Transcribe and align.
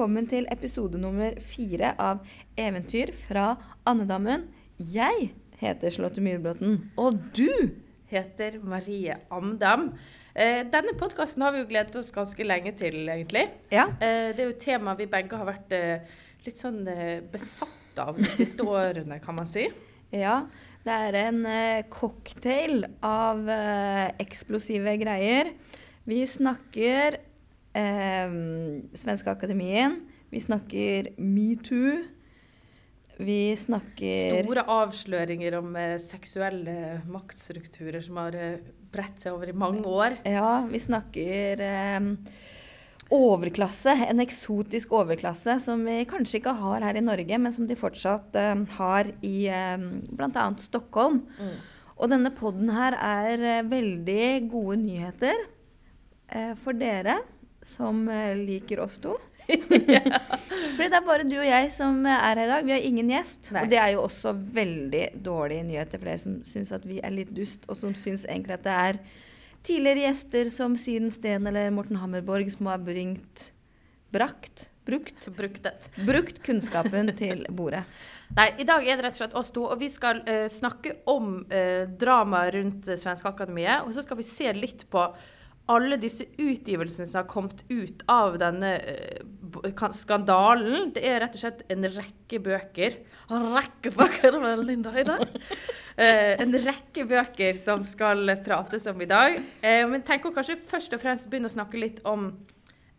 Velkommen 0.00 0.30
til 0.30 0.46
episode 0.48 0.96
nummer 0.96 1.34
fire 1.44 1.90
av 2.00 2.22
Eventyr 2.56 3.10
fra 3.12 3.50
Andedammen. 3.84 4.46
Jeg 4.80 5.26
heter 5.60 5.92
Charlotte 5.92 6.22
Myhrblåten, 6.24 6.78
og 6.96 7.18
du 7.36 7.50
heter 8.08 8.56
Marie 8.64 9.18
Amdam. 9.28 9.90
Eh, 10.32 10.62
denne 10.72 10.96
podkasten 10.96 11.44
har 11.44 11.52
vi 11.52 11.60
jo 11.60 11.68
gledet 11.68 12.00
oss 12.00 12.14
ganske 12.16 12.48
lenge 12.48 12.72
til, 12.80 12.96
egentlig. 13.12 13.44
Ja. 13.68 13.90
Eh, 14.00 14.32
det 14.32 14.40
er 14.40 14.48
jo 14.48 14.56
et 14.56 14.64
tema 14.64 14.96
vi 14.96 15.10
begge 15.12 15.36
har 15.36 15.50
vært 15.50 15.76
eh, 15.76 16.08
litt 16.48 16.64
sånn 16.64 16.80
eh, 16.88 17.18
besatt 17.20 18.00
av 18.00 18.16
de 18.16 18.32
siste 18.40 18.64
årene, 18.64 19.20
kan 19.20 19.36
man 19.36 19.52
si. 19.52 19.68
Ja, 20.16 20.46
det 20.88 21.00
er 21.10 21.24
en 21.26 21.44
eh, 21.44 21.84
cocktail 21.92 22.86
av 23.04 23.44
eh, 23.52 24.06
eksplosive 24.24 24.96
greier. 25.04 25.52
Vi 26.08 26.24
snakker 26.24 27.20
eh, 27.76 28.32
Svenske 28.98 29.32
Akademien. 29.32 30.00
Vi 30.30 30.40
snakker 30.40 31.12
metoo. 31.18 31.98
Vi 33.20 33.52
snakker 33.58 34.30
Store 34.30 34.64
avsløringer 34.64 35.58
om 35.58 35.74
eh, 35.76 35.98
seksuelle 36.00 37.02
maktstrukturer 37.10 38.00
som 38.04 38.20
har 38.22 38.36
eh, 38.38 38.62
bredt 38.90 39.20
seg 39.20 39.34
over 39.36 39.50
i 39.50 39.56
mange 39.56 39.84
år. 39.84 40.16
Ja, 40.24 40.62
vi 40.70 40.80
snakker 40.80 41.60
eh, 41.66 42.06
overklasse. 43.12 43.92
En 44.08 44.22
eksotisk 44.24 44.94
overklasse 44.96 45.58
som 45.60 45.82
vi 45.84 45.98
kanskje 46.08 46.38
ikke 46.40 46.54
har 46.62 46.86
her 46.86 46.96
i 46.96 47.04
Norge, 47.04 47.40
men 47.42 47.52
som 47.52 47.66
de 47.68 47.76
fortsatt 47.78 48.38
eh, 48.40 48.54
har 48.78 49.10
i 49.26 49.36
eh, 49.52 49.90
bl.a. 50.08 50.46
Stockholm. 50.64 51.24
Mm. 51.36 51.58
Og 52.00 52.08
denne 52.08 52.32
podden 52.32 52.72
her 52.72 52.96
er 52.96 53.44
eh, 53.44 53.66
veldig 53.68 54.24
gode 54.48 54.78
nyheter 54.86 55.44
eh, 56.32 56.54
for 56.56 56.78
dere 56.78 57.18
som 57.70 58.02
eh, 58.10 58.34
liker 58.38 58.82
oss 58.84 58.98
to. 59.02 59.16
Fordi 59.50 60.88
det 60.88 60.98
er 60.98 61.06
bare 61.06 61.26
du 61.26 61.36
og 61.38 61.46
jeg 61.48 61.70
som 61.74 62.02
er 62.06 62.20
her 62.28 62.42
i 62.44 62.50
dag. 62.50 62.66
Vi 62.66 62.74
har 62.76 62.86
ingen 62.90 63.10
gjest. 63.12 63.52
Nei. 63.54 63.64
Og 63.64 63.72
det 63.72 63.80
er 63.82 63.94
jo 63.94 64.04
også 64.04 64.34
veldig 64.58 65.04
dårlige 65.26 65.66
nyheter 65.70 66.00
for 66.00 66.10
dere 66.10 66.22
som 66.22 66.38
syns 66.46 66.74
at 66.76 66.86
vi 66.88 67.00
er 67.02 67.14
litt 67.14 67.32
dust, 67.36 67.66
og 67.68 67.78
som 67.78 67.96
syns 67.98 68.26
egentlig 68.28 68.58
at 68.58 68.66
det 68.66 68.76
er 68.88 69.00
tidligere 69.66 70.06
gjester 70.08 70.52
som 70.54 70.76
Siden 70.80 71.10
Steen 71.12 71.48
eller 71.50 71.72
Morten 71.74 72.00
Hammerborg 72.00 72.52
som 72.54 72.70
har 72.70 72.80
bringt 72.84 73.50
Brakt? 74.10 74.70
Brukt? 74.90 75.28
Bruktet. 75.36 75.90
Brukt 76.06 76.40
kunnskapen 76.42 77.12
til 77.18 77.44
bordet. 77.54 77.84
Nei, 78.38 78.48
i 78.62 78.66
dag 78.66 78.86
er 78.86 78.98
det 78.98 79.04
rett 79.04 79.18
og 79.18 79.20
slett 79.20 79.36
oss 79.38 79.52
to, 79.54 79.66
og 79.70 79.78
vi 79.78 79.90
skal 79.92 80.22
uh, 80.26 80.46
snakke 80.50 80.96
om 81.10 81.40
uh, 81.50 81.84
dramaet 82.00 82.54
rundt 82.56 82.90
eh, 82.90 82.98
Svenske 82.98 83.30
Akademiet. 83.30 83.84
Og 83.84 83.94
så 83.94 84.04
skal 84.06 84.18
vi 84.18 84.26
se 84.26 84.50
litt 84.56 84.86
på 84.90 85.04
alle 85.70 85.98
disse 86.02 86.26
utgivelsene 86.36 87.06
som 87.06 87.22
har 87.22 87.28
kommet 87.30 87.64
ut 87.70 88.02
av 88.10 88.38
denne 88.42 88.74
eh, 88.78 89.86
skandalen. 89.94 90.90
Det 90.94 91.04
er 91.06 91.20
rett 91.22 91.38
og 91.38 91.44
slett 91.44 91.64
en 91.70 91.86
rekke 91.86 92.40
bøker. 92.42 93.00
En 93.30 93.50
rekke 93.54 93.92
bøker, 93.94 94.38
vel, 94.42 94.64
Linda, 94.66 94.94
i 94.98 95.06
dag. 95.06 95.26
Eh, 96.00 96.38
en 96.40 96.54
rekke 96.64 97.04
bøker 97.04 97.58
som 97.60 97.82
skal 97.84 98.30
prates 98.46 98.86
om 98.88 99.02
i 99.02 99.08
dag. 99.10 99.34
men 99.60 100.00
men 100.06 100.30
å 100.30 100.32
kanskje 100.32 100.56
først 100.56 100.94
og 100.96 101.02
fremst 101.02 101.28
begynne 101.28 101.50
å 101.50 101.52
snakke 101.52 101.82
litt 101.82 101.98
om 102.08 102.30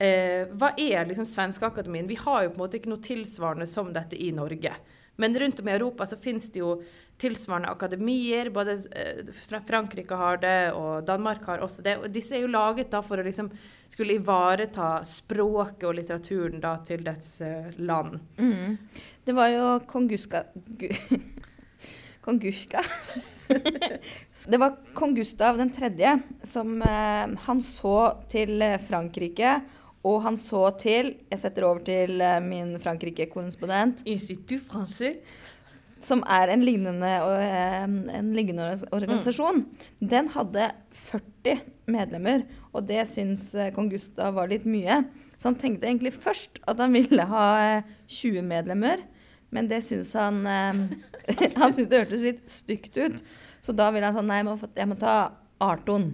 Eh, 0.01 0.49
hva 0.57 0.71
er 0.81 1.05
liksom 1.05 1.27
Svenskeakademien? 1.29 2.07
Vi 2.09 2.17
har 2.17 2.45
jo 2.45 2.53
på 2.53 2.57
en 2.57 2.63
måte 2.63 2.79
ikke 2.79 2.89
noe 2.89 3.03
tilsvarende 3.05 3.67
som 3.69 3.91
dette 3.93 4.17
i 4.17 4.31
Norge. 4.33 4.73
Men 5.21 5.35
rundt 5.37 5.59
om 5.61 5.69
i 5.69 5.75
Europa 5.75 6.07
så 6.09 6.17
finnes 6.17 6.47
det 6.49 6.63
jo 6.63 6.79
tilsvarende 7.21 7.69
akademier. 7.69 8.49
Både 8.53 8.77
eh, 8.97 9.29
Frankrike 9.67 10.17
har 10.17 10.41
det, 10.41 10.71
og 10.77 11.05
Danmark 11.07 11.45
har 11.49 11.61
også 11.61 11.85
det. 11.85 11.97
Og 12.01 12.09
disse 12.13 12.35
er 12.37 12.45
jo 12.45 12.51
laget 12.51 12.91
da 12.91 13.03
for 13.05 13.21
å 13.21 13.25
liksom 13.25 13.51
skulle 13.91 14.17
ivareta 14.17 15.01
språket 15.07 15.87
og 15.89 15.97
litteraturen 15.99 16.61
da 16.63 16.77
til 16.87 17.03
dets 17.05 17.35
eh, 17.45 17.71
land. 17.77 18.17
Mm. 18.39 18.77
Det 19.25 19.37
var 19.37 19.51
jo 19.53 19.67
kong 19.87 20.09
Guska 20.11 20.45
Kong 22.21 22.37
Guska 22.39 22.83
Det 24.51 24.57
var 24.57 24.75
kong 24.93 25.15
Gustav 25.15 25.57
3. 25.75 26.19
som 26.43 26.81
eh, 26.81 27.37
Han 27.45 27.61
så 27.61 27.95
til 28.29 28.61
eh, 28.61 28.79
Frankrike, 28.81 29.59
og 30.07 30.21
han 30.25 30.37
så 30.37 30.63
til 30.81 31.15
Jeg 31.29 31.41
setter 31.41 31.67
over 31.67 31.83
til 31.85 32.21
eh, 32.21 32.39
min 32.43 32.77
Frankrike-korrespondent, 32.81 34.05
Institut 34.05 34.63
français. 34.69 35.19
Som 36.05 36.23
er 36.29 36.51
en 36.53 36.63
lignende, 36.65 37.09
eh, 37.41 37.83
en 37.83 38.31
lignende 38.35 38.67
organisasjon, 38.67 38.93
organisasjon. 38.97 39.65
Den 40.13 40.29
hadde 40.33 40.71
40 40.97 41.61
medlemmer, 41.91 42.45
og 42.73 42.87
det 42.89 43.05
syns 43.11 43.51
eh, 43.55 43.71
kong 43.75 43.91
Gustav 43.91 44.35
var 44.37 44.49
litt 44.51 44.65
mye. 44.65 45.03
Så 45.37 45.49
han 45.49 45.59
tenkte 45.61 45.89
egentlig 45.89 46.13
først 46.13 46.61
at 46.69 46.81
han 46.81 46.93
ville 46.93 47.25
ha 47.31 47.45
eh, 47.77 47.93
20 48.07 48.45
medlemmer, 48.49 49.05
men 49.51 49.67
det 49.67 49.81
syns 49.83 50.13
han 50.15 50.43
eh, 50.47 50.83
Han 51.59 51.73
syntes 51.73 51.89
det 51.91 51.99
hørtes 51.99 52.25
litt 52.25 52.43
stygt 52.49 52.97
ut. 52.97 53.21
Så 53.61 53.75
da 53.77 53.91
ville 53.93 54.07
han 54.07 54.17
sånn 54.17 54.29
Nei, 54.31 54.41
jeg 54.41 54.89
må, 54.89 54.97
ta 54.97 55.15
18. 55.61 56.07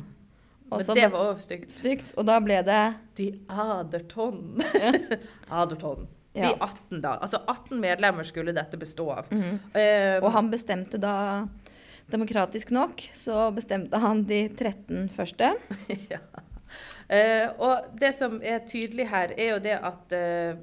Og 0.68 0.81
Men 0.84 0.98
det 1.00 1.08
var 1.14 1.30
òg 1.31 1.40
stygt. 1.40 1.72
stygt. 1.72 2.09
Og 2.19 2.28
da 2.28 2.42
ble 2.44 2.59
det 2.68 2.81
De 3.16 3.30
Aderton. 3.48 4.59
Aderton. 5.62 6.09
De 6.42 6.52
18, 6.53 7.02
da. 7.02 7.16
Altså 7.22 7.42
18 7.46 7.80
medlemmer 7.81 8.28
skulle 8.28 8.56
dette 8.56 8.78
bestå 8.78 9.09
av. 9.12 9.31
Mm 9.31 9.42
-hmm. 9.42 9.58
uh, 9.78 10.24
Og 10.24 10.31
han 10.31 10.52
bestemte 10.52 10.98
da 10.98 11.48
Demokratisk 12.08 12.70
nok 12.72 13.02
så 13.14 13.52
bestemte 13.52 13.98
han 13.98 14.24
de 14.24 14.48
13 14.50 15.09
første. 15.09 15.53
ja. 16.14 16.20
Uh, 17.08 17.59
og 17.59 18.00
det 18.00 18.16
som 18.16 18.42
er 18.44 18.59
tydelig 18.68 19.09
her, 19.09 19.34
er 19.38 19.50
jo 19.50 19.59
det 19.59 19.80
at 19.81 20.14
uh, 20.14 20.59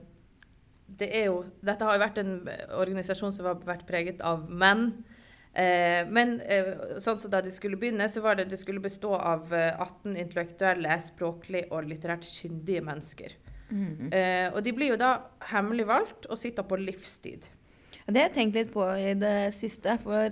det 0.99 1.25
jo, 1.27 1.45
Dette 1.61 1.85
har 1.85 1.95
jo 1.95 2.01
vært 2.01 2.19
en 2.19 2.49
organisasjon 2.79 3.33
som 3.33 3.47
har 3.47 3.61
vært 3.67 3.87
preget 3.87 4.23
av 4.23 4.51
menn. 4.51 4.93
Eh, 5.55 6.03
men 6.11 6.41
sånn 6.99 7.19
som 7.21 7.31
da 7.31 7.41
de 7.45 7.53
skulle 7.55 7.79
begynne, 7.79 8.09
så 8.11 8.23
var 8.25 8.39
det 8.39 8.49
det 8.51 8.59
skulle 8.59 8.83
bestå 8.83 9.13
av 9.15 9.53
eh, 9.55 9.71
18 9.79 10.17
intellektuelle, 10.19 10.97
språklig 11.03 11.69
og 11.71 11.87
litterært 11.87 12.27
kyndige 12.27 12.83
mennesker. 12.85 13.37
Eh, 13.75 14.49
og 14.55 14.63
de 14.63 14.73
blir 14.73 14.93
jo 14.93 14.97
da 15.01 15.13
hemmelig 15.51 15.87
valgt 15.89 16.27
og 16.31 16.39
sitter 16.39 16.63
på 16.63 16.77
livstid. 16.79 17.49
Det 18.07 18.17
har 18.21 18.29
jeg 18.29 18.35
tenkt 18.35 18.55
litt 18.59 18.73
på 18.75 18.85
i 19.01 19.15
det 19.19 19.53
siste, 19.57 19.97
for 20.03 20.31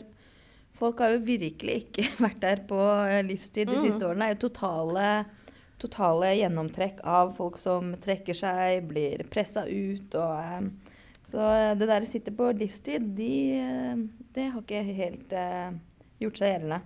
folk 0.79 0.99
har 1.01 1.15
jo 1.17 1.23
virkelig 1.27 1.77
ikke 1.87 2.05
vært 2.27 2.41
der 2.41 2.63
på 2.69 2.79
eh, 3.09 3.23
livstid 3.27 3.69
de 3.69 3.77
Mm. 3.81 3.85
siste 3.87 4.07
årene. 4.07 4.29
Det 4.29 4.31
er 4.31 4.37
jo 4.37 4.49
totale, 4.49 5.07
totale 5.83 6.33
gjennomtrekk 6.39 7.01
av 7.05 7.35
folk 7.37 7.59
som 7.59 7.95
trekker 7.99 8.35
seg, 8.35 8.87
blir 8.87 9.25
pressa 9.31 9.65
ut 9.67 10.15
og 10.15 10.39
eh, 10.39 10.71
Så 11.25 11.39
eh, 11.39 11.75
det 11.79 11.87
der 11.87 12.03
å 12.03 12.07
sitte 12.11 12.33
på 12.35 12.49
livstid, 12.59 13.13
de, 13.17 13.33
eh, 13.59 13.97
det 14.35 14.49
har 14.53 14.61
ikke 14.63 14.83
helt 14.95 15.33
eh, 15.33 15.71
gjort 16.21 16.39
seg 16.39 16.51
gjeldende. 16.57 16.81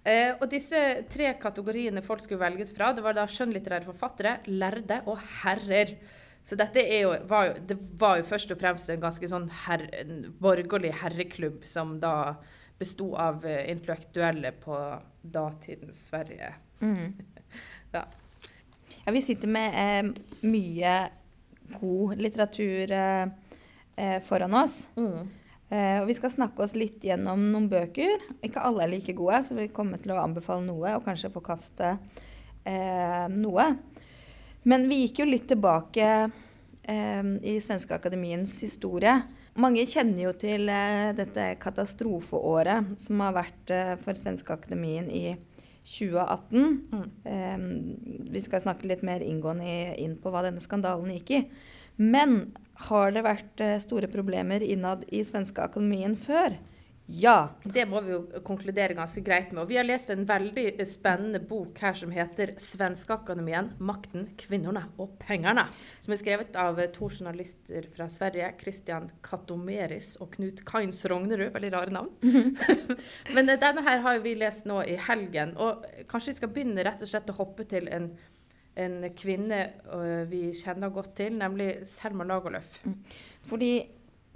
Eh, 0.00 0.32
og 0.38 0.46
disse 0.48 0.78
tre 1.12 1.34
kategoriene 1.40 2.00
folk 2.04 2.22
skulle 2.24 2.40
velges 2.40 2.72
fra, 2.72 2.92
det 2.96 3.04
var 3.04 3.16
da 3.18 3.26
skjønnlitterære 3.28 3.88
forfattere, 3.88 4.38
lærde 4.48 5.02
og 5.10 5.20
herrer. 5.42 5.96
Så 6.42 6.56
dette 6.56 6.82
jo, 6.88 7.12
var 7.28 7.50
jo, 7.50 7.58
det 7.68 7.76
var 8.00 8.16
jo 8.20 8.28
først 8.30 8.54
og 8.54 8.60
fremst 8.62 8.88
en 8.88 9.02
ganske 9.02 9.28
sånn 9.28 9.50
her, 9.66 9.84
en 10.00 10.30
borgerlig 10.40 10.94
herreklubb 11.02 11.66
som 11.68 11.98
da 12.00 12.38
besto 12.80 13.10
av 13.20 13.44
eh, 13.44 13.66
intellektuelle 13.72 14.54
på 14.62 14.78
datidens 15.22 16.06
Sverige. 16.10 16.54
Ja. 17.90 18.04
Ja, 19.02 19.10
vi 19.10 19.18
sitter 19.22 19.50
med 19.50 19.74
eh, 19.74 20.10
mye 20.46 20.92
god 21.80 22.20
litteratur 22.22 22.92
eh, 22.94 23.24
eh, 23.96 24.20
foran 24.22 24.54
oss. 24.54 24.84
Eh, 24.94 25.24
og 25.70 26.08
vi 26.08 26.14
skal 26.16 26.32
snakke 26.34 26.64
oss 26.64 26.72
litt 26.74 27.04
gjennom 27.06 27.44
noen 27.52 27.68
bøker. 27.70 28.24
Ikke 28.42 28.64
alle 28.66 28.82
er 28.82 28.90
like 28.90 29.14
gode, 29.14 29.38
så 29.46 29.54
vi 29.54 29.68
kommer 29.70 30.00
til 30.02 30.16
å 30.16 30.18
anbefale 30.18 30.64
noe 30.66 30.96
og 30.96 31.04
kanskje 31.06 31.30
forkaste 31.30 31.92
eh, 32.64 33.26
noe. 33.30 33.66
Men 34.66 34.88
vi 34.90 35.04
gikk 35.04 35.22
jo 35.22 35.28
litt 35.30 35.46
tilbake 35.48 36.08
eh, 36.10 37.30
i 37.52 37.54
Svenske 37.62 37.94
Akademiens 37.96 38.56
historie. 38.64 39.14
Mange 39.60 39.82
kjenner 39.88 40.28
jo 40.28 40.34
til 40.38 40.68
eh, 40.70 41.10
dette 41.16 41.46
katastrofeåret 41.62 42.92
som 43.02 43.22
har 43.24 43.34
vært 43.38 43.72
eh, 43.74 43.94
for 44.02 44.18
Svenske 44.18 44.54
Akademien 44.54 45.08
i 45.10 45.34
2018. 45.80 47.10
Eh, 47.24 47.66
vi 48.30 48.42
skal 48.44 48.62
snakke 48.62 48.88
litt 48.90 49.02
mer 49.06 49.24
inngående 49.24 49.96
inn 50.00 50.18
på 50.20 50.32
hva 50.32 50.44
denne 50.46 50.62
skandalen 50.62 51.14
gikk 51.16 51.34
i. 51.38 51.44
Men 52.00 52.40
har 52.88 53.12
det 53.12 53.26
vært 53.26 53.60
eh, 53.60 53.76
store 53.82 54.08
problemer 54.08 54.64
innad 54.64 55.04
i 55.12 55.20
Svenske 55.26 55.60
Akademien 55.60 56.16
før? 56.16 56.56
Ja. 57.10 57.50
Det 57.64 57.82
må 57.90 58.00
vi 58.06 58.12
jo 58.12 58.20
konkludere 58.46 58.94
ganske 58.94 59.20
greit 59.26 59.50
med. 59.50 59.64
Og 59.64 59.70
vi 59.72 59.76
har 59.80 59.86
lest 59.86 60.12
en 60.14 60.22
veldig 60.28 60.76
spennende 60.86 61.40
bok 61.42 61.78
her 61.82 61.96
som 61.98 62.12
heter 62.14 62.54
'Svenskeakademien 62.54 63.72
makten, 63.78 64.28
kvinnerne 64.38 64.84
og 64.96 65.18
pengene'. 65.18 65.66
Som 66.00 66.14
er 66.14 66.22
skrevet 66.22 66.56
av 66.56 66.78
eh, 66.78 66.90
to 66.94 67.10
journalister 67.10 67.90
fra 67.96 68.06
Sverige, 68.08 68.52
Christian 68.62 69.10
Katomeris 69.22 70.16
og 70.20 70.30
Knut 70.36 70.64
Kainz 70.64 71.04
Rognerud. 71.04 71.50
Veldig 71.52 71.72
rare 71.72 71.90
navn. 71.90 72.10
Men 73.34 73.48
eh, 73.48 73.58
denne 73.58 73.82
her 73.82 73.98
har 74.06 74.18
vi 74.22 74.34
lest 74.38 74.64
nå 74.64 74.82
i 74.86 74.96
helgen. 74.96 75.56
Og 75.58 75.84
kanskje 76.08 76.30
vi 76.30 76.40
skal 76.40 76.54
begynne 76.54 76.84
rett 76.86 77.02
og 77.02 77.10
slett 77.10 77.30
å 77.30 77.40
hoppe 77.42 77.66
til 77.66 77.90
en 77.90 78.12
en 78.78 79.02
kvinne 79.16 79.60
øh, 79.94 80.26
vi 80.30 80.50
kjenner 80.56 80.92
godt 80.94 81.14
til, 81.18 81.34
nemlig 81.38 81.86
Selma 81.88 82.24
Lagerlöf. 82.24 82.78
Fordi 83.48 83.72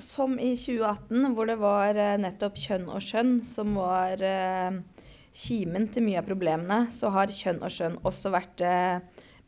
som 0.03 0.39
i 0.43 0.55
2018, 0.59 1.35
hvor 1.35 1.47
det 1.47 1.59
var 1.61 1.95
eh, 1.95 2.17
nettopp 2.19 2.59
kjønn 2.59 2.89
og 2.91 3.03
skjønn 3.05 3.37
som 3.47 3.77
var 3.79 4.23
eh, 4.25 4.81
kimen 5.35 5.89
til 5.95 6.07
mye 6.07 6.21
av 6.23 6.29
problemene, 6.29 6.81
så 6.91 7.13
har 7.15 7.33
kjønn 7.35 7.63
og 7.63 7.73
skjønn 7.75 7.99
også 8.03 8.33
vært 8.35 8.63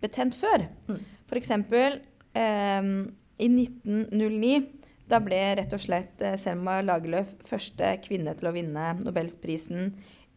betent 0.02 0.34
før. 0.38 0.68
Mm. 0.86 1.00
For 1.26 1.40
eksempel 1.40 2.00
eh, 2.36 2.90
i 3.36 3.48
1909 3.50 4.84
da 5.06 5.20
ble 5.22 5.38
rett 5.54 5.74
og 5.74 5.82
slett 5.82 6.22
Selma 6.42 6.80
Lagerlöf 6.82 7.36
første 7.46 7.92
kvinne 8.02 8.32
til 8.38 8.48
å 8.50 8.54
vinne 8.56 8.88
Nobelsprisen 8.98 9.92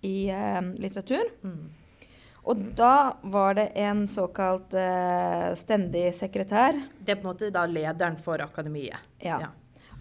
i 0.05 0.29
eh, 0.29 0.61
litteratur. 0.79 1.31
Mm. 1.43 1.61
Og 2.49 2.61
da 2.77 3.13
var 3.29 3.57
det 3.59 3.67
en 3.77 4.07
såkalt 4.09 4.73
uh, 4.73 5.53
stendig 5.59 6.07
sekretær. 6.17 6.77
Det 6.99 7.13
er 7.13 7.19
på 7.19 7.27
en 7.27 7.31
måte 7.33 7.51
da 7.53 7.65
lederen 7.69 8.17
for 8.21 8.41
akademiet. 8.41 8.97
Ja. 9.21 9.37
Ja. 9.45 9.51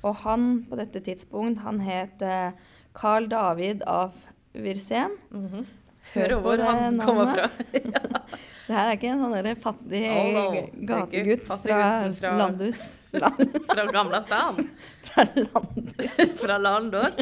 Og 0.00 0.22
han 0.24 0.48
på 0.68 0.78
dette 0.78 1.02
tidspunkt, 1.04 1.60
han 1.64 1.82
het 1.84 2.22
uh, 2.24 2.56
Carl 2.96 3.28
David 3.28 3.84
av 3.84 4.16
Virsen. 4.52 5.18
Mm 5.30 5.48
-hmm. 5.48 5.66
Hør 6.14 6.28
på 6.28 6.40
hvor 6.40 6.58
han 6.64 7.00
kommer 7.00 7.26
fra. 7.26 7.48
navnet. 7.72 8.38
Det 8.68 8.74
her 8.76 8.88
er 8.88 8.96
ikke 8.98 9.08
en 9.08 9.20
sånn 9.22 9.56
fattig 9.56 10.00
Oh, 10.12 10.26
no. 10.32 10.62
Gategutt 10.90 11.46
fra, 11.48 11.78
fra- 12.12 12.36
Landhus. 12.36 13.02
Land, 13.12 13.54
Fra 13.72 13.84
Gamla 13.92 14.22
stan. 14.22 14.68
fra 15.08 15.24
Landhus. 15.34 16.32
Fra 16.36 16.58
Landås. 16.58 17.20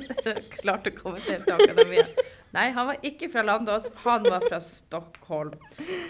Klarte 0.56 0.90
å 0.90 0.96
komme 0.98 1.20
seg 1.20 1.44
til 1.44 1.54
akademiet. 1.54 2.18
Nei, 2.54 2.70
han 2.72 2.86
var 2.88 2.96
ikke 3.04 3.28
fra 3.32 3.42
Landås, 3.44 3.90
han 4.04 4.22
var 4.24 4.44
fra 4.48 4.60
Stockholm. 4.64 5.52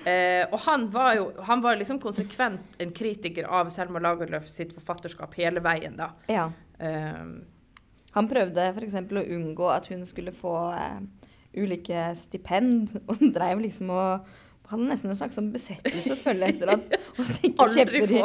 Eh, 0.06 0.44
og 0.52 0.58
han 0.66 0.84
var 0.94 1.14
jo 1.16 1.24
han 1.48 1.62
var 1.64 1.78
liksom 1.80 1.98
konsekvent 2.02 2.76
en 2.82 2.92
kritiker 2.94 3.48
av 3.50 3.70
Selma 3.74 3.98
Lagerlöf 4.04 4.46
sitt 4.50 4.74
forfatterskap 4.76 5.34
hele 5.40 5.62
veien, 5.64 5.96
da. 5.98 6.12
Ja. 6.30 6.50
Eh, 6.78 7.22
Han 8.16 8.28
prøvde 8.30 8.70
f.eks. 8.72 8.94
å 8.94 9.24
unngå 9.36 9.66
at 9.74 9.90
hun 9.92 10.06
skulle 10.08 10.32
få 10.32 10.54
eh, 10.72 11.00
ulike 11.56 12.12
stipend, 12.16 12.94
og 13.08 13.20
dreiv 13.34 13.60
liksom 13.64 13.90
og 13.90 14.28
hadde 14.70 14.88
nesten 14.90 15.12
en 15.12 15.18
slags 15.18 15.38
sånn 15.38 15.52
besettelse 15.54 16.16
å 16.16 16.20
følge 16.20 16.50
etter 16.52 16.72
at 16.74 16.96
å 17.20 17.26
stikke 17.26 17.68
kjepper 17.74 18.14
i 18.18 18.22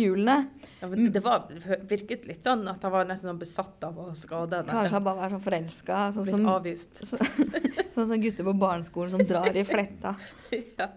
hjulene. 0.00 0.36
ja, 0.80 0.88
det 1.16 1.22
var, 1.24 1.48
virket 1.90 2.26
litt 2.28 2.46
sånn 2.46 2.62
at 2.70 2.84
han 2.86 2.94
var 2.94 3.08
nesten 3.08 3.32
sånn 3.32 3.42
besatt 3.42 3.84
av 3.88 3.98
å 3.98 4.08
skade 4.18 4.60
henne. 4.60 4.70
Kanskje 4.70 4.98
han 4.98 5.06
bare 5.06 5.22
var 5.24 5.34
så 5.34 5.42
forelska, 5.44 6.00
sånn 6.14 6.28
Blitt 6.28 6.36
som, 6.36 6.48
avvist. 6.54 7.02
så, 7.02 7.20
sånn 7.96 8.10
som 8.12 8.16
gutter 8.22 8.46
på 8.46 8.56
barneskolen 8.62 9.14
som 9.16 9.26
drar 9.26 9.56
i 9.56 9.66
fletta. 9.66 10.14
ja. 10.80 10.90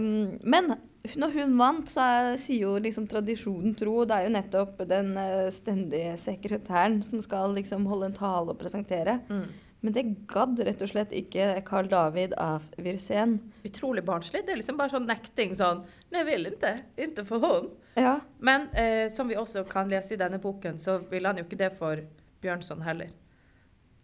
um, 0.00 0.36
men 0.42 0.76
når 1.14 1.36
hun 1.36 1.52
vant, 1.58 1.90
så 1.90 2.02
er, 2.02 2.32
sier 2.40 2.64
jo 2.64 2.72
liksom 2.82 3.04
tradisjonen 3.06 3.76
tro 3.78 4.00
Det 4.08 4.16
er 4.16 4.26
jo 4.26 4.32
nettopp 4.34 4.80
den 4.90 5.12
eh, 5.20 5.52
stendige 5.54 6.16
sekretæren 6.18 6.98
som 7.06 7.22
skal 7.22 7.54
liksom 7.54 7.86
holde 7.86 8.10
en 8.10 8.16
tale 8.16 8.50
og 8.50 8.58
presentere. 8.58 9.20
Mm. 9.30 9.46
Men 9.84 9.92
det 9.92 10.04
gadd 10.30 10.60
rett 10.66 10.80
og 10.82 10.90
slett 10.90 11.12
ikke 11.14 11.60
Carl 11.66 11.88
David 11.90 12.34
av 12.40 12.64
Virsen. 12.80 13.36
Utrolig 13.66 14.02
barnslig. 14.06 14.42
Det 14.46 14.54
er 14.54 14.60
liksom 14.62 14.78
bare 14.80 14.94
sånn 14.94 15.06
nekting 15.08 15.52
sånn 15.58 15.84
Nei, 16.10 16.22
jeg 16.22 16.28
vil 16.30 16.48
ikke. 16.52 16.72
Ikke 17.06 17.26
for 17.28 17.44
hun. 17.44 17.68
Ja. 17.98 18.16
Men 18.38 18.68
eh, 18.78 19.06
som 19.12 19.28
vi 19.28 19.36
også 19.38 19.64
kan 19.68 19.90
lese 19.90 20.14
i 20.14 20.20
denne 20.20 20.40
boken, 20.42 20.80
så 20.80 20.98
ville 21.10 21.28
han 21.28 21.40
jo 21.40 21.46
ikke 21.46 21.60
det 21.60 21.72
for 21.76 22.02
Bjørnson 22.44 22.84
heller. 22.86 23.12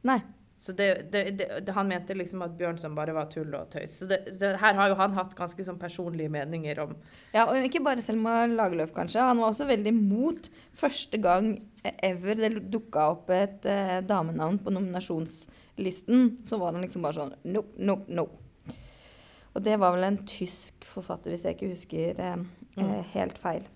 Nei. 0.06 0.20
Så 0.62 0.72
det, 0.78 1.10
det, 1.10 1.22
det, 1.66 1.72
han 1.74 1.88
mente 1.90 2.14
liksom 2.14 2.44
at 2.46 2.52
Bjørnson 2.54 2.94
bare 2.94 3.14
var 3.16 3.26
tull 3.32 3.50
og 3.58 3.72
tøys. 3.72 3.96
Så, 3.98 4.06
det, 4.06 4.20
så 4.30 4.52
her 4.62 4.76
har 4.78 4.92
jo 4.92 4.98
han 5.00 5.16
hatt 5.16 5.32
ganske 5.34 5.64
sånn 5.66 5.80
personlige 5.80 6.30
meninger 6.30 6.78
om 6.84 6.92
Ja, 7.34 7.48
og 7.48 7.56
ikke 7.66 7.80
bare 7.82 8.04
Selma 8.04 8.44
Lagerlöf, 8.46 8.92
kanskje. 8.94 9.24
Han 9.26 9.40
var 9.42 9.50
også 9.50 9.66
veldig 9.66 9.92
mot 9.96 10.46
første 10.78 11.18
gang 11.18 11.56
ever 11.82 12.38
det 12.38 12.52
dukka 12.70 13.08
opp 13.16 13.32
et 13.34 13.66
eh, 13.66 13.98
damenavn 14.06 14.60
på 14.62 14.70
nominasjonslisten. 14.70 16.28
Så 16.46 16.60
var 16.62 16.76
han 16.76 16.86
liksom 16.86 17.08
bare 17.08 17.18
sånn 17.18 17.34
no, 17.50 17.64
no, 17.82 17.98
no. 18.06 18.28
Og 19.52 19.66
det 19.66 19.74
var 19.82 19.96
vel 19.96 20.06
en 20.06 20.20
tysk 20.30 20.86
forfatter, 20.86 21.34
hvis 21.34 21.42
jeg 21.48 21.58
ikke 21.58 21.72
husker 21.72 22.22
eh, 22.22 22.44
mm. 22.78 22.94
helt 23.16 23.42
feil. 23.42 23.66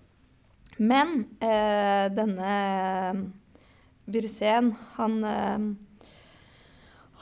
Men 0.79 1.25
eh, 1.43 2.07
denne 2.15 2.55
Wirsén, 4.07 4.71
han 4.95 5.19
eh, 5.27 5.67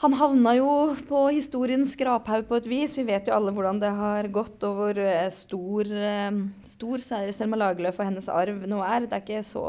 han 0.02 0.12
havna 0.12 0.52
jo 0.58 0.70
på 1.08 1.22
historiens 1.32 1.94
skraphaug 1.96 2.44
på 2.50 2.58
et 2.60 2.68
vis. 2.68 2.98
Vi 2.98 3.06
vet 3.08 3.28
jo 3.28 3.32
alle 3.36 3.52
hvordan 3.54 3.80
det 3.80 3.92
har 3.96 4.28
gått, 4.28 4.60
og 4.68 4.76
hvor 4.76 5.00
eh, 5.00 5.30
stor, 5.32 5.88
eh, 5.88 6.40
stor 6.68 7.00
Selma 7.00 7.56
Lagerlöf 7.62 8.00
og 8.02 8.10
hennes 8.10 8.28
arv 8.28 8.66
nå 8.68 8.82
er. 8.84 9.06
Det 9.06 9.16
er 9.16 9.24
ikke 9.24 9.42
så, 9.46 9.64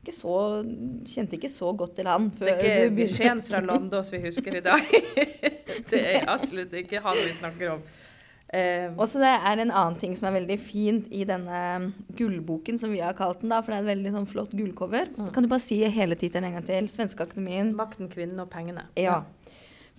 ikke 0.00 0.16
så 0.16 0.36
Kjente 1.10 1.36
ikke 1.36 1.52
så 1.52 1.74
godt 1.76 1.98
til 1.98 2.08
han 2.08 2.30
Det 2.38 2.54
er 2.54 2.62
ikke 2.64 2.96
beskjeden 3.02 3.42
fra 3.44 3.60
Landås 3.64 4.12
vi 4.14 4.22
husker 4.24 4.56
i 4.56 4.62
dag. 4.64 4.94
det 5.90 6.04
er 6.06 6.30
absolutt 6.30 6.72
ikke 6.80 7.02
han 7.04 7.20
vi 7.20 7.34
snakker 7.36 7.74
om. 7.76 7.88
Uh, 8.50 8.96
Også 8.98 9.20
det 9.22 9.28
er 9.30 9.60
en 9.62 9.70
annen 9.70 9.98
ting 10.00 10.16
som 10.18 10.26
er 10.26 10.34
veldig 10.40 10.56
fint 10.58 11.04
i 11.14 11.20
denne 11.28 11.92
gullboken, 12.18 12.80
som 12.82 12.90
vi 12.90 12.98
har 12.98 13.14
kalt 13.14 13.44
den, 13.44 13.52
da, 13.52 13.60
for 13.62 13.70
det 13.70 13.78
er 13.78 13.84
et 13.84 13.90
veldig 13.92 14.14
sånn 14.16 14.26
flott 14.26 14.56
gullcover. 14.58 15.12
Kan 15.36 15.46
du 15.46 15.50
bare 15.52 15.62
si 15.62 15.78
hele 15.84 16.18
tittelen 16.18 16.48
en 16.48 16.56
gang 16.58 16.66
til? 16.66 16.88
Svenskeakademien. 16.90 17.70
makten, 17.78 18.10
kvinnen 18.10 18.42
og 18.42 18.50
pengene. 18.50 18.88
Ja. 18.98 19.20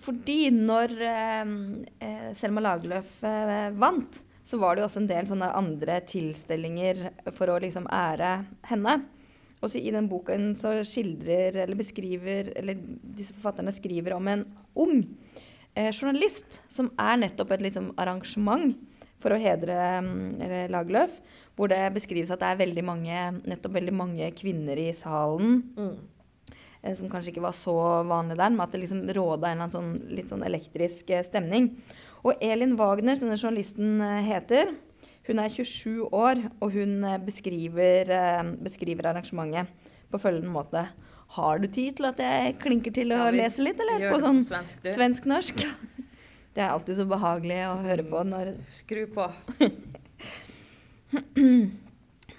Fordi 0.02 0.50
når 0.54 0.94
eh, 1.06 1.54
eh, 2.02 2.28
Selma 2.38 2.64
Lagerlöf 2.64 3.20
eh, 3.28 3.70
vant, 3.78 4.22
så 4.42 4.58
var 4.58 4.74
det 4.74 4.82
jo 4.82 4.88
også 4.88 5.02
en 5.04 5.10
del 5.10 5.28
sånne 5.30 5.52
andre 5.54 6.00
tilstelninger 6.10 7.04
for 7.36 7.52
å 7.52 7.60
liksom 7.62 7.86
ære 7.86 8.32
henne. 8.72 8.96
Også 9.62 9.78
i 9.78 9.92
den 9.94 10.08
boken 10.10 10.56
så 10.58 10.80
skildrer 10.82 11.60
eller 11.62 11.78
beskriver 11.78 12.48
Eller 12.58 12.80
disse 12.82 13.30
forfatterne 13.30 13.70
skriver 13.70 14.16
om 14.16 14.26
en 14.26 14.42
ung 14.74 15.04
journalist 15.72 16.58
som 16.68 16.90
er 17.00 17.20
nettopp 17.22 17.54
et 17.54 17.62
liksom 17.68 17.92
arrangement 18.02 18.74
for 19.22 19.34
å 19.34 19.40
hedre 19.40 19.76
eh, 20.42 20.66
Lagerlöf, 20.72 21.18
hvor 21.56 21.70
det 21.72 21.80
beskrives 21.94 22.32
at 22.32 22.42
det 22.42 22.50
er 22.50 22.62
veldig 22.62 22.84
mange, 22.86 23.26
nettopp 23.46 23.76
veldig 23.78 23.94
mange 23.96 24.32
kvinner 24.38 24.78
i 24.80 24.90
salen 24.96 25.62
Mm. 25.76 25.94
Eh, 26.82 26.94
som 26.98 27.10
kanskje 27.12 27.32
ikke 27.32 27.44
var 27.46 27.56
så 27.56 27.74
vanlig 28.08 28.36
der, 28.38 28.52
men 28.54 28.64
at 28.66 28.74
det 28.74 28.82
liksom 28.84 29.04
råda 29.16 29.50
en 29.50 29.60
eller 29.60 29.68
annen 29.68 29.76
sånn, 29.76 29.92
litt 30.16 30.32
sånn 30.32 30.46
elektrisk 30.46 31.12
eh, 31.14 31.24
stemning. 31.26 31.70
Og 32.22 32.38
Elin 32.44 32.76
Wagner, 32.78 33.16
som 33.18 33.26
denne 33.28 33.40
journalisten 33.40 34.02
eh, 34.04 34.20
heter, 34.28 34.74
hun 35.28 35.38
er 35.38 35.52
27 35.54 36.08
år, 36.10 36.40
og 36.58 36.72
hun 36.74 36.96
beskriver, 37.22 38.08
beskriver 38.58 39.06
arrangementet 39.12 39.70
på 40.10 40.18
følgende 40.18 40.50
måte. 40.50 40.82
Har 41.36 41.62
du 41.62 41.68
tid 41.70 41.94
til 42.00 42.08
at 42.10 42.18
jeg 42.20 42.56
klinker 42.60 42.92
til 42.92 43.14
å 43.14 43.20
Ja, 43.22 43.28
lese 43.32 43.62
litt, 43.62 43.78
eller? 43.80 44.02
På 44.10 44.18
sånn 44.20 44.42
svensk-norsk. 44.44 44.96
svensk-norsk? 44.98 45.62
Det 46.52 46.60
er 46.60 46.74
alltid 46.74 46.98
så 46.98 47.06
behagelig 47.08 47.60
å 47.70 47.78
høre 47.86 48.04
på 48.10 48.18
når 48.28 48.50
Skru 48.76 49.06
på. 49.14 49.24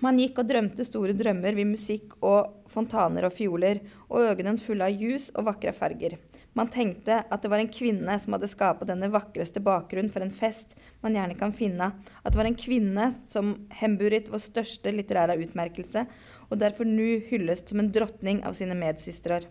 Man 0.03 0.19
gikk 0.19 0.41
og 0.43 0.49
drømte 0.49 0.83
store 0.85 1.15
drømmer 1.17 1.55
ved 1.55 1.71
musikk 1.71 2.17
og 2.19 2.67
fontaner 2.69 3.29
og 3.29 3.33
fioler, 3.33 3.79
og 4.13 4.29
øynene 4.29 4.61
fulle 4.61 4.87
av 4.87 5.01
ljus 5.01 5.31
og 5.33 5.47
vakre 5.49 5.73
farger. 5.75 6.19
Man 6.53 6.69
tenkte 6.69 7.23
at 7.23 7.41
det 7.41 7.49
var 7.49 7.63
en 7.63 7.71
kvinne 7.73 8.15
som 8.21 8.35
hadde 8.35 8.49
skapt 8.51 8.85
denne 8.85 9.09
vakreste 9.13 9.61
bakgrunnen 9.63 10.11
for 10.13 10.21
en 10.21 10.33
fest 10.33 10.75
man 11.01 11.17
gjerne 11.17 11.37
kan 11.39 11.53
finne, 11.55 11.89
at 12.21 12.29
det 12.29 12.37
var 12.37 12.49
en 12.49 12.59
kvinne 12.59 13.09
som 13.17 13.55
hemburit 13.79 14.29
vår 14.29 14.43
største 14.45 14.93
litterære 14.93 15.39
utmerkelse, 15.41 16.05
og 16.51 16.61
derfor 16.61 16.85
nå 16.85 17.23
hylles 17.31 17.65
som 17.65 17.81
en 17.81 17.89
drottning 17.93 18.43
av 18.45 18.53
sine 18.57 18.77
medsystrer. 18.77 19.49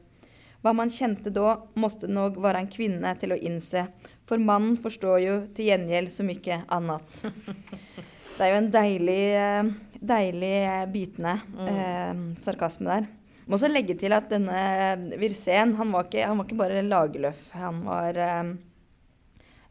Hva 0.62 0.70
man 0.78 0.92
kjente 0.94 1.32
da, 1.34 1.56
måtte 1.74 2.06
nok 2.06 2.36
være 2.38 2.62
en 2.62 2.70
kvinne 2.70 3.16
til 3.18 3.34
å 3.34 3.40
innse, 3.50 3.88
for 4.30 4.38
mannen 4.38 4.76
forstår 4.78 5.16
jo 5.24 5.38
til 5.56 5.72
gjengjeld 5.72 6.12
så 6.14 6.26
mye 6.26 6.62
annet. 6.70 7.24
Det 8.36 8.46
er 8.46 8.54
jo 8.54 8.60
en 8.62 8.70
deilig, 8.72 9.24
eh, 9.36 9.66
deilig 10.00 10.54
bitende 10.94 11.34
bitende 11.42 11.66
eh, 11.68 12.22
sarkasme 12.40 12.88
der. 12.88 13.10
Må 13.46 13.56
også 13.58 13.70
legge 13.72 13.96
til 13.98 14.12
at 14.14 14.28
denne 14.30 15.16
Wirsén, 15.18 15.74
han 15.76 15.92
var 15.92 16.06
ikke, 16.06 16.26
han 16.26 16.38
var 16.38 16.46
ikke 16.46 16.60
bare 16.60 16.82
Lagerlöf. 16.86 17.50
Han 17.58 17.82
var 17.84 18.18
eh, 18.22 18.52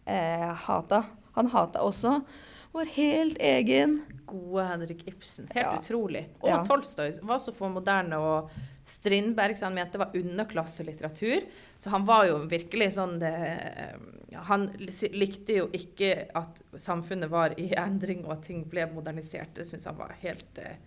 eh, 0.06 0.50
hata. 0.68 1.04
Han 1.38 1.48
hata 1.54 1.80
også 1.88 2.18
vår 2.72 2.86
helt 2.96 3.38
egen 3.44 4.01
Gode 4.28 4.63
Henrik 4.70 5.01
Ibsen. 5.08 5.48
Helt 5.54 5.66
Ja. 5.66 5.78
utrolig. 5.80 6.25
Og 6.42 6.50
Ja. 6.50 6.63
Tolstoy 6.63 7.12
var 7.24 7.38
så 7.40 7.51
for 7.54 7.70
moderne, 7.70 8.16
og 8.18 8.50
Strindberg 8.86 9.58
så 9.58 9.66
han 9.66 9.74
mente 9.75 9.98
det 9.98 10.00
var 10.00 10.16
underklasselitteratur. 10.16 11.44
Så 11.78 11.90
han 11.90 12.06
var 12.06 12.25
jo 12.28 12.38
virkelig 12.48 12.94
sånn 12.94 13.20
det, 13.20 13.34
Han 14.48 14.63
likte 15.12 15.54
jo 15.58 15.68
ikke 15.75 16.28
at 16.34 16.62
samfunnet 16.80 17.30
var 17.30 17.54
i 17.60 17.74
endring, 17.75 18.24
og 18.25 18.32
at 18.32 18.42
ting 18.44 18.63
ble 18.63 18.86
modernisert. 18.94 19.54
Det 19.54 19.66
syns 19.68 19.86
han 19.86 19.98
var 19.98 20.16
helt 20.22 20.58
eh, 20.58 20.78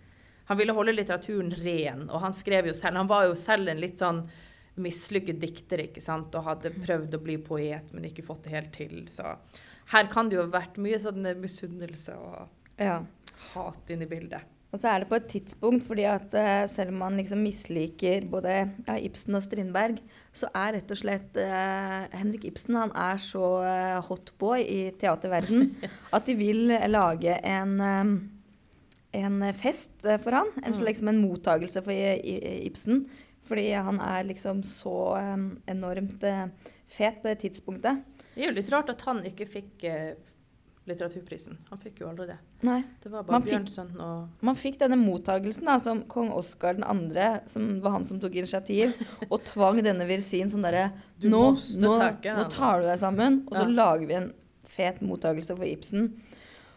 Han 0.49 0.57
ville 0.59 0.73
holde 0.77 0.93
litteraturen 0.93 1.51
ren, 1.61 2.07
og 2.09 2.21
han 2.21 2.35
skrev 2.37 2.69
jo 2.69 2.73
selv 2.77 2.99
Han 3.01 3.09
var 3.09 3.27
jo 3.29 3.35
selv 3.39 3.71
en 3.71 3.81
litt 3.81 4.01
sånn 4.01 4.25
mislykket 4.75 5.39
dikter, 5.39 5.85
ikke 5.85 6.01
sant, 6.03 6.35
og 6.35 6.43
hadde 6.49 6.73
prøvd 6.75 7.15
å 7.15 7.21
bli 7.23 7.37
poet, 7.39 7.93
men 7.95 8.09
ikke 8.09 8.25
fått 8.27 8.43
det 8.43 8.55
helt 8.57 8.73
til. 8.75 9.05
Så 9.07 9.37
her 9.93 10.09
kan 10.11 10.27
det 10.27 10.35
jo 10.35 10.43
ha 10.43 10.51
vært 10.51 10.75
mye 10.83 10.99
sånn 10.99 11.23
misunnelse 11.39 12.17
og 12.19 12.49
Ja. 12.81 12.97
hat 13.53 13.89
inni 13.93 14.05
bildet. 14.05 14.43
Og 14.75 14.79
så 14.81 14.89
er 14.91 14.99
det 14.99 15.07
på 15.07 15.15
et 15.15 15.29
tidspunkt 15.31 15.85
fordi 15.87 16.03
at 16.03 16.33
uh, 16.35 16.65
selv 16.67 16.91
om 16.91 16.97
man 17.05 17.15
liksom 17.15 17.39
misliker 17.45 18.25
både 18.27 18.55
ja, 18.83 18.97
Ibsen 18.99 19.37
og 19.37 19.45
Strindberg, 19.45 20.01
så 20.35 20.49
er 20.51 20.73
rett 20.75 20.91
og 20.91 20.99
slett 20.99 21.37
uh, 21.39 22.11
Henrik 22.11 22.43
Ibsen 22.49 22.75
han 22.75 22.91
er 22.91 23.21
så 23.23 23.45
uh, 23.63 24.01
hotboy 24.03 24.65
i 24.65 24.81
teaterverden 24.99 25.69
at 26.15 26.27
de 26.27 26.35
vil 26.35 26.73
lage 26.91 27.37
en, 27.47 27.77
eh, 27.79 28.11
en 29.15 29.39
fest 29.57 30.05
eh, 30.05 30.19
for 30.21 30.35
han. 30.37 30.51
En 30.63 30.73
slags 30.73 30.89
liksom 30.91 31.11
en 31.11 31.21
mottagelse 31.23 31.81
for 31.85 31.93
Ibsen. 31.95 33.05
Fordi 33.45 33.67
han 33.77 33.99
er 34.01 34.23
liksom 34.25 34.63
så 34.65 34.95
eh, 35.19 35.35
enormt 35.75 36.23
eh, 36.25 36.47
fet 36.89 37.21
på 37.21 37.29
det 37.31 37.39
tidspunktet. 37.45 38.03
Det 38.35 38.43
er 38.43 38.49
jo 38.51 38.57
litt 38.57 38.71
rart 38.73 38.89
at 38.91 39.01
han 39.07 39.21
ikke 39.25 39.47
fikk 39.47 39.85
litteraturprisen. 40.85 41.57
Han 41.71 41.79
fikk 41.81 42.01
jo 42.03 42.09
aldri 42.11 42.27
det. 42.29 42.37
Nei. 42.65 42.79
Det 43.01 43.09
var 43.09 43.23
bare 43.25 43.39
Man 43.39 43.45
fikk- 43.47 43.97
og 44.03 44.43
Man 44.45 44.57
fikk 44.59 44.77
denne 44.81 44.97
mottagelsen 45.01 45.65
da, 45.65 45.77
som 45.81 46.03
kong 46.11 46.29
Oskar 46.35 46.77
2., 46.77 47.49
som 47.49 47.67
var 47.81 47.95
han 47.97 48.05
som 48.05 48.19
tok 48.21 48.35
initiativ, 48.37 48.93
og 49.31 49.41
tvang 49.49 49.81
denne 49.85 50.05
Virsin 50.09 50.51
som 50.51 50.65
derre 50.65 50.91
nå, 51.23 51.41
nå, 51.81 51.95
nå 52.35 52.47
tar 52.53 52.83
du 52.83 52.89
deg 52.89 53.01
sammen, 53.01 53.43
og 53.47 53.55
så 53.57 53.65
Ja. 53.65 53.75
lager 53.81 54.07
vi 54.11 54.19
en 54.19 54.31
fet 54.75 55.01
mottagelse 55.01 55.55
for 55.57 55.65
Ibsen. 55.65 56.11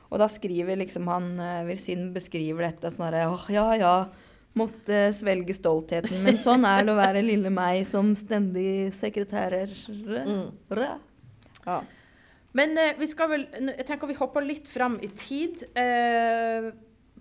Og 0.08 0.22
da 0.22 0.28
skriver 0.32 0.80
liksom 0.80 1.08
han 1.10 1.34
eh, 1.42 1.66
Virsin 1.68 2.08
beskriver 2.14 2.68
dette 2.68 2.92
sånn 2.92 3.08
herre 3.08 3.28
åh, 3.32 3.46
ja 3.52 3.68
ja. 3.78 3.92
Måtte 4.58 5.08
svelge 5.14 5.54
stoltheten, 5.54 6.22
men 6.24 6.38
sånn 6.40 6.64
er 6.66 6.86
det 6.86 6.94
å 6.94 6.98
være 6.98 7.22
lille 7.22 7.52
meg 7.52 7.84
som 7.86 8.14
stendig 8.18 8.90
sekretærer. 8.96 9.70
Mm. 9.86 10.48
Ja. 11.68 11.78
Men 12.56 12.74
eh, 12.80 12.96
vi 12.98 13.06
skal 13.10 13.30
vel 13.30 13.46
Jeg 13.52 13.86
tenker 13.86 14.10
vi 14.10 14.16
hopper 14.18 14.46
litt 14.46 14.70
fram 14.72 14.96
i 15.04 15.10
tid. 15.14 15.62
Eh, 15.78 16.72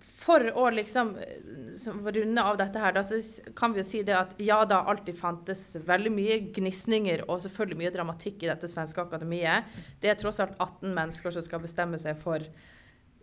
for 0.08 0.44
å 0.56 0.68
liksom 0.72 1.12
eh, 1.20 1.74
som 1.78 2.00
runde 2.06 2.44
av 2.44 2.58
dette 2.60 2.80
her, 2.82 2.94
da, 2.96 3.02
så 3.06 3.18
kan 3.56 3.74
vi 3.74 3.82
jo 3.82 3.86
si 3.86 4.02
det 4.06 4.16
at 4.16 4.34
ja, 4.42 4.60
da, 4.68 4.82
alltid 4.90 5.18
fantes 5.18 5.76
veldig 5.86 6.12
mye 6.14 6.40
gnisninger 6.56 7.26
og 7.26 7.42
selvfølgelig 7.44 7.82
mye 7.82 7.94
dramatikk 7.94 8.44
i 8.44 8.50
dette 8.50 8.70
svenske 8.70 9.04
akademiet. 9.04 9.68
Det 10.02 10.10
er 10.10 10.18
tross 10.20 10.40
alt 10.44 10.56
18 10.58 10.94
mennesker 10.96 11.34
som 11.34 11.44
skal 11.44 11.62
bestemme 11.64 12.00
seg 12.00 12.18
for 12.20 12.44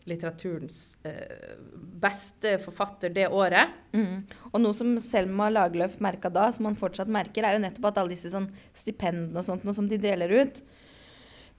litteraturens 0.06 0.98
eh, 1.04 1.56
beste 2.02 2.58
forfatter 2.62 3.10
det 3.16 3.28
året. 3.34 3.74
Mm. 3.96 4.24
Og 4.52 4.62
noe 4.62 4.74
som 4.78 4.94
Selma 5.02 5.48
Lagerlöf 5.50 6.00
merka 6.04 6.30
da, 6.30 6.52
som 6.54 6.68
man 6.68 6.78
fortsatt 6.78 7.10
merker, 7.12 7.44
er 7.48 7.58
jo 7.58 7.64
nettopp 7.64 7.90
at 7.92 8.02
alle 8.04 8.14
disse 8.14 8.30
sånn 8.34 8.50
stipendene 8.78 9.42
og 9.42 9.48
sånt 9.48 9.66
noe 9.66 9.74
som 9.78 9.88
de 9.90 9.98
deler 10.02 10.30
ut, 10.44 10.62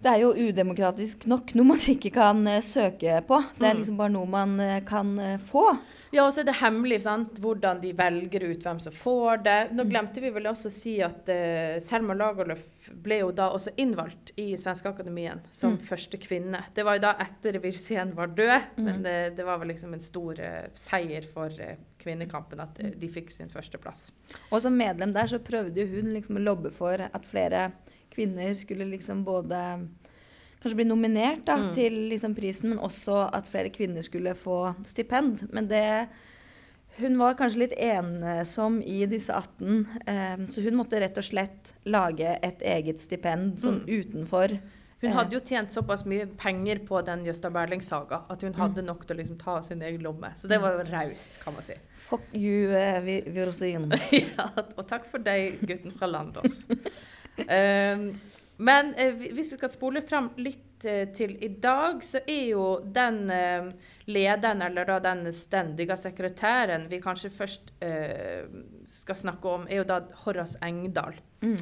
det 0.02 0.10
er 0.12 0.20
jo 0.20 0.34
udemokratisk 0.36 1.24
nok 1.30 1.54
noe 1.56 1.70
man 1.72 1.80
ikke 1.96 2.10
kan 2.14 2.42
eh, 2.52 2.62
søke 2.62 3.18
på. 3.26 3.38
Det 3.58 3.64
er 3.70 3.74
Mm. 3.74 3.80
liksom 3.80 3.96
bare 3.96 4.12
noe 4.12 4.26
man 4.28 4.58
eh, 4.60 4.80
kan 4.84 5.18
eh, 5.18 5.38
få. 5.38 5.70
Ja, 6.14 6.22
og 6.26 6.32
så 6.32 6.40
er 6.40 6.46
det 6.48 6.54
hemmelig 6.60 7.00
sant? 7.02 7.38
hvordan 7.42 7.80
de 7.82 7.90
velger 7.98 8.44
ut 8.52 8.62
hvem 8.62 8.78
som 8.80 8.92
får 8.94 9.42
det. 9.44 9.56
Nå 9.74 9.82
Mm. 9.84 9.90
glemte 9.90 10.20
vi 10.22 10.30
vel 10.30 10.44
også 10.46 10.66
å 10.70 10.72
si 10.72 11.00
at 11.02 11.28
uh, 11.28 11.78
Selma 11.82 12.14
Lagerlöf 12.14 12.90
ble 13.02 13.18
jo 13.20 13.32
da 13.32 13.48
også 13.50 13.74
innvalgt 13.76 14.30
i 14.36 14.52
Svenske 14.56 14.88
Akademien 14.88 15.40
som 15.50 15.72
Mm. 15.76 15.82
første 15.82 16.16
kvinne. 16.18 16.62
Det 16.74 16.84
var 16.84 16.94
jo 16.96 17.00
da 17.00 17.14
etter 17.18 17.58
Wirsén 17.60 18.14
var 18.14 18.28
død, 18.28 18.62
Mm. 18.78 18.84
men 18.84 19.02
det, 19.02 19.36
det 19.36 19.44
var 19.44 19.58
vel 19.58 19.68
liksom 19.68 19.92
en 19.94 20.00
stor 20.00 20.38
uh, 20.38 20.68
seier 20.74 21.22
for 21.26 21.46
uh, 21.50 21.74
kvinnekampen 21.98 22.60
at 22.60 22.74
de 23.00 23.08
fikk 23.08 23.30
sin 23.32 23.48
første 23.48 23.78
plass. 23.78 24.12
Og 24.52 24.62
som 24.62 24.76
medlem 24.76 25.12
der 25.12 25.26
så 25.26 25.38
prøvde 25.42 25.86
hun 25.90 26.14
liksom 26.14 26.36
å 26.36 26.44
lobbe 26.44 26.70
for 26.72 26.94
at 27.02 27.26
flere 27.26 27.72
kvinner 28.14 28.54
skulle 28.54 28.86
liksom 28.88 29.24
både 29.24 29.88
kanskje 30.62 30.76
bli 30.76 30.84
nominert 30.84 31.44
da, 31.44 31.56
Mm. 31.56 31.74
til 31.74 31.92
liksom 32.10 32.34
prisen, 32.34 32.68
men 32.70 32.78
også 32.78 33.30
at 33.32 33.46
flere 33.48 33.70
kvinner 33.70 34.02
skulle 34.02 34.34
få 34.34 34.74
stipend. 34.86 35.48
Men 35.52 35.68
det 35.68 36.08
Hun 36.98 37.18
var 37.18 37.34
kanskje 37.34 37.58
litt 37.58 37.74
ensom 37.76 38.78
i 38.82 39.04
disse 39.04 39.28
18, 39.28 39.86
eh, 40.06 40.36
så 40.48 40.62
hun 40.64 40.76
måtte 40.76 40.98
rett 40.98 41.18
og 41.18 41.24
slett 41.24 41.74
lage 41.84 42.38
et 42.42 42.62
eget 42.62 42.96
stipend 43.00 43.58
sånn 43.60 43.84
Mm. 43.84 44.00
utenfor. 44.00 44.48
Hun 45.02 45.10
Eh. 45.10 45.12
hadde 45.14 45.32
jo 45.32 45.40
tjent 45.40 45.68
såpass 45.70 46.06
mye 46.06 46.24
penger 46.38 46.78
på 46.86 47.04
den 47.04 47.26
Jøsta 47.26 47.50
Berling-saga 47.52 48.22
at 48.30 48.40
hun 48.40 48.52
Mm. 48.54 48.56
hadde 48.60 48.82
nok 48.82 49.04
til 49.06 49.14
å 49.14 49.20
liksom 49.20 49.38
ta 49.38 49.60
sin 49.60 49.82
egen 49.82 50.00
lomme. 50.00 50.32
Så 50.38 50.48
det 50.48 50.58
var 50.58 50.72
jo 50.72 50.84
raust, 50.90 51.38
kan 51.40 51.52
man 51.52 51.62
si. 51.62 51.74
Fuck 51.96 52.22
you, 52.32 52.70
uh, 52.74 53.00
Vi- 53.00 53.24
Virsin. 53.28 53.90
ja, 54.38 54.48
og 54.78 54.88
takk 54.88 55.04
for 55.04 55.18
deg, 55.18 55.60
gutten 55.66 55.92
fra 55.92 56.06
Landås. 56.08 56.64
um, 56.70 58.20
men 58.58 58.94
eh, 58.94 59.14
hvis 59.14 59.52
vi 59.52 59.58
skal 59.58 59.72
spole 59.72 60.00
fram 60.02 60.30
litt 60.40 60.84
eh, 60.88 61.08
til 61.12 61.36
i 61.44 61.48
dag, 61.60 62.02
så 62.04 62.22
er 62.26 62.44
jo 62.50 62.66
den 62.82 63.30
eh, 63.30 63.70
lederen, 64.06 64.62
eller 64.62 64.84
da 64.88 64.98
den 65.04 65.26
stendige 65.32 65.96
sekretæren 66.00 66.86
vi 66.88 67.00
kanskje 67.04 67.30
først 67.34 67.72
eh, 67.84 68.46
skal 68.88 69.18
snakke 69.18 69.48
om, 69.58 69.66
er 69.68 69.82
jo 69.82 69.88
da 69.88 70.00
Horace 70.24 70.58
Engdahl. 70.64 71.18
Mm. 71.42 71.56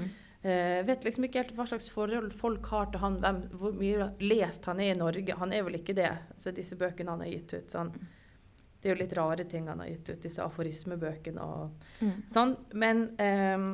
Eh, 0.45 0.83
vet 0.85 1.05
liksom 1.07 1.25
ikke 1.25 1.41
helt 1.41 1.55
hva 1.57 1.65
slags 1.67 1.87
forhold 1.91 2.31
folk 2.37 2.67
har 2.69 2.91
til 2.93 3.01
han, 3.01 3.15
hvem, 3.23 3.39
hvor 3.59 3.73
mye 3.73 4.11
lest 4.21 4.67
han 4.69 4.83
er 4.85 4.93
i 4.93 4.99
Norge. 4.99 5.39
Han 5.41 5.53
er 5.57 5.65
vel 5.65 5.79
ikke 5.81 5.97
det, 5.97 6.11
altså 6.35 6.53
disse 6.53 6.77
bøkene 6.77 7.11
han 7.15 7.25
har 7.25 7.33
gitt 7.33 7.55
ut. 7.57 7.71
Sånn. 7.73 7.95
Det 8.83 8.91
er 8.91 8.95
jo 8.95 9.01
litt 9.01 9.17
rare 9.17 9.47
ting 9.49 9.67
han 9.73 9.81
har 9.81 9.89
gitt 9.89 10.11
ut, 10.13 10.21
disse 10.23 10.45
aforismebøkene 10.45 11.41
og 11.41 11.87
Mm. 12.05 12.23
sånn. 12.29 12.57
Men 12.75 13.07
ehm, 13.17 13.69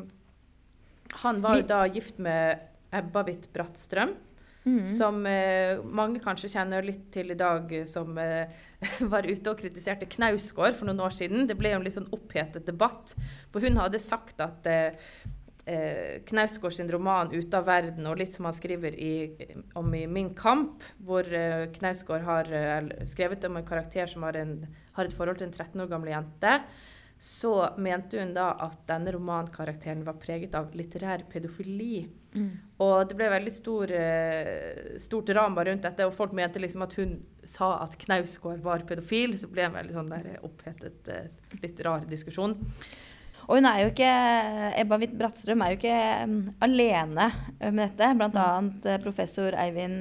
han 1.24 1.40
var 1.42 1.56
jo 1.58 1.62
da 1.66 1.80
gift 1.90 2.18
med 2.22 2.60
Ebba 2.92 3.24
Witt 3.26 3.52
Brattstrøm, 3.54 4.16
Mm. 4.60 4.84
som 4.84 5.22
eh, 5.24 5.78
mange 5.88 6.20
kanskje 6.20 6.50
kjenner 6.52 6.84
litt 6.84 7.06
til 7.14 7.32
i 7.32 7.36
dag, 7.38 7.70
eh, 7.72 7.86
som 7.88 8.18
eh, 8.20 8.50
var 9.12 9.24
ute 9.24 9.48
og 9.48 9.56
kritiserte 9.56 10.04
Knausgård 10.04 10.76
for 10.76 10.84
noen 10.90 11.00
år 11.00 11.14
siden. 11.16 11.46
Det 11.48 11.56
ble 11.56 11.72
jo 11.72 11.78
en 11.78 11.86
litt 11.86 11.96
sånn 11.96 12.10
opphetet 12.12 12.68
debatt, 12.68 13.14
for 13.48 13.64
hun 13.64 13.80
hadde 13.80 14.02
sagt 14.04 14.42
at 14.44 14.68
eh, 14.68 14.98
eh, 15.64 16.20
Knausgård 16.28 16.76
sin 16.76 16.92
roman 16.92 17.32
'Ute 17.32 17.56
av 17.56 17.70
verden', 17.70 18.04
og 18.04 18.20
litt 18.20 18.36
som 18.36 18.50
han 18.50 18.56
skriver 18.56 18.92
i, 19.00 19.32
om 19.80 19.94
i 19.96 20.04
'Min 20.04 20.34
kamp', 20.36 20.84
hvor 21.00 21.24
eh, 21.24 21.70
Knausgård 21.80 22.28
har 22.28 22.52
skrevet 23.08 23.48
om 23.48 23.56
en 23.56 23.64
karakter 23.72 24.12
som 24.12 24.28
har, 24.28 24.36
en, 24.36 24.68
har 24.92 25.08
et 25.08 25.16
forhold 25.16 25.40
til 25.40 25.48
en 25.48 25.56
13 25.56 25.80
år 25.80 25.88
gammel 25.88 26.12
jente, 26.12 26.58
så 27.20 27.68
mente 27.76 28.16
hun 28.16 28.30
da 28.32 28.54
at 28.64 28.78
denne 28.88 29.12
romankarakteren 29.12 30.06
var 30.06 30.16
preget 30.22 30.54
av 30.56 30.70
litterær 30.72 31.26
pedofili. 31.28 32.06
Mm. 32.32 32.48
Og 32.80 33.10
det 33.10 33.16
ble 33.18 33.26
veldig 33.28 33.52
stor, 33.52 33.92
eh, 33.92 34.96
stort 34.96 35.28
drama 35.28 35.66
rundt 35.68 35.84
dette, 35.84 36.06
og 36.06 36.14
folk 36.16 36.32
mente 36.32 36.62
liksom 36.62 36.86
at 36.86 36.96
hun 36.96 37.18
sa 37.44 37.74
at 37.84 37.98
Knausgård 38.00 38.64
var 38.64 38.86
pedofil, 38.88 39.36
så 39.36 39.50
ble 39.52 39.66
det 39.66 39.68
en 39.68 39.76
veldig 39.76 39.98
sånn 39.98 40.10
der 40.14 40.40
opphetet, 40.48 41.12
eh, 41.12 41.28
litt 41.60 41.84
rar 41.84 42.08
diskusjon. 42.08 42.56
Og 43.50 43.56
hun 43.58 43.68
er 43.68 43.82
jo 43.82 43.92
ikke, 43.92 44.10
Ebba 44.80 44.96
Witt 45.02 45.12
Bratstrøm 45.20 45.60
er 45.60 45.74
jo 45.74 45.80
ikke 45.80 46.00
mm, 46.24 46.42
alene 46.64 47.30
eh, 47.60 47.70
med 47.70 47.90
dette. 47.90 48.14
Blant 48.16 48.40
annet 48.40 48.86
eh, 48.86 49.00
professor 49.04 49.52
Eivind 49.60 50.00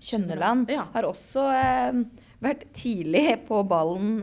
Kjønneland 0.00 0.72
har 0.96 1.12
også 1.12 1.44
vært 2.40 2.70
tidlig 2.72 3.42
på 3.48 3.60
ballen 3.68 4.22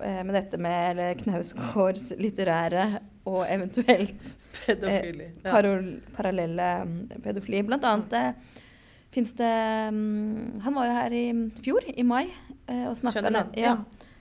med 0.00 0.34
dette 0.34 0.58
med 0.60 0.90
eller 0.92 1.14
Knausgårds 1.20 2.12
litterære 2.20 3.00
og 3.28 3.42
eventuelt 3.50 4.38
Pedofili. 4.66 5.28
Ja. 5.44 5.50
parol, 5.50 6.00
parallelle 6.16 6.68
mm, 6.84 7.22
pedofili. 7.24 7.62
Blant 7.66 7.84
annet 7.84 8.16
eh, 8.18 8.58
fins 9.14 9.32
det 9.38 9.54
mm, 9.94 10.60
Han 10.64 10.76
var 10.76 10.88
jo 10.88 10.96
her 10.98 11.16
i 11.16 11.24
fjor, 11.64 11.88
i 11.94 12.04
mai, 12.06 12.26
eh, 12.66 12.86
og 12.88 12.96
snakka 12.98 13.24
Ja. 13.32 13.44
ja. 13.56 13.76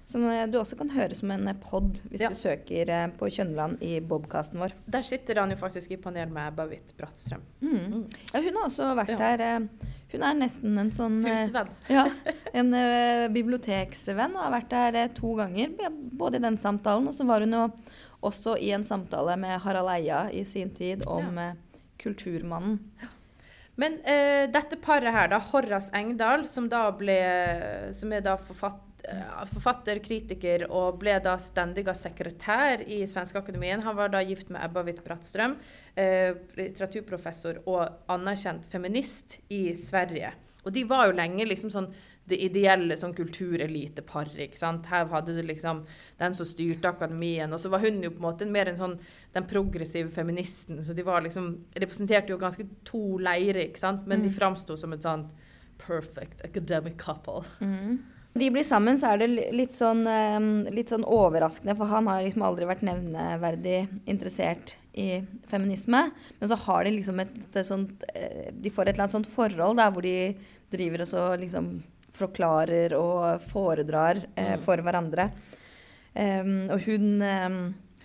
Som 0.08 0.24
eh, 0.32 0.46
du 0.48 0.56
også 0.62 0.78
kan 0.80 0.90
høre 0.96 1.16
som 1.20 1.32
en 1.36 1.50
pod 1.60 1.98
hvis 2.08 2.22
Ja. 2.24 2.30
du 2.32 2.36
søker 2.40 2.90
eh, 2.90 3.08
på 3.20 3.28
Kjønneland 3.28 3.82
i 3.84 3.98
Bobkasten 4.00 4.60
vår. 4.62 4.72
Der 4.88 5.04
sitter 5.04 5.42
han 5.42 5.52
jo 5.52 5.58
faktisk 5.60 5.92
i 5.92 5.98
panel 6.00 6.30
med 6.32 6.56
Bavit 6.56 6.94
Brattstrøm. 6.98 7.42
Mm. 7.62 8.06
Ja, 8.34 8.40
hun 8.42 8.56
har 8.56 8.70
også 8.70 8.94
vært 8.96 9.10
Ja. 9.12 9.18
her. 9.18 9.42
eh, 9.42 9.68
Hun 10.14 10.24
er 10.24 10.34
nesten 10.40 10.78
en 10.80 10.90
sånn 10.96 11.18
eh, 11.28 11.36
Husvenn. 11.36 11.70
Ja, 11.92 12.06
en 12.54 12.74
eh, 12.74 13.28
biblioteksvenn 13.36 14.36
og 14.38 14.44
har 14.46 14.54
vært 14.62 14.70
der 14.72 14.96
eh, 15.04 15.08
to 15.14 15.34
ganger. 15.36 15.76
Både 15.92 16.38
i 16.40 16.46
den 16.48 16.56
samtalen, 16.58 17.08
og 17.10 17.14
så 17.14 17.26
var 17.28 17.42
hun 17.44 17.52
jo 17.52 17.66
også 18.24 18.56
i 18.64 18.72
en 18.72 18.84
samtale 18.88 19.36
med 19.38 19.60
Harald 19.62 19.92
Eia 19.92 20.30
i 20.32 20.46
sin 20.48 20.72
tid 20.74 21.04
om 21.06 21.36
ja. 21.38 21.52
Kulturmannen. 22.00 22.80
Men 23.78 24.00
uh, 24.08 24.48
dette 24.50 24.78
paret 24.82 25.14
her, 25.14 25.28
da, 25.30 25.38
Horras 25.52 25.92
Engdahl, 25.94 26.48
som 26.50 26.66
da 26.72 26.88
ble 26.98 27.18
Som 27.94 28.12
er 28.16 28.24
da 28.26 28.34
forfatt, 28.42 28.80
eh, 28.80 28.87
forfatter, 29.48 30.02
kritiker 30.04 30.66
og 30.68 31.00
ble 31.02 31.16
da 31.24 31.38
stendig 31.40 31.86
sekretær 31.96 32.84
i 32.84 33.04
Svenske 33.08 33.40
Akademien. 33.40 33.84
Han 33.86 33.96
var 33.96 34.12
da 34.12 34.22
gift 34.26 34.50
med 34.52 34.64
Ebba 34.66 34.84
Witt 34.88 35.04
Brattstrøm, 35.06 35.56
eh, 35.96 36.36
litteraturprofessor 36.58 37.62
og 37.66 37.88
anerkjent 38.12 38.68
feminist 38.68 39.40
i 39.50 39.76
Sverige. 39.76 40.34
Og 40.66 40.74
de 40.74 40.84
var 40.84 41.08
jo 41.08 41.18
lenge 41.18 41.48
liksom 41.48 41.72
sånn 41.72 41.94
det 42.28 42.42
ideelle 42.44 42.98
sånn 43.00 43.16
kultureliteparet. 43.16 44.36
ikke 44.50 44.58
sant? 44.58 44.86
Her 44.92 45.06
hadde 45.06 45.36
du 45.36 45.42
liksom 45.42 45.86
den 46.20 46.34
som 46.34 46.46
styrte 46.46 46.90
akademien, 46.90 47.54
og 47.54 47.60
så 47.60 47.70
var 47.70 47.80
hun 47.80 48.04
jo 48.04 48.10
på 48.10 48.20
en 48.20 48.28
måte 48.28 48.46
mer 48.46 48.68
en 48.68 48.76
sånn 48.76 49.00
den 49.34 49.48
progressive 49.48 50.10
feministen. 50.10 50.84
Så 50.84 50.94
de 50.94 51.04
var 51.04 51.22
liksom, 51.22 51.66
representerte 51.76 52.34
jo 52.34 52.38
ganske 52.38 52.68
to 52.84 53.18
leirer, 53.18 53.70
ikke 53.70 53.80
sant? 53.80 54.06
men 54.06 54.22
de 54.22 54.30
framsto 54.30 54.76
som 54.76 54.92
et 54.92 55.02
sånt 55.08 55.32
perfect 55.78 56.44
academic 56.44 56.98
couple. 56.98 57.46
De 58.40 58.50
blir 58.54 58.66
sammen, 58.68 58.98
så 59.00 59.14
er 59.14 59.22
det 59.22 59.52
litt 59.56 59.76
sånn, 59.76 60.04
eh, 60.10 60.72
litt 60.74 60.92
sånn 60.94 61.06
overraskende, 61.06 61.76
for 61.78 61.92
han 61.92 62.10
har 62.10 62.24
liksom 62.26 62.46
aldri 62.48 62.68
vært 62.70 62.86
nevneverdig 62.88 63.80
interessert 64.10 64.76
i 64.98 65.22
feminisme. 65.48 66.10
Men 66.40 66.50
så 66.50 66.58
har 66.66 66.86
de 66.88 66.96
liksom 66.96 67.22
et, 67.22 67.36
et 67.54 67.68
sånt 67.68 68.06
eh, 68.14 68.50
De 68.52 68.72
får 68.74 68.88
et 68.88 68.96
eller 68.96 69.06
annet 69.06 69.18
sånt 69.20 69.30
forhold 69.30 69.78
der 69.78 69.94
hvor 69.94 70.06
de 70.06 70.34
driver 70.74 71.06
og 71.06 71.12
så 71.12 71.26
liksom 71.40 71.78
forklarer 72.18 72.96
og 72.98 73.44
foredrar 73.46 74.24
eh, 74.36 74.56
for 74.64 74.82
hverandre. 74.82 75.30
Um, 76.18 76.72
og 76.74 76.82
hun, 76.88 77.22
um, 77.22 77.60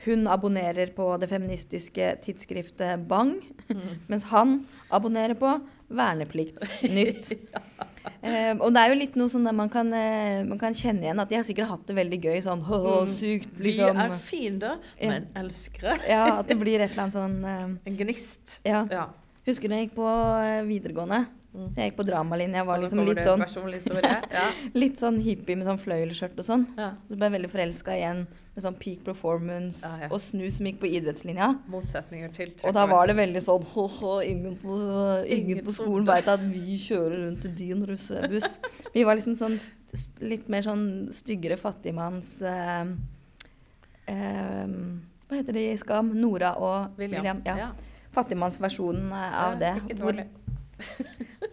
hun 0.04 0.26
abonnerer 0.28 0.90
på 0.92 1.06
det 1.16 1.30
feministiske 1.30 2.10
tidsskriftet 2.26 3.06
Bang, 3.08 3.38
mens 4.10 4.28
han 4.28 4.58
abonnerer 4.92 5.38
på 5.40 5.54
Vernepliktsnytt. 5.88 7.32
Em, 8.22 8.60
og 8.62 8.70
det 8.74 8.82
er 8.82 8.92
jo 8.92 8.98
litt 8.98 9.16
noe 9.18 9.30
sånn 9.30 9.48
at 9.50 9.56
man 9.56 9.70
kan, 9.72 9.88
uh, 9.94 10.42
man 10.46 10.58
kan 10.60 10.74
kjenne 10.76 11.06
igjen 11.06 11.22
at 11.22 11.30
de 11.30 11.38
har 11.38 11.46
sikkert 11.46 11.70
hatt 11.70 11.84
det 11.88 11.96
veldig 11.96 12.18
gøy. 12.22 12.38
Sånn 12.44 12.62
«Åh, 12.62 13.02
sykt, 13.10 13.50
liksom. 13.58 13.98
Vi 13.98 14.04
er 14.06 14.16
fiender, 14.22 14.78
men 15.00 15.28
elskere. 15.38 15.96
Ja, 16.10 16.24
at 16.38 16.50
det 16.50 16.58
blir 16.60 16.82
et 16.82 16.92
eller 16.92 17.08
annet 17.08 17.18
sånn 17.18 17.38
uh, 17.42 17.66
En 17.88 17.98
gnist. 17.98 18.58
Ja. 18.66 18.84
Ja. 18.90 19.08
Husker 19.46 19.70
du 19.70 19.74
jeg 19.74 19.88
gikk 19.88 19.96
på 19.96 20.06
eh, 20.06 20.60
videregående? 20.68 21.24
Jeg 21.76 21.90
gikk 21.90 21.96
på 21.98 22.04
dramalinja. 22.06 22.62
Var 22.64 22.78
liksom 22.84 23.02
litt 23.08 23.24
sånn, 23.26 23.42
litt 24.84 25.02
sånn 25.02 25.18
hippie 25.24 25.58
med 25.58 25.66
sånn 25.66 25.80
fløyelsskjørt 25.82 26.38
og 26.38 26.46
sånn. 26.46 26.68
ja. 26.78 26.92
Så 27.08 27.18
ble 27.18 27.26
jeg 27.26 27.36
veldig 27.40 27.50
forelska 27.50 27.96
igjen 27.98 28.22
med 28.54 28.64
sånn 28.66 28.74
peak 28.76 29.00
performance 29.06 29.80
Ja, 29.86 30.04
ja. 30.04 30.08
og 30.12 30.20
SNU 30.20 30.44
som 30.52 30.66
gikk 30.68 30.80
på 30.82 30.88
idrettslinja. 30.92 31.46
Motsetninger 31.72 32.32
til 32.36 32.50
Og 32.68 32.74
da 32.76 32.82
var 32.90 33.06
det 33.08 33.14
veldig 33.16 33.40
sånn 33.40 33.64
«Hå-hå, 33.72 34.10
ingen 34.28 34.58
på, 34.60 34.74
ingen 35.24 35.54
Ingen 35.56 35.64
på 35.64 35.72
skolen 35.72 36.04
veit 36.10 36.28
at 36.28 36.40
vi 36.52 36.76
kjører 36.76 37.22
rundt 37.26 37.46
i 37.48 37.52
din 37.62 37.86
russebuss. 37.88 38.58
Vi 38.92 39.04
var 39.08 39.16
liksom 39.16 39.38
sånn 39.40 39.56
litt 40.20 40.48
mer 40.52 40.62
sånn 40.68 40.84
styggere 41.12 41.56
fattigmanns 41.60 42.34
eh, 42.48 42.92
eh, 44.12 44.76
Hva 45.28 45.38
heter 45.40 45.56
de 45.56 45.64
i 45.72 45.78
Skam? 45.80 46.12
Nora 46.20 46.54
og 46.60 46.98
William. 47.00 47.24
William. 47.40 47.42
ja. 47.46 47.70
Fattigmannsversjonen 48.12 49.08
eh, 49.16 49.40
av 49.46 49.58
det. 49.60 49.74
Ikke 49.86 49.96
hvor- 50.02 50.12
dårlig. 50.12 50.28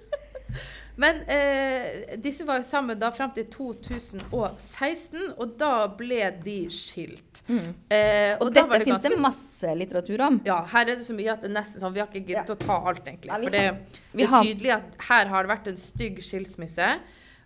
Men 1.00 1.22
eh, 1.32 2.18
disse 2.20 2.44
var 2.48 2.60
jo 2.60 2.66
sammen 2.68 3.00
da 3.00 3.08
fram 3.16 3.32
til 3.36 3.46
2016, 3.54 5.30
og 5.40 5.54
da 5.60 5.72
ble 6.00 6.26
de 6.44 6.58
skilt. 6.74 7.42
Mm. 7.48 7.70
Eh, 7.88 8.34
Og, 8.36 8.48
og 8.50 8.52
dette 8.56 8.74
dette 8.74 8.88
fins 8.90 9.06
det 9.08 9.22
masse 9.24 9.76
litteratur 9.80 10.24
om. 10.28 10.42
Ja, 10.48 10.60
her 10.74 10.92
er 10.92 11.00
det 11.00 11.08
så 11.08 11.16
mye 11.16 11.32
at 11.34 11.46
det 11.46 11.54
nesten 11.56 11.84
sånn, 11.84 11.96
vi 11.96 12.04
har 12.04 12.12
ikke 12.12 12.26
giddet 12.28 12.52
å 12.54 12.60
ta 12.60 12.80
alt, 12.92 13.06
egentlig. 13.08 13.32
For 13.32 13.56
det, 13.56 13.66
det 14.14 14.28
er 14.28 14.36
tydelig 14.50 14.76
at 14.76 15.00
her 15.10 15.32
har 15.34 15.48
det 15.48 15.54
vært 15.56 15.72
en 15.72 15.80
stygg 15.80 16.20
skilsmisse. 16.26 16.90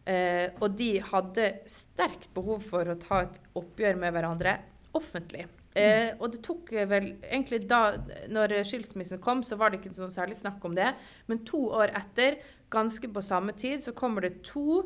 Eh, 0.04 0.48
og 0.60 0.74
de 0.76 0.92
hadde 1.14 1.50
sterkt 1.70 2.32
behov 2.36 2.64
for 2.68 2.90
å 2.92 2.98
ta 3.00 3.22
et 3.28 3.38
oppgjør 3.60 4.02
med 4.02 4.16
hverandre 4.18 4.58
offentlig. 4.98 5.46
Eh, 5.74 6.12
og 6.20 6.28
det 6.36 6.42
tok 6.46 6.68
vel 6.86 7.08
egentlig 7.26 7.64
da 7.70 7.96
når 8.30 8.60
skilsmissen 8.68 9.22
kom, 9.24 9.40
så 9.48 9.56
var 9.58 9.72
det 9.74 9.80
ikke 9.80 9.94
noe 9.96 10.12
særlig 10.14 10.36
snakk 10.38 10.66
om 10.68 10.76
det. 10.78 10.92
Men 11.32 11.40
to 11.48 11.64
år 11.80 11.94
etter, 11.98 12.36
ganske 12.74 13.10
på 13.14 13.22
samme 13.24 13.56
tid, 13.58 13.84
så 13.84 13.94
kommer 13.96 14.26
det 14.26 14.42
to 14.48 14.82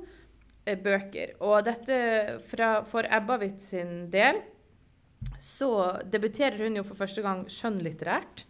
eh, 0.65 0.77
bøker. 0.77 1.37
Og 1.39 1.63
dette 1.67 1.97
fra, 2.47 2.83
for 2.87 3.07
Witt 3.41 3.61
sin 3.63 4.09
del 4.11 4.43
så 5.41 5.99
debuterer 6.05 6.61
hun 6.63 6.77
jo 6.79 6.85
for 6.85 6.97
første 6.97 7.23
gang 7.25 7.45
skjønnlitterært, 7.49 8.45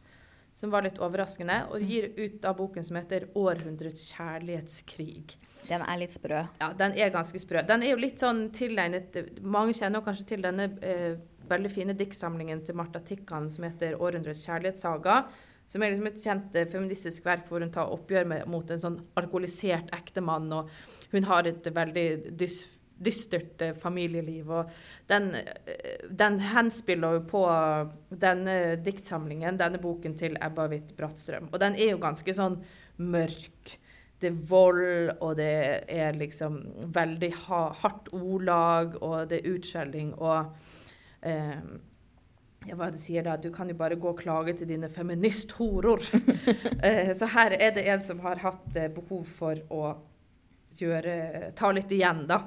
som 0.58 0.72
var 0.74 0.84
litt 0.86 1.00
overraskende, 1.04 1.68
og 1.70 1.84
gir 1.86 2.10
ut 2.18 2.46
av 2.46 2.58
boken 2.58 2.84
som 2.84 2.98
heter 2.98 3.28
'Århundrets 3.36 4.10
kjærlighetskrig'. 4.16 5.38
Den 5.68 5.82
er 5.82 5.98
litt 5.98 6.16
sprø. 6.16 6.48
Ja, 6.62 6.72
den 6.74 6.96
er 6.98 7.12
ganske 7.14 7.40
sprø. 7.40 7.62
Den 7.68 7.84
er 7.84 7.92
jo 7.92 8.02
litt 8.02 8.20
sånn 8.20 8.50
tilegnet 8.56 9.42
Mange 9.42 9.74
kjenner 9.74 10.02
kanskje 10.02 10.26
til 10.34 10.42
denne 10.42 10.70
eh, 10.82 11.18
veldig 11.48 11.72
fine 11.72 11.94
diktsamlingen 11.98 12.64
til 12.66 12.76
Marta 12.76 13.00
Tikkan 13.00 13.50
som 13.50 13.68
heter 13.68 13.98
'Århundrets 13.98 14.48
kjærlighetssaga'. 14.48 15.26
Som 15.68 15.84
er 15.84 15.92
liksom 15.92 16.10
et 16.10 16.24
kjent 16.24 16.56
eh, 16.56 16.68
feministisk 16.72 17.26
verk 17.28 17.48
hvor 17.50 17.64
hun 17.64 17.74
tar 17.74 17.92
oppgjør 17.94 18.28
med, 18.32 18.48
mot 18.50 18.72
en 18.72 18.82
sånn 18.82 18.98
alkoholisert 19.20 19.92
ektemann. 19.96 20.50
Og 20.56 20.72
hun 21.14 21.28
har 21.28 21.50
et 21.50 21.68
veldig 21.76 22.08
dys, 22.40 22.62
dystert 23.04 23.62
eh, 23.66 23.76
familieliv. 23.78 24.54
Og 24.62 24.72
den, 25.12 25.34
eh, 25.42 26.06
den 26.08 26.40
henspiller 26.54 27.20
jo 27.20 27.26
på 27.34 27.44
denne 28.10 28.78
diktsamlingen, 28.84 29.60
denne 29.60 29.82
boken 29.84 30.16
til 30.20 30.40
Ebba 30.42 30.70
Witt 30.72 30.96
Brattstrøm. 30.98 31.52
Og 31.52 31.60
den 31.64 31.76
er 31.76 31.94
jo 31.94 32.06
ganske 32.06 32.38
sånn 32.38 32.62
mørk 32.98 33.78
det 34.18 34.32
er 34.32 34.38
vold, 34.50 35.12
og 35.22 35.36
det 35.38 35.84
er 35.94 36.16
liksom 36.18 36.58
veldig 36.94 37.30
ha, 37.44 37.60
hardt 37.84 38.10
ordlag, 38.18 38.98
og 39.06 39.28
det 39.30 39.42
er 39.42 39.52
utskjelling, 39.54 40.16
og 40.18 40.56
eh, 41.22 41.60
hva 42.76 42.90
de 42.92 43.00
sier 43.00 43.24
da? 43.24 43.38
Du 43.38 43.50
kan 43.54 43.70
jo 43.70 43.76
bare 43.78 43.96
gå 43.96 44.12
og 44.12 44.20
klage 44.20 44.58
til 44.60 44.70
dine 44.70 44.90
feministhoror. 44.92 46.04
eh, 46.86 47.14
så 47.18 47.30
her 47.34 47.56
er 47.58 47.76
det 47.78 47.88
en 47.88 48.04
som 48.04 48.20
har 48.26 48.42
hatt 48.44 48.76
eh, 48.76 48.90
behov 48.94 49.24
for 49.30 49.62
å 49.72 49.94
gjøre, 50.78 51.52
ta 51.58 51.72
litt 51.74 51.92
igjen, 51.96 52.26
da. 52.30 52.42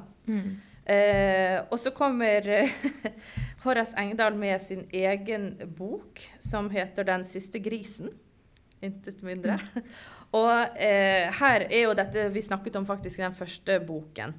Eh, 0.91 1.61
og 1.71 1.79
så 1.79 1.93
kommer 1.95 2.47
eh, 2.51 2.71
Horace 3.65 3.97
Engdahl 4.01 4.35
med 4.39 4.61
sin 4.63 4.87
egen 4.91 5.53
bok, 5.77 6.23
som 6.41 6.71
heter 6.71 7.05
'Den 7.05 7.25
siste 7.25 7.59
grisen'. 7.59 8.13
Intet 8.83 9.23
mindre. 9.23 9.59
Og 10.33 10.79
eh, 10.81 11.29
her 11.41 11.67
er 11.69 11.83
jo 11.83 11.95
dette 11.95 12.29
vi 12.33 12.43
snakket 12.43 12.77
om 12.77 12.87
faktisk 12.87 13.19
i 13.19 13.23
den 13.23 13.35
første 13.35 13.81
boken. 13.81 14.35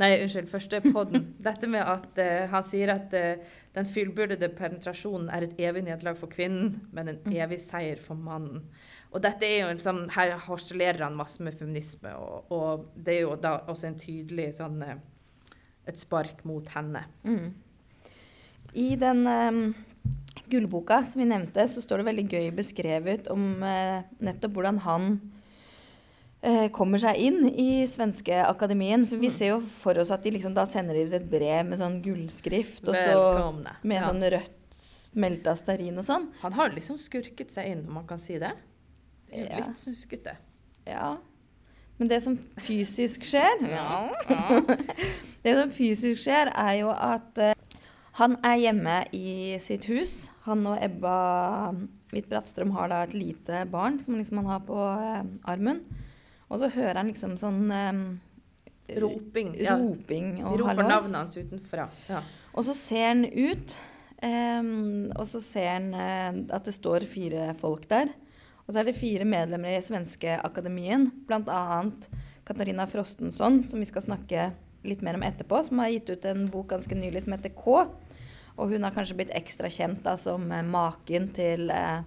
Nei, 0.00 0.10
unnskyld, 0.24 0.48
første 0.50 0.80
podden. 0.88 1.28
Dette 1.46 1.68
med 1.70 1.84
at 1.86 2.18
uh, 2.18 2.48
han 2.50 2.66
sier 2.66 2.90
at 2.96 3.14
uh, 3.14 3.60
den 3.76 3.86
fullbyrdede 3.86 4.48
penetrasjonen 4.58 5.30
er 5.30 5.46
et 5.46 5.60
evig 5.62 5.84
nederlag 5.86 6.18
for 6.18 6.32
kvinnen, 6.32 6.80
men 6.94 7.12
en 7.12 7.20
evig 7.30 7.60
seier 7.62 8.02
for 8.02 8.18
mannen. 8.18 8.64
Og 9.14 9.22
dette 9.22 9.46
er 9.46 9.60
jo 9.60 9.72
liksom, 9.76 10.00
Her 10.10 10.34
harselerer 10.42 11.04
han 11.06 11.14
masse 11.14 11.42
med 11.42 11.54
feminisme, 11.54 12.10
og, 12.18 12.50
og 12.50 12.88
det 12.98 13.20
er 13.20 13.26
jo 13.28 13.36
da 13.38 13.60
også 13.70 13.92
en 13.92 13.98
tydelig 14.00 14.48
sånn 14.56 14.82
eh, 14.82 14.96
et 15.86 16.00
spark 16.00 16.42
mot 16.48 16.66
henne. 16.74 17.04
Mm. 17.22 17.52
I 18.74 18.88
den 18.98 19.26
um 19.30 19.60
gullboka 20.50 21.04
som 21.04 21.22
vi 21.22 21.28
nevnte, 21.28 21.64
så 21.68 21.82
står 21.82 22.02
det 22.02 22.08
veldig 22.08 22.24
gøy 22.28 22.48
beskrevet 22.56 23.30
om 23.32 23.62
eh, 23.64 24.04
nettopp 24.24 24.56
hvordan 24.56 24.80
han 24.84 25.14
kommer 26.76 27.00
seg 27.00 27.16
inn 27.24 27.46
i 27.48 27.86
svenske 27.88 28.36
akademien. 28.44 29.06
For 29.08 29.16
vi 29.22 29.30
ser 29.32 29.54
jo 29.54 29.60
for 29.64 29.96
oss 30.02 30.10
at 30.12 30.22
de 30.26 30.34
liksom 30.34 30.52
da 30.56 30.66
sender 30.68 30.94
de 30.98 31.06
ut 31.08 31.14
et 31.16 31.28
brev 31.30 31.62
med 31.70 31.78
sånn 31.80 32.00
gullskrift, 32.04 32.84
og 32.88 32.94
så 32.94 33.76
med 33.82 33.96
Ja. 33.96 34.08
sånn 34.10 34.20
rødt 34.34 34.74
smelta 34.76 35.54
stearin 35.56 35.96
og 35.98 36.04
sånn. 36.04 36.28
Han 36.42 36.52
har 36.52 36.70
liksom 36.74 36.96
skurket 37.00 37.50
seg 37.54 37.70
inn, 37.70 37.86
om 37.88 37.94
man 37.94 38.06
kan 38.06 38.18
si 38.18 38.36
det. 38.38 38.52
Det 39.30 39.40
er 39.46 39.50
Ja. 39.50 39.56
litt 39.64 39.76
snuskete. 39.80 40.36
Ja. 40.86 41.16
Men 41.98 42.08
det 42.08 42.22
som 42.24 42.36
fysisk 42.58 43.22
skjer 43.22 43.68
ja. 43.70 44.10
Det 45.44 45.54
som 45.56 45.70
fysisk 45.70 46.18
skjer, 46.24 46.50
er 46.54 46.72
jo 46.80 46.88
at 46.90 47.38
eh, 47.38 47.54
han 48.18 48.36
er 48.44 48.56
hjemme 48.58 49.04
i 49.12 49.56
sitt 49.60 49.84
hus. 49.86 50.30
Han 50.46 50.66
og 50.66 50.78
Ebba 50.82 51.72
Hvitt 52.12 52.28
Brattstrøm 52.30 52.72
har 52.72 52.88
da 52.88 53.02
et 53.04 53.14
lite 53.14 53.64
barn 53.70 53.98
som 54.00 54.14
liksom 54.16 54.38
han 54.42 54.46
har 54.46 54.60
på 54.66 54.74
eh, 54.76 55.22
armen. 55.50 55.84
Og 56.50 56.60
så 56.60 56.70
hører 56.74 57.00
han 57.00 57.10
liksom 57.10 57.36
sånn 57.40 57.62
um, 57.72 58.04
Roping. 58.84 59.54
Ja. 59.56 59.78
roping 59.80 60.34
Vi 60.36 60.42
og 60.44 60.58
roper 60.60 60.74
hallois. 60.74 60.90
navnet 60.90 61.20
hans 61.22 61.38
utenfra. 61.40 61.86
Ja. 62.10 62.20
Og 62.52 62.66
så 62.66 62.74
ser 62.76 63.06
han 63.08 63.24
ut, 63.24 63.76
um, 64.20 65.08
og 65.16 65.24
så 65.30 65.40
ser 65.42 65.70
han 65.72 65.88
uh, 65.96 66.42
at 66.54 66.68
det 66.68 66.76
står 66.76 67.06
fire 67.08 67.54
folk 67.58 67.88
der. 67.88 68.12
Og 68.64 68.72
så 68.72 68.80
er 68.80 68.88
det 68.88 68.96
fire 68.96 69.24
medlemmer 69.28 69.76
i 69.76 69.82
Svenske 69.84 70.36
Akademien, 70.44 71.08
bl.a. 71.28 71.62
Katarina 72.44 72.86
Frostensson, 72.88 73.62
som 73.64 73.80
vi 73.80 73.88
skal 73.88 74.04
snakke 74.04 74.50
litt 74.84 75.02
mer 75.04 75.16
om 75.18 75.24
etterpå, 75.24 75.62
som 75.64 75.80
har 75.80 75.92
gitt 75.92 76.10
ut 76.12 76.24
en 76.28 76.46
bok 76.52 76.70
ganske 76.72 76.96
nylig 76.96 77.24
som 77.24 77.36
heter 77.36 77.52
K. 77.56 77.84
Og 78.54 78.70
hun 78.70 78.84
har 78.86 78.94
kanskje 78.94 79.16
blitt 79.18 79.32
ekstra 79.34 79.70
kjent 79.72 80.04
da, 80.04 80.14
som 80.20 80.44
eh, 80.52 80.64
maken 80.64 81.30
til 81.34 81.72
eh, 81.72 82.04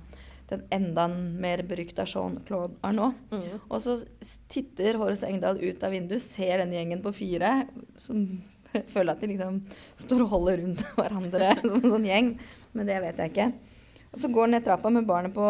den 0.47 0.63
enda 0.71 1.07
mer 1.11 1.63
berykta 1.67 2.05
Jean-Claude 2.07 2.77
Arnault. 2.87 3.17
Mm. 3.31 3.57
Og 3.67 3.81
så 3.83 3.97
titter 4.51 4.99
Horace 4.99 5.27
Engdahl 5.27 5.59
ut 5.59 5.83
av 5.83 5.91
vinduet, 5.91 6.23
ser 6.23 6.61
den 6.63 6.75
gjengen 6.75 7.01
på 7.03 7.11
fire, 7.15 7.51
som 7.99 8.23
føler 8.93 9.13
at 9.13 9.23
de 9.23 9.31
liksom 9.33 9.59
står 9.99 10.23
og 10.23 10.31
holder 10.35 10.61
rundt 10.63 10.85
hverandre 10.99 11.55
som 11.67 11.81
en 11.81 11.95
sånn 11.97 12.07
gjeng. 12.07 12.31
Men 12.77 12.89
det 12.89 13.01
vet 13.03 13.19
jeg 13.23 13.33
ikke. 13.33 13.49
Og 14.13 14.21
så 14.21 14.31
går 14.31 14.47
han 14.47 14.55
ned 14.55 14.67
trappa 14.67 14.91
med 14.93 15.09
barnet 15.09 15.35
på, 15.35 15.49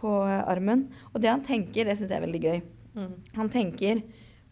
på 0.00 0.16
eh, 0.24 0.40
armen. 0.48 0.88
Og 1.12 1.20
det 1.20 1.32
han 1.32 1.44
tenker, 1.44 1.84
det 1.84 1.98
syns 1.98 2.08
jeg 2.08 2.20
er 2.20 2.26
veldig 2.26 2.42
gøy. 2.46 2.62
Mm. 2.96 3.12
Han 3.36 3.52
tenker 3.52 4.00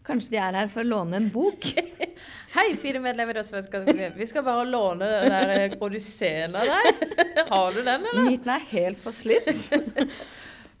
Kanskje 0.09 0.33
de 0.33 0.39
er 0.41 0.55
her 0.57 0.69
for 0.73 0.81
å 0.81 0.89
låne 0.89 1.19
en 1.19 1.27
bok? 1.29 1.67
Hei, 2.55 2.71
fine 2.81 2.97
medlemmer 3.03 3.37
av 3.37 3.45
Svenskene. 3.45 4.07
Vi 4.15 4.25
skal 4.25 4.41
bare 4.47 4.63
låne 4.65 5.05
den 5.05 5.33
der 5.35 5.75
produseren 5.77 6.55
Odysseen 6.55 6.55
av 6.57 6.71
deg. 6.71 7.19
Har 7.51 7.75
du 7.75 7.81
den, 7.83 8.07
eller? 8.09 8.25
Myten 8.25 8.53
er 8.55 8.63
helt 8.71 9.01
forslitt. 9.03 9.49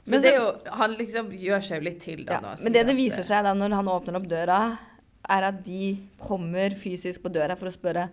Så 0.09 0.15
Men 0.15 0.23
det 0.23 0.31
er 0.31 0.39
jo, 0.39 0.47
han 0.79 0.95
liksom 0.97 1.29
gjør 1.37 1.61
seg 1.61 1.77
jo 1.77 1.85
litt 1.85 1.99
til 2.01 2.23
da. 2.25 2.39
Ja, 2.39 2.41
nå, 2.41 2.55
men 2.65 2.73
det 2.73 2.81
det 2.87 2.95
viser 2.97 3.25
seg 3.27 3.43
da 3.45 3.51
når 3.53 3.75
han 3.77 3.91
åpner 3.93 4.17
opp 4.17 4.25
døra, 4.31 4.59
er 5.29 5.45
at 5.51 5.59
de 5.61 5.91
kommer 6.17 6.73
fysisk 6.79 7.21
på 7.21 7.29
døra 7.35 7.59
for 7.59 7.69
å 7.69 7.75
spørre 7.75 8.07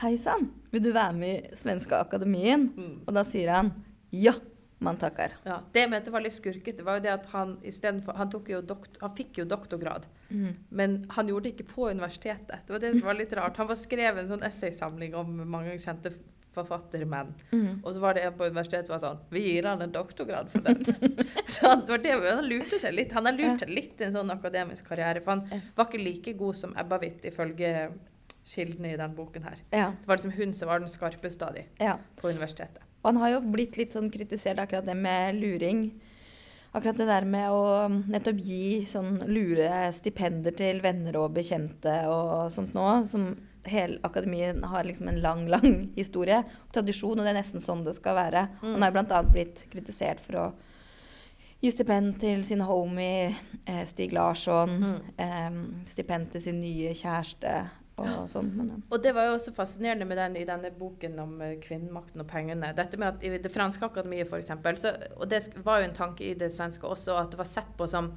Hei 0.00 0.14
sann, 0.18 0.48
vil 0.72 0.82
du 0.82 0.90
være 0.96 1.14
med 1.14 1.34
i 1.52 1.58
Svenska 1.60 2.00
Akademien? 2.02 2.70
Mm. 2.74 2.94
Og 3.04 3.14
da 3.14 3.22
sier 3.28 3.52
han 3.52 3.70
ja, 4.10 4.32
man 4.80 4.96
takker. 4.96 5.34
Ja, 5.44 5.58
det 5.72 5.82
jeg 5.84 5.90
mente 5.92 6.12
var 6.12 6.24
litt 6.24 6.32
skurkete, 6.32 6.84
var 6.86 6.98
jo 6.98 7.04
det 7.04 7.12
at 7.12 7.26
han 7.34 7.58
istedenfor 7.68 8.16
Han, 8.16 8.30
jo 8.48 8.60
dokt, 8.64 8.96
han 9.02 9.14
fikk 9.16 9.42
jo 9.42 9.44
doktorgrad, 9.48 10.06
Mm. 10.30 10.54
men 10.68 10.92
han 11.10 11.28
gjorde 11.28 11.48
det 11.48 11.52
ikke 11.56 11.72
på 11.74 11.88
universitetet. 11.90 12.60
Det 12.66 12.72
var 12.72 12.78
det 12.78 12.92
som 12.94 13.08
var 13.08 13.14
litt 13.18 13.32
rart. 13.32 13.56
Han 13.56 13.66
var 13.66 13.74
skrevet 13.74 14.22
en 14.22 14.28
sånn 14.28 14.44
essaysamling 14.46 15.14
om 15.18 15.32
mange 15.50 15.74
kjente 15.74 16.12
forfattermenn. 16.54 17.32
Mm. 17.52 17.80
Og 17.84 17.94
så 17.94 18.02
var 18.02 18.14
det 18.14 18.24
en 18.26 18.36
på 18.38 18.46
universitetet 18.46 18.86
som 18.86 18.94
var 18.94 19.02
sånn 19.02 19.20
Vi 19.30 19.42
gir 19.44 19.68
han 19.68 19.82
en 19.82 19.92
doktorgrad 19.94 20.50
for 20.52 20.60
den. 20.66 20.84
så 21.46 21.68
han, 21.68 21.84
det 21.86 21.94
var 21.94 22.04
det, 22.04 22.14
han 22.26 22.48
lurte 22.48 22.78
seg 22.82 22.94
litt. 22.94 23.12
Han 23.16 23.26
har 23.26 23.36
lurt 23.38 23.64
seg 23.64 23.72
litt 23.74 24.00
i 24.00 24.06
en 24.08 24.14
sånn 24.16 24.32
akademisk 24.34 24.88
karriere. 24.90 25.22
For 25.24 25.36
han 25.36 25.66
var 25.76 25.90
ikke 25.90 26.02
like 26.02 26.36
god 26.38 26.58
som 26.58 26.76
Ebba 26.78 26.98
Witt 27.02 27.26
ifølge 27.30 27.90
kildene 28.50 28.94
i 28.94 28.98
den 28.98 29.14
boken 29.14 29.46
her. 29.46 29.58
Ja, 29.70 29.90
Det 30.00 30.08
var 30.08 30.18
liksom 30.18 30.34
hun 30.38 30.54
som 30.54 30.70
var 30.70 30.82
den 30.82 30.90
skarpeste 30.90 31.46
av 31.46 31.58
de 31.58 31.66
ja. 31.78 31.98
på 32.16 32.30
universitetet. 32.30 32.82
Og 33.00 33.08
han 33.12 33.20
har 33.22 33.30
jo 33.34 33.40
blitt 33.52 33.76
litt 33.80 33.94
sånn 33.96 34.10
kritisert 34.12 34.58
akkurat 34.60 34.84
det 34.86 34.96
med 34.96 35.38
luring. 35.40 35.86
Akkurat 36.72 36.98
det 37.00 37.06
der 37.08 37.24
med 37.26 37.50
å 37.50 37.88
nettopp 38.12 38.40
gi 38.46 38.84
sånn 38.86 39.22
lure 39.26 39.88
stipender 39.96 40.54
til 40.54 40.78
venner 40.84 41.16
og 41.18 41.32
bekjente 41.34 41.94
og 42.12 42.50
sånt 42.54 42.76
nå, 42.76 42.84
som 43.10 43.32
hele 43.66 43.98
akademien 44.06 44.62
har 44.64 44.84
liksom 44.86 45.08
en 45.10 45.18
lang, 45.20 45.46
lang 45.54 45.90
historie 45.96 46.38
og 46.44 46.70
tradisjon, 46.76 47.18
og 47.18 47.24
det 47.26 47.32
er 47.32 47.40
nesten 47.40 47.60
sånn 47.64 47.82
det 47.84 47.96
skal 47.98 48.14
være. 48.20 48.44
Mm. 48.62 48.74
Han 48.76 48.86
har 48.86 48.94
bl.a. 48.94 49.22
blitt 49.26 49.64
kritisert 49.72 50.20
for 50.22 50.38
å 50.38 50.46
gi 51.60 51.72
stipend 51.74 52.14
til 52.22 52.44
sin 52.48 52.62
homie 52.64 53.34
eh, 53.66 53.82
Stig 53.88 54.14
Larsson, 54.16 54.78
Mm. 54.80 54.94
eh, 55.20 55.58
stipend 55.90 56.30
til 56.32 56.40
sin 56.46 56.60
nye 56.62 56.94
kjæreste 56.96 57.56
og 58.00 58.30
sånn. 58.32 58.50
Men, 58.56 58.68
ja. 58.68 58.78
Og 58.90 59.02
det 59.02 59.14
var 59.14 59.26
jo 59.28 59.36
også 59.38 59.54
fascinerende 59.54 60.06
med 60.08 60.18
den 60.18 60.36
i 60.36 60.44
denne 60.48 60.70
boken 60.70 61.18
om 61.18 61.40
eh, 61.40 61.56
kvinnemakten 61.62 62.20
og 62.20 62.28
pengene. 62.30 62.72
Dette 62.76 62.98
med 62.98 63.08
at 63.08 63.24
i 63.24 63.32
det 63.38 63.52
franske 63.52 63.84
akademiet, 63.86 64.32
eksempel, 64.32 64.78
og 65.16 65.28
det 65.28 65.40
var 65.64 65.80
jo 65.80 65.88
en 65.88 65.96
tanke 65.96 66.24
i 66.24 66.34
det 66.34 66.50
svenske 66.52 66.86
også, 66.86 67.16
at 67.20 67.30
det 67.30 67.38
var 67.38 67.50
sett 67.50 67.72
på 67.76 67.88
som 67.88 68.12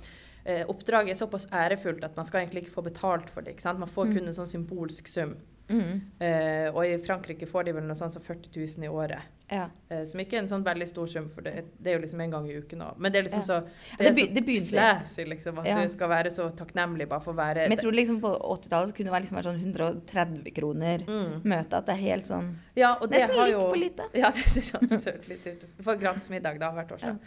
eh, 0.45 0.65
Oppdraget 0.67 1.11
er 1.15 1.19
såpass 1.25 1.47
ærefullt 1.51 2.03
at 2.03 2.15
man 2.15 2.25
skal 2.25 2.41
egentlig 2.41 2.65
ikke 2.65 2.77
få 2.77 2.81
betalt 2.81 3.29
for 3.29 3.41
det. 3.41 3.57
Man 3.65 3.87
får 3.87 4.05
Mm. 4.05 4.13
kun 4.13 4.27
en 4.27 4.33
sånn 4.33 4.51
symbolsk 4.51 5.07
sum. 5.07 5.35
Mm. 5.69 6.01
Eh, 6.19 6.67
og 6.73 6.83
i 6.85 6.97
Frankrike 7.01 7.47
får 7.47 7.63
de 7.65 7.71
vel 7.77 7.85
noe 7.87 7.95
sånt 7.95 8.13
som 8.13 8.21
40 8.21 8.51
000 8.77 8.83
i 8.85 8.89
året. 8.91 9.21
ja. 9.49 9.69
Eh, 9.89 10.03
som 10.09 10.19
ikke 10.19 10.33
er 10.33 10.39
en 10.41 10.47
sånn 10.49 10.63
veldig 10.65 10.87
stor 10.89 11.05
sum, 11.07 11.27
for 11.29 11.45
det, 11.45 11.65
det 11.77 11.91
er 11.91 11.97
jo 11.97 12.01
liksom 12.01 12.21
en 12.23 12.31
gang 12.31 12.47
i 12.49 12.55
uken 12.57 12.79
òg. 12.81 12.97
Men 12.97 13.11
det 13.11 13.19
er 13.19 13.23
liksom 13.27 13.43
Ja. 13.43 13.61
så 13.61 13.97
det 13.99 14.15
det 14.15 14.33
det 14.33 14.43
begynte- 14.45 14.71
classy, 14.71 15.25
liksom. 15.25 15.59
At 15.59 15.67
Ja. 15.67 15.81
du 15.81 15.87
skal 15.87 16.09
være 16.09 16.31
så 16.31 16.49
takknemlig 16.55 17.07
bare 17.07 17.21
for 17.21 17.33
å 17.33 17.37
være 17.37 17.67
Men 17.69 17.77
jeg 17.77 17.83
tror 17.83 17.93
liksom 17.93 18.19
på 18.21 18.31
80-tallet 18.41 18.89
så 18.89 18.95
kunne 18.95 19.11
det 19.11 19.13
være 19.13 19.21
liksom 19.21 19.43
sånn 19.43 19.59
130 19.61 20.51
kroner 20.55 20.99
mm. 21.05 21.43
møte. 21.43 21.73
At 21.77 21.85
det 21.85 21.93
er 21.93 22.01
helt 22.01 22.25
sånn 22.27 22.55
Ja, 22.75 22.95
og 22.99 23.09
det 23.11 23.19
Nesten 23.19 23.37
har 23.37 23.45
litt 23.45 23.53
jo 23.53 23.61
for 23.69 23.75
lite. 23.77 24.03
Ja, 24.13 24.31
det 24.31 24.41
syns 24.43 24.71
jeg 24.71 24.81
også 24.81 25.29
litt 25.29 25.47
ut. 25.47 25.65
For 25.77 25.83
får 25.93 25.99
gratis 26.01 26.29
middag 26.29 26.59
da 26.59 26.71
hver 26.71 26.87
torsdag. 26.87 27.19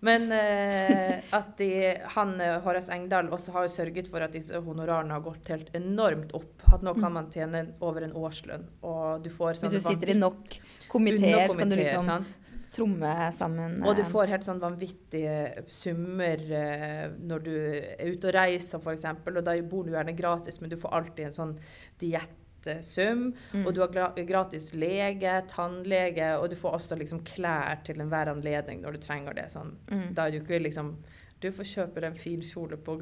Men 0.00 0.32
eh, 0.32 1.20
at 1.32 1.56
de, 1.58 1.98
han 2.16 2.40
eh, 2.40 2.60
Horace 2.60 2.88
Engdahl 2.90 3.28
også 3.28 3.52
har 3.52 3.62
jo 3.66 3.68
sørget 3.68 4.08
for 4.08 4.20
at 4.24 4.32
disse 4.32 4.54
honorarene 4.54 5.12
har 5.12 5.20
gått 5.20 5.48
helt 5.48 5.68
enormt 5.74 6.32
opp. 6.32 6.55
At 6.72 6.82
nå 6.82 6.92
kan 6.98 7.12
man 7.14 7.30
tjene 7.30 7.62
over 7.84 8.02
en 8.02 8.14
årslønn, 8.18 8.64
og 8.82 9.22
du 9.24 9.30
får 9.30 9.60
Hvis 9.62 9.76
du 9.78 9.80
sitter 9.84 10.14
i 10.14 10.18
nok 10.18 10.56
komiteer, 10.90 11.46
så 11.48 11.58
kan 11.60 11.70
du 11.70 11.76
liksom 11.78 12.06
sant? 12.06 12.38
tromme 12.76 13.32
sammen 13.32 13.80
Og 13.84 13.96
du 13.96 14.02
eh, 14.04 14.08
får 14.08 14.32
helt 14.34 14.46
sånn 14.46 14.62
vanvittige 14.62 15.66
summer 15.72 16.42
eh, 16.60 17.04
når 17.16 17.44
du 17.46 17.52
er 17.56 18.10
ute 18.10 18.30
og 18.30 18.36
reiser, 18.36 18.82
f.eks. 18.82 19.06
Og 19.32 19.44
da 19.46 19.54
bor 19.68 19.86
du 19.86 19.94
gjerne 19.94 20.16
gratis, 20.16 20.60
men 20.60 20.72
du 20.72 20.76
får 20.80 20.96
alltid 21.00 21.28
en 21.28 21.38
sånn 21.40 21.54
diettsum. 22.02 23.28
mm. 23.52 23.64
Og 23.64 23.74
du 23.74 23.82
har 23.84 24.16
gratis 24.28 24.72
lege, 24.74 25.38
tannlege, 25.52 26.34
og 26.40 26.50
du 26.52 26.58
får 26.58 26.80
også 26.80 26.98
liksom 27.00 27.22
klær 27.28 27.80
til 27.86 28.02
enhver 28.02 28.32
anledning 28.32 28.82
når 28.84 28.98
du 28.98 29.06
trenger 29.06 29.38
det. 29.38 29.48
Sånn. 29.54 29.76
mm. 29.90 30.10
Da 30.16 30.26
er 30.26 30.36
du 30.36 30.42
ikke 30.42 30.62
liksom 30.62 30.98
Du 31.36 31.50
får 31.52 31.66
kjøpe 31.68 32.00
en 32.00 32.14
fin 32.16 32.40
kjole 32.40 32.78
på, 32.80 32.94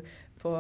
på 0.45 0.53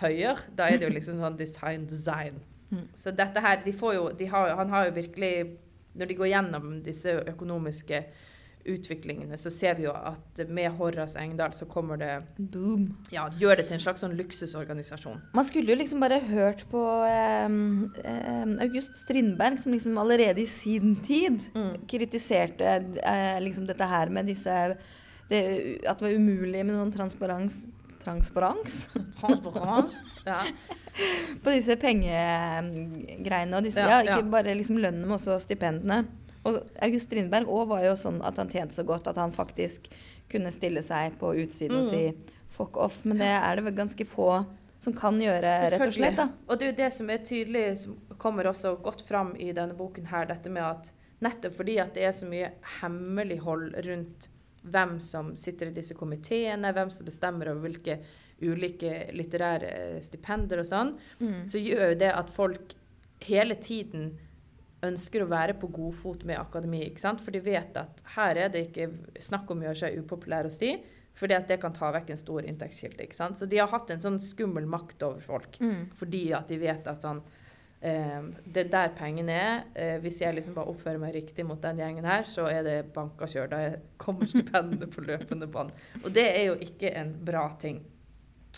Høyer. 0.00 0.46
Da 0.54 0.70
er 0.70 0.78
det 0.78 0.88
jo 0.88 0.94
liksom 0.94 1.18
sånn 1.20 1.36
design, 1.40 1.84
design. 1.90 2.38
Mm. 2.70 2.86
Så 2.96 3.12
dette 3.16 3.42
her 3.42 3.62
de 3.64 3.72
får 3.74 3.94
jo, 3.96 4.08
de 4.12 4.26
har, 4.28 4.54
Han 4.58 4.68
har 4.74 4.90
jo 4.90 4.96
virkelig 4.98 5.56
Når 5.96 6.10
de 6.10 6.16
går 6.18 6.28
gjennom 6.34 6.66
disse 6.84 7.14
økonomiske 7.30 8.02
utviklingene, 8.68 9.36
så 9.40 9.48
ser 9.48 9.78
vi 9.78 9.86
jo 9.86 9.92
at 9.96 10.42
med 10.52 10.74
Horace 10.76 11.16
Engdahl 11.16 11.54
så 11.56 11.64
kommer 11.70 11.96
det 11.96 12.10
Boom. 12.36 12.82
Ja, 13.14 13.22
gjør 13.40 13.56
det 13.56 13.64
til 13.70 13.78
en 13.78 13.82
slags 13.82 14.02
sånn 14.04 14.16
luksusorganisasjon. 14.18 15.22
Man 15.32 15.46
skulle 15.48 15.72
jo 15.72 15.78
liksom 15.78 16.02
bare 16.02 16.18
hørt 16.20 16.66
på 16.68 16.82
um, 17.46 17.88
um, 18.02 18.52
August 18.66 18.98
Strindberg, 19.00 19.56
som 19.62 19.72
liksom 19.72 19.96
allerede 20.02 20.44
i 20.44 20.46
sin 20.50 20.98
tid 21.06 21.40
Mm. 21.54 21.86
kritiserte 21.88 22.74
uh, 23.00 23.38
liksom 23.40 23.64
dette 23.66 23.88
her 23.88 24.10
med 24.12 24.28
disse 24.28 24.52
det, 25.30 25.40
At 25.88 25.98
det 25.98 26.08
var 26.10 26.18
umulig 26.18 26.60
med 26.66 26.74
noen 26.74 26.92
transparens 26.92 27.62
Transparens 28.08 28.88
Transparens. 29.20 29.98
Ja. 30.26 30.40
på 31.44 31.52
disse 31.54 31.76
pengegreiene. 31.76 33.56
Og 33.58 33.62
disse, 33.66 33.80
Ja, 33.84 34.00
ja, 34.02 34.16
ikke 34.18 34.30
bare 34.32 34.54
liksom 34.56 34.78
lønnen, 34.80 35.04
men 35.06 35.16
også 35.18 35.36
stipendene. 35.42 36.06
Og 36.48 36.60
August 36.82 37.08
Strindberg 37.10 37.48
òg 37.50 37.66
var 37.68 37.84
jo 37.84 37.94
sånn 37.98 38.20
at 38.24 38.38
han 38.40 38.48
tjente 38.48 38.74
så 38.78 38.84
godt 38.86 39.08
at 39.10 39.16
han 39.20 39.32
faktisk 39.34 39.88
kunne 40.30 40.52
stille 40.54 40.82
seg 40.84 41.18
på 41.20 41.34
utsiden 41.42 41.78
og 41.80 41.84
Mm. 41.84 41.90
si 41.90 42.32
fuck 42.50 42.76
off. 42.76 43.04
Men 43.04 43.18
det 43.18 43.26
er 43.28 43.56
det 43.56 43.64
vel 43.64 43.74
ganske 43.74 44.06
få 44.06 44.46
som 44.80 44.92
kan 44.94 45.18
gjøre, 45.20 45.42
rett 45.70 45.80
og 45.80 45.92
slett. 45.92 46.16
da. 46.16 46.28
Og 46.48 46.58
det 46.58 46.62
er 46.68 46.70
jo 46.72 46.76
det 46.84 46.92
som 46.94 47.10
er 47.10 47.18
tydelig, 47.18 47.78
som 47.78 47.96
kommer 48.18 48.44
også 48.46 48.76
godt 48.82 49.02
fram 49.02 49.34
i 49.38 49.52
denne 49.52 49.74
boken 49.76 50.06
her, 50.06 50.24
dette 50.26 50.48
med 50.50 50.62
at 50.62 50.90
nettopp 51.20 51.52
fordi 51.56 51.78
at 51.80 51.94
det 51.94 52.04
er 52.04 52.12
så 52.12 52.26
mye 52.30 52.50
hemmelighold 52.80 53.74
rundt 53.86 54.28
hvem 54.70 54.98
som 55.00 55.34
sitter 55.36 55.68
i 55.70 55.74
disse 55.76 55.94
komiteene, 55.94 56.72
hvem 56.74 56.90
som 56.90 57.06
bestemmer 57.06 57.50
over 57.52 57.68
hvilke 57.68 57.98
ulike 58.40 59.08
litterære 59.16 59.70
eh, 59.96 60.00
stipender 60.04 60.60
og 60.62 60.66
sånn, 60.68 60.94
Mm. 61.20 61.46
så 61.50 61.58
gjør 61.58 61.92
jo 61.92 61.98
det 61.98 62.12
at 62.14 62.30
folk 62.30 62.74
hele 63.26 63.54
tiden 63.56 64.12
ønsker 64.86 65.24
å 65.24 65.28
være 65.28 65.56
på 65.58 65.66
godfot 65.74 66.22
med 66.24 66.38
akademi, 66.38 66.84
ikke 66.86 67.00
sant? 67.02 67.20
For 67.20 67.32
de 67.34 67.40
vet 67.42 67.76
at 67.76 68.00
her 68.14 68.36
er 68.44 68.48
det 68.48 68.68
ikke 68.68 68.92
snakk 69.20 69.50
om 69.50 69.58
å 69.60 69.66
gjøre 69.66 69.80
seg 69.80 69.98
upopulær 70.04 70.44
hos 70.46 70.58
de, 70.58 70.76
fordi 71.18 71.34
at 71.34 71.48
det 71.50 71.56
kan 71.60 71.72
ta 71.74 71.90
vekk 71.90 72.10
en 72.14 72.16
stor 72.20 72.46
inntektskilde, 72.46 73.02
ikke 73.02 73.14
sant? 73.18 73.36
Så 73.40 73.48
de 73.50 73.58
har 73.58 73.66
hatt 73.72 73.90
en 73.90 73.98
sånn 74.04 74.20
skummel 74.22 74.66
makt 74.70 75.02
over 75.02 75.20
folk, 75.20 75.58
Mm. 75.58 75.88
fordi 75.98 76.32
at 76.32 76.46
de 76.46 76.58
vet 76.58 76.86
at 76.86 77.02
sånn, 77.02 77.22
det 77.80 78.64
er 78.64 78.70
der 78.72 78.88
pengene 78.98 79.34
er. 79.38 79.60
Eh, 79.78 79.96
hvis 80.02 80.20
jeg 80.22 80.34
liksom 80.34 80.56
bare 80.56 80.70
oppfører 80.72 80.98
meg 80.98 81.14
riktig 81.14 81.44
mot 81.46 81.60
den 81.62 81.78
gjengen 81.78 82.06
her, 82.08 82.26
så 82.26 82.48
er 82.50 82.64
det 82.66 82.76
banka 82.94 83.28
kjør. 83.30 83.50
Da 83.52 83.60
kommer 84.00 84.26
stipendene 84.32 84.90
på 84.90 85.04
løpende 85.06 85.46
bånd. 85.50 85.70
Og 86.02 86.10
det 86.14 86.26
er 86.26 86.48
jo 86.50 86.58
ikke 86.64 86.90
en 86.98 87.14
bra 87.24 87.46
ting. 87.60 87.82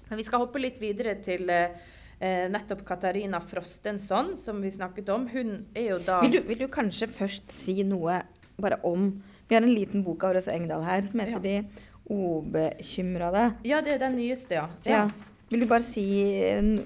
Men 0.09 0.19
vi 0.19 0.27
skal 0.27 0.43
hoppe 0.43 0.63
litt 0.63 0.81
videre 0.83 1.19
til 1.23 1.53
eh, 1.53 1.77
eh, 2.19 2.47
nettopp 2.51 2.83
Katarina 2.89 3.43
Frostensson, 3.45 4.33
som 4.41 4.63
vi 4.65 4.73
snakket 4.73 5.13
om. 5.13 5.29
Hun 5.31 5.55
er 5.77 5.93
jo 5.93 6.01
da 6.07 6.23
Vil, 6.25 6.39
du, 6.39 6.41
vil 6.49 6.65
du 6.65 6.71
kanskje 6.73 7.11
først 7.13 7.53
si 7.55 7.81
noe 7.87 8.23
bare 8.61 8.81
om 8.85 9.13
Vi 9.49 9.57
har 9.57 9.65
en 9.65 9.73
liten 9.73 10.03
bok 10.07 10.23
av 10.25 10.35
Horace 10.35 10.53
Engdahl 10.53 10.85
her 10.87 11.07
som 11.07 11.23
heter 11.23 11.39
Ja. 11.39 11.45
De 11.45 11.87
obekymrede. 12.11 13.45
Ja, 13.63 13.79
det 13.87 13.93
er 13.95 14.01
den 14.03 14.17
nyeste, 14.19 14.57
ja. 14.57 14.65
Ja. 14.83 15.03
Vil 15.51 15.65
du 15.65 15.67
bare 15.67 15.83
si 15.83 16.05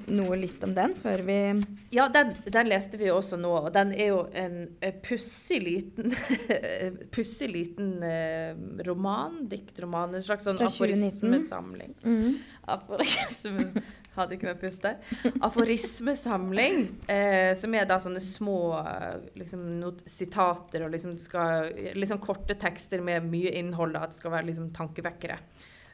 noe 0.09 0.37
litt 0.41 0.63
om 0.65 0.73
den 0.77 0.95
før 0.97 1.21
vi 1.27 1.39
Ja, 1.93 2.07
den, 2.13 2.33
den 2.49 2.71
leste 2.71 2.97
vi 3.01 3.11
også 3.13 3.37
nå, 3.41 3.51
og 3.67 3.73
den 3.75 3.93
er 3.93 4.09
jo 4.09 4.23
en 4.33 4.57
eh, 4.81 4.95
pussig 5.05 5.61
liten 5.65 6.15
Pussig 7.15 7.51
liten 7.53 7.99
eh, 8.09 8.55
roman, 8.89 9.43
diktroman, 9.51 10.17
en 10.17 10.25
slags 10.25 10.49
sånn 10.49 10.57
Fra 10.61 10.71
2019. 10.73 11.05
aforismesamling. 11.05 11.95
Aforisme 12.65 13.69
Hadde 14.15 14.37
ikke 14.37 14.47
med 14.47 14.61
puste. 14.61 14.93
Aforismesamling, 15.43 16.85
eh, 17.11 17.51
som 17.59 17.75
er 17.75 17.87
da 17.91 17.97
sånne 17.99 18.23
små 18.23 18.59
eh, 18.79 19.25
liksom, 19.41 19.65
not 19.81 20.05
sitater 20.07 20.85
og 20.87 20.93
liksom, 20.95 21.17
skal, 21.19 21.73
liksom 21.99 22.21
korte 22.23 22.55
tekster 22.55 23.03
med 23.03 23.27
mye 23.27 23.51
innhold, 23.59 23.97
da, 23.97 24.05
at 24.07 24.15
det 24.15 24.21
skal 24.21 24.37
være 24.37 24.53
liksom 24.53 24.71
tankevekkere. 24.77 25.41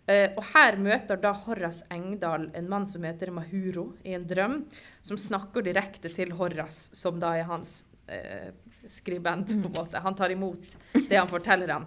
Eh, 0.06 0.30
og 0.36 0.44
her 0.54 0.78
møter 0.80 1.20
da 1.20 1.32
Horace 1.44 1.86
Engdahl 1.92 2.48
en 2.56 2.70
mann 2.70 2.86
som 2.88 3.04
heter 3.06 3.32
Mahuro 3.34 3.90
i 4.04 4.14
en 4.16 4.26
drøm, 4.28 4.62
som 5.02 5.20
snakker 5.20 5.64
direkte 5.66 6.10
til 6.12 6.32
Horace, 6.38 6.94
som 6.96 7.20
da 7.22 7.34
er 7.38 7.48
hans 7.50 7.82
eh, 8.08 8.52
skribent, 8.88 9.52
på 9.62 9.68
en 9.68 9.76
måte. 9.76 10.00
Han 10.00 10.16
tar 10.18 10.32
imot 10.34 10.78
det 10.94 11.18
han 11.18 11.30
forteller 11.30 11.74
ham. 11.76 11.86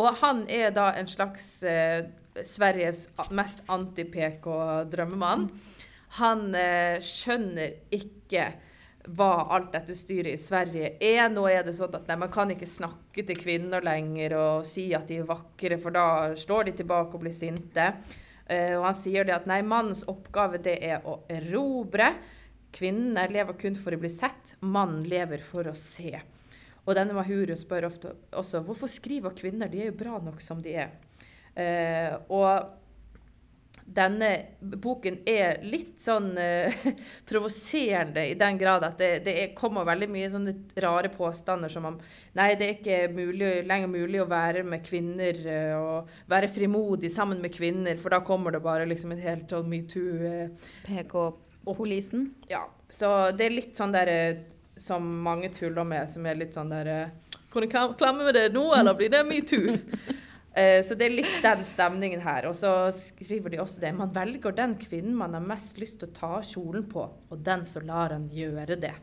Og 0.00 0.08
han 0.22 0.44
er 0.50 0.72
da 0.74 0.90
en 0.96 1.08
slags 1.08 1.62
eh, 1.68 2.08
Sveriges 2.48 3.06
mest 3.36 3.60
anti-PK-drømmemann. 3.68 5.48
Han 6.18 6.52
eh, 6.56 7.00
skjønner 7.04 7.76
ikke 7.92 8.50
hva 9.10 9.30
alt 9.50 9.72
dette 9.74 9.94
styret 9.98 10.36
i 10.36 10.40
Sverige 10.40 10.92
er. 11.02 11.24
Nå 11.32 11.44
er 11.50 11.64
det 11.66 11.74
sånn 11.76 11.94
at 11.98 12.06
nei, 12.10 12.18
man 12.22 12.32
kan 12.32 12.52
ikke 12.54 12.68
snakke 12.68 13.24
til 13.26 13.38
kvinner 13.38 13.84
lenger 13.84 14.36
og 14.38 14.66
si 14.68 14.90
at 14.94 15.08
de 15.10 15.20
er 15.22 15.28
vakre, 15.28 15.78
for 15.82 15.94
da 15.94 16.04
slår 16.38 16.68
de 16.68 16.76
tilbake 16.82 17.16
og 17.16 17.24
blir 17.24 17.34
sinte. 17.34 17.88
Uh, 18.46 18.78
og 18.78 18.86
han 18.88 18.98
sier 18.98 19.26
det 19.26 19.34
at 19.36 19.48
nei, 19.50 19.60
mannens 19.66 20.04
oppgave 20.10 20.60
det 20.62 20.78
er 20.86 21.06
å 21.08 21.20
erobre. 21.32 22.12
Kvinnene 22.72 23.26
lever 23.32 23.58
kun 23.60 23.76
for 23.78 23.94
å 23.94 24.00
bli 24.00 24.10
sett, 24.12 24.54
mannen 24.64 25.02
lever 25.08 25.42
for 25.44 25.68
å 25.68 25.74
se. 25.76 26.14
Og 26.82 26.96
denne 26.98 27.14
Mahuru 27.14 27.54
spør 27.58 27.86
ofte 27.86 28.14
også 28.38 28.62
hvorfor 28.66 28.90
skriver 28.90 29.34
kvinner, 29.38 29.70
de 29.70 29.82
er 29.82 29.90
jo 29.92 29.98
bra 29.98 30.18
nok 30.22 30.40
som 30.42 30.62
de 30.62 30.76
er. 30.84 30.94
Uh, 31.52 32.16
og 32.32 32.78
denne 33.94 34.28
boken 34.60 35.18
er 35.28 35.60
litt 35.66 36.00
sånn 36.02 36.30
uh, 36.38 36.86
provoserende 37.30 38.24
i 38.30 38.36
den 38.38 38.58
grad 38.60 38.84
at 38.86 38.98
det, 39.00 39.10
det 39.26 39.34
er, 39.40 39.50
kommer 39.58 39.86
veldig 39.88 40.08
mye 40.12 40.30
sånne 40.32 40.54
rare 40.82 41.12
påstander 41.12 41.72
som 41.72 41.88
om 41.92 41.98
Nei, 42.38 42.54
det 42.56 42.64
er 42.64 42.76
ikke 42.78 42.98
mulig, 43.12 43.48
lenger 43.68 43.90
mulig 43.92 44.22
å 44.22 44.28
være 44.30 44.62
med 44.64 44.84
kvinner 44.86 45.42
uh, 45.44 45.74
og 45.76 46.30
være 46.32 46.48
frimodig 46.52 47.12
sammen 47.12 47.42
med 47.42 47.52
kvinner, 47.54 47.98
for 48.00 48.14
da 48.14 48.22
kommer 48.24 48.54
det 48.54 48.62
bare 48.64 48.88
liksom 48.88 49.12
et 49.12 49.24
helt 49.26 49.52
sånn 49.52 49.68
metoo 49.68 50.16
uh, 50.22 50.72
PK-polisen? 50.86 52.30
Ja. 52.52 52.64
Så 52.92 53.12
det 53.36 53.48
er 53.48 53.56
litt 53.58 53.76
sånn 53.76 53.92
der 53.92 54.12
som 54.80 55.04
mange 55.24 55.52
tuller 55.52 55.84
med, 55.84 56.08
som 56.10 56.24
er 56.26 56.40
litt 56.40 56.56
sånn 56.56 56.72
der 56.72 57.12
Kan 57.52 57.64
du 57.64 57.68
klemme 57.68 58.24
med 58.24 58.34
det 58.36 58.48
nå, 58.54 58.70
eller 58.74 58.96
blir 58.96 59.12
det 59.12 59.26
metoo? 59.28 59.76
Eh, 60.54 60.82
så 60.84 60.96
det 60.98 61.06
er 61.06 61.14
litt 61.14 61.38
den 61.44 61.62
stemningen 61.64 62.22
her. 62.24 62.48
Og 62.50 62.56
så 62.56 62.72
skriver 62.94 63.54
de 63.54 63.62
også 63.62 63.84
det. 63.84 63.94
Man 63.96 64.12
velger 64.14 64.56
den 64.56 64.76
kvinnen 64.80 65.16
man 65.16 65.36
har 65.36 65.44
mest 65.44 65.80
lyst 65.80 66.00
til 66.02 66.10
å 66.10 66.16
ta 66.16 66.34
kjolen 66.44 66.84
på, 66.90 67.06
og 67.08 67.46
den 67.46 67.64
som 67.68 67.86
lar 67.88 68.14
han 68.14 68.28
gjøre 68.32 68.76
det. 68.80 68.94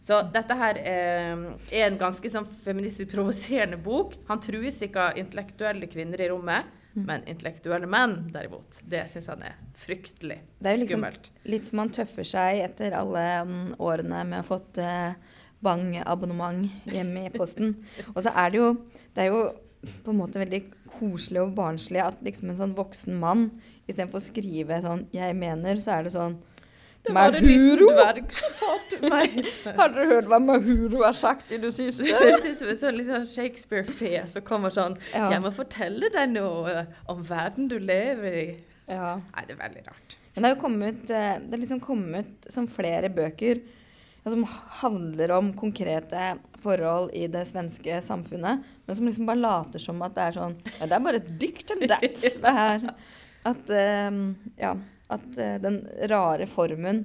Så 0.00 0.20
dette 0.32 0.54
her 0.54 0.78
eh, 0.78 1.44
er 1.74 1.88
en 1.88 1.98
ganske 1.98 2.30
sånn 2.30 2.46
feministisk 2.46 3.10
provoserende 3.16 3.80
bok. 3.82 4.14
Han 4.28 4.42
trues 4.42 4.78
ikke 4.86 5.08
av 5.08 5.18
intellektuelle 5.18 5.88
kvinner 5.90 6.22
i 6.22 6.28
rommet, 6.30 6.68
mm. 6.94 7.02
men 7.02 7.26
intellektuelle 7.26 7.88
menn 7.90 8.20
derimot. 8.32 8.78
Det 8.86 9.02
syns 9.10 9.26
han 9.32 9.42
er 9.48 9.58
fryktelig 9.78 10.38
skummelt. 10.38 10.62
Det 10.62 10.70
er 10.70 10.78
jo 10.78 10.84
liksom 10.84 11.50
litt 11.52 11.72
som 11.72 11.82
han 11.82 11.92
tøffer 11.98 12.30
seg 12.30 12.62
etter 12.68 12.94
alle 12.96 13.26
um, 13.42 13.58
årene 13.90 14.22
med 14.22 14.38
å 14.38 14.44
ha 14.44 14.46
fått 14.46 14.80
uh, 14.80 15.36
Bang-abonnement 15.66 16.86
hjemme 16.86 17.26
i 17.26 17.34
posten. 17.34 17.74
Og 18.14 18.22
så 18.22 18.30
er 18.30 18.54
det 18.54 18.60
jo 18.60 18.68
Det 19.10 19.24
er 19.24 19.32
jo 19.34 19.48
på 20.04 20.12
en 20.12 20.18
måte 20.18 20.40
veldig 20.40 20.62
koselig 20.92 21.42
og 21.42 21.56
barnslig 21.56 22.02
at 22.04 22.20
liksom 22.24 22.52
en 22.52 22.60
sånn 22.60 22.76
voksen 22.76 23.18
mann 23.20 23.48
istedenfor 23.88 24.20
å 24.20 24.28
skrive 24.28 24.80
sånn 24.84 25.06
'jeg 25.12 25.36
mener', 25.36 25.80
så 25.80 25.98
er 25.98 26.02
det 26.04 26.12
sånn 26.12 26.38
det 27.06 27.14
var 27.14 27.32
en 27.32 27.44
liten 27.44 27.78
dverg 27.78 28.32
som 28.34 28.50
sa 28.50 28.72
til 28.90 29.04
meg 29.12 29.46
Har 29.64 29.88
dere 29.94 30.06
hørt 30.10 30.26
hva 30.26 30.40
Mahuro 30.42 31.04
har 31.04 31.14
sagt 31.16 31.52
i 31.52 31.56
det 31.62 31.70
siste? 31.72 32.04
Jeg 32.04 32.40
syns 32.42 32.58
det 32.58 32.70
er 32.74 32.80
sånn, 32.80 32.98
sånn 33.06 33.26
Shakespeare-fe 33.26 34.26
som 34.28 34.42
kommer 34.42 34.74
sånn 34.74 34.98
ja. 35.14 35.30
'Jeg 35.30 35.40
må 35.44 35.52
fortelle 35.54 36.10
deg 36.10 36.34
noe 36.34 36.86
om 37.08 37.22
verden 37.22 37.68
du 37.68 37.78
lever 37.78 38.32
i'. 38.32 38.58
Ja. 38.88 39.20
Nei, 39.34 39.44
det 39.46 39.56
er 39.56 39.62
veldig 39.62 39.86
rart. 39.86 40.16
Men 40.34 40.42
det 40.42 40.48
har 40.48 40.56
jo 40.56 40.60
kommet, 40.60 41.10
eh, 41.10 41.38
det 41.38 41.54
er 41.54 41.62
liksom 41.62 41.80
kommet 41.80 42.50
som 42.50 42.66
flere 42.66 43.08
bøker 43.08 43.60
som 44.28 44.44
handler 44.82 45.32
om 45.32 45.52
konkrete 45.56 46.34
forhold 46.62 47.12
i 47.16 47.26
det 47.32 47.46
svenske 47.48 48.00
samfunnet, 48.04 48.64
men 48.88 48.96
som 48.96 49.06
liksom 49.06 49.26
bare 49.26 49.36
later 49.36 49.78
som 49.78 49.98
at 50.00 50.14
det 50.16 50.22
er 50.24 50.36
sånn 50.38 50.54
ja, 50.64 50.86
Det 50.86 50.94
er 50.96 51.02
bare 51.04 51.18
et 51.20 51.26
dikt 51.40 51.72
and 51.74 51.82
that, 51.90 52.22
det 52.24 52.52
her. 52.58 52.86
At, 53.48 53.68
uh, 53.68 54.20
ja, 54.56 54.70
at 55.12 55.26
uh, 55.36 55.56
den 55.60 55.82
rare 56.08 56.46
formen 56.48 57.02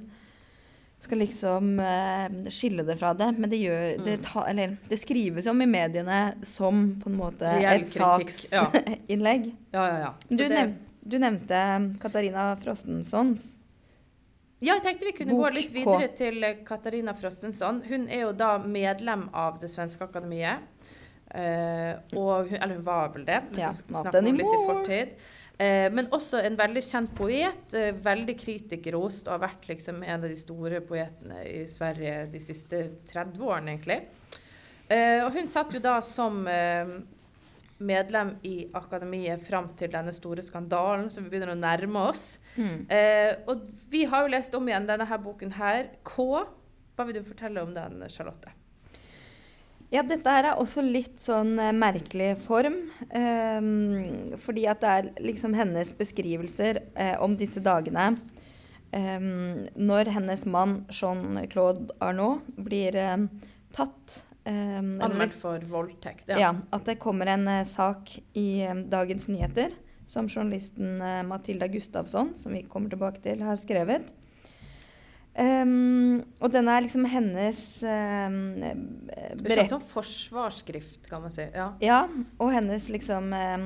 skal 1.03 1.19
liksom 1.19 1.73
uh, 1.83 2.47
skille 2.47 2.85
det 2.87 2.95
fra 3.01 3.11
det. 3.19 3.27
Men 3.35 3.51
det, 3.51 3.59
gjør, 3.65 3.83
mm. 3.97 4.05
det, 4.05 4.15
ta, 4.29 4.45
eller, 4.47 4.77
det 4.87 5.01
skrives 5.01 5.43
jo 5.43 5.51
om 5.51 5.65
i 5.65 5.67
mediene 5.67 6.21
som 6.47 6.85
på 7.03 7.11
en 7.11 7.19
måte 7.19 7.51
Reell 7.51 7.83
et 7.83 7.91
saksinnlegg. 7.91 9.51
Ja. 9.75 9.83
ja, 9.83 9.83
ja, 9.83 9.99
ja. 10.05 10.13
Du, 10.31 10.45
nev, 10.55 10.77
du, 11.03 11.19
nevnte 11.19 11.59
Katarina 11.99 12.47
Frostensons 12.63 13.57
ja, 14.63 14.77
jeg 14.77 14.83
tenkte 14.85 15.07
vi 15.09 15.11
kunne 15.17 15.35
Bok 15.35 15.43
gå 15.43 15.49
litt 15.57 15.71
videre 15.75 16.07
K. 16.07 16.13
til 16.15 16.45
Katarina 16.63 17.11
Frostenson. 17.17 17.81
Hun 17.83 18.05
er 18.07 18.21
jo 18.21 18.29
da 18.37 18.53
medlem 18.63 19.25
av 19.35 19.57
Det 19.59 19.67
svenske 19.67 20.05
akademiet. 20.05 20.63
Uh, 21.33 21.97
og 22.19 22.51
eller 22.53 22.75
hun 22.77 22.85
var 22.85 23.13
vel 23.15 23.23
det. 23.25 23.39
men 23.51 23.63
Ja, 23.63 23.71
snakke 23.73 24.19
om 24.19 24.37
litt 24.37 24.51
i 24.51 24.59
fortid. 24.67 25.15
Uh, 25.53 25.87
men 25.93 26.09
også 26.13 26.41
en 26.45 26.57
veldig 26.59 26.83
kjent 26.85 27.15
poet. 27.17 27.73
Uh, 27.73 27.89
veldig 28.05 28.35
kritikerrost 28.37 29.27
og 29.27 29.37
har 29.37 29.47
vært 29.47 29.65
liksom 29.71 30.03
en 30.03 30.19
av 30.19 30.29
de 30.29 30.37
store 30.37 30.83
poetene 30.85 31.41
i 31.49 31.63
Sverige 31.71 32.27
de 32.33 32.43
siste 32.43 32.85
30 33.09 33.41
årene, 33.41 33.77
egentlig. 33.77 34.03
og 34.93 35.33
hun 35.33 35.47
satt 35.49 35.73
jo 35.73 35.79
da 35.81 35.95
som 36.05 36.43
medlem 37.83 38.35
i 38.41 38.67
akademiet 38.75 39.43
fram 39.47 39.69
til 39.77 39.91
denne 39.93 40.13
store 40.15 40.43
skandalen 40.45 41.09
som 41.11 41.25
vi 41.25 41.33
begynner 41.33 41.53
å 41.53 41.59
nærme 41.59 42.07
oss. 42.09 42.39
Mm. 42.55 42.85
Eh, 42.91 43.31
og 43.49 43.65
vi 43.91 44.03
har 44.09 44.25
jo 44.25 44.33
lest 44.33 44.55
om 44.57 44.67
igjen 44.69 44.87
denne 44.89 45.07
her 45.09 45.21
boken 45.23 45.55
her. 45.57 45.89
K. 46.07 46.27
Hva 46.93 47.07
vil 47.07 47.17
du 47.17 47.25
fortelle 47.25 47.63
om 47.63 47.73
den, 47.75 48.03
Charlotte? 48.13 48.53
Ja, 49.93 50.01
dette 50.01 50.31
her 50.33 50.47
er 50.49 50.57
også 50.57 50.81
litt 50.81 51.19
sånn 51.21 51.53
eh, 51.61 51.73
merkelig 51.75 52.31
form. 52.41 52.79
Um, 53.13 54.33
fordi 54.41 54.65
at 54.71 54.81
det 54.81 54.93
er 54.93 55.09
liksom 55.21 55.53
hennes 55.53 55.93
beskrivelser 55.97 56.81
uh, 56.97 57.17
om 57.21 57.35
disse 57.37 57.61
dagene. 57.61 58.15
Um, 58.93 59.67
når 59.77 60.09
hennes 60.15 60.47
mann 60.49 60.79
Jean-Claude 60.93 61.93
Arnault 62.01 62.45
blir 62.57 62.97
eh, 62.97 63.17
tatt 63.75 64.23
Um, 64.43 64.97
Anmeldt 64.99 65.37
for 65.39 65.63
voldtekt, 65.71 66.25
ja. 66.27 66.35
ja. 66.35 66.49
At 66.75 66.83
det 66.89 66.97
kommer 66.99 67.29
en 67.31 67.45
uh, 67.47 67.61
sak 67.63 68.09
i 68.35 68.65
um, 68.67 68.81
Dagens 68.91 69.29
Nyheter 69.31 69.71
som 70.09 70.27
journalisten 70.27 70.97
uh, 70.99 71.21
Matilda 71.23 71.69
Gustavsson, 71.71 72.33
som 72.35 72.51
vi 72.51 72.65
kommer 72.67 72.91
tilbake 72.91 73.23
til, 73.23 73.39
har 73.47 73.55
skrevet. 73.61 74.11
Um, 75.33 76.19
og 76.37 76.51
den 76.53 76.67
er 76.69 76.83
liksom 76.85 77.07
hennes 77.09 77.61
um, 77.81 78.35
berett... 79.41 79.71
Sånn 79.71 79.81
forsvarsskrift, 79.81 81.07
kan 81.09 81.23
man 81.25 81.33
si. 81.33 81.47
Ja, 81.49 81.71
ja 81.81 82.03
og 82.37 82.51
hennes 82.53 82.85
liksom 82.93 83.33
um, 83.33 83.65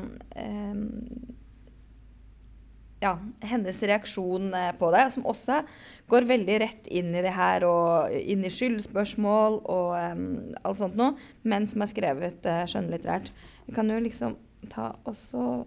ja, 3.03 3.13
hennes 3.45 3.83
reaksjon 3.83 4.49
eh, 4.57 4.71
på 4.79 4.89
det, 4.95 5.03
som 5.13 5.27
også 5.29 5.59
går 6.09 6.25
veldig 6.31 6.57
rett 6.63 6.87
inn 6.89 7.11
i 7.13 7.21
det 7.21 7.35
her, 7.35 7.65
og 7.67 8.15
inn 8.15 8.45
i 8.47 8.53
skyldspørsmål 8.53 9.59
og 9.69 9.91
um, 9.93 10.25
alt 10.63 10.81
sånt 10.81 10.97
noe, 10.97 11.13
men 11.45 11.67
som 11.69 11.83
er 11.85 11.91
skrevet 11.91 12.47
uh, 12.49 12.63
skjønnlitterært. 12.69 13.29
Vi 13.67 13.75
kan 13.77 13.91
jo 13.91 13.99
liksom 14.01 14.37
ta 14.73 14.93
også 15.05 15.65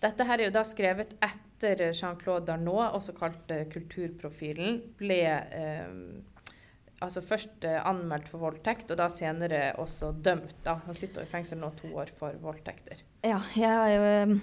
Dette 0.00 0.24
her 0.24 0.38
er 0.38 0.46
jo 0.46 0.52
da 0.54 0.62
skrevet 0.64 1.10
etter 1.18 1.49
Jean-Claude 1.68 2.46
Darnaud, 2.48 2.96
også 2.96 3.14
kalt 3.16 3.52
uh, 3.52 3.64
Kulturprofilen, 3.72 4.80
ble 4.98 5.22
um, 5.88 6.04
altså 7.00 7.22
først 7.24 7.64
eh, 7.64 7.80
anmeldt 7.88 8.28
for 8.30 8.42
voldtekt, 8.44 8.90
og 8.92 8.98
da 9.00 9.08
senere 9.12 9.70
også 9.80 10.12
dømt. 10.24 10.56
da. 10.64 10.78
Han 10.86 10.96
sitter 10.96 11.24
i 11.24 11.30
fengsel 11.30 11.60
nå 11.60 11.72
to 11.78 11.92
år 11.96 12.10
for 12.12 12.36
voldtekter. 12.42 13.00
Ja, 13.24 13.40
jeg 13.56 13.70
har 13.70 13.88
jo, 13.94 14.40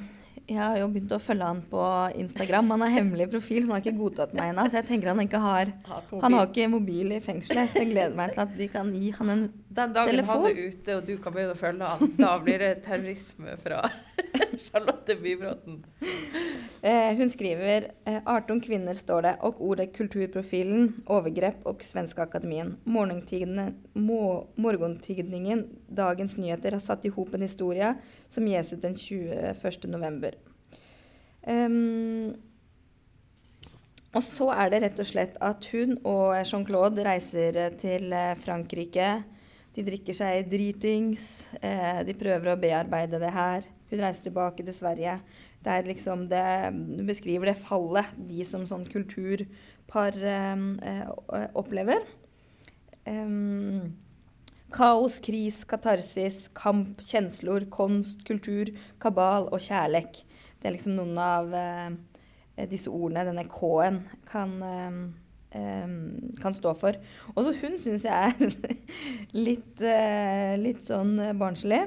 jeg 0.47 0.57
har 0.57 0.79
jo 0.81 0.89
begynt 0.93 1.13
å 1.13 1.21
følge 1.21 1.51
han 1.51 1.61
på 1.69 1.83
Instagram. 2.23 2.73
Han 2.75 2.85
har 2.85 2.95
hemmelig 2.97 3.29
profil, 3.33 3.61
så 3.63 3.69
han 3.69 3.77
har 3.77 3.85
ikke 3.85 3.99
godtatt 3.99 4.35
meg 4.37 4.53
ennå. 4.53 4.65
Så 4.69 4.79
jeg 4.79 4.89
tenker 4.89 5.13
han 5.13 5.23
ikke 5.23 5.43
har 5.43 5.73
Han 6.23 6.37
har 6.39 6.49
ikke 6.49 6.69
mobil 6.73 7.13
i 7.17 7.21
fengselet, 7.23 7.71
så 7.73 7.83
jeg 7.83 7.93
gleder 7.93 8.17
meg 8.17 8.33
til 8.33 8.45
at 8.47 8.57
de 8.57 8.69
kan 8.73 8.91
gi 8.95 9.13
han 9.19 9.33
en 9.33 9.47
telefon. 9.47 9.63
Den 9.77 9.91
dagen 9.93 10.15
telefon. 10.15 10.45
han 10.47 10.51
er 10.51 10.61
ute, 10.71 10.97
og 10.97 11.05
du 11.05 11.17
kan 11.21 11.35
begynne 11.35 11.53
å 11.53 11.59
følge 11.59 11.89
han, 11.93 12.13
da 12.17 12.37
blir 12.41 12.63
det 12.63 12.75
terrorisme 12.87 13.57
fra 13.61 13.83
Charlotte 14.65 15.15
Bybråten. 15.21 15.85
Eh, 16.81 17.17
hun 17.17 17.29
skriver 17.29 17.91
eh, 18.05 18.21
18 18.23 18.61
kvinner 18.61 18.93
står 18.97 19.21
det, 19.25 19.35
og 19.45 19.61
ordet 19.61 19.93
kulturprofilen, 19.95 20.95
overgrep 21.05 21.65
og 21.69 21.83
Svenska 21.85 22.21
Akademien. 22.27 22.77
Morgentidningen 22.85 25.65
Dagens 25.89 26.37
Nyheter 26.37 26.71
har 26.77 26.83
satt 26.83 27.05
i 27.05 27.13
hop 27.13 27.35
en 27.35 27.45
historie 27.45 27.95
som 28.29 28.47
gis 28.47 28.73
ut 28.73 28.83
den 28.83 28.95
21. 28.97 29.89
november. 29.91 30.31
Um, 31.47 32.35
og 34.15 34.23
så 34.25 34.49
er 34.55 34.71
det 34.71 34.81
rett 34.83 34.99
og 35.01 35.07
slett 35.07 35.37
at 35.43 35.65
hun 35.73 35.97
og 36.07 36.35
Jean-Claude 36.41 37.03
reiser 37.05 37.57
til 37.79 38.13
eh, 38.15 38.35
Frankrike. 38.39 39.09
De 39.75 39.83
drikker 39.85 40.15
seg 40.17 40.47
dritings. 40.49 41.47
Eh, 41.61 42.01
de 42.07 42.15
prøver 42.17 42.53
å 42.53 42.59
bearbeide 42.59 43.19
det 43.21 43.33
her. 43.35 43.67
Hun 43.87 44.01
reiser 44.03 44.27
tilbake 44.27 44.65
til 44.65 44.75
Sverige. 44.75 45.19
Det 45.63 45.73
er 45.73 45.87
liksom 45.87 46.27
det 46.31 46.43
beskriver 47.07 47.51
det 47.51 47.59
fallet 47.61 48.11
de 48.29 48.43
som 48.47 48.65
sånn 48.69 48.85
kulturpar 48.91 50.17
eh, 50.21 51.05
opplever. 51.55 52.03
Um, 53.07 53.95
kaos, 54.73 55.19
kris, 55.23 55.61
katarsis, 55.67 56.47
kamp, 56.57 56.99
kjensler, 57.05 57.67
konst, 57.71 58.25
kultur, 58.27 58.73
kabal 58.99 59.47
og 59.51 59.63
kjærlek. 59.63 60.23
det 60.59 60.67
er 60.67 60.75
liksom 60.75 60.97
noen 60.97 61.17
av 61.21 61.53
eh, 61.55 62.67
disse 62.67 62.89
ordene, 62.89 63.23
denne 63.29 63.45
K-en, 63.47 64.01
kan, 64.27 64.55
eh, 65.55 65.93
kan 66.41 66.57
stå 66.57 66.73
for. 66.75 66.97
Også 67.35 67.53
hun 67.61 67.77
syns 67.79 68.07
jeg 68.07 68.33
er 68.33 68.57
litt, 69.47 69.79
eh, 69.79 70.57
litt 70.59 70.83
sånn 70.83 71.15
barnslig. 71.39 71.85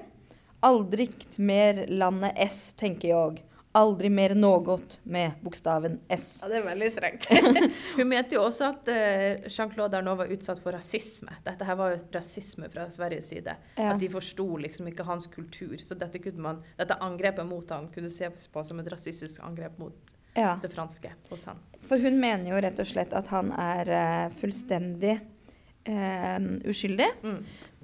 Aldrikt 0.66 1.38
mer 1.38 1.86
landet 1.88 2.36
S, 2.48 2.72
tenker 2.76 3.08
jeg. 3.08 3.44
Aldri 3.72 4.08
mer 4.10 4.32
något 4.34 4.96
med 5.06 5.36
bokstaven 5.44 6.00
S. 6.10 6.40
Ja, 6.42 6.48
Det 6.50 6.56
er 6.58 6.64
veldig 6.66 6.88
strengt. 6.92 7.28
Hun 7.96 8.08
mente 8.10 8.34
jo 8.34 8.42
også 8.48 8.66
at 8.72 8.88
uh, 8.90 9.46
Jean-Claude 9.46 9.94
Arnault 10.00 10.18
var 10.24 10.32
utsatt 10.34 10.58
for 10.58 10.74
rasisme. 10.74 11.36
Dette 11.46 11.64
her 11.68 11.78
var 11.78 11.94
jo 11.94 12.00
rasisme 12.16 12.66
fra 12.72 12.88
Sveriges 12.90 13.30
side. 13.30 13.54
Ja. 13.78 13.92
At 13.92 14.02
de 14.02 14.08
forsto 14.10 14.48
liksom 14.58 14.90
ikke 14.90 15.06
hans 15.06 15.30
kultur. 15.30 15.76
Så 15.86 15.94
dette, 15.94 16.18
kunne 16.18 16.42
man, 16.48 16.58
dette 16.80 16.98
angrepet 16.98 17.46
mot 17.46 17.70
han 17.70 17.86
kunne 17.94 18.10
ses 18.10 18.48
på 18.50 18.64
som 18.66 18.82
et 18.82 18.90
rasistisk 18.90 19.38
angrep 19.46 19.78
mot 19.78 20.16
Ja. 20.34 20.56
det 20.62 20.68
franske 20.74 21.14
hos 21.30 21.44
han. 21.46 21.62
For 21.86 21.98
hun 21.98 22.18
mener 22.22 22.50
jo 22.50 22.58
rett 22.62 22.78
og 22.82 22.86
slett 22.90 23.14
at 23.18 23.30
han 23.32 23.48
er 23.54 23.88
eh, 23.90 24.34
fullstendig 24.38 25.16
eh, 25.84 26.38
uskyldig. 26.70 27.08
Mm. 27.22 27.40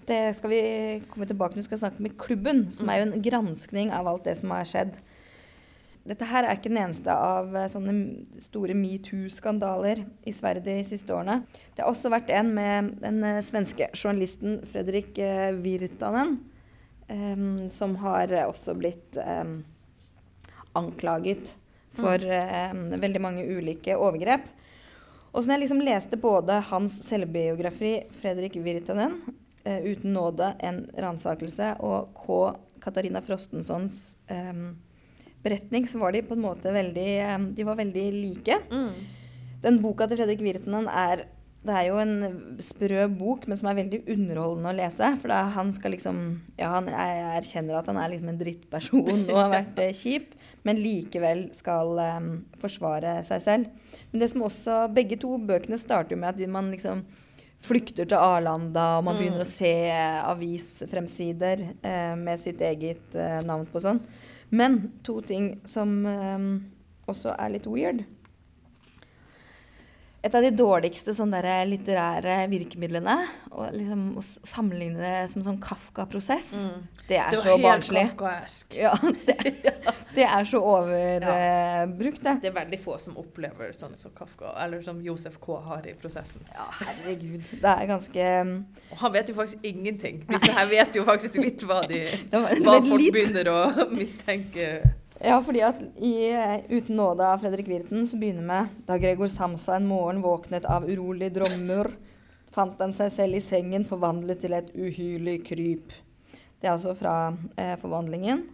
Det 0.06 0.36
skal 0.38 0.52
vi 0.52 0.62
komme 1.10 1.26
tilbake 1.26 1.54
til. 1.56 1.64
Vi 1.64 1.68
skal 1.68 1.82
snakke 1.82 2.02
med 2.04 2.16
Klubben, 2.20 2.66
som 2.70 2.90
er 2.90 3.00
jo 3.00 3.08
en 3.08 3.22
granskning 3.22 3.92
av 3.94 4.06
alt 4.06 4.26
det 4.28 4.36
som 4.38 4.52
har 4.54 4.68
skjedd. 4.68 4.98
Dette 6.06 6.26
her 6.30 6.46
er 6.46 6.54
ikke 6.54 6.70
den 6.70 6.78
eneste 6.84 7.10
av 7.10 7.50
eh, 7.56 7.66
sånne 7.72 7.94
store 8.44 8.76
metoo-skandaler 8.78 10.04
i 10.22 10.34
Sverige 10.34 10.62
de 10.68 10.76
siste 10.86 11.10
årene. 11.10 11.40
Det 11.74 11.82
har 11.82 11.90
også 11.90 12.12
vært 12.14 12.30
en 12.30 12.52
med 12.54 12.92
den 13.02 13.18
eh, 13.26 13.42
svenske 13.42 13.88
journalisten 13.90 14.60
Fredrik 14.70 15.18
eh, 15.18 15.50
Virtanen, 15.58 16.36
um, 17.10 17.66
som 17.74 17.96
har 18.04 18.30
eh, 18.30 18.46
også 18.46 18.76
blitt 18.78 19.18
um, 19.18 19.58
anklaget 20.78 21.56
for 21.96 22.22
um, 22.22 22.86
veldig 22.94 23.24
mange 23.24 23.48
ulike 23.48 23.98
overgrep. 23.98 24.46
Og 25.32 25.42
så 25.42 25.48
når 25.48 25.56
jeg 25.56 25.64
liksom 25.66 25.82
leste 25.84 26.20
både 26.20 26.60
hans 26.70 27.00
selvbiografi, 27.08 27.96
Fredrik 28.20 28.60
Virtanen, 28.62 29.18
eh, 29.26 29.42
'Uten 29.66 30.12
nåde 30.14 30.54
en 30.60 30.86
ransakelse', 30.94 31.76
og 31.80 32.14
K. 32.14 32.56
Katarina 32.80 33.20
Frostensons 33.20 34.16
eh, 34.30 34.72
beretning, 35.42 35.86
så 35.88 35.98
var 35.98 36.12
de 36.12 36.22
på 36.22 36.34
en 36.36 36.44
måte 36.44 36.72
veldig 36.72 37.08
eh, 37.18 37.38
De 37.56 37.66
var 37.66 37.76
veldig 37.76 38.06
like. 38.12 38.60
Mm. 38.70 38.92
Den 39.62 39.80
boka 39.82 40.06
til 40.06 40.20
Fredrik 40.20 40.44
Virtanen 40.44 40.88
er 40.88 41.26
det 41.66 41.74
er 41.74 41.86
jo 41.88 41.96
en 41.98 42.56
sprø 42.62 43.06
bok, 43.10 43.46
men 43.50 43.58
som 43.58 43.66
er 43.70 43.78
veldig 43.80 44.02
underholdende 44.12 44.70
å 44.70 44.76
lese. 44.76 45.08
For 45.22 45.32
han 45.56 45.72
skal 45.74 45.96
liksom 45.96 46.20
Ja, 46.58 46.70
han 46.76 46.86
erkjenner 46.92 47.80
at 47.80 47.90
han 47.90 47.98
er 48.00 48.12
liksom 48.12 48.30
en 48.30 48.40
drittperson 48.40 49.24
og 49.24 49.38
har 49.40 49.52
vært 49.54 49.80
eh, 49.82 49.94
kjip, 49.96 50.34
men 50.66 50.80
likevel 50.82 51.48
skal 51.56 51.98
um, 51.98 52.30
forsvare 52.62 53.18
seg 53.26 53.42
selv. 53.42 53.94
Men 54.12 54.22
det 54.22 54.30
som 54.32 54.44
også 54.46 54.84
Begge 54.94 55.18
to 55.22 55.36
bøkene 55.42 55.78
starter 55.80 56.18
med 56.18 56.34
at 56.36 56.50
man 56.50 56.70
liksom 56.74 57.02
flykter 57.60 58.06
til 58.06 58.18
Arlanda, 58.18 58.98
og 58.98 59.04
man 59.04 59.14
Mm. 59.16 59.20
begynner 59.20 59.40
å 59.40 59.46
se 59.48 59.70
eh, 59.90 60.22
avisfremsider 60.30 61.62
eh, 61.82 62.14
med 62.16 62.38
sitt 62.38 62.60
eget 62.60 63.14
eh, 63.14 63.40
navn 63.44 63.66
på 63.66 63.80
sånn. 63.80 64.00
Men 64.50 64.92
to 65.02 65.20
ting 65.22 65.60
som 65.64 66.06
eh, 66.06 66.38
også 67.08 67.34
er 67.38 67.50
litt 67.50 67.66
weird. 67.66 68.04
Et 70.26 70.34
av 70.34 70.42
de 70.42 70.50
dårligste 70.58 71.12
sånn 71.14 71.30
der 71.30 71.46
litterære 71.70 72.40
virkemidlene, 72.50 73.14
og 73.52 73.68
liksom 73.76 74.00
å 74.18 74.22
sammenligne 74.24 74.98
det 74.98 75.28
som 75.30 75.44
sånn 75.44 75.60
Kafka-prosess, 75.62 76.64
det 77.06 77.20
er 77.22 77.30
Det 77.30 77.42
så 77.44 77.54
barnslig. 77.62 78.02
Ja, 78.74 78.96
det, 79.28 79.36
det 80.16 80.26
er 80.26 80.48
så 80.50 80.58
overbrukt, 80.66 82.24
det. 82.26 82.34
Det 82.42 82.50
er 82.50 82.56
veldig 82.58 82.80
få 82.82 82.98
som 83.02 83.14
opplever 83.22 83.70
sånn 83.76 83.94
som 84.00 84.14
Kafka, 84.18 84.50
eller 84.64 84.82
som 84.82 84.98
Josef 85.04 85.38
K. 85.42 85.60
har 85.68 85.86
i 85.86 85.94
prosessen. 85.94 86.42
Ja, 86.50 86.66
herregud. 86.80 87.46
Det 87.52 87.76
er 87.76 87.86
ganske 87.86 88.28
Og 88.90 88.98
han 89.04 89.14
vet 89.14 89.30
jo 89.30 89.38
faktisk 89.38 89.70
ingenting. 89.70 90.24
Disse 90.26 90.52
her 90.58 90.70
vet 90.74 90.98
jo 90.98 91.06
faktisk 91.06 91.38
litt 91.38 91.62
hva, 91.68 91.84
de, 91.86 92.02
hva 92.34 92.80
folk 92.82 93.12
begynner 93.14 93.52
å 93.52 93.60
mistenke. 93.94 94.80
Ja, 95.20 95.38
fordi 95.40 95.62
at 95.64 95.78
i 95.96 96.28
eh, 96.28 96.64
'Uten 96.68 96.96
nåde' 96.96 97.24
av 97.24 97.38
Fredrik 97.40 97.68
Virten 97.68 98.06
så 98.06 98.18
begynner 98.20 98.44
med 98.44 98.68
da 98.86 98.98
Gregor 98.98 99.28
Samsa 99.32 99.76
en 99.76 99.86
morgen 99.88 100.20
våknet 100.22 100.64
av 100.68 100.84
urolig 100.84 101.32
drømmer, 101.32 101.88
fant 102.52 102.80
han 102.80 102.92
seg 102.92 103.12
selv 103.12 103.38
i 103.38 103.40
sengen 103.40 103.84
forvandlet 103.84 104.40
til 104.40 104.52
et 104.52 104.68
uhyrlig 104.74 105.38
kryp. 105.46 105.92
Det 106.60 106.68
er 106.68 106.74
altså 106.74 106.94
fra 106.96 107.36
eh, 107.56 107.76
forvandlingen. 107.80 108.44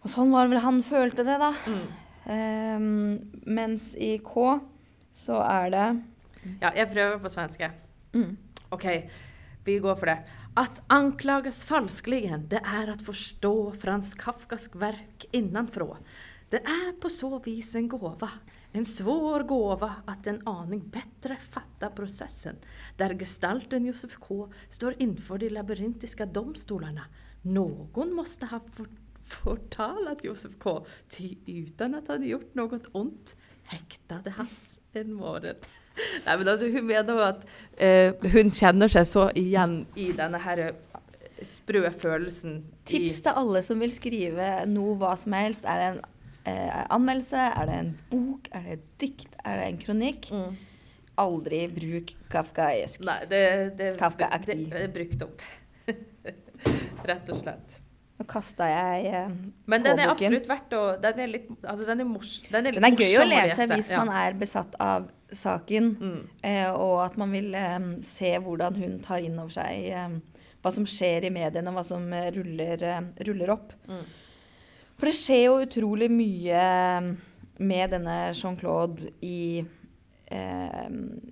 Og 0.00 0.08
sånn 0.12 0.32
var 0.32 0.48
vel 0.48 0.62
han 0.64 0.82
følte 0.84 1.24
det, 1.24 1.36
da. 1.40 1.52
Mm. 1.68 1.88
Um, 2.30 3.42
mens 3.48 3.94
i 3.96 4.18
K 4.24 4.60
så 5.12 5.40
er 5.40 5.70
det 5.72 5.86
Ja, 6.60 6.70
jeg 6.76 6.88
prøver 6.92 7.18
på 7.18 7.32
svenske. 7.32 7.70
mm, 8.12 8.36
Ok, 8.70 8.84
vi 9.64 9.78
går 9.78 9.96
for 9.96 10.06
det. 10.06 10.18
Att 10.60 10.82
anklagas 10.86 11.64
falskligen, 11.64 12.42
det 12.52 12.58
er 12.60 12.90
å 12.92 12.94
forstå 13.00 13.52
Frans 13.80 14.10
Kafkask 14.20 14.74
verk 14.76 15.24
innenfra. 15.32 15.94
Det 16.52 16.60
er 16.68 16.90
på 17.00 17.08
så 17.08 17.30
vis 17.40 17.70
en 17.80 17.88
gåva, 17.88 18.28
en 18.76 18.84
svår 18.84 19.46
gåva 19.48 19.88
at 20.04 20.28
en 20.28 20.42
aning 20.44 20.82
bättre 20.92 21.38
fatter 21.40 21.94
processen, 21.96 22.60
der 23.00 23.16
gestalten 23.16 23.88
Josef 23.88 24.18
K 24.20 24.50
står 24.68 25.00
inför 25.00 25.40
de 25.40 25.48
labyrintiske 25.56 26.28
domstolarna. 26.28 27.08
Någon 27.40 28.12
måste 28.12 28.52
ha 28.52 28.60
for 28.60 28.92
förtalat 29.30 30.24
Josef 30.28 30.58
K, 30.58 30.82
ty 31.08 31.38
utan 31.46 31.94
at 31.94 32.12
han 32.12 32.28
gjort 32.28 32.52
noe 32.52 32.84
ondt, 32.92 33.32
hektade 33.72 34.36
hans 34.36 34.80
en 34.92 35.16
morgen. 35.16 35.56
Nei, 36.26 36.36
men 36.36 36.48
altså, 36.48 36.68
hun 36.70 36.86
mener 36.88 37.24
at 37.26 37.44
eh, 37.80 38.30
hun 38.34 38.52
kjenner 38.54 38.90
seg 38.92 39.08
så 39.08 39.26
igjen 39.38 39.82
i 39.98 40.10
denne 40.16 40.40
her 40.42 40.70
sprø 41.46 41.86
følelsen. 41.94 42.60
Tips 42.88 43.22
til 43.24 43.38
alle 43.42 43.62
som 43.64 43.80
vil 43.80 43.92
skrive 43.94 44.48
noe 44.68 44.96
hva 45.00 45.14
som 45.18 45.36
helst. 45.36 45.64
Er 45.64 45.80
det 45.80 45.90
en 45.92 46.00
eh, 46.52 46.80
anmeldelse? 46.92 47.44
Er 47.56 47.70
det 47.70 47.78
en 47.78 47.94
bok? 48.10 48.50
Er 48.52 48.66
det 48.66 48.76
et 48.78 48.88
dikt? 49.04 49.38
Er 49.44 49.60
det 49.60 49.70
en 49.70 49.80
kronikk? 49.86 50.32
mm. 50.32 50.66
Aldri 51.20 51.66
bruk 51.68 52.14
kafkaesk. 52.32 53.02
Nei, 53.04 53.18
det, 53.28 53.40
det, 53.76 53.90
Kafka 54.00 54.30
det, 54.46 54.56
det 54.70 54.84
er 54.86 54.92
brukt 54.94 55.24
opp. 55.26 55.42
Rett 57.10 57.32
og 57.34 57.40
slett. 57.42 57.74
Nå 58.20 58.26
kasta 58.28 58.66
jeg 58.68 59.06
eh, 59.08 59.30
Men 59.70 59.84
den 59.84 60.02
er 60.02 60.12
absolutt 60.12 60.48
verdt 60.50 60.74
å 60.76 60.82
Den 61.00 61.22
er 61.24 61.30
litt 61.32 61.48
altså, 61.64 61.86
den 61.88 62.02
er, 62.04 62.08
mors, 62.08 62.34
den 62.50 62.68
er 62.68 62.76
Den 62.76 62.88
er 62.90 62.98
gøy 62.98 63.16
å 63.22 63.24
lese 63.28 63.68
hvis 63.72 63.94
ja. 63.94 64.02
man 64.02 64.12
er 64.20 64.36
besatt 64.38 64.76
av 64.82 65.08
saken, 65.30 65.92
mm. 65.94 66.22
eh, 66.42 66.68
og 66.74 67.04
at 67.04 67.16
man 67.20 67.30
vil 67.30 67.54
eh, 67.54 67.76
se 68.02 68.32
hvordan 68.42 68.74
hun 68.80 68.96
tar 69.04 69.22
inn 69.22 69.38
over 69.38 69.54
seg 69.54 69.84
eh, 69.94 70.16
hva 70.60 70.72
som 70.74 70.86
skjer 70.88 71.28
i 71.28 71.32
mediene, 71.32 71.70
og 71.70 71.78
hva 71.78 71.84
som 71.86 72.08
eh, 72.16 72.30
ruller, 72.34 72.82
eh, 72.82 73.04
ruller 73.28 73.52
opp. 73.54 73.74
Mm. 73.88 74.02
For 75.00 75.08
det 75.08 75.16
skjer 75.16 75.44
jo 75.46 75.60
utrolig 75.64 76.10
mye 76.12 76.64
med 77.60 77.94
denne 77.94 78.16
Jean-Claude 78.34 79.12
i, 79.24 79.62
eh, 80.30 80.88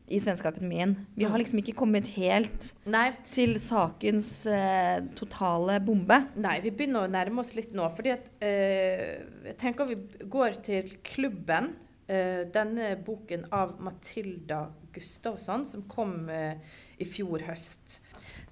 i 0.08 0.18
Svenskeakademien. 0.20 0.96
Vi 1.16 1.24
har 1.24 1.32
Mm. 1.36 1.40
liksom 1.44 1.58
ikke 1.62 1.74
kommet 1.76 2.06
helt 2.16 2.72
Nei, 2.86 3.12
til 3.30 3.54
sakens 3.58 4.46
eh, 4.46 5.00
totale 5.14 5.78
bombe. 5.80 6.28
Nei, 6.36 6.60
vi 6.60 6.70
begynner 6.70 7.06
å 7.06 7.10
nærme 7.10 7.40
oss 7.40 7.54
litt 7.54 7.72
nå. 7.74 7.88
fordi 7.94 8.10
at 8.12 8.28
eh, 8.42 9.22
Jeg 9.44 9.56
tenker 9.58 9.86
vi 9.86 9.96
går 10.28 10.62
til 10.62 10.96
Klubben. 11.04 11.76
Eh, 12.08 12.44
denne 12.50 12.96
boken 13.04 13.46
av 13.52 13.74
Matilda 13.80 14.70
Gustavsson, 14.94 15.66
som 15.66 15.82
kom 15.82 16.28
eh, 16.30 16.54
i 16.98 17.04
fjor 17.04 17.42
høst. 17.44 18.00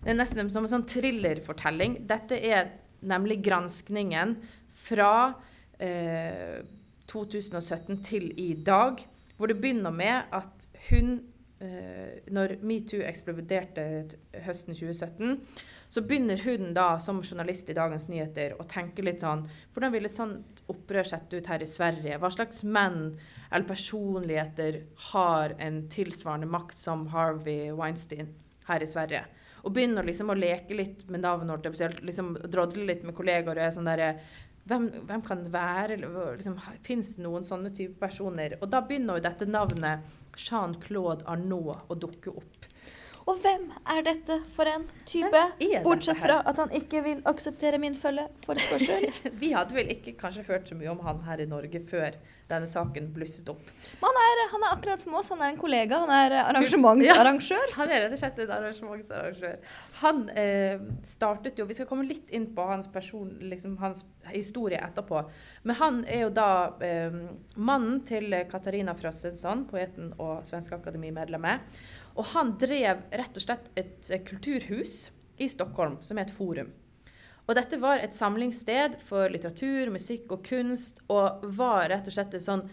Det 0.02 0.10
er 0.12 0.18
nesten 0.18 0.50
som 0.50 0.64
en 0.64 0.68
sånn 0.70 0.86
thrillerfortelling. 0.86 2.06
Dette 2.06 2.36
er 2.36 2.68
nemlig 3.02 3.42
granskningen 3.42 4.36
fra 4.68 5.34
eh, 5.80 6.60
2017 7.08 8.02
til 8.04 8.28
i 8.36 8.52
dag. 8.54 9.00
Hvor 9.36 9.50
det 9.50 9.58
begynner 9.60 9.92
med 9.92 10.32
at 10.34 10.68
hun 10.90 11.18
eh, 11.60 12.22
Når 12.32 12.58
metoo 12.64 13.02
eksploderte 13.04 13.84
høsten 14.46 14.74
2017, 14.76 15.38
så 15.88 16.02
begynner 16.02 16.40
hun 16.44 16.72
da 16.74 16.98
som 17.00 17.22
journalist 17.22 17.70
i 17.70 17.76
Dagens 17.76 18.08
Nyheter 18.10 18.56
å 18.58 18.66
tenke 18.68 19.04
litt 19.04 19.22
sånn 19.22 19.44
Hvordan 19.74 19.94
ville 19.94 20.10
sånt 20.12 20.64
opprør 20.72 21.06
sett 21.12 21.32
ut 21.36 21.50
her 21.52 21.62
i 21.62 21.70
Sverige? 21.70 22.18
Hva 22.18 22.32
slags 22.34 22.64
menn 22.64 23.16
eller 23.50 23.68
personligheter 23.68 24.82
har 25.12 25.54
en 25.62 25.84
tilsvarende 25.92 26.50
makt 26.50 26.80
som 26.80 27.06
Harvey 27.14 27.70
Weinstein 27.76 28.34
her 28.66 28.82
i 28.82 28.90
Sverige? 28.90 29.26
Og 29.66 29.72
begynner 29.74 30.06
liksom 30.06 30.30
å 30.30 30.38
leke 30.38 30.76
litt 30.78 31.08
med 31.10 31.24
navn, 31.24 31.50
liksom 32.06 32.36
drodle 32.46 32.84
litt 32.86 33.02
med 33.06 33.16
kollegaer 33.18 33.58
og 33.58 33.64
er 33.64 33.72
sånn 33.74 33.88
derre 33.88 34.12
hvem, 34.66 34.86
hvem 35.06 35.22
kan 35.22 35.44
det 35.44 35.52
være? 35.54 35.98
Liksom, 36.02 36.56
Fins 36.86 37.14
det 37.16 37.24
noen 37.24 37.46
sånne 37.46 37.70
type 37.74 38.00
personer? 38.00 38.56
Og 38.60 38.70
da 38.72 38.82
begynner 38.86 39.18
jo 39.18 39.26
dette 39.26 39.46
navnet 39.48 40.16
Jean-Claude 40.36 41.26
Arnault 41.30 41.86
å 41.92 41.98
dukke 41.98 42.34
opp. 42.34 42.66
Og 43.26 43.40
hvem 43.42 43.64
er 43.90 44.04
dette 44.06 44.36
for 44.54 44.70
en 44.70 44.84
type? 45.08 45.40
Bortsett 45.82 46.20
fra 46.20 46.36
at 46.46 46.60
han 46.62 46.70
ikke 46.78 47.00
vil 47.02 47.22
akseptere 47.26 47.80
min 47.82 47.96
følgeforespørsel. 47.98 49.08
Vi 49.42 49.50
hadde 49.50 49.74
vel 49.74 49.90
ikke 49.96 50.14
kanskje 50.20 50.44
hørt 50.46 50.70
så 50.70 50.78
mye 50.78 50.92
om 50.92 51.02
han 51.02 51.24
her 51.26 51.42
i 51.42 51.48
Norge 51.50 51.80
før 51.82 52.14
denne 52.46 52.68
saken 52.70 53.08
blusset 53.16 53.50
opp. 53.50 53.64
Han 53.98 54.20
er, 54.22 54.42
han 54.52 54.68
er 54.68 54.76
akkurat 54.76 55.02
som 55.02 55.18
oss. 55.18 55.32
Han 55.34 55.42
er 55.42 55.56
en 55.56 55.58
kollega. 55.58 55.98
Han 56.04 56.14
er 56.14 56.36
arrangementsarrangør. 56.44 57.74
Han 57.80 57.90
er 57.90 58.04
rett 58.04 58.14
og 58.14 58.22
slett 58.22 58.40
en 58.44 58.54
arrangementsarrangør. 58.60 59.58
Han 60.04 60.22
eh, 60.38 60.86
startet 61.06 61.58
jo 61.58 61.66
Vi 61.66 61.74
skal 61.80 61.90
komme 61.90 62.06
litt 62.06 62.30
inn 62.30 62.46
på 62.54 62.68
hans 62.70 62.86
person, 62.94 63.34
liksom 63.42 63.74
hans 63.82 64.06
historie 64.30 64.78
etterpå. 64.78 65.26
Men 65.66 65.82
han 65.82 66.02
er 66.06 66.28
jo 66.28 66.32
da 66.38 66.48
eh, 66.78 67.20
mannen 67.58 68.04
til 68.06 68.38
Katarina 68.46 68.94
Frostenson, 68.94 69.66
poeten 69.66 70.14
og 70.14 70.46
Svenske 70.46 70.78
Akademi-medlemmet. 70.78 71.82
Og 72.16 72.32
han 72.32 72.54
drev 72.60 73.04
rett 73.12 73.36
og 73.36 73.44
slett 73.44 73.70
et 73.76 74.10
eh, 74.10 74.24
kulturhus 74.24 75.10
i 75.36 75.48
Stockholm 75.52 75.98
som 76.02 76.18
er 76.18 76.26
et 76.26 76.34
forum. 76.34 76.72
Og 77.46 77.54
dette 77.54 77.78
var 77.78 78.00
et 78.02 78.16
samlingssted 78.16 78.96
for 79.06 79.30
litteratur, 79.30 79.92
musikk 79.94 80.32
og 80.34 80.42
kunst, 80.48 81.04
og 81.12 81.44
var 81.54 81.90
rett 81.92 82.08
og 82.08 82.16
slett 82.16 82.34
et 82.34 82.42
sånn 82.42 82.64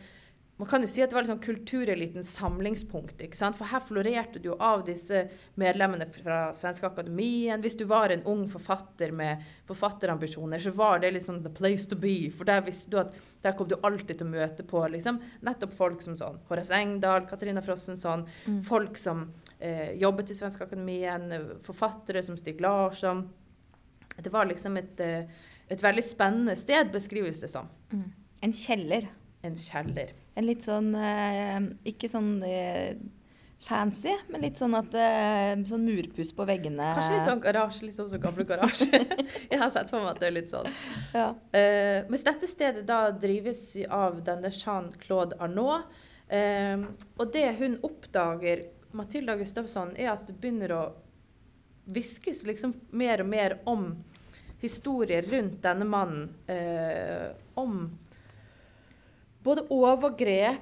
man 0.58 0.70
kan 0.70 0.84
jo 0.86 0.88
si 0.88 1.01
at 1.01 1.10
det 1.10 1.16
var 1.18 1.24
liksom 1.26 1.39
kulturelitens 1.41 2.36
samlingspunkt. 2.38 3.22
ikke 3.26 3.38
sant? 3.38 3.58
For 3.58 3.66
her 3.72 3.82
florerte 3.82 4.38
du 4.39 4.51
jo 4.51 4.58
av 4.62 4.84
disse 4.86 5.24
medlemmene 5.58 6.06
fra 6.14 6.51
Svenske 6.54 6.86
Akademien. 6.86 7.62
Hvis 7.64 7.78
du 7.80 7.88
var 7.89 8.14
en 8.14 8.22
ung 8.30 8.43
forfatter 8.49 9.12
med 9.12 9.41
forfatterambisjoner, 9.66 10.62
så 10.62 10.76
var 10.78 11.01
det 11.01 11.16
liksom 11.16 11.41
the 11.43 11.49
place 11.49 11.89
to 11.89 11.97
be. 11.97 12.30
For 12.30 12.45
der 12.45 12.62
visste 12.68 12.93
du 12.93 12.99
at 13.01 13.18
der 13.41 13.58
kom 13.58 13.72
du 13.72 13.80
alltid 13.82 14.22
til 14.22 14.30
å 14.30 14.36
møte 14.36 14.68
på 14.70 14.86
liksom, 14.93 15.20
nettopp 15.41 15.74
folk 15.74 16.06
som 16.06 16.20
sånn 16.22 16.38
Horace 16.51 16.78
Engdahl, 16.78 17.26
Katarina 17.26 17.66
Frostenson. 17.66 18.28
Folk 18.70 19.01
som 19.01 19.32
eh, 19.58 19.97
jobbet 19.97 20.30
i 20.30 20.38
Svenske 20.38 20.70
Akademien, 20.70 21.32
eh, 21.34 21.54
forfattere 21.66 22.22
som 22.22 22.38
Stig 22.38 22.62
Larsson. 22.62 23.26
Det 24.22 24.30
var 24.30 24.45
liksom 24.45 24.78
et, 24.78 24.99
eh, 25.01 25.26
et 25.68 25.82
veldig 25.82 26.06
spennende 26.06 26.56
sted, 26.56 26.93
beskrives 26.93 27.41
det 27.41 27.49
som. 27.49 27.74
En 28.45 28.54
kjeller. 28.54 29.10
En 29.41 29.58
kjeller. 29.58 30.14
En 30.36 30.47
litt 30.47 30.65
sånn 30.65 30.93
eh, 30.97 31.59
Ikke 31.89 32.09
sånn 32.09 32.38
eh, 32.47 32.95
fancy, 33.63 34.13
men 34.31 34.43
litt 34.43 34.59
sånn 34.59 34.75
at 34.77 34.95
eh, 34.97 35.53
Sånn 35.69 35.86
murpuss 35.88 36.34
på 36.36 36.47
veggene. 36.49 36.93
Kanskje 36.97 37.15
litt 37.15 37.27
sånn 37.27 37.43
garasje, 37.43 37.88
litt 37.88 37.97
sånn 37.97 38.09
som 38.11 38.23
gamle 38.23 38.45
garasje. 38.49 39.03
Jeg 39.51 39.61
har 39.61 39.71
sett 39.73 39.93
for 39.93 40.03
meg 40.03 40.15
at 40.15 40.23
det 40.23 40.29
er 40.29 40.38
litt 40.39 40.53
sånn. 40.53 40.71
Ja. 41.15 41.29
Eh, 41.55 41.99
mens 42.09 42.25
dette 42.25 42.49
stedet 42.49 42.86
da 42.89 43.05
drives 43.15 43.65
av 43.88 44.23
denne 44.25 44.51
Jean-Claude 44.53 45.39
Arnault. 45.43 45.91
Eh, 46.34 46.84
og 47.19 47.34
det 47.36 47.47
hun 47.61 47.77
oppdager, 47.86 48.67
Matilda 48.93 49.38
Gustavsson, 49.39 49.95
er 49.97 50.13
at 50.13 50.27
det 50.27 50.38
begynner 50.41 50.75
å 50.75 50.84
hviskes 51.93 52.43
liksom 52.47 52.75
mer 52.95 53.23
og 53.23 53.29
mer 53.31 53.57
om 53.67 53.88
historier 54.63 55.25
rundt 55.27 55.59
denne 55.63 55.88
mannen. 55.88 56.29
Eh, 56.47 57.34
om 57.59 57.89
både 59.44 59.66
overgrep, 59.74 60.62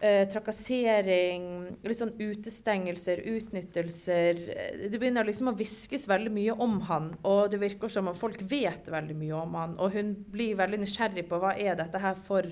eh, 0.00 0.28
trakassering, 0.28 1.44
sånn 1.84 2.14
utestengelser, 2.18 3.22
utnyttelser. 3.26 4.40
Eh, 4.56 4.88
Det 4.88 4.98
begynner 4.98 5.24
liksom 5.24 5.52
å 5.52 5.56
hviskes 5.56 6.08
veldig 6.08 6.32
mye 6.32 6.58
om 6.58 6.80
han, 6.80 7.16
og 7.24 7.50
det 7.50 7.60
virker 7.60 7.88
som 7.88 8.08
om 8.08 8.14
folk 8.14 8.40
vet 8.42 8.88
veldig 8.88 9.16
mye 9.16 9.42
om 9.42 9.54
han. 9.54 9.76
Og 9.78 9.92
hun 9.92 10.14
blir 10.30 10.56
veldig 10.56 10.80
nysgjerrig 10.80 11.28
på 11.28 11.40
hva 11.40 11.56
er 11.58 11.76
dette 11.76 11.98
her 11.98 12.14
for 12.14 12.42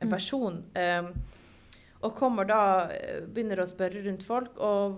en 0.00 0.10
person. 0.10 0.62
Eh, 0.74 1.02
og 2.02 2.14
kommer 2.16 2.46
da, 2.46 2.88
eh, 2.90 3.20
begynner 3.20 3.62
å 3.62 3.66
spørre 3.68 4.04
rundt 4.04 4.22
folk, 4.22 4.56
og, 4.58 4.96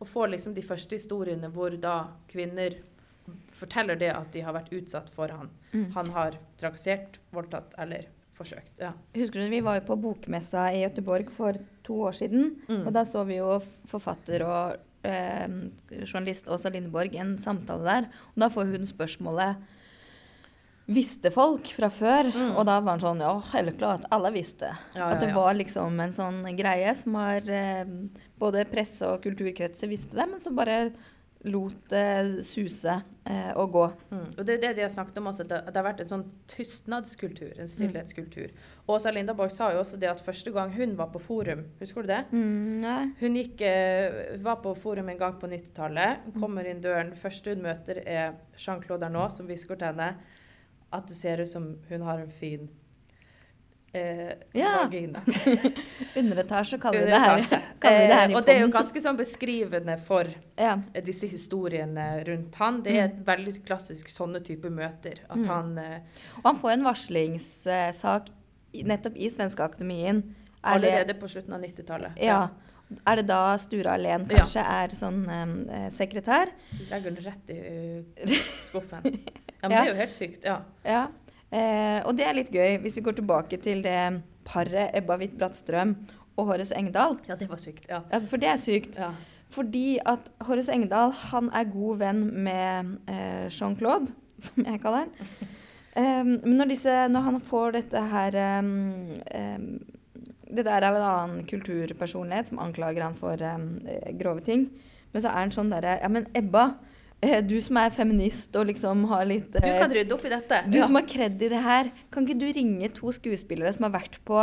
og 0.00 0.06
får 0.06 0.28
liksom 0.34 0.54
de 0.54 0.62
første 0.62 0.98
historiene 0.98 1.50
hvor 1.50 1.70
da 1.80 2.08
kvinner 2.28 2.76
forteller 3.50 3.98
det 3.98 4.12
at 4.12 4.30
de 4.32 4.40
har 4.40 4.54
vært 4.54 4.72
utsatt 4.76 5.10
for 5.10 5.28
han. 5.28 5.50
Mm. 5.72 5.90
Han 5.96 6.10
har 6.14 6.38
trakassert, 6.60 7.18
voldtatt 7.34 7.74
eller 7.78 8.06
forsøkt. 8.36 8.74
Ja. 8.82 8.92
Husker 9.16 9.42
du, 9.42 9.48
Vi 9.52 9.62
var 9.64 9.80
jo 9.80 9.86
på 9.88 9.98
bokmessa 10.00 10.68
i 10.74 10.82
Gøteborg 10.84 11.30
for 11.34 11.58
to 11.86 12.00
år 12.08 12.18
siden. 12.18 12.52
Mm. 12.68 12.84
Og 12.86 12.92
da 12.94 13.04
så 13.08 13.24
vi 13.28 13.38
jo 13.40 13.56
forfatter 13.88 14.44
og 14.46 15.06
eh, 15.06 15.48
journalist 16.02 16.50
Åsa 16.52 16.72
Lindeborg 16.72 17.16
en 17.20 17.36
samtale 17.42 17.86
der. 17.86 18.12
Og 18.34 18.44
da 18.44 18.52
får 18.52 18.76
hun 18.76 18.86
spørsmålet 18.90 19.72
Visste 20.86 21.32
folk 21.34 21.66
fra 21.74 21.88
før? 21.90 22.28
Mm. 22.30 22.50
Og 22.60 22.62
da 22.68 22.76
var 22.78 22.94
han 22.94 23.02
sånn 23.02 23.22
Ja, 23.24 23.32
helt 23.56 23.74
klart. 23.80 24.04
Alle 24.14 24.30
visste. 24.36 24.70
Ja, 24.94 25.08
At 25.10 25.18
det 25.18 25.32
ja, 25.32 25.34
ja. 25.34 25.40
var 25.40 25.56
liksom 25.58 25.98
en 25.98 26.14
sånn 26.14 26.44
greie 26.58 26.92
som 26.94 27.16
har 27.18 27.48
eh, 27.50 27.82
Både 28.38 28.62
presse 28.70 29.08
og 29.10 29.24
kulturkretser 29.24 29.90
visste 29.90 30.14
det, 30.14 30.28
men 30.30 30.42
så 30.42 30.52
bare 30.54 30.92
lot 31.46 31.90
det 31.90 32.44
suse 32.46 32.92
eh, 33.24 33.50
og 33.56 33.72
gå. 33.74 33.84
Mm. 34.10 34.24
Og 34.36 34.40
det 34.46 34.56
er 34.56 34.62
det 34.62 34.72
de 34.78 34.84
har 34.84 34.92
snakket 34.92 35.18
om 35.20 35.30
også, 35.30 35.46
at 35.46 35.52
det, 35.52 35.60
det 35.68 35.80
har 35.80 35.86
vært 35.86 36.02
en 36.04 36.12
sånn 36.12 36.24
tystnadskultur, 36.50 37.52
en 37.62 37.70
stillhetskultur. 37.70 38.54
Åsa 38.92 39.12
Lindaborg 39.14 39.52
sa 39.54 39.70
jo 39.74 39.82
også 39.82 40.00
det 40.02 40.10
at 40.10 40.22
første 40.22 40.52
gang 40.54 40.74
hun 40.76 40.96
var 40.98 41.10
på 41.14 41.22
forum, 41.22 41.64
husker 41.80 42.06
du 42.06 42.12
det? 42.12 42.22
Mm, 42.32 42.80
nei. 42.84 42.98
Hun 43.20 43.38
gikk, 43.40 43.62
eh, 43.66 44.36
var 44.44 44.60
på 44.64 44.74
forum 44.78 45.12
en 45.12 45.20
gang 45.20 45.38
på 45.40 45.50
90-tallet, 45.50 46.32
kommer 46.40 46.68
inn 46.70 46.82
døren, 46.84 47.14
første 47.18 47.54
hun 47.54 47.64
møter 47.66 48.02
er 48.04 48.34
Jean-Claude 48.58 49.08
Arnault, 49.08 49.36
som 49.36 49.48
hvisker 49.50 49.78
til 49.78 49.94
henne 49.94 50.14
at 50.94 51.08
det 51.08 51.16
ser 51.18 51.42
ut 51.42 51.50
som 51.50 51.72
hun 51.88 52.04
har 52.06 52.22
en 52.22 52.30
fin 52.32 52.68
eh, 53.96 54.32
Ja. 54.56 54.72
vagina. 54.84 55.22
Underetasje 56.20 56.78
kaller 56.82 57.00
vi 57.04 57.10
det 57.10 57.20
her. 57.20 57.36
Vi 57.86 57.88
det 57.88 58.14
her 58.14 58.30
Eh, 58.30 58.36
og 58.36 58.44
det 58.46 58.54
er 58.56 58.60
jo 58.64 58.68
ganske 58.74 59.00
sånn 59.02 59.18
beskrivende 59.18 59.98
for 60.00 60.28
Ja. 60.58 60.76
eh, 60.94 61.02
disse 61.04 61.28
historiene 61.30 62.06
rundt 62.26 62.54
han. 62.60 62.82
Det 62.82 62.96
er 62.96 63.04
et 63.10 63.20
veldig 63.26 63.56
klassisk 63.66 64.08
sånne 64.12 64.40
type 64.44 64.70
møter. 64.70 65.20
At 65.28 65.36
Mm. 65.36 65.46
han 65.48 65.78
eh, 65.78 65.98
Og 66.38 66.42
han 66.52 66.56
får 66.62 66.72
en 66.72 66.84
varslingssak 66.84 68.28
nettopp 68.84 69.16
i 69.16 69.28
Svenske 69.30 69.62
Akademien. 69.64 70.22
Det, 70.22 70.72
allerede 70.72 71.14
på 71.14 71.28
slutten 71.30 71.52
av 71.54 71.60
90-tallet 71.62 72.16
ja. 72.18 72.48
Er 73.06 73.16
det 73.20 73.26
da 73.28 73.56
Sture 73.58 73.92
Alén 73.92 74.24
kanskje 74.26 74.62
er 74.62 74.88
sånn 74.98 75.20
eh, 75.70 75.90
sekretær? 75.94 76.50
Legger 76.90 77.10
den 77.14 77.22
rett 77.24 77.50
i 77.50 77.58
uh, 78.24 78.34
skuffen. 78.66 79.20
Ja, 79.62 79.68
men 79.68 79.70
det 79.70 79.78
er 79.78 79.88
jo 79.88 79.94
helt 79.98 80.12
sykt. 80.14 80.44
Ja. 80.44 80.58
Ja. 80.84 81.06
Eh, 81.52 82.00
og 82.02 82.16
det 82.18 82.26
er 82.26 82.34
litt 82.34 82.50
gøy, 82.50 82.78
hvis 82.82 82.96
vi 82.98 83.04
går 83.06 83.18
tilbake 83.20 83.58
til 83.62 83.82
det 83.84 84.22
paret 84.46 84.94
Ebba 84.98 85.16
Hvitt 85.20 85.36
Brattstrøm 85.38 85.94
og 86.36 86.50
Horace 86.50 86.74
Engdahl. 86.76 87.16
ja, 87.28 87.34
det 87.38 87.48
var 87.48 87.60
sykt. 87.62 87.86
Ja. 87.88 88.02
Ja, 88.12 88.18
for 88.18 88.36
det 88.42 88.48
er 88.50 88.56
sykt. 88.60 88.98
ja. 88.98 89.12
Fordi 89.48 89.98
at 90.04 90.26
Horace 90.42 90.72
Engdahl 90.74 91.12
han 91.30 91.50
er 91.54 91.68
god 91.70 92.00
venn 92.02 92.24
med 92.44 92.96
eh, 93.08 93.46
Jean-Claude, 93.46 94.10
som 94.42 94.66
jeg 94.66 94.80
kaller 94.82 95.06
han. 95.06 95.12
Em, 95.96 96.32
men 96.42 96.58
når, 96.58 96.72
disse, 96.74 96.94
når 97.08 97.20
han 97.28 97.38
får 97.40 97.76
dette 97.78 98.00
her 98.10 98.34
em, 98.36 98.72
em, 99.32 99.68
Det 100.56 100.64
der 100.66 100.82
er 100.82 100.92
jo 100.92 100.98
en 100.98 101.06
annen 101.08 101.46
kulturpersonlighet 101.48 102.50
som 102.50 102.58
anklager 102.62 103.02
han 103.02 103.14
for 103.14 103.40
eh, 103.40 104.12
grove 104.18 104.40
ting. 104.44 104.68
Men 105.12 105.22
så 105.22 105.28
er 105.30 105.40
han 105.46 105.54
sånn 105.54 105.70
derre 105.72 105.96
Ja, 106.02 106.08
men 106.12 106.26
Ebba, 106.34 106.74
du 107.20 107.56
som 107.64 107.76
er 107.80 107.90
feminist 107.90 108.54
og 108.56 108.66
liksom 108.68 109.04
har 109.10 109.24
litt 109.24 109.52
Du 109.56 109.64
eh, 109.64 109.78
kan 109.80 109.90
rydde 109.90 110.12
opp 110.14 110.24
i 110.28 110.28
dette. 110.28 110.62
du 110.70 110.78
ja. 110.78 110.86
som 110.86 110.94
har 110.94 111.06
kred 111.08 111.40
i 111.42 111.48
det 111.48 111.62
her, 111.64 111.90
kan 112.12 112.26
ikke 112.26 112.38
du 112.38 112.46
ringe 112.52 112.88
to 112.94 113.10
skuespillere 113.12 113.72
som 113.74 113.88
har 113.88 113.94
vært 114.00 114.18
på, 114.24 114.42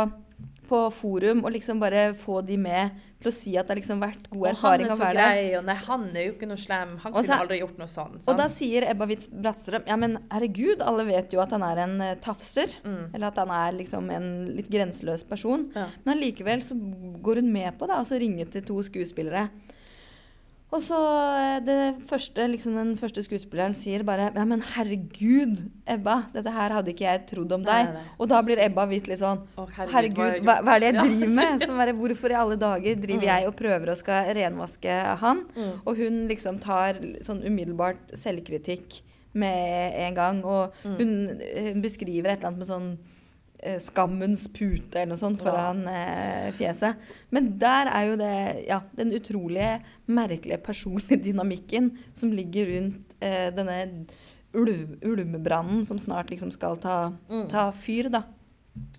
på 0.68 0.80
forum, 0.92 1.44
og 1.44 1.52
liksom 1.54 1.78
bare 1.80 2.12
få 2.18 2.40
de 2.44 2.56
med 2.58 2.90
til 3.22 3.30
å 3.30 3.32
si 3.32 3.52
at 3.56 3.64
det 3.68 3.72
har 3.72 3.78
liksom 3.78 4.00
vært 4.02 4.26
god 4.28 4.40
og 4.42 4.48
erfaring 4.50 4.86
er 4.88 4.92
å 4.92 4.96
så 4.98 5.04
være 5.04 5.14
der? 5.16 5.30
grei, 5.38 5.44
og 5.56 5.64
nei, 5.64 5.74
han 5.86 6.02
er 6.12 6.26
jo 6.26 6.32
ikke 6.34 6.48
noe 6.50 6.60
slem. 6.60 6.90
Han 7.04 7.12
Og 7.12 7.20
kunne 7.20 7.28
så- 7.30 7.38
aldri 7.40 7.60
gjort 7.60 7.78
noe 7.78 7.88
sånn. 7.88 8.18
Og 8.28 8.36
da 8.36 8.48
sier 8.52 8.84
Ebba 8.90 9.06
Witz 9.08 9.28
Bratstrøm 9.32 9.86
ja, 9.88 9.96
men 9.96 10.18
herregud, 10.34 10.82
alle 10.84 11.04
vet 11.08 11.32
jo 11.32 11.40
at 11.40 11.52
han 11.56 11.62
er 11.62 11.78
en 11.86 12.00
eh, 12.04 12.14
tafser. 12.16 12.74
Mm. 12.84 13.14
Eller 13.14 13.26
at 13.30 13.36
han 13.40 13.48
er 13.50 13.78
liksom 13.78 14.10
en 14.12 14.28
litt 14.56 14.68
grenseløs 14.68 15.24
person. 15.28 15.70
Ja. 15.74 15.86
Men 16.04 16.18
allikevel 16.18 16.60
så 16.66 16.74
går 17.22 17.36
hun 17.40 17.52
med 17.54 17.78
på 17.78 17.86
det, 17.88 17.96
og 17.96 18.04
så 18.10 18.20
ringer 18.20 18.50
til 18.50 18.62
to 18.62 18.82
skuespillere. 18.82 19.48
Og 20.74 20.80
så 20.82 20.96
eh, 21.38 21.58
det 21.62 21.76
første, 22.10 22.48
liksom 22.50 22.74
den 22.74 22.88
første 22.98 23.22
skuespilleren 23.22 23.76
sier 23.78 24.02
bare 24.02 24.32
Ja, 24.34 24.42
men 24.48 24.60
herregud, 24.74 25.60
Ebba, 25.86 26.16
dette 26.34 26.50
her 26.50 26.74
hadde 26.74 26.90
ikke 26.90 27.06
jeg 27.06 27.22
trodd 27.30 27.52
om 27.54 27.62
deg. 27.62 27.92
nei, 27.92 27.94
nei. 27.94 28.02
Og 28.18 28.28
da 28.32 28.40
blir 28.42 28.58
Ebba 28.64 28.86
Hvitt 28.90 29.06
litt 29.12 29.20
sånn 29.22 29.44
Å, 29.60 29.68
Herregud, 29.76 30.40
hva 30.42 30.56
hva, 30.58 30.58
hva 30.66 30.74
er 30.74 30.80
det 30.80 30.90
jeg 30.90 30.98
driver 31.04 31.32
med? 31.38 31.62
Som 31.62 31.78
bare, 31.78 31.94
hvorfor 31.94 32.34
i 32.34 32.38
alle 32.42 32.58
dager 32.58 32.98
driver 33.06 33.22
Mm. 33.22 33.30
jeg 33.30 33.46
og 33.52 33.56
prøver 33.62 33.92
å 33.94 33.96
skal 34.02 34.34
renvaske 34.34 34.98
han? 35.22 35.44
Mm. 35.54 35.72
Og 35.86 35.96
hun 36.02 36.20
liksom 36.28 36.58
tar 36.60 36.98
sånn 37.22 37.44
umiddelbart 37.46 38.10
selvkritikk 38.18 39.02
med 39.34 39.94
en 40.08 40.14
gang. 40.14 40.44
Og 40.44 40.72
Mm. 40.84 40.96
hun, 40.98 41.40
hun 41.74 41.82
beskriver 41.82 42.32
et 42.32 42.38
eller 42.38 42.48
annet 42.50 42.58
med 42.58 42.68
sånn 42.68 42.98
eh, 42.98 43.13
skammens 43.80 44.44
pute 44.52 45.00
eller 45.00 45.12
noe 45.14 45.20
sånt 45.20 45.40
foran 45.42 45.82
eh, 45.88 46.50
fjeset. 46.56 47.00
Men 47.34 47.52
der 47.58 47.90
er 47.92 48.06
jo 48.10 48.18
det 48.20 48.34
ja, 48.68 48.80
den 48.98 49.12
utrolige, 49.16 49.78
merkelige 50.06 50.60
personlige 50.66 51.20
dynamikken 51.28 51.92
som 52.14 52.32
ligger 52.36 52.70
rundt 52.74 53.16
eh, 53.24 53.48
denne 53.56 53.80
ulv, 54.54 54.98
ulvebrannen 55.02 55.82
som 55.88 55.98
snart 55.98 56.30
liksom 56.30 56.52
skal 56.54 56.76
ta, 56.78 56.98
Mm. 57.30 57.48
ta 57.50 57.70
fyr, 57.74 58.10
da. 58.12 58.20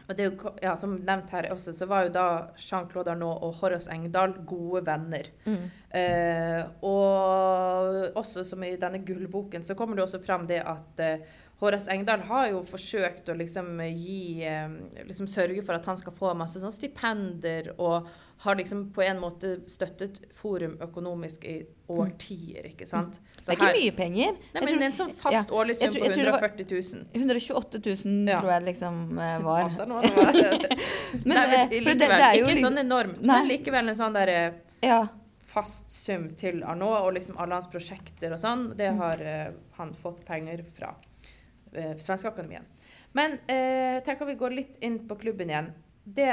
og 0.10 0.16
det 0.18 0.26
ja, 0.64 0.74
Som 0.80 0.98
nevnt 1.04 1.30
her 1.32 1.50
også, 1.52 1.74
så 1.76 1.86
var 1.88 2.06
jo 2.06 2.12
da 2.16 2.26
Jean-Claude 2.58 3.12
Arnault 3.12 3.44
og 3.44 3.54
Horace 3.62 3.92
Engdahl 3.92 4.34
gode 4.48 4.86
venner. 4.88 5.28
Mm. 5.46 5.66
Eh, 5.96 6.62
og 6.84 8.16
også 8.20 8.44
som 8.48 8.64
i 8.64 8.76
denne 8.80 9.00
gullboken 9.06 9.64
så 9.64 9.76
kommer 9.76 9.96
det 10.00 10.06
også 10.08 10.22
fram 10.24 10.48
det 10.48 10.62
at 10.64 11.00
eh, 11.04 11.20
Horace 11.62 11.88
Engdahl 11.92 12.20
har 12.28 12.50
jo 12.52 12.64
forsøkt 12.68 13.30
å 13.32 13.36
liksom 13.40 13.80
gi 13.96 14.44
eh, 14.44 14.68
liksom 15.08 15.28
Sørge 15.32 15.64
for 15.64 15.74
at 15.78 15.86
han 15.86 15.96
skal 15.98 16.12
få 16.14 16.34
masse 16.36 16.60
sånn 16.60 16.74
stipender, 16.76 17.74
og 17.80 18.08
har 18.44 18.56
liksom 18.60 18.90
på 18.92 19.02
en 19.06 19.22
måte 19.22 19.62
støttet 19.72 20.18
Forum 20.36 20.74
økonomisk 20.84 21.46
i 21.48 21.62
årtier, 21.88 22.66
ikke 22.74 22.86
sant. 22.86 23.22
Så 23.40 23.54
Det 23.54 23.56
er 23.56 23.62
ikke 23.62 23.78
mye 23.86 23.96
penger. 23.96 24.34
Nei, 24.54 24.62
men 24.62 24.68
tror- 24.68 24.84
en 24.84 24.92
sånn 25.00 25.14
fast 25.16 25.32
ja, 25.38 25.44
årlig 25.56 25.78
sum 25.78 25.88
på 25.94 26.04
jeg 26.04 26.14
tror 26.18 26.26
det 26.26 26.34
var- 26.36 26.44
140 26.44 26.66
000. 26.94 27.06
128 27.16 27.80
000 28.04 28.28
Ja. 28.28 28.40
tror 28.42 28.52
jeg 28.52 28.64
liksom 28.64 29.20
eh, 29.20 29.40
var. 29.40 29.70
Men, 31.26 31.38
Nei, 31.38 31.46
eh, 31.46 31.70
men 31.70 31.70
likevel, 31.70 32.00
det- 32.00 32.10
det 32.10 32.32
ikke 32.36 32.46
liksom- 32.52 32.68
sånn 32.68 32.80
enormt, 32.84 33.22
Nei. 33.24 33.40
men 33.40 33.48
likevel 33.48 33.90
en 33.90 33.96
sånn 33.96 34.14
der 34.14 34.28
eh, 34.28 34.52
Ja. 34.84 35.08
fast 35.42 35.90
sum 35.90 36.30
til 36.36 36.62
Arnault, 36.64 37.02
og 37.06 37.14
liksom 37.14 37.38
alle 37.40 37.54
hans 37.54 37.68
prosjekter 37.68 38.34
og 38.34 38.40
sånn, 38.40 38.76
det 38.76 38.92
Mm. 38.92 38.98
har 38.98 39.22
uh, 39.22 39.52
han 39.78 39.94
fått 39.94 40.26
penger 40.26 40.66
fra 40.74 40.94
uh, 41.78 41.94
Svenskeakademien. 42.02 42.66
Men 43.16 43.38
eh, 43.48 44.04
tenker 44.04 44.26
vi 44.26 44.34
går 44.36 44.52
litt 44.52 44.78
inn 44.84 44.98
på 45.08 45.16
klubben 45.16 45.50
igjen. 45.50 45.70
Det 46.04 46.32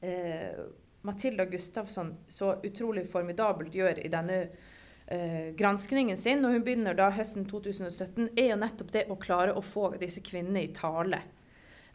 eh, 0.00 0.60
Matilda 1.02 1.44
Gustafsson 1.44 2.12
så 2.28 2.52
utrolig 2.62 3.02
formidabelt 3.10 3.74
gjør 3.74 3.98
i 3.98 4.10
denne 4.12 4.36
eh, 5.06 5.50
granskningen 5.58 6.16
sin, 6.16 6.44
når 6.44 6.54
hun 6.54 6.64
begynner 6.68 6.94
da 6.94 7.08
høsten 7.10 7.48
2017, 7.50 8.28
er 8.36 8.52
jo 8.52 8.60
nettopp 8.62 8.94
det 8.94 9.04
å 9.10 9.18
klare 9.18 9.56
å 9.58 9.64
få 9.66 9.90
disse 9.98 10.22
kvinnene 10.22 10.62
i 10.62 10.70
tale. 10.76 11.24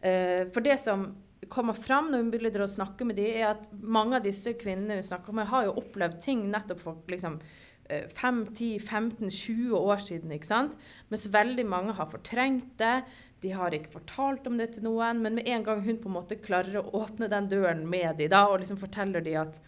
Eh, 0.04 0.44
for 0.52 0.60
det 0.60 0.76
som 0.84 1.08
kommer 1.48 1.72
fram 1.72 2.12
når 2.12 2.20
hun 2.20 2.30
begynner 2.34 2.66
å 2.66 2.68
snakke 2.68 3.08
med 3.08 3.16
dem, 3.16 3.32
er 3.32 3.54
at 3.54 3.72
mange 3.80 4.20
av 4.20 4.28
disse 4.28 4.52
kvinnene 4.60 5.00
hun 5.00 5.08
snakker 5.08 5.40
med, 5.40 5.48
har 5.48 5.70
jo 5.70 5.78
opplevd 5.80 6.20
ting 6.20 6.44
nettopp 6.52 6.84
for 6.84 7.00
liksom, 7.08 7.40
eh, 7.88 8.08
5, 8.08 8.46
10, 8.54 8.78
15, 8.80 9.30
20 9.30 9.78
år 9.78 10.02
siden. 10.06 10.32
ikke 10.32 10.50
sant? 10.50 10.78
Mens 11.08 11.28
veldig 11.32 11.66
mange 11.66 11.96
har 11.98 12.10
fortrengt 12.10 12.78
det. 12.78 12.96
De 13.44 13.52
har 13.52 13.74
ikke 13.76 13.92
fortalt 13.98 14.46
om 14.48 14.56
det 14.58 14.72
til 14.74 14.86
noen, 14.86 15.20
men 15.20 15.36
med 15.36 15.48
en 15.48 15.64
gang 15.66 15.84
hun 15.84 16.00
på 16.00 16.08
en 16.08 16.16
måte 16.16 16.40
klarer 16.40 16.80
å 16.80 16.90
åpne 17.02 17.28
den 17.28 17.50
døren 17.50 17.84
med 17.88 18.16
dem, 18.20 18.32
da, 18.32 18.46
og 18.48 18.62
liksom 18.62 18.80
forteller 18.80 19.24
de 19.24 19.34
at 19.36 19.58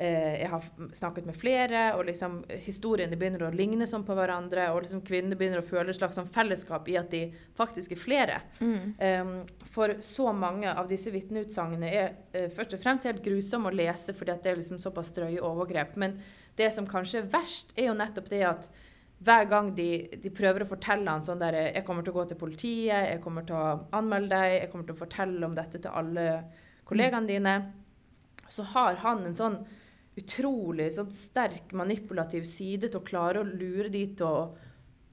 eh, 0.00 0.38
jeg 0.40 0.48
har 0.48 0.64
snakket 0.96 1.28
med 1.28 1.36
flere, 1.36 1.82
og 1.98 2.06
liksom 2.08 2.38
historiene 2.64 3.18
begynner 3.20 3.44
å 3.44 3.52
ligne 3.52 3.88
sånn 3.88 4.06
på 4.06 4.16
hverandre, 4.16 4.70
og 4.72 4.80
liksom 4.86 5.04
kvinnene 5.04 5.36
begynner 5.36 5.60
å 5.60 5.66
føle 5.66 5.92
et 5.92 5.98
slags 5.98 6.16
sånn 6.16 6.30
fellesskap 6.32 6.88
i 6.88 6.96
at 7.00 7.12
de 7.12 7.22
faktisk 7.58 7.92
er 7.92 8.00
flere. 8.00 8.40
Um, 8.64 9.36
for 9.76 9.98
så 10.04 10.32
mange 10.32 10.72
av 10.72 10.88
disse 10.88 11.12
vitneutsagnene 11.12 11.92
er 11.92 12.10
uh, 12.32 12.48
først 12.56 12.78
og 12.78 12.84
fremst 12.86 13.08
helt 13.10 13.24
grusomme 13.24 13.68
å 13.68 13.76
lese, 13.76 14.16
fordi 14.16 14.32
at 14.32 14.44
det 14.44 14.54
er 14.54 14.60
liksom 14.62 14.80
såpass 14.80 15.12
drøye 15.16 15.44
overgrep. 15.44 16.00
Men 16.00 16.16
det 16.56 16.72
som 16.74 16.88
kanskje 16.88 17.22
er 17.22 17.30
verst, 17.32 17.72
er 17.76 17.90
jo 17.90 17.96
nettopp 17.98 18.28
det 18.32 18.42
at 18.48 18.68
hver 19.26 19.46
gang 19.48 19.70
de, 19.76 19.88
de 20.20 20.32
prøver 20.34 20.62
å 20.62 20.68
fortelle 20.68 21.08
han 21.08 21.24
sånn 21.24 21.40
der 21.40 21.54
'Jeg 21.56 21.84
kommer 21.86 22.04
til 22.04 22.12
å 22.12 22.18
gå 22.18 22.28
til 22.28 22.38
politiet, 22.40 23.08
jeg 23.12 23.22
kommer 23.24 23.46
til 23.46 23.56
å 23.56 23.88
anmelde 23.96 24.36
deg, 24.36 24.60
jeg 24.60 24.70
kommer 24.70 24.86
til 24.86 24.96
å 24.96 25.04
fortelle 25.04 25.46
om 25.46 25.54
dette 25.54 25.78
til 25.78 25.90
alle 25.90 26.44
kollegaene 26.84 27.28
dine', 27.28 27.72
så 28.48 28.62
har 28.62 28.94
han 29.02 29.24
en 29.26 29.34
sånn 29.34 29.56
utrolig 30.16 30.92
sånn 30.92 31.12
sterk 31.12 31.72
manipulativ 31.72 32.44
side 32.48 32.88
til 32.88 33.00
å 33.00 33.04
klare 33.04 33.40
å 33.40 33.48
lure 33.48 33.88
de 33.92 34.06
til 34.16 34.26
å 34.26 34.54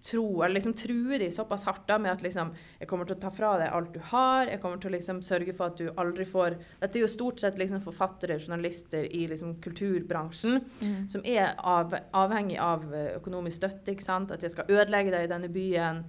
tro, 0.04 0.44
eller 0.44 0.58
liksom 0.58 0.74
true 0.76 1.18
de 1.18 1.30
såpass 1.32 1.64
hardt 1.66 1.88
da 1.88 1.98
med 1.98 2.12
at 2.12 2.24
liksom 2.26 2.50
Jeg 2.80 2.88
kommer 2.90 3.08
til 3.08 3.16
å 3.16 3.22
ta 3.24 3.30
fra 3.32 3.54
deg 3.62 3.72
alt 3.72 3.94
du 3.94 4.00
har, 4.12 4.50
jeg 4.52 4.60
kommer 4.62 4.82
til 4.82 4.92
å 4.92 4.96
liksom 4.98 5.22
sørge 5.24 5.54
for 5.56 5.72
at 5.72 5.78
du 5.80 5.92
aldri 5.96 6.26
får 6.28 6.58
Dette 6.82 7.00
er 7.00 7.06
jo 7.06 7.12
stort 7.12 7.40
sett 7.40 7.58
liksom 7.58 7.80
forfattere, 7.86 8.40
journalister 8.40 9.06
i 9.08 9.28
liksom 9.32 9.56
kulturbransjen 9.64 10.60
som 11.10 11.22
er 11.26 11.54
av, 11.58 11.96
avhengig 12.12 12.60
av 12.60 12.84
eh, 12.94 13.16
økonomisk 13.18 13.62
støtte, 13.62 13.94
ikke 13.94 14.04
sant. 14.04 14.32
At 14.32 14.44
jeg 14.44 14.52
skal 14.52 14.70
ødelegge 14.70 15.12
deg 15.14 15.26
i 15.26 15.32
denne 15.32 15.50
byen. 15.54 16.04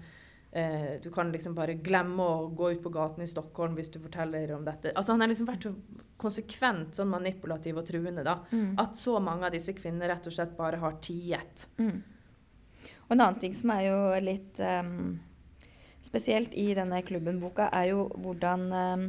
Eh, 0.53 1.01
du 1.03 1.11
kan 1.11 1.31
liksom 1.33 1.55
bare 1.55 1.75
glemme 1.75 2.23
å 2.23 2.49
gå 2.55 2.71
ut 2.75 2.83
på 2.83 2.93
gaten 2.95 3.23
i 3.23 3.27
Stockholm 3.31 3.75
hvis 3.79 3.91
du 3.95 3.99
forteller 4.01 4.53
om 4.55 4.65
dette. 4.65 4.93
Altså 4.95 5.13
Han 5.13 5.21
har 5.25 5.29
liksom 5.33 5.47
vært 5.49 5.67
så 5.67 5.75
konsekvent 6.21 6.95
sånn 6.99 7.11
manipulativ 7.11 7.79
og 7.81 7.87
truende 7.89 8.23
da, 8.27 8.41
at 8.79 8.97
så 8.97 9.19
mange 9.21 9.47
av 9.47 9.53
disse 9.55 9.75
kvinnene 9.75 10.09
rett 10.13 10.27
og 10.27 10.33
slett 10.37 10.57
bare 10.57 10.79
har 10.83 10.99
tiet. 11.03 11.67
Og 13.07 13.15
en 13.17 13.21
annen 13.21 13.41
ting 13.43 13.55
som 13.57 13.73
er 13.75 13.87
jo 13.89 13.99
litt 14.25 14.61
um, 14.65 15.21
spesielt 16.05 16.55
i 16.57 16.71
denne 16.77 17.03
klubben-boka, 17.05 17.71
er 17.73 17.93
jo 17.93 18.09
hvordan 18.21 18.67
um, 18.73 19.07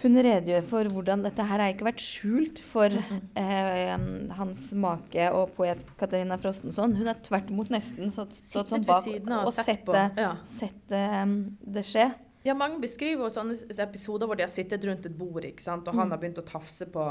hun 0.00 0.16
redegjør 0.16 0.62
for 0.64 0.88
hvordan 0.94 1.24
dette 1.26 1.44
her 1.44 1.60
har 1.60 1.74
ikke 1.74 1.84
vært 1.90 2.00
skjult 2.00 2.60
for 2.64 2.94
eh, 3.36 3.90
hans 4.38 4.62
make 4.72 5.26
og 5.36 5.52
poet 5.58 5.82
Katarina 6.00 6.38
Frostenson. 6.40 6.94
Hun 6.96 7.10
har 7.10 7.20
tvert 7.26 7.50
imot 7.52 7.68
nesten 7.72 8.08
stått, 8.14 8.38
sånn 8.40 8.86
bak 8.88 9.04
siden 9.04 9.34
og 9.36 9.50
og 9.50 9.56
sett 9.58 9.92
Ja. 10.16 10.32
sett 10.48 10.96
um, 10.96 11.34
det 11.60 11.84
skje. 11.88 12.08
Ja, 12.46 12.54
mange 12.56 12.80
beskriver 12.80 13.26
jo 13.26 13.32
sånne 13.34 13.58
episoder 13.84 14.28
hvor 14.28 14.38
de 14.38 14.46
har 14.46 14.52
sittet 14.52 14.84
rundt 14.88 15.04
et 15.04 15.16
bord, 15.18 15.44
ikke 15.44 15.62
sant? 15.62 15.88
og 15.88 16.00
han 16.00 16.08
har 16.08 16.20
begynt 16.22 16.40
å 16.40 16.46
tafse 16.48 16.88
på 16.88 17.04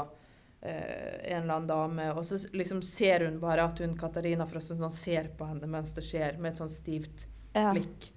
en 0.62 1.42
eller 1.42 1.54
annen 1.54 1.66
dame, 1.66 2.10
og 2.12 2.24
så 2.24 2.36
liksom 2.52 2.82
ser 2.84 3.24
hun 3.24 3.38
bare 3.40 3.64
at 3.64 3.78
hun 3.80 3.94
Katarina 3.96 4.44
Frostenson 4.46 4.90
ser 4.92 5.28
på 5.38 5.46
henne 5.48 5.66
mens 5.66 5.94
det 5.96 6.04
skjer, 6.04 6.38
med 6.38 6.52
et 6.52 6.58
sånn 6.60 6.68
stivt 6.68 7.26
blikk. 7.54 8.10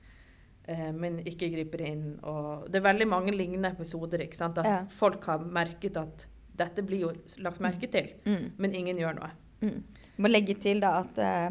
Ja. 0.67 0.91
men 0.93 1.17
ikke 1.27 1.49
griper 1.51 1.81
inn. 1.81 2.19
Og 2.23 2.69
det 2.71 2.77
er 2.79 2.85
veldig 2.93 3.07
mange 3.07 3.31
lignende 3.35 3.71
episoder. 3.73 4.21
ikke 4.23 4.35
sant? 4.37 4.57
At 4.57 4.65
Ja. 4.65 4.85
folk 4.87 5.25
har 5.25 5.39
merket 5.39 5.97
at 5.97 6.25
dette 6.55 6.81
blir 6.85 6.99
jo 7.01 7.13
lagt 7.43 7.59
merke 7.59 7.89
til, 7.91 8.11
Mm. 8.25 8.51
men 8.57 8.71
ingen 8.73 8.97
gjør 8.97 9.15
noe. 9.15 9.31
Mm. 9.61 9.83
Må 10.19 10.29
legge 10.31 10.53
til 10.59 10.79
da 10.79 10.99
at 11.01 11.17
eh, 11.19 11.49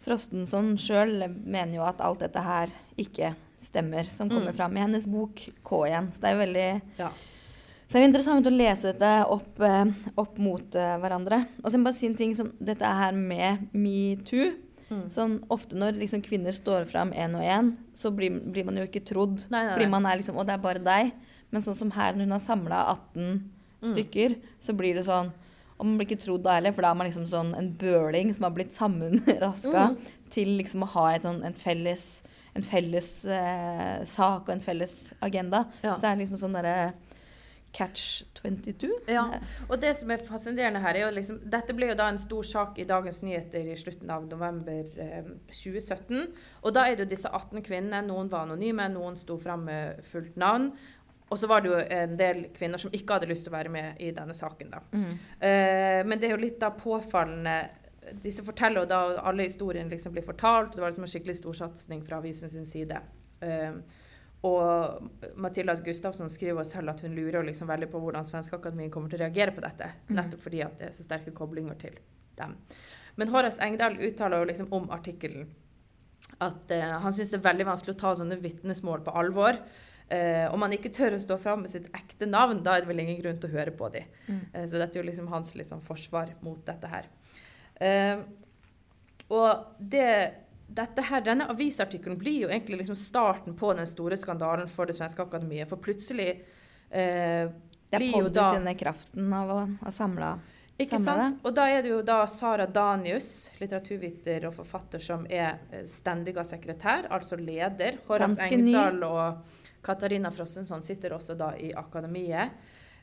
Frostenson 0.00 0.76
sjøl 0.76 1.28
mener 1.44 1.74
jo 1.74 1.82
at 1.82 2.00
alt 2.00 2.20
dette 2.20 2.40
her 2.40 2.68
ikke 2.98 3.34
stemmer, 3.60 4.04
som 4.08 4.28
kommer 4.30 4.52
Mm. 4.52 4.56
fram 4.56 4.76
i 4.76 4.80
hennes 4.80 5.06
bok 5.06 5.34
K 5.64 5.70
igjen. 5.86 6.08
Så 6.12 6.20
det 6.20 6.24
er 6.24 6.34
jo 6.34 6.44
veldig 6.46 6.82
Ja. 6.98 7.10
Det 7.90 7.98
er 7.98 8.04
jo 8.04 8.08
interessant 8.12 8.46
å 8.46 8.52
lese 8.54 8.92
dette 8.92 9.08
opp, 9.34 9.60
eh, 9.66 9.84
opp 10.22 10.36
mot 10.38 10.76
eh, 10.78 10.92
hverandre. 11.02 11.40
Og 11.64 11.70
så 11.72 11.74
må 11.78 11.82
jeg 11.82 11.86
bare 11.88 11.98
si 11.98 12.06
en 12.06 12.14
ting 12.20 12.34
som 12.38 12.52
dette 12.62 12.86
her 12.86 13.16
med 13.18 13.64
metoo. 13.74 14.52
Mm. 14.90 15.04
Sånn, 15.10 15.34
ofte 15.50 15.74
når 15.78 15.98
liksom 15.98 16.22
kvinner 16.22 16.54
står 16.54 16.86
fram 16.90 17.10
én 17.14 17.34
og 17.38 17.42
én, 17.46 17.72
så 17.94 18.10
blir, 18.14 18.40
blir 18.50 18.64
man 18.66 18.78
jo 18.78 18.86
ikke 18.86 19.02
trodd. 19.06 19.44
Nei, 19.50 19.64
nei, 19.66 19.74
Fordi 19.74 19.88
man 19.90 20.06
er 20.06 20.18
liksom 20.18 20.38
Og 20.38 20.46
det 20.46 20.54
er 20.56 20.62
bare 20.62 20.82
deg. 20.82 21.12
Men 21.50 21.62
sånn 21.62 21.76
som 21.78 21.90
her, 21.94 22.14
når 22.14 22.26
hun 22.28 22.36
har 22.38 22.44
samla 22.46 22.84
18 22.96 23.50
Mm. 23.80 23.94
stykker, 23.94 24.34
så 24.60 24.74
blir 24.76 24.92
det 24.98 25.06
sånn 25.06 25.30
Og 25.78 25.86
man 25.86 25.94
blir 25.96 26.10
ikke 26.10 26.20
trodd 26.20 26.42
da 26.44 26.58
heller, 26.58 26.72
for 26.76 26.82
da 26.84 26.90
er 26.90 26.94
man 26.98 27.06
liksom 27.08 27.24
sånn 27.26 27.54
en 27.56 27.70
bøling 27.80 28.34
som 28.36 28.44
har 28.44 28.50
blitt 28.52 28.74
sammenraska 28.76 29.84
Mm. 29.94 29.96
til 30.28 30.48
liksom 30.58 30.82
å 30.84 30.88
ha 30.92 31.04
et 31.14 31.22
sånn, 31.24 31.38
en 31.42 31.54
felles, 31.54 32.22
en 32.54 32.62
felles 32.62 33.24
eh, 33.24 34.04
sak 34.04 34.42
og 34.42 34.50
en 34.50 34.60
felles 34.60 35.14
agenda. 35.22 35.62
Ja. 35.82 35.94
Så 35.94 36.02
det 36.02 36.10
er 36.10 36.16
liksom 36.20 36.36
sånn 36.36 36.52
derre 36.52 36.92
catch 37.72 38.22
22. 38.42 38.88
Ja, 39.10 39.24
og 39.68 39.80
det 39.82 39.92
som 39.98 40.10
er 40.10 40.22
fascinerende 40.26 40.82
her, 40.82 40.96
er 40.96 41.06
jo 41.06 41.10
liksom 41.14 41.40
Dette 41.50 41.74
ble 41.76 41.90
jo 41.90 41.96
da 41.98 42.08
en 42.10 42.20
stor 42.20 42.46
sak 42.46 42.78
i 42.80 42.86
Dagens 42.88 43.20
Nyheter 43.22 43.68
i 43.70 43.76
slutten 43.78 44.10
av 44.10 44.26
november 44.30 44.88
eh, 45.00 45.28
2017. 45.50 46.24
Og 46.64 46.74
da 46.74 46.86
er 46.86 46.96
det 46.96 47.06
jo 47.06 47.12
disse 47.12 47.30
18 47.30 47.62
kvinnene. 47.66 48.02
Noen 48.08 48.30
var 48.32 48.48
anonyme, 48.48 48.88
noen 48.92 49.18
sto 49.20 49.38
fram 49.40 49.68
med 49.68 50.00
fullt 50.06 50.40
navn. 50.40 50.72
Og 51.30 51.38
så 51.38 51.46
var 51.46 51.62
det 51.62 51.70
jo 51.70 51.78
en 51.78 52.16
del 52.18 52.40
kvinner 52.56 52.80
som 52.82 52.94
ikke 52.94 53.18
hadde 53.18 53.30
lyst 53.30 53.46
til 53.46 53.52
å 53.52 53.58
være 53.58 53.70
med 53.70 54.00
i 54.02 54.10
denne 54.14 54.34
saken, 54.34 54.72
da. 54.72 54.80
Mm. 54.90 55.12
Eh, 55.46 56.00
men 56.08 56.18
det 56.18 56.26
er 56.26 56.34
jo 56.34 56.42
litt 56.42 56.58
da 56.62 56.72
påfallende 56.74 57.60
Disse 58.16 58.42
forteller 58.42 58.80
jo 58.80 58.88
da 58.90 58.98
alle 59.28 59.44
historiene 59.44 59.92
liksom 59.92 60.14
blir 60.16 60.24
fortalt. 60.26 60.72
og 60.72 60.78
Det 60.78 60.82
var 60.82 60.90
liksom 60.90 61.04
en 61.04 61.10
skikkelig 61.12 61.34
storsatsing 61.36 62.00
fra 62.02 62.16
avisen 62.18 62.50
sin 62.50 62.64
side. 62.66 62.96
Eh, 63.44 63.76
og 64.46 65.10
Matilda 65.36 65.74
Gustavsson 65.84 66.30
skriver 66.32 66.64
selv 66.64 66.94
at 66.94 67.02
hun 67.04 67.12
lurer 67.16 67.44
liksom 67.44 67.68
veldig 67.68 67.90
på 67.92 68.00
hvordan 68.00 68.24
Svenskeakademien 68.24 68.92
kommer 68.92 69.12
til 69.12 69.20
å 69.20 69.26
reagere 69.26 69.52
på 69.52 69.64
dette. 69.64 69.90
Nettopp 70.08 70.46
fordi 70.46 70.62
det 70.78 70.88
er 70.88 70.96
så 70.96 71.04
sterke 71.04 71.34
koblinger 71.36 71.76
til 71.80 71.98
dem. 72.40 72.56
Men 73.20 73.32
Horace 73.34 73.60
Engdahl 73.60 73.98
uttaler 74.00 74.48
liksom 74.48 74.70
om 74.72 74.88
artikkelen 74.94 75.50
at 76.40 76.72
eh, 76.72 76.96
han 77.02 77.12
syns 77.12 77.34
det 77.34 77.40
er 77.40 77.48
veldig 77.50 77.68
vanskelig 77.68 77.96
å 77.96 78.00
ta 78.00 78.14
sånne 78.16 78.38
vitnesmål 78.40 79.04
på 79.04 79.14
alvor. 79.20 79.58
Eh, 80.10 80.46
om 80.50 80.58
man 80.62 80.72
ikke 80.74 80.92
tør 80.94 81.14
å 81.14 81.22
stå 81.22 81.36
fram 81.38 81.64
med 81.64 81.70
sitt 81.70 81.90
ekte 81.94 82.26
navn, 82.26 82.64
da 82.64 82.74
er 82.74 82.84
det 82.84 82.90
vel 82.90 83.02
ingen 83.04 83.20
grunn 83.20 83.38
til 83.42 83.50
å 83.50 83.58
høre 83.58 83.74
på 83.76 83.90
dem. 83.94 84.08
Eh, 84.54 84.64
så 84.66 84.80
dette 84.80 84.96
er 84.98 85.04
jo 85.04 85.08
liksom 85.10 85.28
hans 85.30 85.52
liksom, 85.58 85.82
forsvar 85.86 86.32
mot 86.46 86.62
dette 86.66 86.90
her. 86.90 87.10
Eh, 87.80 88.22
og 89.30 89.76
det, 89.78 90.08
dette 90.76 91.02
her, 91.08 91.24
denne 91.26 91.48
avisartikkelen 91.50 92.18
blir 92.18 92.44
jo 92.44 92.52
egentlig 92.52 92.82
liksom 92.82 92.98
starten 92.98 93.56
på 93.58 93.72
den 93.78 93.88
store 93.90 94.18
skandalen 94.20 94.70
for 94.70 94.86
Det 94.86 94.96
svenske 94.98 95.22
akademiet. 95.22 95.68
For 95.68 95.82
plutselig 95.82 96.30
eh, 96.30 97.50
Det 97.50 97.98
jo 97.98 97.98
blir 97.98 98.16
jo 98.16 98.24
er 98.30 98.34
da 98.38 98.48
sine 98.54 98.74
kraften 98.78 99.32
av 99.34 99.54
å 99.54 99.60
ha 99.82 99.94
samla 99.94 100.34
ikke 100.80 100.98
sant? 101.00 101.40
Og 101.44 101.54
da 101.56 101.66
er 101.68 101.82
det 101.84 101.90
jo 101.92 102.00
da 102.06 102.22
Sara 102.30 102.64
Danius, 102.64 103.50
litteraturviter 103.60 104.46
og 104.48 104.54
forfatter, 104.56 105.02
som 105.04 105.26
er 105.28 105.58
stendiga 105.88 106.44
sekretær, 106.46 107.08
altså 107.12 107.36
leder. 107.36 107.98
Horace. 108.08 108.48
Engdahl 108.48 109.02
og 109.04 109.58
Katarina 109.84 110.32
Frossensson 110.32 110.84
sitter 110.86 111.16
også 111.16 111.36
da 111.38 111.52
i 111.60 111.72
akademiet. 111.76 112.56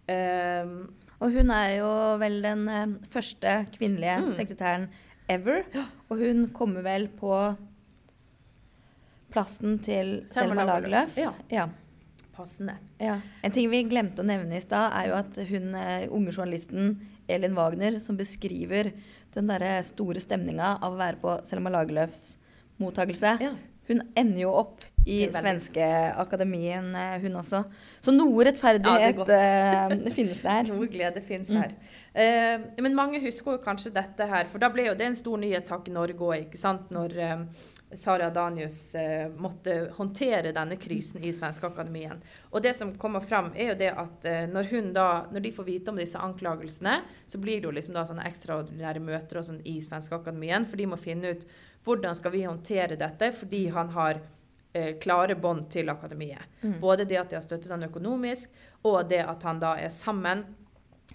Um, 0.08 0.88
og 1.20 1.34
hun 1.36 1.52
er 1.52 1.72
jo 1.80 1.90
vel 2.22 2.40
den 2.46 2.64
uh, 2.70 2.96
første 3.12 3.60
kvinnelige 3.74 4.22
mm. 4.24 4.30
sekretæren 4.38 4.86
ever. 5.32 5.66
Og 6.08 6.22
hun 6.22 6.48
kommer 6.56 6.86
vel 6.86 7.08
på 7.20 7.34
plassen 9.34 9.78
til 9.84 10.22
Selma 10.32 10.66
Lagerlöf. 10.68 11.18
Ja. 11.20 11.34
ja. 11.52 11.68
Passende. 12.36 12.78
Ja. 13.02 13.20
En 13.42 13.54
ting 13.54 13.70
vi 13.72 13.84
glemte 13.90 14.24
å 14.24 14.28
nevne 14.28 14.60
i 14.60 14.64
stad, 14.64 14.92
er 14.94 15.10
jo 15.10 15.16
at 15.18 15.40
hun 15.50 15.72
uh, 15.74 16.06
unge 16.14 16.34
journalisten 16.36 17.00
Elin 17.28 17.58
Wagner, 17.58 17.98
som 18.04 18.18
beskriver 18.20 18.92
den 19.36 19.50
derre 19.50 19.80
store 19.86 20.22
stemninga 20.24 20.78
av 20.78 20.94
å 20.94 21.00
være 21.00 21.22
på 21.22 21.34
Selma 21.50 21.74
Lagerlöfs 21.74 22.38
mottakelse, 22.82 23.34
ja. 23.42 23.56
hun 23.90 24.06
ender 24.18 24.46
jo 24.46 24.54
opp 24.62 24.86
i 25.08 25.18
svenske 25.32 25.88
akademien, 26.20 26.90
eh, 26.96 27.16
hun 27.24 27.40
også. 27.40 27.64
Så 28.04 28.14
noe 28.16 28.48
rettferdighet 28.48 29.24
ja, 29.24 29.88
det 29.94 30.14
finnes 30.16 30.44
det 30.44 30.58
her. 30.58 30.68
Noe 30.74 30.90
glede 30.92 31.24
finnes 31.26 31.54
her. 31.56 31.72
Mm. 31.72 31.96
Uh, 32.18 32.84
men 32.84 32.98
mange 32.98 33.22
husker 33.24 33.56
jo 33.56 33.64
kanskje 33.64 33.94
dette 33.96 34.28
her, 34.28 34.48
for 34.52 34.62
da 34.62 34.72
ble 34.74 34.88
jo 34.90 34.98
det 34.98 35.12
en 35.12 35.18
stor 35.18 35.40
nyhetssak 35.42 35.90
i 35.90 35.96
Norge 35.96 36.18
òg, 36.18 36.48
ikke 36.48 36.60
sant. 36.60 36.90
Når 36.94 37.18
uh, 37.22 37.68
Sara 37.94 38.30
Danius 38.30 38.96
uh, 38.96 39.30
måtte 39.40 39.76
håndtere 39.96 40.52
denne 40.52 40.76
krisen 40.76 41.24
i 41.24 41.32
Svenskeakademien. 41.34 42.20
Og 42.52 42.64
det 42.64 42.74
som 42.76 42.92
kommer 43.00 43.24
fram, 43.24 43.54
er 43.56 43.72
jo 43.72 43.78
det 43.80 43.94
at 43.96 44.28
eh, 44.28 44.44
når, 44.52 44.72
da, 44.96 45.08
når, 45.32 45.46
de 45.46 45.52
får 45.56 45.68
vite 45.68 45.94
om 45.94 46.00
disse 46.00 46.20
anklagelsene, 46.20 46.98
så 47.26 47.40
blir 47.40 47.62
det 47.62 47.70
jo 47.70 47.76
liksom 47.76 47.96
da 47.96 48.04
sånne 48.08 48.28
ekstraordinære 48.28 49.04
møter 49.04 49.40
sånn 49.40 49.62
i 49.64 49.78
Svenskeakademien, 49.84 50.68
for 50.68 50.80
de 50.80 50.90
må 50.92 51.00
finne 51.00 51.32
ut 51.32 51.48
hvordan 51.88 52.18
skal 52.18 52.34
vi 52.34 52.44
håndtere 52.44 53.00
dette, 53.00 53.32
fordi 53.38 53.68
han 53.72 53.94
har 53.96 54.20
eh, 54.20 54.37
klare 55.02 55.36
bånd 55.40 55.68
til 55.74 55.90
akademiet. 55.90 56.46
Mm. 56.62 56.78
Både 56.82 57.06
det 57.06 57.20
at 57.20 57.32
de 57.32 57.40
har 57.40 57.46
støttet 57.46 57.72
han 57.74 57.88
økonomisk, 57.88 58.54
og 58.88 59.02
det 59.10 59.24
at 59.26 59.44
han 59.48 59.62
da 59.62 59.76
er 59.82 59.94
sammen 59.94 60.46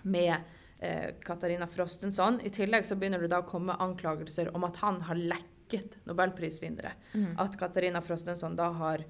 med 0.02 0.34
eh, 0.78 1.14
Katarina 1.22 1.66
Frostensson. 1.66 2.40
I 2.44 2.52
tillegg 2.54 2.86
så 2.86 2.98
begynner 2.98 3.22
det 3.22 3.32
da 3.32 3.42
å 3.42 3.48
komme 3.48 3.76
anklagelser 3.78 4.52
om 4.56 4.66
at 4.68 4.80
han 4.82 5.02
har 5.08 5.20
lekket 5.20 5.98
nobelprisvinnere. 6.08 6.94
Mm. 7.14 7.34
At 7.42 7.58
Katarina 7.60 8.02
Frostenson 8.04 8.56
da 8.58 8.70
har 8.80 9.04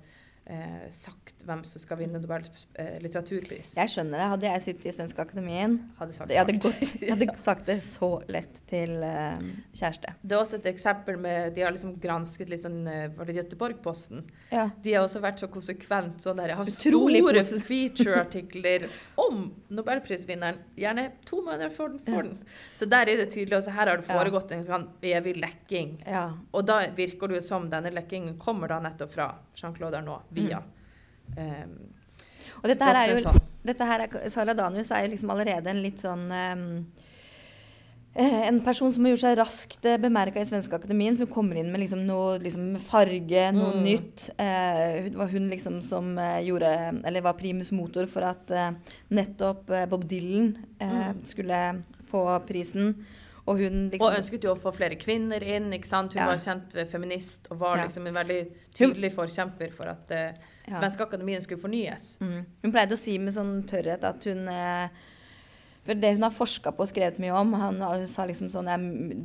eh, 0.47 0.89
sagt 0.91 1.45
hvem 1.47 1.63
som 1.67 1.83
skal 1.83 1.99
vinne 2.01 2.21
Nobels 2.23 2.67
eh, 2.79 2.99
litteraturpris. 3.03 3.75
Jeg 3.79 3.93
skjønner 3.93 4.21
det. 4.21 4.29
Hadde 4.33 4.49
jeg 4.49 4.65
sittet 4.67 4.89
i 4.91 4.95
Svenske 4.97 5.25
Akademien, 5.25 5.79
hadde 5.99 6.17
sagt 6.17 6.33
jeg, 6.33 6.41
hadde 6.43 6.57
gått, 6.63 6.83
jeg 7.03 7.13
hadde 7.15 7.29
sagt 7.41 7.69
det 7.71 7.79
så 7.87 8.11
lett 8.33 8.63
til 8.71 8.95
eh, 9.07 9.45
kjæreste. 9.79 10.15
Det 10.23 10.37
er 10.37 10.41
også 10.41 10.61
et 10.61 10.69
eksempel 10.73 11.19
med 11.23 11.55
De 11.57 11.65
har 11.65 11.75
liksom 11.75 11.95
gransket 12.03 12.51
litt 12.53 12.63
sånn 12.65 12.81
eh, 12.91 13.09
Var 13.17 13.29
det 13.29 13.37
Göteborg-posten? 13.41 14.25
Ja. 14.53 14.69
De 14.83 14.97
har 14.97 15.07
også 15.07 15.23
vært 15.23 15.43
så 15.43 15.51
konsekvent 15.53 16.23
sånn 16.25 16.41
der. 16.41 16.55
Jeg 16.55 16.61
har 16.61 16.73
Utrolig 16.73 17.23
store 17.23 17.63
featureartikler 17.69 18.89
om 19.23 19.45
nobelprisvinneren. 19.73 20.61
Gjerne 20.79 21.09
to 21.29 21.43
måneder 21.45 21.73
før 21.75 21.95
den 21.95 22.03
får 22.07 22.29
den. 22.29 22.37
Så 22.79 22.89
der 22.91 23.11
er 23.11 23.23
det 23.23 23.31
tydelig. 23.35 23.59
Også 23.61 23.75
her 23.75 23.91
har 23.91 24.01
det 24.01 24.09
foregått 24.09 24.55
en 24.55 24.65
sånn 24.67 24.89
evig 25.07 25.37
lekking. 25.41 25.97
Ja. 26.07 26.29
Og 26.53 26.67
da 26.69 26.81
virker 26.97 27.31
det 27.31 27.41
jo 27.41 27.45
som 27.47 27.69
denne 27.73 27.93
lekkingen 27.95 28.37
kommer 28.41 28.73
da 28.73 28.81
nettopp 28.83 29.13
fra 29.13 29.29
Jean-Claude 29.59 30.01
Arnault 30.01 30.32
via 30.35 30.63
um, 31.37 31.79
Og 32.63 32.69
dette 32.71 32.89
her 32.89 33.01
er 33.03 33.15
jo 33.15 33.39
dette 33.63 33.87
her 33.87 34.05
er, 34.07 34.19
Sara 34.33 34.57
Danius 34.59 34.91
er 34.91 35.07
jo 35.07 35.13
liksom 35.13 35.31
allerede 35.31 35.71
en 35.71 35.83
litt 35.85 36.03
sånn 36.03 36.27
um, 36.33 36.67
en 38.15 38.59
person 38.61 38.93
som 38.93 39.07
har 39.07 39.15
gjort 39.15 39.23
seg 39.23 39.39
raskt 39.39 39.87
eh, 39.89 39.97
bemerka 40.01 40.43
i 40.43 40.45
Svenske 40.45 40.77
Akademien. 40.77 41.17
For 41.17 41.25
hun 41.25 41.33
kommer 41.33 41.57
inn 41.57 41.71
med 41.73 41.81
liksom 41.81 42.03
noe 42.05 42.37
liksom 42.43 42.75
farge, 42.85 43.47
noe 43.57 43.79
mm. 43.79 43.87
nytt. 43.87 44.27
Eh, 44.37 45.09
det 45.09 45.17
var 45.17 45.33
hun 45.33 45.49
liksom 45.49 45.81
som 45.85 46.13
eh, 46.21 46.43
gjorde 46.45 46.73
Eller 47.09 47.25
var 47.25 47.39
primus 47.41 47.73
motor 47.73 48.07
for 48.11 48.29
at 48.29 48.53
eh, 48.53 48.75
nettopp 49.17 49.73
eh, 49.73 49.89
Bob 49.89 50.05
Dylan 50.09 50.53
mm. 50.77 51.25
skulle 51.25 51.63
få 52.11 52.27
prisen. 52.45 52.93
Og 53.51 53.59
hun 53.59 53.79
liksom 53.91 54.07
Og 54.07 54.19
ønsket 54.19 54.45
jo 54.47 54.53
å 54.55 54.59
få 54.59 54.71
flere 54.75 54.97
kvinner 55.01 55.43
inn. 55.43 55.73
ikke 55.75 55.89
sant? 55.89 56.15
Hun 56.15 56.23
ja. 56.23 56.29
var 56.31 56.43
kjent 56.43 56.77
feminist 56.91 57.49
og 57.51 57.63
var 57.63 57.81
liksom 57.83 58.07
en 58.07 58.19
veldig 58.21 58.43
tydelig 58.75 59.11
forkjemper 59.17 59.73
for 59.75 59.91
at 59.91 60.13
uh, 60.15 60.29
ja. 60.69 60.77
Svenske 60.77 61.03
Akademien 61.03 61.43
skulle 61.43 61.63
fornyes. 61.63 62.17
Mm. 62.23 62.45
Hun 62.63 62.75
pleide 62.75 62.95
å 62.95 63.01
si 63.01 63.17
med 63.19 63.35
sånn 63.35 63.57
tørrhet 63.69 64.07
at 64.07 64.29
hun 64.31 64.47
uh, 64.47 64.87
for 65.83 65.99
det 65.99 66.13
hun 66.15 66.23
har 66.23 66.31
forska 66.31 66.71
på 66.71 66.85
og 66.85 66.87
skrevet 66.87 67.17
mye 67.19 67.35
om 67.35 67.57
Han 67.59 67.81
sa 68.07 68.23
liksom 68.29 68.53
sånn 68.53 68.69
ja, 68.71 68.77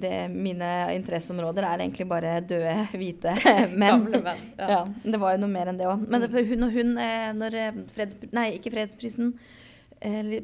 det, 0.01 0.13
Mine 0.33 0.71
interesseområder 0.95 1.67
er 1.67 1.83
egentlig 1.83 2.07
bare 2.09 2.39
døde, 2.41 2.73
hvite 2.97 3.35
menn. 3.83 4.07
menn 4.15 4.25
ja. 4.57 4.71
ja. 4.71 4.81
Det 5.03 5.21
var 5.21 5.35
jo 5.35 5.43
noe 5.43 5.53
mer 5.53 5.69
enn 5.69 5.77
det 5.77 5.85
òg. 5.85 6.07
Men 6.09 6.25
det, 6.25 6.33
hun, 6.33 6.65
og 6.65 6.73
hun, 6.73 6.97
eh, 6.97 7.29
når 7.37 7.59
freds, 7.93 8.17
Nei, 8.33 8.49
ikke 8.57 8.73
fredsprisen 8.73 9.35
Eh, 9.37 9.66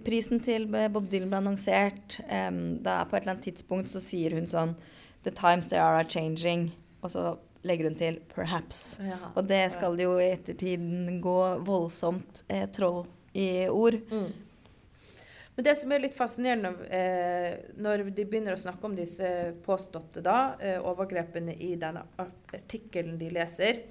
prisen 0.06 0.42
til 0.44 0.66
Bob 0.68 1.10
Dylan 1.12 1.30
ble 1.30 1.40
annonsert, 1.44 2.20
um, 2.26 2.80
da 2.84 3.04
på 3.06 3.16
et 3.16 3.24
eller 3.24 3.36
annet 3.36 3.48
tidspunkt 3.50 3.92
så 3.92 4.02
sier 4.04 4.34
hun 4.38 4.50
sånn 4.50 4.76
The 5.24 5.32
times 5.32 5.70
they 5.72 5.80
are, 5.80 6.02
are 6.02 6.10
changing. 6.10 6.72
Og 7.04 7.12
så 7.12 7.38
legger 7.64 7.88
hun 7.88 7.96
til 7.96 8.20
'perhaps'. 8.36 9.00
Ja, 9.00 9.20
og 9.36 9.48
det 9.48 9.72
skal 9.72 10.00
jo 10.00 10.18
i 10.20 10.32
ettertiden 10.34 11.22
gå 11.22 11.40
voldsomt 11.64 12.44
eh, 12.50 12.68
troll 12.70 13.06
i 13.34 13.68
ord. 13.70 14.00
Mm. 14.12 14.32
Men 15.56 15.66
det 15.66 15.76
som 15.78 15.92
er 15.94 16.02
litt 16.02 16.16
fascinerende 16.18 16.72
eh, 16.90 17.60
når 17.78 18.08
de 18.10 18.26
begynner 18.26 18.56
å 18.56 18.62
snakke 18.62 18.88
om 18.90 18.96
disse 18.98 19.28
påståtte 19.66 20.24
da, 20.26 20.56
eh, 20.60 20.80
overgrepene 20.82 21.54
i 21.54 21.76
denne 21.80 22.02
artikkelen 22.18 23.20
de 23.20 23.30
leser, 23.30 23.84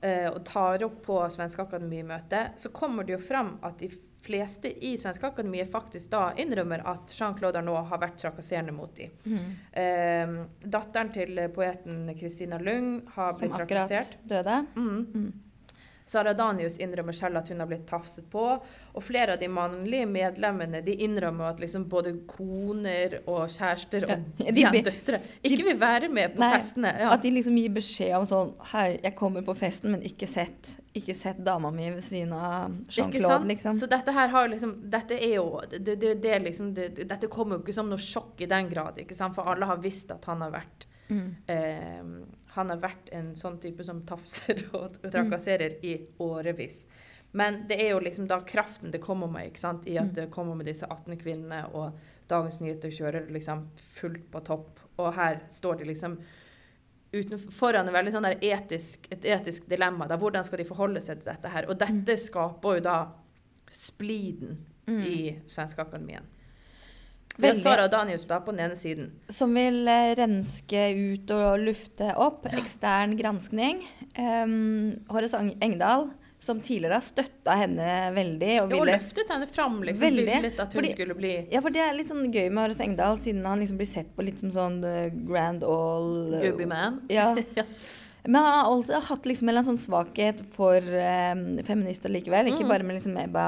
eh, 0.00 0.28
og 0.30 0.44
tar 0.46 0.84
opp 0.86 1.00
på 1.02 1.18
Svenske 1.34 1.66
Akademimøtet, 1.66 2.54
så 2.56 2.70
kommer 2.70 3.04
det 3.04 3.16
jo 3.16 3.22
fram 3.24 3.56
at 3.66 3.82
de 3.82 3.90
fleste 4.22 4.70
i 4.84 4.94
Svenske 5.00 5.26
Akademiet 5.26 5.70
faktisk 5.72 6.10
da 6.12 6.28
innrømmer 6.38 6.84
at 6.88 7.14
Jean-Claude 7.16 7.60
Arnault 7.62 7.88
har 7.90 8.02
vært 8.02 8.18
trakasserende 8.22 8.74
mot 8.76 8.92
dem. 8.96 9.14
Mm. 9.26 9.48
Eh, 9.82 10.34
datteren 10.64 11.12
til 11.14 11.40
poeten 11.54 12.12
Christina 12.18 12.60
Lung 12.62 13.00
har 13.16 13.34
blitt 13.38 13.56
trakassert. 13.56 14.14
Som 14.14 14.22
akkurat 14.22 14.36
døde. 14.36 14.60
Mm. 14.76 15.00
Mm. 15.14 15.32
Sara 16.06 16.32
Danius 16.34 16.78
innrømmer 16.82 17.14
selv 17.16 17.40
at 17.40 17.50
hun 17.52 17.62
har 17.62 17.68
blitt 17.70 17.84
tafset 17.88 18.26
på. 18.30 18.44
Og 18.92 19.04
flere 19.04 19.36
av 19.36 19.40
de 19.40 19.48
mannlige 19.52 20.06
medlemmene 20.10 20.82
de 20.84 20.96
innrømmer 21.06 21.52
at 21.52 21.62
liksom 21.62 21.86
både 21.90 22.14
koner 22.28 23.20
og 23.22 23.46
kjærester 23.52 24.06
og 24.08 24.12
ja, 24.42 24.52
de, 24.52 24.64
ja, 24.64 24.72
døtre 24.88 25.22
ikke 25.42 25.66
vil 25.70 25.80
være 25.80 26.10
med 26.12 26.34
på 26.36 26.42
nei, 26.42 26.50
festene. 26.56 26.92
Ja. 27.00 27.12
At 27.14 27.24
de 27.24 27.32
liksom 27.34 27.56
gir 27.58 27.72
beskjed 27.74 28.14
om 28.18 28.28
sånn 28.28 28.52
Hei, 28.72 28.86
jeg 29.02 29.14
kommer 29.18 29.44
på 29.46 29.54
festen, 29.58 29.94
men 29.94 30.04
ikke 30.06 30.28
sett, 30.30 30.74
ikke 30.98 31.16
sett 31.16 31.40
dama 31.44 31.72
mi 31.74 31.88
ved 31.90 32.04
siden 32.04 32.34
av 32.36 32.74
Jean-Claude, 32.92 33.48
liksom. 33.50 33.76
Så 33.78 33.88
dette 33.90 34.14
her 34.14 34.32
har 34.32 34.50
liksom 34.52 34.76
Dette 34.92 35.16
er 35.16 35.36
jo 35.38 35.46
det, 35.70 35.96
det, 35.96 36.14
det 36.22 36.38
liksom, 36.46 36.72
Dette 36.74 37.30
kommer 37.32 37.58
jo 37.58 37.64
ikke 37.64 37.76
som 37.76 37.90
noe 37.90 38.00
sjokk 38.00 38.42
i 38.44 38.50
den 38.50 38.70
grad, 38.72 39.00
ikke 39.02 39.16
sant? 39.16 39.36
For 39.36 39.48
alle 39.48 39.68
har 39.68 39.80
visst 39.82 40.12
at 40.14 40.26
han 40.30 40.44
har 40.44 40.52
vært 40.54 40.86
mm. 41.08 41.28
eh, 41.52 42.40
han 42.54 42.70
har 42.72 42.82
vært 42.82 43.08
en 43.16 43.32
sånn 43.38 43.56
type 43.62 43.84
som 43.84 44.02
tafser 44.08 44.66
og, 44.72 44.96
og 45.02 45.08
trakasserer 45.08 45.78
mm. 45.78 45.88
i 45.88 45.94
årevis. 46.24 46.84
Men 47.32 47.62
det 47.68 47.78
er 47.80 47.94
jo 47.94 48.02
liksom 48.04 48.26
da 48.28 48.42
kraften 48.44 48.92
det 48.92 49.00
kommer 49.00 49.30
med, 49.32 49.48
ikke 49.48 49.62
sant? 49.62 49.86
i 49.88 49.96
at 49.96 50.10
mm. 50.10 50.16
det 50.18 50.28
kommer 50.34 50.58
med 50.58 50.68
disse 50.68 50.84
18 50.84 51.16
kvinnene, 51.22 51.64
og 51.72 51.96
Dagens 52.28 52.60
Nyheter 52.60 52.92
kjører 52.92 53.30
liksom 53.32 53.64
fullt 53.76 54.26
på 54.32 54.42
topp. 54.44 54.82
Og 55.00 55.14
her 55.16 55.40
står 55.52 55.80
de 55.80 55.88
liksom 55.88 56.18
utenfor, 57.12 57.52
foran 57.52 57.88
en 57.88 57.96
veldig 57.96 58.12
sånn 58.12 58.28
etisk, 58.34 59.08
et 59.12 59.24
etisk 59.32 59.64
dilemma. 59.68 60.08
Da. 60.08 60.20
Hvordan 60.20 60.44
skal 60.44 60.60
de 60.60 60.68
forholde 60.68 61.00
seg 61.04 61.22
til 61.22 61.32
dette 61.32 61.52
her? 61.52 61.68
Og 61.72 61.80
dette 61.80 62.16
mm. 62.16 62.22
skaper 62.26 62.78
jo 62.78 62.84
da 62.84 62.98
spliden 63.72 64.60
mm. 64.88 65.00
i 65.00 65.18
Svenskeakademien. 65.48 66.28
Vi 66.28 66.31
har 67.40 67.54
Sara 67.54 67.88
Danius 67.88 68.24
da 68.28 68.40
på 68.44 68.52
den 68.52 68.66
ene 68.66 68.76
siden. 68.76 69.12
Som 69.32 69.54
vil 69.56 69.86
eh, 69.88 70.12
renske 70.18 70.88
ut 70.96 71.30
og 71.34 71.62
lufte 71.64 72.10
opp. 72.20 72.44
Ekstern 72.52 73.16
granskning. 73.16 73.84
Um, 74.18 74.98
Horace 75.08 75.38
Engdahl, 75.64 76.10
som 76.42 76.60
tidligere 76.60 76.98
har 76.98 77.06
støtta 77.06 77.56
henne 77.56 77.88
veldig. 78.16 78.52
Og, 78.64 78.68
ville, 78.72 78.82
jo, 78.82 78.90
løftet 78.90 79.32
henne 79.32 79.48
fram, 79.48 79.80
liksom. 79.86 80.08
Veldig. 80.10 80.38
Litt 80.48 80.60
at 80.60 80.74
hun 80.74 80.80
Fordi, 80.82 80.92
skulle 80.96 81.16
bli 81.16 81.32
Ja, 81.52 81.62
for 81.64 81.74
det 81.74 81.84
er 81.84 81.96
litt 81.96 82.12
sånn 82.12 82.26
gøy 82.28 82.48
med 82.50 82.64
Horace 82.66 82.84
Engdahl, 82.84 83.18
siden 83.22 83.46
han 83.48 83.62
liksom 83.62 83.80
blir 83.80 83.90
sett 83.90 84.12
på 84.16 84.26
litt 84.26 84.42
som 84.42 84.52
sånn 84.54 84.80
uh, 84.84 85.08
grand 85.12 85.64
all 85.64 86.36
uh, 86.36 86.40
Gubby 86.44 86.68
man. 86.68 87.02
Ja. 87.12 87.32
ja. 87.58 87.66
Men 88.24 88.38
han 88.38 88.52
har 88.54 88.68
alltid 88.70 89.06
hatt 89.08 89.24
liksom 89.26 89.48
en 89.50 89.64
sånn 89.66 89.80
svakhet 89.80 90.42
for 90.54 90.78
um, 90.78 91.46
feminister 91.66 92.12
likevel. 92.12 92.52
Ikke 92.52 92.66
mm. 92.66 92.70
bare 92.70 92.86
med 92.86 93.00
liksom 93.00 93.16
Ebba 93.18 93.46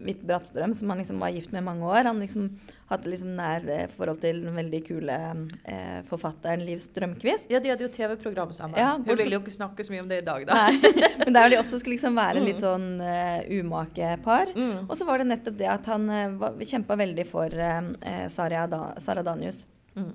Hvitt 0.00 0.22
Brattstrøm, 0.26 0.74
som 0.76 0.90
han 0.92 0.98
liksom 1.00 1.20
var 1.22 1.32
gift 1.32 1.52
med 1.54 1.62
i 1.62 1.66
mange 1.66 1.86
år. 1.88 2.04
Han 2.04 2.18
liksom 2.20 2.50
hadde 2.90 3.10
liksom 3.10 3.32
nær 3.38 3.64
eh, 3.72 3.86
forhold 3.90 4.20
til 4.22 4.42
den 4.44 4.54
veldig 4.56 4.80
kule 4.86 5.16
eh, 5.64 6.00
forfatteren 6.06 6.62
Liv 6.66 6.82
Strømquist. 6.84 7.50
Ja, 7.50 7.60
de 7.62 7.72
hadde 7.72 7.86
jo 7.86 7.90
TV-program 7.92 8.52
sammen. 8.54 8.78
Ja, 8.78 8.92
Hun 8.98 9.08
ville 9.08 9.38
jo 9.38 9.40
ikke 9.42 9.54
snakke 9.54 9.86
så 9.86 9.94
mye 9.94 10.04
om 10.04 10.10
det 10.10 10.20
i 10.22 10.26
dag, 10.26 10.44
da. 10.48 10.66
Nei, 10.68 10.92
men 11.24 11.38
der 11.38 11.50
de 11.52 11.60
også 11.62 11.80
skulle 11.80 11.96
liksom 11.96 12.18
være 12.18 12.44
litt 12.44 12.60
mm. 12.60 12.64
sånn 12.66 12.86
uh, 13.00 13.40
umake 13.58 14.12
par. 14.26 14.52
Mm. 14.54 14.86
Og 14.86 14.94
så 14.98 15.08
var 15.08 15.22
det 15.22 15.30
nettopp 15.32 15.58
det 15.58 15.70
at 15.72 15.90
han 15.90 16.06
uh, 16.12 16.62
kjempa 16.62 16.98
veldig 17.00 17.26
for 17.28 17.50
uh, 17.50 18.26
Sara, 18.32 18.66
da, 18.70 19.22
Danius. 19.26 19.64
Mm. 19.96 20.12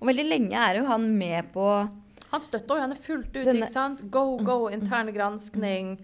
Og 0.00 0.08
veldig 0.08 0.26
lenge 0.26 0.56
er 0.56 0.80
jo 0.80 0.86
han 0.88 1.04
med 1.12 1.52
på 1.52 1.66
Han 2.30 2.40
støtter 2.42 2.78
jo 2.78 2.84
henne 2.86 2.96
fullt 2.96 3.34
ut, 3.34 3.44
denne, 3.44 3.66
ikke 3.66 3.74
sant? 3.74 4.02
Go, 4.08 4.38
go, 4.38 4.64
interne 4.70 5.10
intern 5.10 5.14
granskning. 5.14 5.98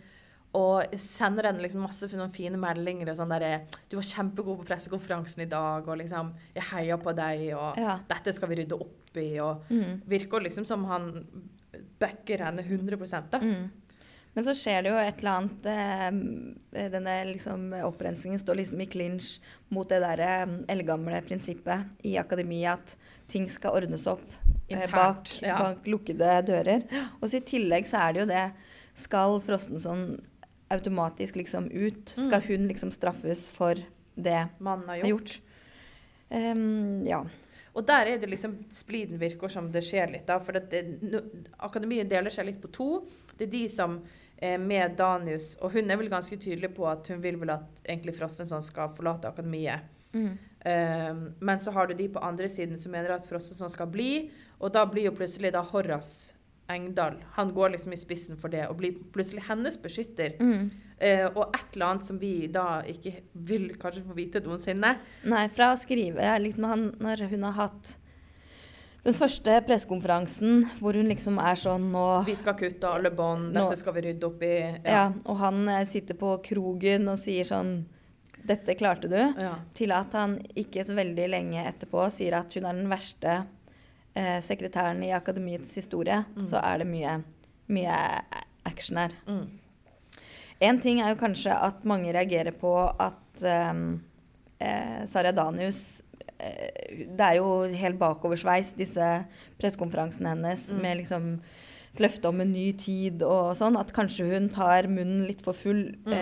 Og 0.56 0.94
sender 1.00 1.50
henne 1.50 1.62
liksom 1.62 1.82
masse 1.84 2.08
fine 2.08 2.58
meldinger. 2.60 3.10
og 3.10 3.16
sånn 3.18 3.34
der, 3.34 3.66
'Du 3.88 3.96
var 3.96 4.02
kjempegod 4.08 4.58
på 4.60 4.68
pressekonferansen 4.70 5.42
i 5.42 5.50
dag', 5.50 5.88
og 5.88 5.98
liksom 5.98 6.32
'Jeg 6.54 6.64
heier 6.72 6.96
på 6.96 7.14
deg', 7.14 7.56
og 7.56 7.76
Ja. 7.76 7.98
'Dette 8.08 8.32
skal 8.32 8.48
vi 8.48 8.56
rydde 8.56 8.80
opp 8.80 9.16
i', 9.16 9.38
og 9.40 9.62
Mm. 9.70 10.02
virker 10.08 10.40
liksom 10.40 10.64
som 10.66 10.84
han 10.84 11.26
backer 12.00 12.38
henne 12.38 12.62
100 12.62 13.30
da. 13.30 13.38
Mm. 13.38 13.70
Men 14.36 14.44
så 14.44 14.52
skjer 14.52 14.82
det 14.84 14.90
jo 14.92 14.96
et 15.00 15.22
eller 15.22 15.30
annet 15.30 15.66
eh, 15.72 16.88
Denne 16.92 17.14
liksom 17.24 17.72
opprensningen 17.86 18.38
står 18.38 18.58
liksom 18.60 18.82
i 18.84 18.86
clinch 18.92 19.38
mot 19.72 19.88
det 19.88 20.02
der 20.04 20.20
eh, 20.20 20.46
eldgamle 20.68 21.22
prinsippet 21.24 21.86
i 22.04 22.18
akademiet 22.20 22.74
at 22.74 22.96
ting 23.32 23.48
skal 23.48 23.78
ordnes 23.78 24.06
opp 24.06 24.26
eh, 24.68 24.84
bak, 24.92 25.32
ja. 25.40 25.56
bak 25.56 25.88
lukkede 25.88 26.42
dører. 26.46 26.84
Og 27.22 27.30
så 27.30 27.40
i 27.40 27.46
tillegg 27.48 27.88
så 27.88 28.02
er 28.04 28.12
det 28.12 28.20
jo 28.20 28.26
det 28.26 28.44
Skal 28.96 29.40
Frostenson 29.44 30.20
automatisk 30.68 31.36
liksom 31.36 31.70
ut? 31.70 32.08
Skal 32.08 32.42
hun 32.48 32.68
liksom 32.68 32.90
straffes 32.90 33.48
for 33.50 33.78
det 34.14 34.46
Mannen 34.58 34.88
har 34.88 34.96
gjort. 34.96 35.08
gjort? 35.08 35.40
Ehm, 36.28 37.04
ja. 37.06 37.24
Og 37.76 37.84
der 37.86 38.08
er 38.08 38.20
det 38.20 38.30
liksom 38.30 38.56
spliden 38.72 39.20
virker 39.20 39.52
som 39.52 39.68
det 39.72 39.82
skjer 39.84 40.14
litt, 40.14 40.26
da. 40.28 40.38
For 40.40 40.56
det, 40.56 40.80
no, 41.04 41.20
akademiet 41.68 42.08
deler 42.10 42.32
seg 42.32 42.48
litt 42.48 42.62
på 42.62 42.72
to. 42.72 42.88
Det 43.36 43.46
er 43.46 43.52
de 43.52 43.64
som 43.68 43.98
eh, 44.38 44.56
med 44.60 44.96
Danius, 44.96 45.54
og 45.60 45.76
hun 45.76 45.92
er 45.92 46.00
vel 46.00 46.08
ganske 46.12 46.38
tydelig 46.40 46.72
på 46.76 46.88
at 46.88 47.12
hun 47.12 47.20
vil 47.24 47.36
vel 47.42 47.52
at 47.58 47.84
egentlig 47.84 48.16
Frostenson 48.16 48.64
skal 48.64 48.88
forlate 48.96 49.28
akademiet. 49.28 49.92
Mm. 50.16 50.32
Um, 50.66 51.18
men 51.46 51.60
så 51.60 51.70
har 51.70 51.86
du 51.86 51.94
de 51.94 52.08
på 52.10 52.22
andre 52.24 52.48
siden 52.50 52.78
som 52.80 52.90
mener 52.96 53.12
at 53.14 53.26
Frostenson 53.28 53.70
skal 53.70 53.90
bli, 53.92 54.30
og 54.58 54.72
da 54.74 54.86
blir 54.88 55.10
jo 55.10 55.14
plutselig 55.14 55.52
da 55.54 55.60
Horace 55.62 56.32
Engdahl 56.72 57.20
Han 57.36 57.52
går 57.54 57.74
liksom 57.76 57.92
i 57.94 57.98
spissen 58.00 58.38
for 58.40 58.52
det, 58.52 58.64
og 58.68 58.80
blir 58.80 58.96
plutselig 59.14 59.44
hennes 59.48 59.76
beskytter. 59.78 60.34
Mm. 60.40 60.70
Eh, 60.98 61.26
og 61.28 61.52
et 61.54 61.76
eller 61.76 61.86
annet 61.90 62.08
som 62.08 62.18
vi 62.18 62.48
da 62.48 62.80
ikke 62.88 63.12
vil 63.46 63.68
kanskje 63.80 64.06
få 64.06 64.16
vite 64.16 64.40
noensinne. 64.44 64.96
Nei, 65.28 65.44
fra 65.52 65.70
å 65.74 65.78
skrive 65.78 66.34
litt 66.40 66.58
med 66.58 66.72
han 66.72 66.86
når 67.04 67.26
hun 67.30 67.46
har 67.50 67.56
hatt 67.66 67.96
den 69.06 69.14
første 69.14 69.60
pressekonferansen 69.68 70.64
hvor 70.80 70.96
hun 70.98 71.06
liksom 71.06 71.36
er 71.38 71.58
sånn 71.60 71.90
nå 71.92 72.06
Vi 72.26 72.34
skal 72.38 72.56
kutte 72.58 72.90
alle 72.90 73.12
bånd, 73.14 73.52
dette 73.54 73.76
skal 73.78 73.94
vi 73.94 74.08
rydde 74.08 74.26
opp 74.26 74.40
i. 74.42 74.56
ja. 74.82 75.04
og 75.24 75.36
han 75.44 75.60
eh, 75.70 75.84
sitter 75.86 76.18
på 76.18 76.32
krogen 76.48 77.06
og 77.12 77.20
sier 77.20 77.46
sånn 77.46 77.76
Dette 78.46 78.76
klarte 78.78 79.08
du. 79.10 79.18
Ja. 79.18 79.56
Til 79.74 79.90
at 79.90 80.12
han 80.14 80.36
ikke 80.54 80.84
så 80.86 80.94
veldig 80.94 81.24
lenge 81.32 81.64
etterpå 81.66 82.04
sier 82.14 82.36
at 82.38 82.52
hun 82.54 82.68
er 82.68 82.76
den 82.78 82.90
verste 82.90 83.40
eh, 84.16 84.40
sekretæren 84.42 85.02
i 85.04 85.12
akademiets 85.14 85.74
historie. 85.76 86.22
Så 86.40 86.56
er 86.62 86.78
det 86.82 86.88
mye, 86.88 87.18
mye 87.68 88.00
action 88.66 88.96
her. 88.98 89.12
Mm. 89.28 89.46
En 90.66 90.80
ting 90.80 91.00
er 91.04 91.12
jo 91.12 91.20
kanskje 91.20 91.52
at 91.52 91.84
mange 91.84 92.12
reagerer 92.16 92.54
på 92.56 92.70
at 92.98 93.42
um, 93.70 94.00
eh, 94.58 95.02
Sara 95.06 95.32
Danius 95.36 96.00
eh, 96.40 97.04
Det 97.12 97.20
er 97.20 97.34
jo 97.42 97.50
helt 97.76 97.98
bakoversveis, 98.00 98.72
disse 98.78 99.10
pressekonferansene 99.60 100.32
hennes 100.32 100.70
Mm. 100.72 100.80
med 100.82 100.96
liksom 101.02 101.28
et 101.96 102.00
løfte 102.00 102.28
om 102.28 102.40
en 102.40 102.50
ny 102.52 102.72
tid 102.76 103.22
og 103.24 103.54
sånn. 103.56 103.76
At 103.80 103.92
kanskje 103.96 104.26
hun 104.32 104.48
tar 104.52 104.84
munnen 104.88 105.26
litt 105.26 105.40
for 105.44 105.52
full 105.56 105.94
Mm. 106.06 106.12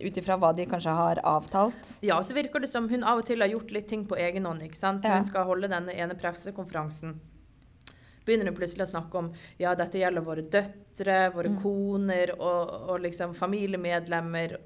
eh, 0.00 0.06
ut 0.08 0.16
ifra 0.20 0.36
hva 0.40 0.54
de 0.56 0.64
kanskje 0.66 0.92
har 0.96 1.20
avtalt. 1.24 1.98
Ja, 2.02 2.18
så 2.20 2.34
virker 2.34 2.60
det 2.60 2.68
som 2.72 2.88
hun 2.88 3.04
av 3.04 3.18
og 3.18 3.26
til 3.26 3.40
har 3.40 3.48
gjort 3.48 3.70
litt 3.70 3.88
ting 3.88 4.06
på 4.06 4.16
egen 4.16 4.44
hånd. 4.44 4.62
ikke 4.62 4.76
sant? 4.80 5.04
Ja. 5.04 5.14
hun 5.16 5.24
skal 5.26 5.44
holde 5.44 5.68
denne 5.68 5.92
ene 5.92 6.14
pressekonferansen. 6.14 7.20
Begynner 8.26 8.46
hun 8.46 8.56
plutselig 8.56 8.86
å 8.86 8.92
snakke 8.94 9.18
om 9.20 9.32
ja, 9.58 9.74
dette 9.74 9.98
gjelder 10.00 10.24
våre 10.24 10.42
døtre, 10.42 11.30
våre 11.34 11.50
Mm. 11.50 11.58
koner 11.62 12.30
og, 12.40 12.90
og 12.90 13.00
liksom 13.04 13.34
familiemedlemmer 13.34 14.56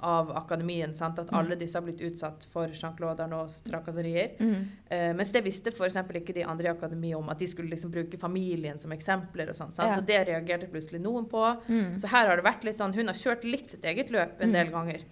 av 0.00 0.30
akademien. 0.38 0.94
sant? 0.94 1.16
Mm. 1.18 1.24
At 1.24 1.32
alle 1.34 1.56
disse 1.58 1.74
har 1.74 1.82
blitt 1.82 2.00
utsatt 2.06 2.44
for 2.46 2.68
Jean-Claude 2.70 3.24
Arnauds 3.24 3.60
trakasserier. 3.66 4.36
Mm. 4.38 4.60
Eh, 4.88 5.12
mens 5.18 5.32
det 5.34 5.42
visste 5.42 5.72
f.eks. 5.74 5.96
ikke 5.96 6.34
de 6.36 6.44
andre 6.44 6.68
i 6.68 6.70
akademiet 6.70 7.16
om, 7.18 7.28
at 7.28 7.38
de 7.42 7.46
skulle 7.50 7.70
liksom 7.72 7.90
bruke 7.90 8.16
familien 8.18 8.78
som 8.80 8.92
eksempler. 8.94 9.48
og 9.50 9.56
sånt? 9.58 9.76
Ja. 9.78 9.96
Så 9.96 10.04
det 10.06 10.20
reagerte 10.28 10.68
plutselig 10.70 11.00
noen 11.02 11.26
på. 11.26 11.42
Mm. 11.68 11.98
Så 11.98 12.06
her 12.12 12.28
har 12.28 12.36
det 12.36 12.44
vært 12.46 12.62
litt 12.64 12.76
sånn, 12.78 12.94
hun 12.94 13.06
har 13.10 13.14
kjørt 13.18 13.42
litt 13.42 13.70
sitt 13.74 13.82
eget 13.84 14.10
løp 14.14 14.38
en 14.40 14.50
Mm. 14.50 14.52
del 14.52 14.70
ganger. 14.70 15.02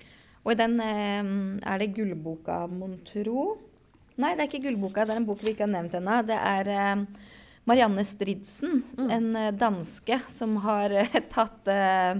Og 0.44 0.52
i 0.52 0.54
den 0.54 0.78
eh, 0.80 1.66
er 1.74 1.78
det 1.78 1.94
Gullboka, 1.96 2.68
mon 2.70 3.00
tro? 3.04 3.58
Nei, 4.18 4.36
det 4.36 4.44
er 4.44 4.48
ikke 4.48 4.62
Gullboka. 4.70 5.04
Det 5.04 5.10
er 5.10 5.16
en 5.16 5.26
bok 5.26 5.40
vi 5.42 5.52
ikke 5.52 5.66
har 5.66 5.82
nevnt 5.82 5.92
ennå. 5.98 6.22
Det 6.24 6.38
er 6.38 6.68
eh, 6.68 7.06
Marianne 7.66 8.04
Stridsen, 8.06 8.82
Mm. 8.96 9.10
en 9.10 9.36
eh, 9.36 9.52
danske 9.58 10.20
som 10.30 10.56
har 10.62 10.90
eh, 10.90 11.16
tatt 11.34 11.66
eh, 11.68 12.14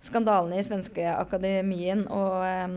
skandalene 0.00 0.56
i 0.56 0.64
Svenske 0.64 1.04
Akademien 1.12 2.06
og 2.08 2.38
eh, 2.46 2.76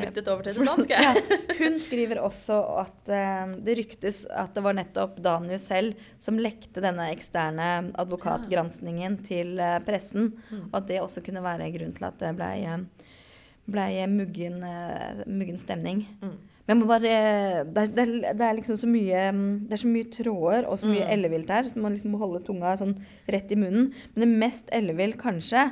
Flyttet 0.00 0.26
over 0.32 0.42
til 0.48 0.56
det 0.58 0.66
danske. 0.72 0.98
ja, 0.98 1.12
hun 1.60 1.78
skriver 1.84 2.18
også 2.26 2.56
at 2.82 3.12
eh, 3.14 3.52
det 3.62 3.76
ryktes 3.78 4.24
at 4.34 4.54
det 4.58 4.64
var 4.66 4.74
nettopp 4.74 5.20
Danius 5.22 5.68
selv 5.70 5.94
som 6.18 6.40
lekte 6.42 6.82
denne 6.82 7.06
eksterne 7.14 7.92
advokatgranskningen 8.02 9.20
til 9.26 9.54
eh, 9.62 9.78
pressen, 9.86 10.32
Mm. 10.50 10.66
og 10.72 10.80
at 10.82 10.88
det 10.90 10.98
også 11.04 11.22
kunne 11.24 11.42
være 11.46 11.70
grunn 11.78 11.94
til 11.94 12.04
at 12.10 12.18
det 12.18 12.34
blei 12.38 12.56
ble 13.64 13.86
muggen, 14.12 14.58
eh, 14.66 15.22
muggen 15.30 15.56
stemning. 15.62 16.02
Mm. 16.20 16.34
Men 16.66 16.78
jeg 16.78 16.80
må 16.80 16.86
bare, 16.88 17.00
det, 17.68 17.82
er, 17.82 17.90
det, 17.92 18.04
er, 18.08 18.34
det 18.40 18.44
er 18.46 18.54
liksom 18.56 18.76
så 18.80 18.88
mye 18.88 19.24
Det 19.68 19.74
er 19.76 19.80
så 19.82 19.88
mye 19.92 20.10
tråder 20.14 20.64
og 20.68 20.78
så 20.80 20.86
mye 20.88 21.04
Mm. 21.04 21.12
ellevilt 21.12 21.50
her, 21.52 21.64
så 21.68 21.76
man 21.82 21.92
liksom 21.92 22.14
må 22.14 22.18
holde 22.22 22.40
tunga 22.46 22.72
sånn 22.80 22.94
rett 23.28 23.52
i 23.52 23.58
munnen. 23.60 23.90
Men 24.14 24.24
det 24.24 24.38
mest 24.40 24.70
ellevilt 24.72 25.18
kanskje 25.20 25.66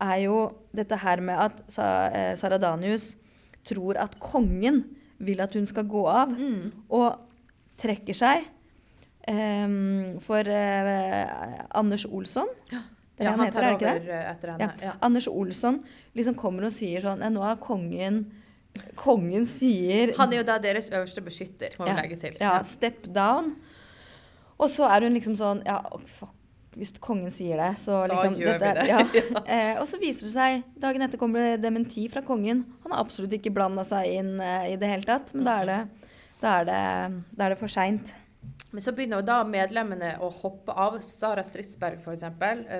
er 0.00 0.18
jo 0.22 0.52
dette 0.76 0.96
her 1.02 1.20
med 1.20 1.38
at 1.48 1.62
Sa, 1.72 1.86
eh, 2.12 2.34
Sara 2.36 2.58
Danius 2.62 3.16
tror 3.66 3.96
at 3.98 4.14
kongen 4.20 4.84
vil 5.18 5.40
at 5.40 5.54
hun 5.54 5.66
skal 5.66 5.84
gå 5.88 6.06
av, 6.06 6.28
Mm. 6.38 6.70
og 6.90 7.18
trekker 7.80 8.14
seg 8.14 8.44
ehm, 9.28 10.18
for 10.22 10.46
eh, 10.46 11.64
Anders 11.74 12.06
Olsson. 12.06 12.48
Er 12.70 12.82
det 13.18 13.24
Ja, 13.24 13.30
han, 13.30 13.38
han 13.40 13.46
heter, 13.46 13.60
tar 13.60 13.62
er 13.62 13.74
over 13.74 14.10
eh, 14.12 14.30
etter 14.30 14.50
henne. 14.52 14.72
Ja. 14.82 14.92
Anders 15.02 15.26
Olsson 15.28 15.80
liksom 16.14 16.34
kommer 16.36 16.66
og 16.68 16.72
sier 16.76 17.00
sånn 17.00 17.22
Nå 17.32 17.40
har 17.42 17.56
kongen 17.56 18.26
Kongen 18.96 19.46
sier 19.46 20.14
Han 20.18 20.32
er 20.32 20.36
jo 20.42 20.46
da 20.48 20.58
deres 20.58 20.90
øverste 20.90 21.22
beskytter, 21.24 21.76
må 21.78 21.84
vi 21.86 21.90
Ja. 21.90 22.00
legge 22.02 22.16
til. 22.20 22.36
ja, 22.40 22.62
step 22.62 23.02
down. 23.12 23.56
Og 24.58 24.68
så 24.72 24.88
er 24.88 25.02
hun 25.04 25.14
liksom 25.14 25.36
sånn 25.36 25.62
Ja, 25.66 25.80
fuck. 26.06 26.32
Hvis 26.76 26.90
kongen 27.00 27.30
sier 27.32 27.56
det, 27.56 27.78
så 27.80 28.02
Da 28.06 28.14
liksom 28.14 28.34
gjør 28.36 28.52
vi 28.52 28.58
dette 28.58 28.66
er- 28.66 28.84
det. 28.84 29.24
Ja. 29.32 29.40
Eh, 29.46 29.80
og 29.80 29.86
så 29.88 29.96
viser 29.98 30.26
det 30.28 30.32
seg 30.34 30.64
Dagen 30.78 31.00
etter 31.06 31.16
kommer 31.18 31.40
det 31.40 31.62
dementi 31.62 32.06
fra 32.12 32.20
kongen. 32.20 32.64
Han 32.82 32.92
har 32.92 33.00
absolutt 33.02 33.32
ikke 33.32 33.52
blanda 33.54 33.82
seg 33.82 34.04
inn 34.18 34.38
eh, 34.40 34.72
i 34.74 34.76
det 34.76 34.86
hele 34.90 35.02
tatt, 35.08 35.32
men 35.34 35.44
da 35.44 35.54
er 35.62 35.66
det, 35.70 35.78
da 36.42 36.60
er 36.60 36.64
det, 36.68 37.24
da 37.34 37.44
er 37.46 37.48
det 37.54 37.58
for 37.58 37.68
seint. 37.72 38.12
Men 38.72 38.82
så 38.82 38.92
begynner 38.92 39.22
jo 39.22 39.24
da 39.24 39.38
medlemmene 39.48 40.18
å 40.20 40.28
hoppe 40.42 40.68
av. 40.76 40.98
Sara 41.00 41.40
Stridsberg, 41.42 42.02
f.eks., 42.04 42.26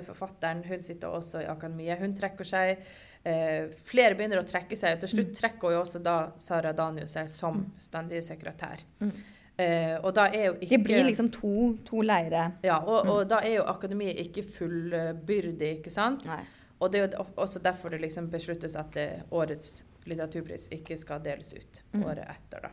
for 0.04 0.12
forfatteren, 0.14 0.62
hun 0.68 0.82
sitter 0.82 1.08
også 1.08 1.40
i 1.40 1.46
akademiet. 1.48 1.98
Hun 1.98 2.12
trekker 2.14 2.44
seg. 2.44 2.78
Eh, 3.26 3.64
flere 3.88 4.14
begynner 4.14 4.38
å 4.38 4.46
trekke 4.46 4.76
seg. 4.78 4.94
og 4.96 5.00
Til 5.02 5.10
slutt 5.16 5.32
trekker 5.34 5.72
jo 5.74 5.80
også 5.80 5.98
da 6.02 6.16
Sara 6.38 6.70
Danius 6.76 7.16
seg 7.16 7.30
som 7.32 7.64
stendig 7.82 8.20
sekretær. 8.22 8.84
Mm. 9.02 9.12
Eh, 9.58 9.94
og 10.02 10.12
da 10.14 10.26
er 10.28 10.50
jo 10.50 10.54
ikke 10.60 10.76
Det 10.76 10.84
blir 10.84 11.04
liksom 11.08 11.30
to, 11.34 11.52
to 11.88 12.02
leire. 12.04 12.44
Ja, 12.62 12.76
og, 12.84 13.08
og 13.10 13.22
da 13.28 13.40
er 13.42 13.56
jo 13.56 13.66
akademiet 13.72 14.20
ikke 14.28 14.44
fullbyrdig, 14.46 15.78
ikke 15.80 15.90
sant? 15.90 16.26
Nei. 16.28 16.42
Og 16.78 16.92
det 16.92 17.00
er 17.00 17.06
jo 17.08 17.24
også 17.40 17.62
derfor 17.64 17.90
det 17.90 18.02
liksom 18.04 18.28
besluttes 18.30 18.76
at 18.76 18.92
det, 18.94 19.08
årets 19.32 19.80
litteraturpris 20.06 20.68
ikke 20.76 20.98
skal 21.00 21.22
deles 21.24 21.54
ut 21.56 21.82
Mm. 21.96 22.02
året 22.04 22.28
etter, 22.30 22.68
da. 22.68 22.70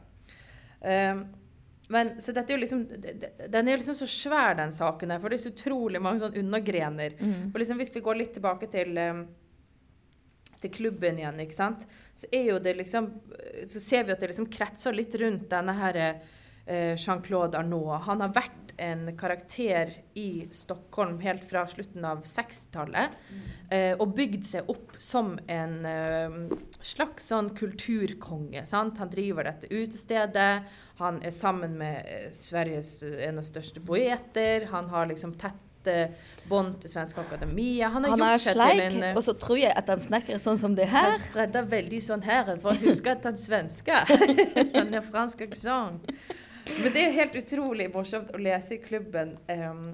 Um, 0.84 1.24
men 1.89 2.10
så 2.22 2.34
dette 2.36 2.51
er 2.51 2.58
jo 2.58 2.62
liksom 2.62 2.82
Den 2.89 3.68
er 3.68 3.72
jo 3.72 3.78
liksom 3.80 3.95
så 3.95 4.08
svær, 4.08 4.56
den 4.58 4.74
saken 4.76 5.12
her, 5.12 5.20
for 5.20 5.30
det 5.30 5.39
er 5.39 5.43
så 5.45 5.54
utrolig 5.54 6.01
mange 6.01 6.20
sånn 6.20 6.36
undergrener. 6.43 7.16
Mm. 7.20 7.51
For 7.51 7.60
liksom 7.64 7.80
Hvis 7.80 7.93
vi 7.95 8.01
går 8.04 8.20
litt 8.20 8.34
tilbake 8.38 8.70
til 8.72 8.97
um, 8.97 9.24
til 10.64 10.74
klubben 10.74 11.20
igjen, 11.22 11.41
ikke 11.43 11.59
sant, 11.59 11.86
så 12.16 12.30
er 12.34 12.49
jo 12.51 12.61
det 12.61 12.76
liksom 12.78 13.09
Så 13.70 13.80
ser 13.82 14.05
vi 14.05 14.14
at 14.14 14.22
det 14.22 14.30
liksom 14.32 14.49
kretser 14.53 14.95
litt 14.95 15.16
rundt 15.20 15.49
denne 15.51 15.74
her 15.78 15.97
eh, 16.03 16.95
Jean-Claude 16.95 17.57
Arnault. 17.59 18.03
Han 18.07 18.22
har 18.24 18.36
vært 18.36 18.64
en 18.78 19.18
karakter 19.18 19.91
i 20.14 20.47
Stockholm 20.51 21.20
helt 21.20 21.43
fra 21.43 21.66
slutten 21.68 22.05
av 22.05 22.24
60-tallet. 22.26 23.18
Eh, 23.70 23.93
og 23.97 24.16
bygd 24.18 24.45
seg 24.47 24.70
opp 24.72 24.95
som 25.01 25.36
en 25.51 25.76
eh, 25.88 26.38
slags 26.82 27.30
sånn 27.32 27.51
kulturkonge. 27.57 28.66
Sant? 28.70 28.99
Han 29.01 29.11
driver 29.14 29.49
dette 29.49 29.70
utestedet. 29.72 30.64
Han 31.01 31.22
er 31.24 31.36
sammen 31.36 31.78
med 31.82 32.01
eh, 32.07 32.32
Sveriges 32.36 33.01
en 33.03 33.41
av 33.41 33.47
største 33.47 33.84
poeter. 33.84 34.70
Han 34.74 34.89
har 34.93 35.11
liksom 35.11 35.38
tette 35.38 35.72
bånd 36.49 36.77
til 36.81 36.91
Svensk 36.91 37.17
Akademia. 37.23 37.89
Han 37.93 38.03
har 38.03 38.13
Han 38.15 38.23
gjort 38.23 38.45
seg 38.45 38.59
til 38.59 38.84
en 38.84 39.03
eh, 39.09 39.17
og 39.17 39.23
så 39.25 39.36
tror 39.39 39.59
jeg 39.61 39.73
at 39.75 39.91
han 39.93 40.01
snakker 40.03 40.39
sånn 40.41 40.59
som 40.59 40.75
det 40.75 40.88
her. 40.91 41.11
han 41.34 41.53
her. 41.55 41.67
veldig 41.75 42.01
sånn 42.03 42.23
her, 42.25 42.55
for 42.63 42.73
å 42.73 42.81
huske 42.84 43.11
at 43.13 43.27
han 43.27 43.38
er 43.39 43.43
svenske. 43.43 43.99
sånn 44.75 44.93
er 44.93 45.05
fransk 45.05 45.45
aksent. 45.47 46.09
Men 46.69 46.89
det 46.95 47.05
er 47.05 47.15
helt 47.19 47.36
utrolig 47.36 47.89
morsomt 47.93 48.31
å 48.34 48.41
lese 48.41 48.77
i 48.77 48.81
klubben. 48.84 49.38
um, 49.51 49.93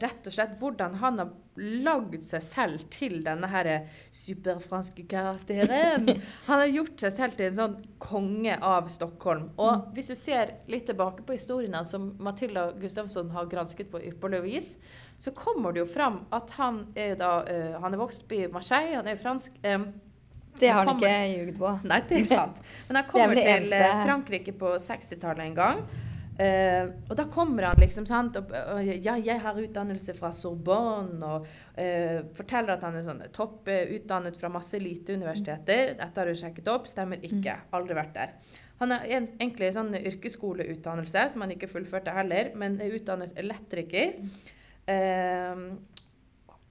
rett 0.00 0.26
og 0.28 0.34
slett 0.34 0.56
hvordan 0.60 0.96
han 1.00 1.20
har 1.20 1.32
lagd 1.56 2.24
seg 2.26 2.42
selv 2.44 2.82
til 2.92 3.20
denne 3.24 3.48
her 3.48 3.68
superfranske 4.14 5.06
karakteren. 5.08 6.10
Han 6.48 6.62
har 6.62 6.72
gjort 6.72 7.06
seg 7.06 7.14
selv 7.16 7.38
til 7.38 7.48
en 7.48 7.58
sånn 7.60 7.76
konge 8.02 8.58
av 8.60 8.90
Stockholm. 8.92 9.48
Og 9.62 9.88
hvis 9.96 10.12
du 10.12 10.16
ser 10.18 10.56
litt 10.72 10.88
tilbake 10.90 11.24
på 11.26 11.38
historiene 11.38 11.82
som 11.88 12.10
Matilda 12.22 12.68
Gustavsson 12.80 13.32
har 13.36 13.48
gransket 13.52 13.90
på 13.92 14.02
ypperlig 14.10 14.42
vis, 14.44 14.70
så 15.18 15.32
kommer 15.36 15.72
det 15.72 15.84
jo 15.84 15.86
fram 15.88 16.20
at 16.34 16.50
han 16.58 16.82
er 16.94 17.14
da 17.18 17.38
uh, 17.46 17.78
Han 17.82 17.94
er 17.94 18.00
vokst 18.00 18.32
i 18.36 18.46
Marseille, 18.52 18.98
han 18.98 19.08
er 19.08 19.20
fransk. 19.20 19.54
Um, 19.64 19.88
det 20.60 20.72
har 20.72 20.84
han 20.88 20.96
ikke 20.96 21.14
jugd 21.32 21.56
på. 21.60 21.70
Nei, 21.84 22.02
det 22.08 22.20
er 22.22 22.28
sant. 22.30 22.60
Men 22.88 23.00
han 23.00 23.08
kommer 23.10 23.40
til 23.40 23.72
Frankrike 24.04 24.54
på 24.56 24.76
60-tallet 24.80 25.50
en 25.50 25.56
gang. 25.56 25.82
Uh, 26.36 26.90
og 27.08 27.14
da 27.16 27.24
kommer 27.32 27.64
han 27.64 27.78
liksom 27.80 28.04
sant, 28.08 28.36
og, 28.36 28.50
og, 28.52 28.80
ja, 28.84 29.14
jeg 29.16 29.40
har 29.40 29.56
utdannelse 29.56 30.12
fra 30.18 30.28
Sorbonne, 30.36 31.16
og 31.24 31.46
uh, 31.48 32.18
forteller 32.36 32.74
at 32.74 32.84
han 32.84 32.98
er 32.98 33.06
sånn 33.06 33.22
topputdannet 33.36 34.36
fra 34.36 34.50
masse 34.52 34.76
eliteuniversiteter. 34.76 35.94
Dette 35.96 36.22
har 36.22 36.28
du 36.28 36.36
sjekket 36.36 36.68
opp, 36.72 36.90
stemmer 36.92 37.24
ikke. 37.24 37.56
Mm. 37.56 37.70
Aldri 37.78 37.96
vært 37.96 38.12
der. 38.18 38.36
Han 38.82 38.92
har 38.92 39.08
en, 39.16 39.30
egentlig 39.38 39.72
sånn 39.72 39.94
yrkesskoleutdannelse, 39.96 41.24
som 41.32 41.44
han 41.44 41.54
ikke 41.54 41.70
fullførte 41.72 42.12
heller, 42.12 42.52
men 42.60 42.76
er 42.84 42.98
utdannet 42.98 43.32
elektriker. 43.40 44.18
Uh, 44.86 45.76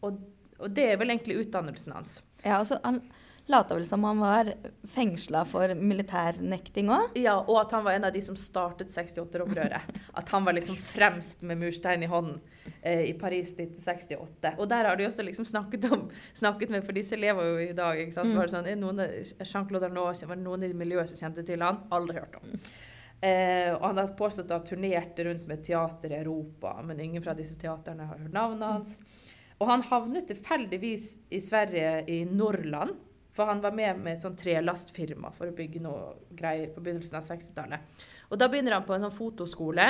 og, 0.05 0.20
og, 0.59 0.68
det 0.72 0.89
er 0.91 0.99
vel 1.01 1.11
egentlig 1.11 1.41
utdannelsen 1.43 1.95
hans. 1.95 2.20
Ja, 2.43 2.59
altså 2.61 2.80
han 2.84 3.01
lata 3.45 3.76
vel 3.76 3.86
som 3.86 4.03
han 4.03 4.20
var 4.20 4.53
fengsla 4.89 5.43
for 5.45 5.74
militærnekting 5.78 6.89
òg. 6.93 7.18
Ja, 7.20 7.36
og 7.43 7.59
at 7.61 7.76
han 7.76 7.84
var 7.86 7.97
en 7.97 8.07
av 8.07 8.13
de 8.16 8.22
som 8.26 8.38
startet 8.39 8.89
68-opprøret. 8.89 9.91
At 10.20 10.32
han 10.34 10.45
var 10.47 10.55
liksom 10.57 10.78
fremst 10.80 11.43
med 11.45 11.59
murstein 11.61 12.03
i 12.03 12.09
hånden 12.09 12.39
eh, 12.82 13.03
i 13.11 13.13
Paris 13.20 13.53
1968. 13.53 14.55
Og 14.57 14.70
der 14.72 14.89
har 14.89 14.97
de 14.97 15.05
også 15.05 15.26
liksom 15.28 15.45
snakket, 15.45 15.86
om, 15.91 16.07
snakket 16.34 16.74
med, 16.74 16.86
for 16.88 16.97
disse 16.97 17.20
lever 17.20 17.51
jo 17.51 17.61
i 17.68 17.78
dag. 17.78 18.01
ikke 18.01 18.18
sant? 18.18 18.34
Mm. 18.34 18.39
Var 18.39 18.49
det 18.49 18.55
sånn, 18.55 19.05
Jean-Claude 19.45 19.91
Arnault 19.91 20.26
var 20.26 20.39
det 20.39 20.47
noen 20.47 20.66
i 20.66 20.74
miljøet 20.74 21.11
som 21.11 21.22
kjente 21.28 21.45
til 21.45 21.66
han? 21.66 21.84
Aldri 21.93 22.18
hørt 22.18 22.39
om. 22.41 22.59
Eh, 23.26 23.72
og 23.74 23.82
han 23.88 23.98
har 24.02 24.12
påstått 24.18 24.52
å 24.52 24.60
ha 24.60 24.66
turnert 24.66 25.20
rundt 25.26 25.48
med 25.50 25.64
teater 25.66 26.14
i 26.14 26.20
Europa, 26.20 26.76
men 26.86 27.00
ingen 27.02 27.24
fra 27.26 27.34
disse 27.38 27.58
teaterne 27.58 28.06
har 28.06 28.20
hørt 28.20 28.36
navnet 28.36 28.68
hans. 28.70 29.00
Og 29.58 29.70
han 29.72 29.86
havnet 29.88 30.28
tilfeldigvis 30.30 31.08
i 31.34 31.40
Sverige, 31.42 32.04
i 32.12 32.20
Norrland, 32.28 32.98
for 33.36 33.50
han 33.50 33.64
var 33.64 33.74
med 33.76 34.00
med 34.00 34.16
et 34.16 34.24
sånn 34.24 34.38
trelastfirma 34.40 35.32
for 35.36 35.50
å 35.50 35.56
bygge 35.56 35.82
noe 35.84 36.14
greier 36.38 36.70
på 36.72 36.84
begynnelsen 36.84 37.18
av 37.20 37.26
60-tallet. 37.26 38.04
Og 38.30 38.40
da 38.40 38.48
begynner 38.52 38.78
han 38.78 38.86
på 38.88 38.96
en 38.96 39.08
sånn 39.08 39.16
fotoskole. 39.16 39.90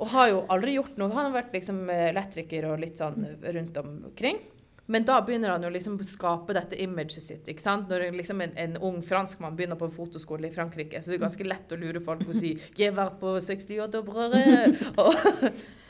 Og 0.00 0.12
har 0.14 0.30
jo 0.30 0.44
aldri 0.52 0.76
gjort 0.76 1.00
noe. 1.00 1.12
Han 1.12 1.28
har 1.28 1.34
vært 1.40 1.56
liksom 1.56 1.82
elektriker 1.92 2.68
og 2.70 2.80
litt 2.84 3.00
sånn 3.02 3.26
rundt 3.42 3.80
omkring. 3.82 4.38
Men 4.90 5.04
da 5.06 5.20
begynner 5.22 5.52
han 5.54 5.62
liksom 5.70 6.00
å 6.00 6.04
skape 6.06 6.54
dette 6.56 6.78
imaget 6.82 7.22
sitt. 7.22 7.48
ikke 7.48 7.62
sant? 7.62 7.90
Når 7.90 8.10
liksom 8.16 8.40
en, 8.42 8.54
en 8.58 8.76
ung 8.88 8.98
franskmann 9.06 9.54
begynner 9.58 9.78
på 9.78 9.86
en 9.86 9.94
fotoskole 9.94 10.48
i 10.48 10.54
Frankrike, 10.54 10.98
så 10.98 11.12
det 11.12 11.20
er 11.20 11.26
ganske 11.28 11.46
lett 11.46 11.70
å 11.70 11.78
lure 11.78 12.00
folk 12.02 12.24
på 12.26 12.34
å 12.34 12.40
si 12.40 12.50
'Jeg 12.76 12.96
var 12.96 13.10
på 13.20 13.28
68-opprøret'. 13.38 15.62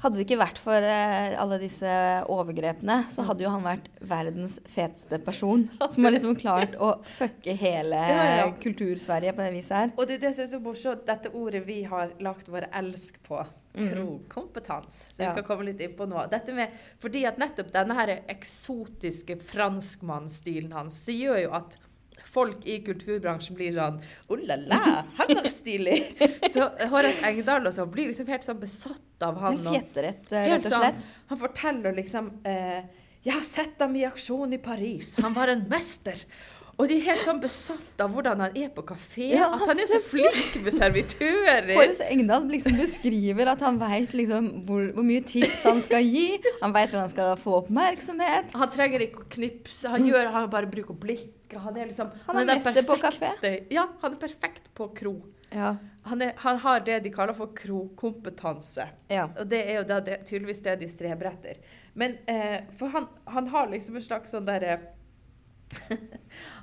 Hadde 0.00 0.16
det 0.16 0.24
ikke 0.24 0.40
vært 0.40 0.56
for 0.56 0.80
eh, 0.80 1.36
alle 1.36 1.58
disse 1.60 1.84
overgrepene, 2.32 3.04
så 3.12 3.20
hadde 3.26 3.44
jo 3.44 3.50
han 3.52 3.66
vært 3.66 3.90
verdens 4.00 4.56
feteste 4.64 5.18
person. 5.20 5.66
Som 5.92 6.08
har 6.08 6.14
liksom 6.14 6.38
klart 6.40 6.72
å 6.80 7.04
fucke 7.18 7.52
hele 7.52 8.00
ja, 8.08 8.22
ja. 8.40 8.46
Kultur-Sverige 8.62 9.34
på 9.36 9.44
det 9.44 9.52
viset 9.58 9.76
her. 9.76 9.92
Og 9.98 10.08
det, 10.08 10.22
det 10.24 10.32
som 10.32 10.46
er 10.46 10.52
så 10.54 10.62
morsomt, 10.64 11.04
dette 11.04 11.28
ordet 11.36 11.60
vi 11.68 11.82
har 11.84 12.16
lagt 12.24 12.48
vår 12.48 12.70
elsk 12.80 13.20
på. 13.28 13.44
Mm. 13.74 13.90
Krogkompetans. 13.92 14.96
Så 15.12 15.22
vi 15.22 15.28
skal 15.30 15.44
komme 15.46 15.68
litt 15.68 15.80
inn 15.84 15.94
på 15.96 16.06
nå. 16.10 16.24
Dette 16.32 16.54
med, 16.56 16.74
fordi 17.02 17.22
at 17.28 17.38
nettopp 17.38 17.70
denne 17.74 17.94
her 17.98 18.16
eksotiske 18.32 19.38
franskmannsstilen 19.46 20.74
hans 20.74 20.98
så 21.04 21.14
gjør 21.14 21.38
jo 21.44 21.54
at 21.60 21.78
folk 22.26 22.66
i 22.68 22.80
kulturbransjen 22.84 23.56
blir 23.56 23.72
sånn 23.76 24.00
Oh 24.30 24.40
la 24.44 24.58
la, 24.60 24.80
han 25.16 25.32
er 25.38 25.50
stilig! 25.52 26.00
så 26.52 26.68
Håres 26.92 27.22
Engdahl 27.26 27.66
og 27.70 27.74
sånn 27.76 27.90
blir 27.92 28.10
liksom 28.10 28.28
helt 28.30 28.46
sånn 28.46 28.60
besatt 28.60 29.24
av 29.26 29.38
han. 29.42 29.60
En 29.60 29.76
fjeterett, 29.76 30.26
rett 30.34 30.66
og 30.66 30.74
slett. 30.74 31.04
Sånn, 31.04 31.20
han 31.30 31.40
forteller 31.40 31.96
liksom 31.96 32.32
eh, 32.48 32.80
Jeg 33.24 33.36
har 33.36 33.44
sett 33.46 33.82
ham 33.84 33.96
i 33.96 34.06
aksjon 34.08 34.56
i 34.56 34.60
Paris. 34.62 35.14
Han 35.22 35.36
var 35.36 35.52
en 35.52 35.66
mester. 35.70 36.26
Og 36.80 36.88
de 36.88 36.96
er 36.96 37.02
helt 37.10 37.24
sånn 37.26 37.40
besatt 37.42 38.00
av 38.00 38.12
hvordan 38.14 38.40
han 38.40 38.54
er 38.56 38.70
på 38.72 38.84
kafé. 38.88 39.26
Ja, 39.34 39.50
at 39.52 39.66
han 39.68 39.82
er 39.82 39.88
så 39.90 40.00
flink 40.00 40.54
med 40.64 40.72
servitører. 40.72 41.74
Håres 41.76 42.00
Engdahl 42.06 42.46
liksom 42.48 42.78
beskriver 42.80 43.50
at 43.52 43.64
han 43.66 43.76
veit 43.82 44.14
liksom 44.16 44.48
hvor, 44.68 44.86
hvor, 44.96 45.04
mye 45.06 45.24
tips 45.28 45.66
han 45.68 45.82
skal 45.84 46.06
gi. 46.06 46.38
Han 46.62 46.72
veit 46.76 46.88
hvordan 46.88 47.04
han 47.04 47.12
skal 47.12 47.34
få 47.40 47.58
oppmerksomhet. 47.58 48.56
Han 48.56 48.72
trenger 48.72 49.04
ikke 49.04 49.26
å 49.26 49.28
knipse. 49.36 49.92
Han, 49.92 50.08
gjør, 50.08 50.32
han 50.32 50.48
bare 50.52 50.70
bruker 50.70 50.96
blikk. 50.96 51.36
Han 51.52 51.76
er 51.76 51.90
liksom 51.90 52.08
Han 52.26 52.38
er, 52.38 52.40
han 52.40 52.48
er 52.48 52.62
mester 52.62 52.86
på 52.86 52.96
kafé. 53.02 53.52
Ja, 53.74 53.90
han 54.00 54.16
er 54.16 54.22
perfekt 54.22 54.72
på 54.78 54.88
kro. 54.96 55.18
Ja. 55.50 55.74
Han, 56.02 56.22
er, 56.22 56.32
han, 56.36 56.58
har 56.58 56.80
det 56.80 57.00
de 57.04 57.12
kaller 57.12 57.36
for 57.36 57.52
krokompetanse. 57.56 58.86
Ja. 59.10 59.26
Og 59.38 59.50
det 59.50 59.60
er 59.66 59.80
jo 59.80 60.00
det, 60.06 60.20
tydeligvis 60.30 60.62
det 60.64 60.78
de 60.80 60.88
streber 60.88 61.32
etter. 61.32 61.60
Men 61.98 62.16
eh, 62.30 62.62
for 62.78 62.94
han, 62.94 63.10
han, 63.24 63.50
har 63.50 63.68
liksom 63.68 63.98
en 63.98 64.06
slags 64.06 64.32
sånn 64.32 64.46
derre 64.46 64.78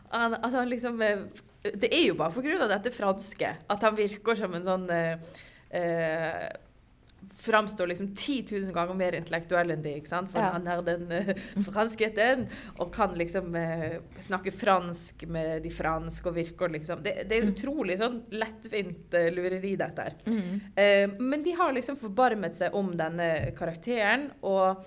han, 0.09 0.37
at 0.37 0.53
han 0.53 0.69
liksom 0.69 1.01
eh, 1.01 1.25
Det 1.73 1.89
er 1.91 2.07
jo 2.09 2.19
bare 2.19 2.31
pga. 2.35 2.69
dette 2.69 2.93
franske 2.95 3.55
at 3.67 3.83
han 3.83 3.97
virker 3.97 4.39
som 4.39 4.55
en 4.55 4.65
sånn 4.67 4.87
eh, 4.93 5.35
eh, 5.75 6.47
Framstår 7.37 7.89
liksom 7.91 8.15
10 8.15 8.45
000 8.51 8.73
ganger 8.73 8.97
mer 8.97 9.15
intellektuell 9.17 9.73
enn 9.73 9.81
de, 9.83 9.91
ikke 9.99 10.09
sant? 10.09 10.29
For 10.31 10.41
ja. 10.41 10.51
han 10.55 10.65
er 10.69 10.79
den 10.85 11.03
uh, 11.11 11.31
franskheten 11.67 12.45
og 12.81 12.89
kan 12.93 13.13
liksom 13.17 13.53
uh, 13.53 13.97
snakke 14.23 14.53
fransk 14.53 15.25
med 15.29 15.65
de 15.65 15.71
franske 15.73 16.29
og 16.29 16.37
virker 16.37 16.71
liksom 16.73 17.03
Det, 17.05 17.27
det 17.29 17.37
er 17.37 17.45
mm. 17.45 17.51
utrolig 17.53 17.97
sånn 17.99 18.19
lettvint 18.33 19.17
uh, 19.17 19.27
lureri, 19.33 19.75
dette 19.77 20.07
her. 20.07 20.17
Mm. 20.25 21.17
men 21.19 21.43
de 21.45 21.53
har 21.57 21.73
liksom 21.75 21.97
forbarmet 21.99 22.57
seg 22.57 22.73
om 22.77 22.89
denne 22.97 23.29
karakteren, 23.57 24.29
og 24.45 24.85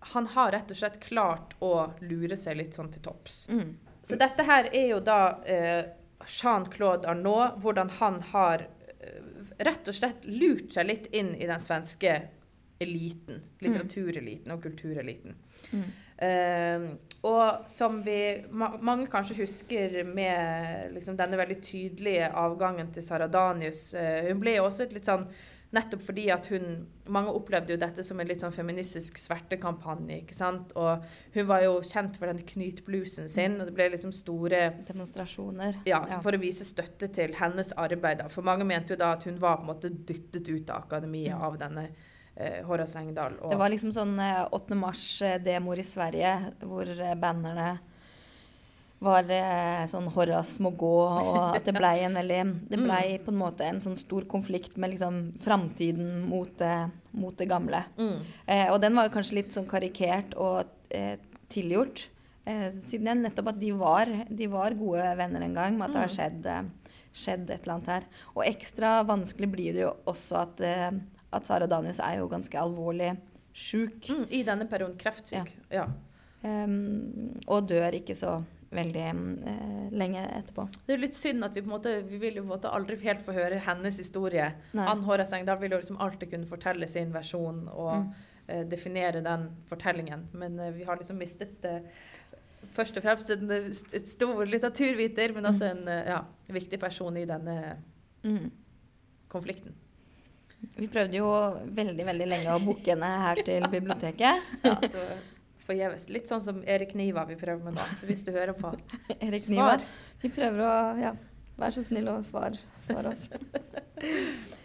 han 0.00 0.26
har 0.26 0.52
rett 0.52 0.70
og 0.70 0.78
slett 0.78 1.00
klart 1.02 1.54
å 1.64 1.90
lure 2.00 2.36
seg 2.38 2.58
litt 2.60 2.76
sånn 2.76 2.90
til 2.94 3.02
topps. 3.02 3.46
Mm. 3.50 3.76
Så 4.02 4.16
dette 4.16 4.44
her 4.46 4.70
er 4.72 4.86
jo 4.92 5.00
da 5.04 5.20
eh, 5.44 5.84
Jean-Claude 6.24 7.08
Arnault, 7.08 7.58
hvordan 7.62 7.90
han 7.98 8.20
har 8.30 8.66
eh, 9.00 9.22
rett 9.58 9.88
og 9.90 9.96
slett 9.96 10.26
lurt 10.28 10.72
seg 10.74 10.88
litt 10.88 11.08
inn 11.12 11.34
i 11.34 11.48
den 11.50 11.60
svenske 11.62 12.20
eliten. 12.78 13.42
Litteratureliten 13.64 14.54
og 14.54 14.62
kultureliten. 14.62 15.34
Mm. 15.74 15.88
Eh, 16.18 16.88
og 17.28 17.68
som 17.70 18.00
vi 18.02 18.18
ma 18.50 18.72
mange 18.82 19.06
kanskje 19.10 19.36
husker 19.40 20.00
med 20.06 20.94
liksom, 20.94 21.18
denne 21.18 21.38
veldig 21.38 21.58
tydelige 21.62 22.30
avgangen 22.38 22.90
til 22.94 23.04
Saradanius 23.06 23.92
eh, 23.94 24.26
Hun 24.26 24.40
ble 24.42 24.56
jo 24.56 24.64
også 24.66 24.88
et 24.88 24.96
litt 24.96 25.06
sånn 25.06 25.28
Nettopp 25.76 26.00
fordi 26.00 26.30
at 26.32 26.46
hun 26.48 26.86
Mange 27.12 27.32
opplevde 27.32 27.74
jo 27.74 27.80
dette 27.80 28.02
som 28.04 28.20
en 28.20 28.28
litt 28.28 28.42
sånn 28.44 28.52
feministisk 28.52 29.16
svertekampanje. 29.16 30.18
ikke 30.22 30.36
sant? 30.36 30.74
Og 30.76 31.06
hun 31.32 31.46
var 31.48 31.62
jo 31.64 31.78
kjent 31.80 32.18
for 32.20 32.28
den 32.28 32.42
knytblusen 32.44 33.30
sin, 33.32 33.56
og 33.56 33.70
det 33.70 33.72
ble 33.78 33.86
liksom 33.94 34.12
store 34.12 34.60
Demonstrasjoner. 34.84 35.80
Ja, 35.88 36.02
ja. 36.04 36.18
for 36.20 36.36
å 36.36 36.42
vise 36.42 36.66
støtte 36.68 37.08
til 37.08 37.32
hennes 37.38 37.72
arbeid. 37.80 38.26
For 38.28 38.44
mange 38.44 38.68
mente 38.68 38.92
jo 38.92 39.00
da 39.00 39.14
at 39.16 39.24
hun 39.24 39.40
var 39.40 39.56
på 39.56 39.64
en 39.64 39.70
måte 39.72 39.88
dyttet 39.88 40.52
ut 40.52 40.68
av 40.68 40.84
akademiet 40.84 41.32
mm. 41.32 41.46
av 41.48 41.56
denne 41.64 41.86
eh, 42.36 42.60
Horace 42.68 43.00
Engdahl. 43.00 43.40
det 43.48 43.60
var 43.64 43.72
liksom 43.72 43.96
sånn 43.96 44.18
8. 44.20 44.60
Eh, 44.60 44.80
mars-demoer 44.84 45.80
i 45.80 45.88
Sverige, 45.96 46.34
hvor 46.60 46.92
eh, 46.92 47.16
bannerne 47.16 47.70
var 49.04 49.30
eh, 49.30 49.84
sånn 49.90 50.08
Horace 50.10 50.62
må 50.64 50.72
gå, 50.74 50.94
og 51.06 51.38
at 51.54 51.66
det 51.68 51.74
blei 51.76 51.94
en 52.02 52.18
veldig 52.18 52.40
Det 52.72 52.80
blei 52.80 53.04
mm. 53.14 53.24
på 53.24 53.32
en 53.34 53.40
måte 53.40 53.66
en 53.68 53.80
sånn 53.82 53.98
stor 53.98 54.26
konflikt 54.30 54.78
med 54.80 54.94
liksom 54.94 55.20
framtiden 55.42 56.24
mot, 56.26 56.62
mot, 57.14 57.36
det 57.38 57.48
gamle. 57.50 57.84
Mm. 57.98 58.16
Eh, 58.46 58.66
og 58.72 58.80
den 58.82 58.98
var 58.98 59.08
jo 59.08 59.14
kanskje 59.14 59.38
litt 59.40 59.54
sånn 59.54 59.68
karikert 59.70 60.34
og 60.38 60.66
eh, 60.90 61.16
tilgjort. 61.52 62.08
Eh, 62.48 62.68
siden 62.88 63.10
jeg 63.10 63.20
nettopp 63.20 63.52
at 63.52 63.60
de 63.60 63.70
var, 63.76 64.10
de 64.28 64.50
var, 64.50 64.76
gode 64.78 65.06
venner 65.20 65.44
en 65.44 65.56
gang, 65.56 65.78
med 65.78 65.88
at 65.88 65.94
det 65.94 66.02
har 66.02 66.10
mm. 66.10 66.16
skjedd, 66.16 66.50
eh, 66.52 67.08
skjedd 67.22 67.46
et 67.50 67.56
eller 67.60 67.74
annet 67.76 67.90
her. 67.92 68.10
Og 68.34 68.44
ekstra 68.46 68.92
vanskelig 69.08 69.50
blir 69.52 69.76
det 69.76 69.84
jo 69.84 69.94
også 70.08 70.42
at, 70.46 70.62
eh, 70.64 70.90
at 71.36 71.48
Sara 71.48 71.68
Danius 71.68 72.00
er 72.00 72.20
jo 72.22 72.30
ganske 72.30 72.60
alvorlig 72.60 73.14
sjuk. 73.52 74.08
Mm, 74.08 74.26
I 74.32 74.44
denne 74.46 74.68
perioden 74.70 74.96
kreftsyk. 75.00 75.50
Ja. 75.68 75.84
ja. 75.84 75.88
Um, 76.38 77.34
og 77.50 77.66
dør 77.66 77.96
ikke 77.98 78.14
så 78.14 78.36
veldig 78.74 79.04
eh, 79.04 79.88
lenge 79.96 80.22
etterpå. 80.38 80.66
Det 80.86 80.94
er 80.94 81.00
litt 81.00 81.16
synd 81.16 81.46
at 81.46 81.56
vi 81.56 81.62
på 81.64 81.70
en 81.70 81.74
måte, 81.76 81.94
vi 82.08 82.20
vil 82.20 82.36
jo 82.38 82.44
på 82.44 82.50
en 82.50 82.54
måte 82.56 82.72
aldri 82.74 82.98
helt 83.04 83.24
få 83.24 83.34
høre 83.36 83.60
hennes 83.64 84.00
historie. 84.00 84.50
Nei. 84.76 84.86
Ann 84.90 85.04
Håres 85.06 85.32
Engdahl 85.36 85.60
vil 85.62 85.72
jo 85.72 85.80
liksom 85.80 86.00
alltid 86.04 86.34
kunne 86.34 86.50
fortelle 86.50 86.88
sin 86.90 87.14
versjon 87.14 87.64
og 87.72 87.94
mm. 88.04 88.12
eh, 88.46 88.62
definere 88.68 89.24
den 89.24 89.48
fortellingen. 89.70 90.28
Men 90.36 90.60
eh, 90.60 90.74
vi 90.76 90.86
har 90.88 91.00
liksom 91.00 91.20
mistet 91.20 91.64
eh, 91.68 91.80
først 92.74 93.00
og 93.00 93.06
fremst 93.06 93.32
en, 93.32 93.50
et 93.50 94.10
stor 94.10 94.44
litteraturviter, 94.44 95.32
men 95.36 95.48
også 95.48 95.72
en 95.72 95.84
eh, 95.88 96.12
ja, 96.12 96.22
viktig 96.52 96.80
person 96.82 97.16
i 97.16 97.24
denne 97.28 97.58
mm. 98.26 98.48
konflikten. 99.32 99.76
Vi 100.76 100.90
prøvde 100.90 101.20
jo 101.20 101.26
veldig 101.72 102.04
veldig 102.04 102.26
lenge 102.26 102.52
å 102.54 102.60
booke 102.60 102.90
henne 102.90 103.08
her 103.24 103.40
til 103.46 103.64
biblioteket. 103.70 104.48
Ja, 104.66 104.76
det 104.82 104.92
var 104.92 105.18
forgjeves. 105.68 106.08
Litt 106.12 106.30
sånn 106.30 106.44
som 106.44 106.60
Erik 106.66 106.94
Niva 106.98 107.26
vi 107.28 107.38
prøver 107.40 107.62
med 107.64 107.78
nå. 107.78 107.88
Så 108.00 108.08
hvis 108.08 108.24
du 108.26 108.32
hører 108.34 108.56
på, 108.58 108.72
Erik 109.20 109.44
Svar. 109.44 109.54
Nivar. 109.54 109.88
Vi 110.24 110.32
prøver 110.34 110.64
å 110.66 110.76
ja, 111.00 111.16
være 111.58 111.78
så 111.78 111.88
snill 111.90 112.08
og 112.12 112.24
svare 112.26 112.58
svar 112.88 113.12
oss. 113.12 113.28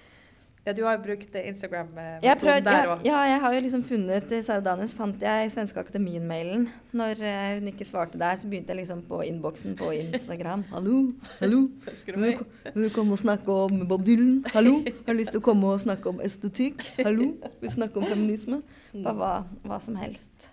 Ja, 0.64 0.72
du 0.72 0.86
har 0.86 0.93
jo 0.95 1.01
brukt 1.04 1.34
Instagram-metoden 1.36 2.64
der 2.64 2.86
òg. 2.88 3.01
ja, 3.04 3.18
jeg 3.28 3.39
har 3.43 3.54
jo 3.54 3.64
liksom 3.66 3.82
funnet 3.84 4.32
i 4.32 4.38
Sara 4.45 4.64
Danius 4.64 4.93
fant 4.95 5.20
jeg 5.20 5.49
Svenske 5.51 5.82
Akademien-mailen. 5.82 6.70
Når 6.95 7.20
eh, 7.20 7.47
hun 7.58 7.68
ikke 7.68 7.84
svarte 7.84 8.16
der, 8.22 8.38
så 8.39 8.47
begynte 8.47 8.72
jeg 8.72 8.80
liksom 8.80 9.01
på 9.10 9.20
innboksen 9.28 9.76
på 9.76 9.91
Instagram. 9.97 10.64
Hallo, 10.72 11.01
hallo. 11.41 11.60
Du 11.84 12.16
Vil 12.16 12.39
du, 12.39 12.45
vil 12.70 12.88
du 12.88 12.95
komme 12.95 13.12
og 13.12 13.20
snakke 13.20 13.51
om 13.66 13.84
Bob 13.89 14.08
Dylan? 14.08 14.39
Hallo? 14.56 14.78
Har 15.04 15.12
du 15.12 15.20
lyst 15.20 15.36
til 15.36 15.43
å 15.43 15.47
komme 15.51 15.76
og 15.76 15.84
snakke 15.84 16.16
om 16.16 16.24
estetikk? 16.24 16.88
Hallo? 17.04 17.34
Vil 17.60 17.68
du 17.68 17.76
snakke 17.76 17.99
om 17.99 18.08
feminisme? 18.08 18.64
Bare 18.95 19.18
hva, 19.20 19.36
hva 19.68 19.84
som 19.84 19.99
helst. 19.99 20.53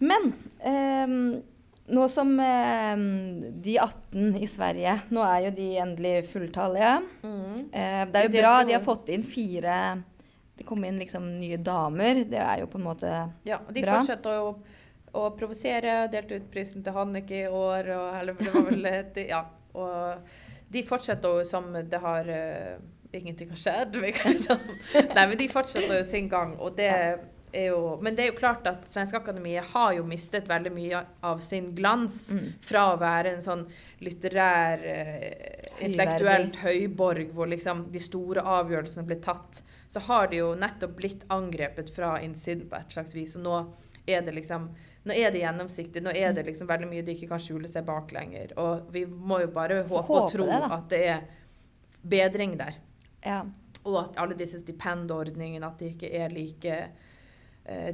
Men 0.00 0.30
eh, 0.64 1.12
nå 1.90 2.04
som 2.08 2.30
eh, 2.40 2.96
de 3.60 3.74
18 3.82 4.36
i 4.40 4.46
Sverige 4.48 4.94
Nå 5.12 5.24
er 5.26 5.46
jo 5.48 5.50
de 5.56 5.66
endelig 5.82 6.12
fulltallige. 6.30 6.92
Mm. 7.24 7.56
Eh, 7.72 8.04
det 8.12 8.20
er 8.22 8.28
jo 8.28 8.34
bra 8.38 8.52
de 8.64 8.76
har 8.76 8.84
fått 8.84 9.10
inn 9.12 9.24
fire 9.26 9.74
Det 10.56 10.64
kom 10.68 10.84
inn 10.88 11.00
liksom 11.02 11.26
nye 11.40 11.58
damer. 11.60 12.22
Det 12.30 12.40
er 12.40 12.62
jo 12.62 12.68
på 12.72 12.78
en 12.80 12.86
måte 12.86 13.10
Ja, 13.48 13.58
og 13.66 13.72
de 13.76 13.82
Bra. 13.84 13.98
fortsetter 13.98 14.40
å, 14.44 14.54
å 15.16 15.26
provosere. 15.36 15.98
Delte 16.12 16.38
ut 16.40 16.48
prisen 16.52 16.84
til 16.86 16.96
Hanneke 16.96 17.42
i 17.42 17.48
år. 17.48 17.90
Og, 17.96 18.06
eller 18.20 18.38
det 18.40 18.54
var 18.54 18.68
vel 18.70 18.86
et- 18.94 19.20
Ja. 19.28 19.44
Og 19.74 20.30
de 20.70 20.80
fortsetter 20.86 21.36
jo 21.40 21.44
som 21.46 21.68
det 21.72 21.98
har 22.02 22.26
uh, 22.26 22.78
Ingenting 23.12 23.48
har 23.50 23.58
skjedd. 23.58 23.96
Liksom. 24.02 24.58
Nei, 25.16 25.26
men 25.26 25.36
de 25.38 25.48
fortsetter 25.50 25.96
jo 25.98 26.04
sin 26.06 26.28
gang. 26.30 26.56
Og 26.62 26.76
det 26.78 26.90
jo 27.52 27.98
Men 28.02 28.16
det 28.16 28.24
er 28.24 28.28
jo 28.30 28.38
klart 28.38 28.66
at 28.70 28.84
Svenskeakademiet 28.90 29.72
har 29.72 29.94
jo 29.96 30.04
mistet 30.06 30.48
veldig 30.48 30.72
mye 30.74 31.02
av 31.26 31.40
sin 31.44 31.70
glans 31.74 32.30
mm, 32.32 32.46
fra 32.64 32.84
å 32.92 32.98
være 33.00 33.34
en 33.34 33.42
sånn 33.44 33.64
litterær, 34.04 34.84
eh, 34.86 35.70
intellektuelt 35.86 36.60
høyborg 36.62 37.32
hvor 37.34 37.50
liksom 37.50 37.88
de 37.92 38.02
store 38.02 38.44
avgjørelsene 38.44 39.06
ble 39.08 39.18
tatt, 39.24 39.62
så 39.90 40.02
har 40.06 40.30
de 40.30 40.42
jo 40.42 40.52
nettopp 40.58 40.94
blitt 40.96 41.26
angrepet 41.32 41.90
fra 41.92 42.14
innsiden 42.22 42.68
på 42.70 42.78
et 42.78 42.94
slags 42.94 43.16
vis. 43.16 43.34
Og 43.40 43.44
nå 43.44 43.58
er 44.06 44.22
det 44.26 44.36
liksom 44.38 44.70
nå 45.00 45.16
er 45.16 45.32
det 45.32 45.40
gjennomsiktig, 45.40 46.02
nå 46.04 46.12
er 46.12 46.34
det 46.36 46.44
liksom 46.44 46.68
veldig 46.68 46.88
mye 46.90 47.04
de 47.04 47.14
ikke 47.16 47.30
kan 47.30 47.40
skjule 47.40 47.68
seg 47.72 47.86
bak 47.88 48.10
lenger. 48.12 48.52
Og 48.60 48.90
vi 48.92 49.06
må 49.08 49.40
jo 49.40 49.52
bare 49.54 49.80
håpe, 49.86 50.02
håpe 50.04 50.18
og 50.26 50.32
tro 50.34 50.48
det, 50.50 50.60
at 50.76 50.90
det 50.92 51.00
er 51.08 51.22
bedring 52.02 52.58
der. 52.60 52.76
Ja. 53.24 53.40
Og 53.80 53.96
at 54.02 54.18
alle 54.20 54.36
disse 54.36 54.60
stipendordningene 54.60 55.64
at 55.66 55.80
de 55.80 55.94
ikke 55.94 56.10
er 56.12 56.32
like 56.34 56.82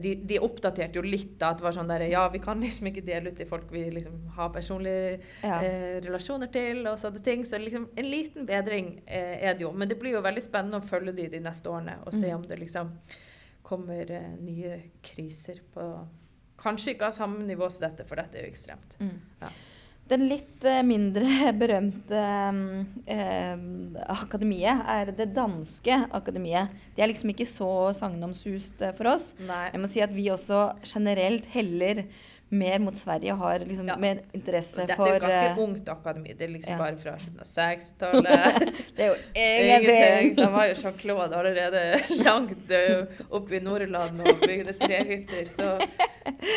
de, 0.00 0.14
de 0.24 0.38
oppdaterte 0.40 0.96
jo 0.96 1.02
litt 1.04 1.34
da, 1.40 1.50
at 1.52 1.58
det 1.58 1.64
var 1.66 1.74
sånn 1.74 1.88
der 1.90 2.04
Ja, 2.08 2.22
vi 2.32 2.38
kan 2.40 2.60
liksom 2.62 2.86
ikke 2.88 3.02
dele 3.04 3.32
ut 3.32 3.36
til 3.36 3.48
folk 3.50 3.66
vi 3.74 3.82
liksom 3.90 4.20
har 4.36 4.52
personlige 4.54 5.18
ja. 5.42 5.58
eh, 5.62 5.98
relasjoner 6.04 6.48
til 6.54 6.84
og 6.86 6.98
sånne 7.02 7.20
ting. 7.26 7.44
Så 7.44 7.58
liksom 7.60 7.88
en 7.98 8.10
liten 8.10 8.46
bedring 8.48 8.92
eh, 9.06 9.42
er 9.42 9.54
det 9.58 9.66
jo. 9.66 9.72
Men 9.72 9.88
det 9.90 9.98
blir 10.00 10.14
jo 10.16 10.22
veldig 10.24 10.44
spennende 10.46 10.78
å 10.80 10.86
følge 10.86 11.12
de 11.18 11.28
de 11.34 11.40
neste 11.44 11.68
årene 11.72 11.98
og 12.06 12.14
se 12.14 12.26
Mm. 12.30 12.36
om 12.36 12.46
det 12.48 12.60
liksom 12.62 12.92
kommer 13.66 14.10
eh, 14.10 14.30
nye 14.40 14.78
kriser 15.02 15.60
på 15.74 15.88
Kanskje 16.56 16.94
ikke 16.94 17.10
av 17.10 17.12
samme 17.12 17.44
nivå 17.44 17.66
som 17.70 17.82
dette, 17.84 18.06
for 18.08 18.16
dette 18.16 18.38
er 18.40 18.46
jo 18.46 18.52
ekstremt. 18.54 18.94
Mm. 18.98 19.18
Ja. 19.42 19.48
Den 20.06 20.28
litt 20.30 20.64
eh, 20.66 20.84
mindre 20.86 21.50
berømte 21.60 22.20
eh, 23.10 23.64
akademiet 24.14 24.84
er 24.92 25.10
det 25.16 25.32
danske 25.34 25.98
akademiet. 26.14 26.70
De 26.94 27.02
er 27.02 27.10
liksom 27.10 27.32
ikke 27.34 27.48
så 27.50 27.70
sagnomsust 27.96 28.86
eh, 28.86 28.94
for 28.96 29.10
oss. 29.16 29.32
Nei. 29.48 29.64
Jeg 29.72 29.82
må 29.82 29.90
si 29.90 30.04
at 30.04 30.14
vi 30.14 30.28
også 30.30 30.68
generelt 30.86 31.48
heller 31.56 32.04
mer 32.48 32.78
mot 32.78 32.94
Sverige 32.94 33.32
og 33.34 33.38
har 33.42 33.58
liksom 33.66 33.88
Ja. 33.90 33.96
mer 33.98 34.20
interesse 34.34 34.84
Dette 34.86 34.94
Det 34.96 35.08
er 35.10 35.14
jo 35.16 35.22
ganske 35.24 35.46
eh, 35.50 35.58
ungt 35.64 35.88
akademi. 35.88 36.34
Det 36.38 36.46
er 36.46 36.52
liksom 36.52 36.72
ja. 36.72 36.78
bare 36.78 36.96
fra 36.96 37.16
slutten 37.22 37.40
av 37.42 37.48
60-tallet. 37.50 38.76
Det 38.96 39.02
er 39.02 39.08
jo 39.08 39.16
Ingenting. 39.46 40.36
Da 40.38 40.50
var 40.54 40.68
jo 40.70 40.76
Jean-Claude 40.82 41.40
allerede 41.40 41.82
langt 42.22 42.70
eh, 42.70 43.24
oppe 43.30 43.56
i 43.58 43.60
Nordland 43.64 44.20
og 44.22 44.40
bygde 44.46 44.76
trehytter, 44.78 45.50
så 45.56 45.72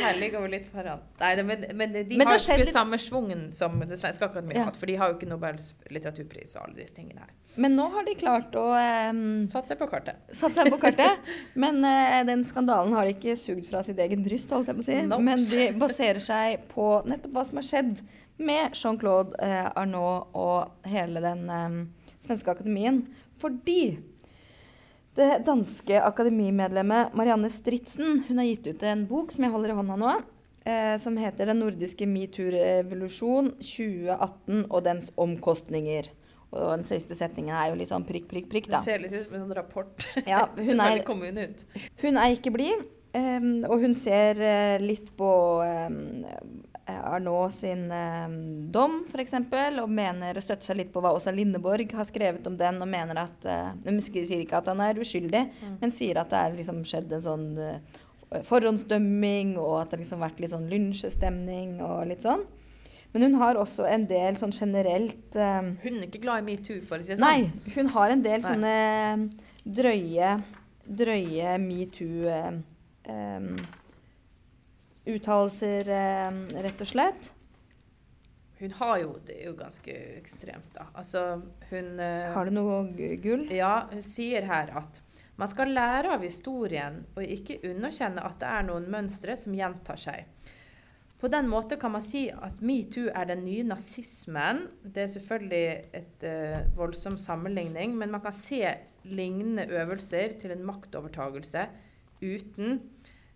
her 0.04 0.18
ligger 0.22 0.42
vi 0.46 0.52
litt 0.56 0.70
foran. 0.72 1.02
Nei, 1.20 1.34
men, 1.46 1.66
men 1.78 1.94
de 1.94 2.18
Men 2.18 2.28
har 2.28 2.38
jo 2.38 2.44
ikke 2.46 2.60
litt- 2.64 2.74
samme 2.74 2.98
schwungen 3.02 3.48
som 3.54 3.80
Det 3.80 3.98
svenske 4.00 4.26
akademiet 4.30 4.56
Ja. 4.60 4.64
har 4.68 4.72
hatt, 4.72 4.78
for 4.80 4.86
de 4.90 4.96
har 4.98 5.10
jo 5.12 5.18
ikke 5.18 5.30
Nobels 5.30 5.74
litteraturpris 5.90 6.56
og 6.58 6.68
alle 6.68 6.82
disse 6.84 6.96
tingene 6.98 7.22
her. 7.26 7.34
Men 7.60 7.74
nå 7.76 7.90
har 7.92 8.06
de 8.06 8.14
klart 8.16 8.54
å 8.56 8.68
um, 9.10 9.44
Satt 9.50 9.68
seg 9.68 9.80
på 9.82 9.88
kartet. 9.90 10.16
satt 10.38 10.54
seg 10.56 10.70
på 10.72 10.78
kartet. 10.80 11.18
Men 11.60 11.82
uh, 11.84 12.22
den 12.30 12.44
skandalen 12.48 12.94
har 12.96 13.06
de 13.10 13.16
ikke 13.18 13.36
sugd 13.40 13.66
fra 13.68 13.82
sitt 13.84 13.98
eget 14.00 14.22
bryst, 14.24 14.52
holdt 14.54 14.70
jeg 14.70 14.78
på 14.78 14.84
å 14.86 14.88
si. 14.88 15.00
Nope. 15.10 15.26
Men 15.26 15.42
de 15.44 15.66
baserer 15.82 16.22
seg 16.24 16.68
på 16.72 16.88
nettopp 17.10 17.36
hva 17.36 17.46
som 17.48 17.60
har 17.62 17.68
skjedd 17.68 18.04
med 18.40 18.76
Jean-Claude 18.78 19.36
eh, 19.44 19.68
Arnault 19.80 20.36
og 20.38 20.88
hele 20.88 21.24
den 21.24 21.50
eh, 21.52 21.80
svenske 22.24 22.52
akademien. 22.54 23.04
Fordi 23.40 24.00
det 25.20 25.42
danske 25.48 26.00
akademimedlemmet 26.00 27.16
Marianne 27.18 27.50
Stritzen 27.52 28.24
hun 28.28 28.40
har 28.40 28.48
gitt 28.48 28.70
ut 28.70 28.86
en 28.88 29.08
bok 29.10 29.34
som 29.36 29.46
jeg 29.46 29.56
holder 29.56 29.74
i 29.74 29.80
hånda 29.80 29.98
nå. 30.00 30.20
Eh, 30.70 31.00
som 31.00 31.18
heter 31.18 31.46
'Den 31.46 31.60
nordiske 31.60 32.06
metoo-revolusjon 32.06 33.54
2018 33.60 34.66
og 34.70 34.84
dens 34.84 35.12
omkostninger'. 35.18 36.10
Og 36.52 36.78
den 36.78 36.84
siste 36.84 37.16
setningen 37.16 37.54
er 37.54 37.70
jo 37.70 37.78
litt 37.78 37.92
sånn 37.92 38.06
prikk, 38.06 38.28
prikk, 38.28 38.50
prikk, 38.50 38.70
da. 38.70 38.78
Det 38.78 38.84
ser 38.84 39.00
litt 39.04 39.14
ut 39.14 39.28
som 39.28 39.36
en 39.38 39.54
rapport. 39.54 40.08
Ja, 40.26 40.48
hun 40.58 40.80
er 40.86 41.04
hun 42.02 42.18
er 42.18 42.34
ikke 42.34 42.52
blid, 42.52 42.88
em, 43.14 43.64
og 43.70 43.80
hun 43.82 43.94
ser 43.98 44.40
uh, 44.42 44.78
litt 44.84 45.10
på 45.18 45.30
um, 45.64 46.16
Arnault 46.90 47.54
sin 47.54 47.86
um, 47.94 48.36
dom, 48.74 49.04
f.eks., 49.10 49.34
og 49.84 49.90
mener 49.94 50.38
å 50.38 50.42
støtte 50.42 50.66
seg 50.66 50.80
litt 50.80 50.92
på 50.94 51.02
hva 51.04 51.12
Åsa 51.14 51.32
Lindeborg 51.32 51.92
har 51.94 52.08
skrevet 52.10 52.48
om 52.50 52.56
den, 52.58 52.82
og 52.82 52.90
mener 52.90 53.24
at 53.28 53.46
uh, 53.46 53.72
Hun 53.86 54.00
sier 54.02 54.40
ikke 54.42 54.58
at 54.62 54.68
han 54.72 54.82
er 54.82 55.00
uskyldig, 55.02 55.46
Mm. 55.62 55.76
men 55.82 55.92
sier 55.94 56.18
at 56.22 56.30
det 56.34 56.40
er 56.40 56.56
liksom 56.58 56.84
skjedd 56.88 57.12
en 57.14 57.22
sånn 57.26 57.50
uh, 57.58 58.00
forhåndsdømming, 58.46 59.56
og 59.58 59.82
at 59.84 59.92
det 59.94 60.02
liksom 60.04 60.22
har 60.22 60.30
vært 60.30 60.42
litt 60.44 60.52
sånn 60.54 60.70
lynsjestemning 60.70 61.80
og 61.86 62.08
litt 62.10 62.26
sånn. 62.26 62.44
Men 63.14 63.24
hun 63.26 63.38
har 63.42 63.58
også 63.58 63.88
en 63.90 64.04
del 64.06 64.36
sånn 64.38 64.52
generelt 64.54 65.34
em, 65.42 65.72
Hun 65.82 65.96
er 65.98 66.04
ikke 66.06 66.22
glad 66.22 66.44
i 66.44 66.46
metoo, 66.52 66.78
for 66.86 67.02
å 67.02 67.06
si 67.06 67.10
det 67.16 67.18
sånn. 67.18 67.26
Nei, 67.26 67.72
hun 67.74 67.88
har 67.96 68.14
en 68.14 68.22
del 68.22 68.44
Nei. 68.44 68.50
sånne 68.52 68.74
eh, 68.76 69.24
drøye, 69.80 70.34
drøye 70.86 71.56
metoo 71.64 72.30
eh, 73.10 73.52
uttalelser, 75.10 75.90
eh, 75.90 76.40
rett 76.64 76.86
og 76.86 76.92
slett. 76.94 77.34
Hun 78.60 78.72
har 78.76 78.98
jo 79.00 79.20
Det 79.26 79.38
er 79.40 79.46
jo 79.48 79.56
ganske 79.56 79.94
ekstremt, 80.20 80.74
da. 80.76 80.90
Altså, 80.94 81.42
hun 81.70 82.00
eh, 82.00 82.32
Har 82.34 82.46
du 82.46 82.52
noe 82.52 82.82
gull? 83.24 83.48
Ja, 83.56 83.88
hun 83.92 84.04
sier 84.04 84.44
her 84.50 84.74
at 84.76 85.02
man 85.40 85.48
skal 85.48 85.72
lære 85.72 86.12
av 86.18 86.24
historien 86.26 87.06
og 87.16 87.24
ikke 87.24 87.62
underkjenne 87.70 88.24
at 88.28 88.42
det 88.42 88.48
er 88.52 88.66
noen 88.68 88.90
mønstre 88.92 89.38
som 89.40 89.56
gjentar 89.56 89.96
seg. 89.96 90.26
På 91.20 91.28
den 91.32 91.48
måte 91.52 91.78
kan 91.80 91.94
man 91.94 92.04
si 92.04 92.26
at 92.32 92.60
metoo 92.64 93.08
er 93.08 93.28
den 93.28 93.46
nye 93.46 93.64
nazismen. 93.68 94.66
Det 94.84 95.06
er 95.06 95.14
selvfølgelig 95.16 95.64
et 95.96 96.26
uh, 96.28 96.60
voldsom 96.76 97.18
sammenligning, 97.20 97.96
men 97.96 98.12
man 98.12 98.24
kan 98.24 98.36
se 98.36 98.62
lignende 99.08 99.68
øvelser 99.68 100.36
til 100.40 100.52
en 100.56 100.64
maktovertagelse 100.68 101.66
uten 102.20 102.80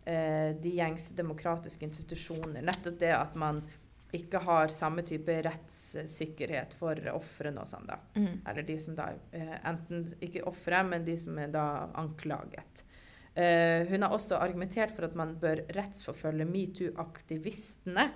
de 0.04 0.72
gjengse 0.76 1.14
demokratiske 1.16 1.86
institusjoner. 1.86 2.62
Nettopp 2.66 2.98
det 3.00 3.14
at 3.16 3.38
man 3.40 3.62
ikke 4.14 4.42
har 4.46 4.70
samme 4.70 5.02
type 5.06 5.36
rettssikkerhet 5.46 6.76
for 6.78 7.00
ofrene 7.16 7.64
og 7.64 7.70
sånn, 7.70 7.88
da. 7.90 7.98
Mm. 8.14 8.36
Eller 8.50 8.66
de 8.68 8.76
som 8.82 8.98
da 8.98 9.10
eh, 9.34 9.56
Enten 9.66 10.06
ikke 10.22 10.46
ofre, 10.50 10.84
men 10.86 11.06
de 11.08 11.16
som 11.20 11.40
er 11.42 11.54
da 11.54 11.88
anklaget. 12.00 12.86
Uh, 13.34 13.90
hun 13.90 14.04
har 14.06 14.14
også 14.14 14.38
argumentert 14.38 14.92
for 14.94 15.08
at 15.08 15.16
man 15.18 15.32
bør 15.42 15.64
rettsforfølge 15.74 16.46
metoo-aktivistene. 16.46 18.12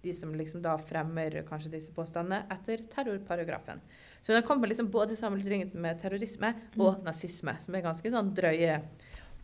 De 0.00 0.12
som 0.14 0.30
liksom 0.38 0.62
da 0.62 0.76
fremmer 0.78 1.40
kanskje 1.48 1.72
disse 1.72 1.90
påstandene 1.96 2.44
etter 2.54 2.84
terrorparagrafen. 2.92 3.82
Så 4.20 4.30
hun 4.30 4.38
har 4.38 4.46
kommet 4.46 4.70
liksom 4.70 4.92
både 4.94 5.18
sammenlignet 5.18 5.74
med 5.74 5.98
terrorisme 5.98 6.52
og 6.78 7.02
nazisme, 7.02 7.56
som 7.58 7.74
er 7.74 7.84
ganske 7.88 8.14
sånn 8.14 8.30
drøye 8.36 8.78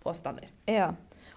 påstander. 0.07 0.55
Ja. 0.71 0.93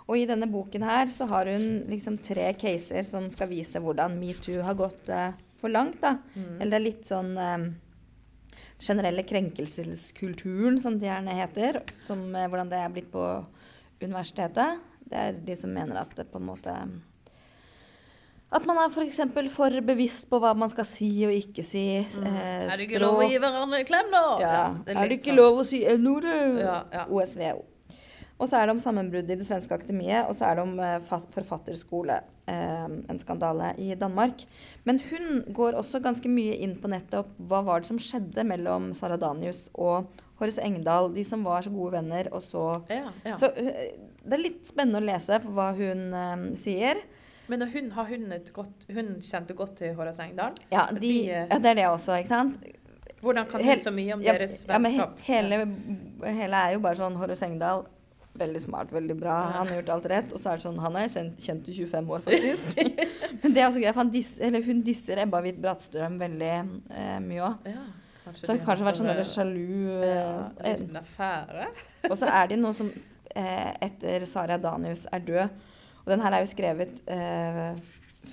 Og 0.10 0.18
i 0.18 0.26
denne 0.26 0.48
boken 0.50 0.82
her 0.90 1.12
så 1.14 1.28
har 1.30 1.46
hun 1.54 1.84
liksom 1.90 2.18
tre 2.26 2.48
caser 2.58 3.06
som 3.06 3.28
skal 3.30 3.52
vise 3.52 3.78
hvordan 3.84 4.16
metoo 4.18 4.64
har 4.66 4.74
gått 4.80 5.10
eh, 5.14 5.36
for 5.62 5.70
langt. 5.70 6.00
da. 6.02 6.16
Mm. 6.34 6.56
Eller 6.58 6.72
det 6.74 6.80
er 6.80 6.86
litt 6.88 7.06
sånn 7.12 7.36
eh, 7.38 7.68
generelle 8.82 9.22
krenkelseskulturen, 9.28 10.80
som 10.82 10.98
det 11.00 11.10
gjerne 11.12 11.36
heter. 11.38 11.82
Som, 12.02 12.26
eh, 12.36 12.48
hvordan 12.50 12.72
det 12.72 12.82
er 12.82 12.90
blitt 12.96 13.12
på 13.14 13.28
universitetet. 14.02 14.82
Det 15.10 15.22
er 15.28 15.38
de 15.46 15.56
som 15.58 15.72
mener 15.74 16.02
at 16.02 16.12
det 16.18 16.28
på 16.32 16.38
en 16.42 16.50
måte 16.52 16.74
At 18.50 18.66
man 18.66 18.78
er 18.82 18.90
f.eks. 18.90 19.20
For, 19.34 19.48
for 19.54 19.82
bevisst 19.86 20.26
på 20.30 20.40
hva 20.42 20.56
man 20.58 20.70
skal 20.72 20.86
si 20.90 21.10
og 21.28 21.34
ikke 21.38 21.62
si. 21.66 21.84
Mm. 22.18 22.24
Eh, 22.26 22.64
Er 22.66 22.78
det 22.80 22.88
ikke 22.88 23.02
lov 23.04 23.20
å 23.22 23.28
gi 23.30 23.38
hverandre 23.38 23.84
en 23.84 23.86
klem, 23.90 24.10
da? 24.10 24.24
Ja. 24.42 24.62
det 24.86 24.96
Er 24.98 25.06
det 25.12 25.20
ikke 25.20 25.30
sånn. 25.36 25.38
lov 25.38 25.60
å 25.62 25.66
si 25.70 25.84
N 25.86 26.08
du? 26.26 26.32
Ja, 26.58 26.80
ja. 26.94 27.04
OSVO. 27.06 27.60
Og 28.40 28.48
så 28.48 28.56
er 28.62 28.68
det 28.70 28.72
om 28.72 28.80
sammenbruddet 28.80 29.34
i 29.36 29.40
det 29.42 29.46
svenske 29.48 29.76
akademiet, 29.76 30.24
og 30.30 30.36
så 30.38 30.48
er 30.48 30.56
det 30.56 30.64
om 30.64 30.78
eh, 30.80 31.00
forfatterskole. 31.34 32.22
Eh, 32.48 32.86
en 33.12 33.20
skandale 33.20 33.74
i 33.78 33.92
Danmark. 34.00 34.46
Men 34.88 35.02
hun 35.10 35.44
går 35.54 35.76
også 35.78 36.00
ganske 36.04 36.32
mye 36.32 36.56
inn 36.64 36.78
på 36.80 36.88
nettopp 36.92 37.34
hva 37.50 37.60
var 37.68 37.84
det 37.84 37.90
som 37.92 38.00
skjedde 38.00 38.46
mellom 38.48 38.94
Sara 38.98 39.18
Danius 39.20 39.68
og 39.76 40.08
Horace 40.40 40.64
Engdahl, 40.64 41.12
de 41.14 41.26
som 41.28 41.44
var 41.44 41.66
så 41.68 41.70
gode 41.74 41.98
venner, 41.98 42.30
og 42.32 42.42
så 42.46 42.64
Ja, 42.90 43.12
ja. 43.28 43.36
Så 43.36 43.52
eh, 43.60 43.92
det 44.24 44.38
er 44.38 44.46
litt 44.46 44.64
spennende 44.72 45.02
å 45.04 45.08
lese 45.10 45.42
for 45.44 45.52
hva 45.60 45.70
hun 45.76 46.56
sier. 46.60 47.04
Men 47.50 47.64
hun, 47.74 47.92
har 47.96 48.06
hun 48.06 48.30
godt 48.54 48.84
Hun 48.94 49.16
kjente 49.26 49.56
godt 49.58 49.76
til 49.82 49.96
Horace 49.98 50.22
Engdahl? 50.24 50.54
Ja, 50.72 50.88
de, 50.94 51.14
ja, 51.28 51.46
det 51.60 51.72
er 51.74 51.80
det 51.82 51.88
også, 51.90 52.20
ikke 52.22 52.30
sant? 52.30 52.60
Hvordan 53.20 53.48
kan 53.52 53.64
Hel- 53.66 53.80
hun 53.82 53.84
så 53.84 53.92
mye 53.92 54.14
om 54.16 54.22
deres 54.24 54.62
ja, 54.70 54.78
men 54.80 54.94
he- 54.96 55.08
hele, 55.28 55.58
hele 56.24 56.56
er 56.70 56.76
jo 56.78 56.84
bare 56.86 56.96
sånn 57.02 57.18
Horace 57.20 57.44
Engdahl. 57.50 57.84
Veldig 58.40 58.62
smart, 58.64 58.92
veldig 58.96 59.16
bra. 59.20 59.36
Han 59.58 59.68
har 59.68 59.80
gjort 59.82 59.90
alt 59.98 60.06
rett. 60.12 60.34
Og 60.36 60.40
så 60.42 60.52
er 60.54 60.60
det 60.60 60.66
sånn, 60.66 60.80
han 60.80 60.96
har 60.98 61.06
jeg 61.08 61.32
kjent, 61.44 61.70
i 61.70 61.76
25 61.82 62.12
år, 62.16 62.24
faktisk. 62.28 62.74
Men 63.44 63.56
det 63.56 63.62
er 63.64 63.68
også 63.70 63.84
gøy, 63.84 63.92
for 63.98 64.20
eller 64.48 64.66
hun 64.68 64.82
disser 64.88 65.22
Ebba 65.26 65.42
Witt 65.46 65.60
Brattstrøm 65.64 66.16
veldig 66.22 66.52
eh, 66.56 67.18
mye 67.26 67.44
òg. 67.50 67.70
Ja, 67.74 67.86
Så 68.34 68.52
han 68.54 68.60
kanskje 68.64 68.84
har 68.86 68.90
vært 68.92 69.00
sånn 69.02 69.12
har- 69.12 69.24
sjalu 69.26 70.04
ja, 70.06 70.26
eh, 70.64 70.76
en 70.86 71.00
affære. 71.02 71.68
Og 72.10 72.18
så 72.20 72.30
er 72.32 72.48
det 72.54 72.60
noe 72.64 72.74
som 72.78 72.92
eh, 73.36 73.72
etter 73.90 74.26
Sara 74.30 74.58
Danius 74.62 75.08
er 75.12 75.20
død. 75.28 75.60
Og 76.06 76.12
den 76.14 76.22
her 76.26 76.38
er 76.38 76.46
jo 76.46 76.50
skrevet 76.54 77.02
eh, 77.12 77.74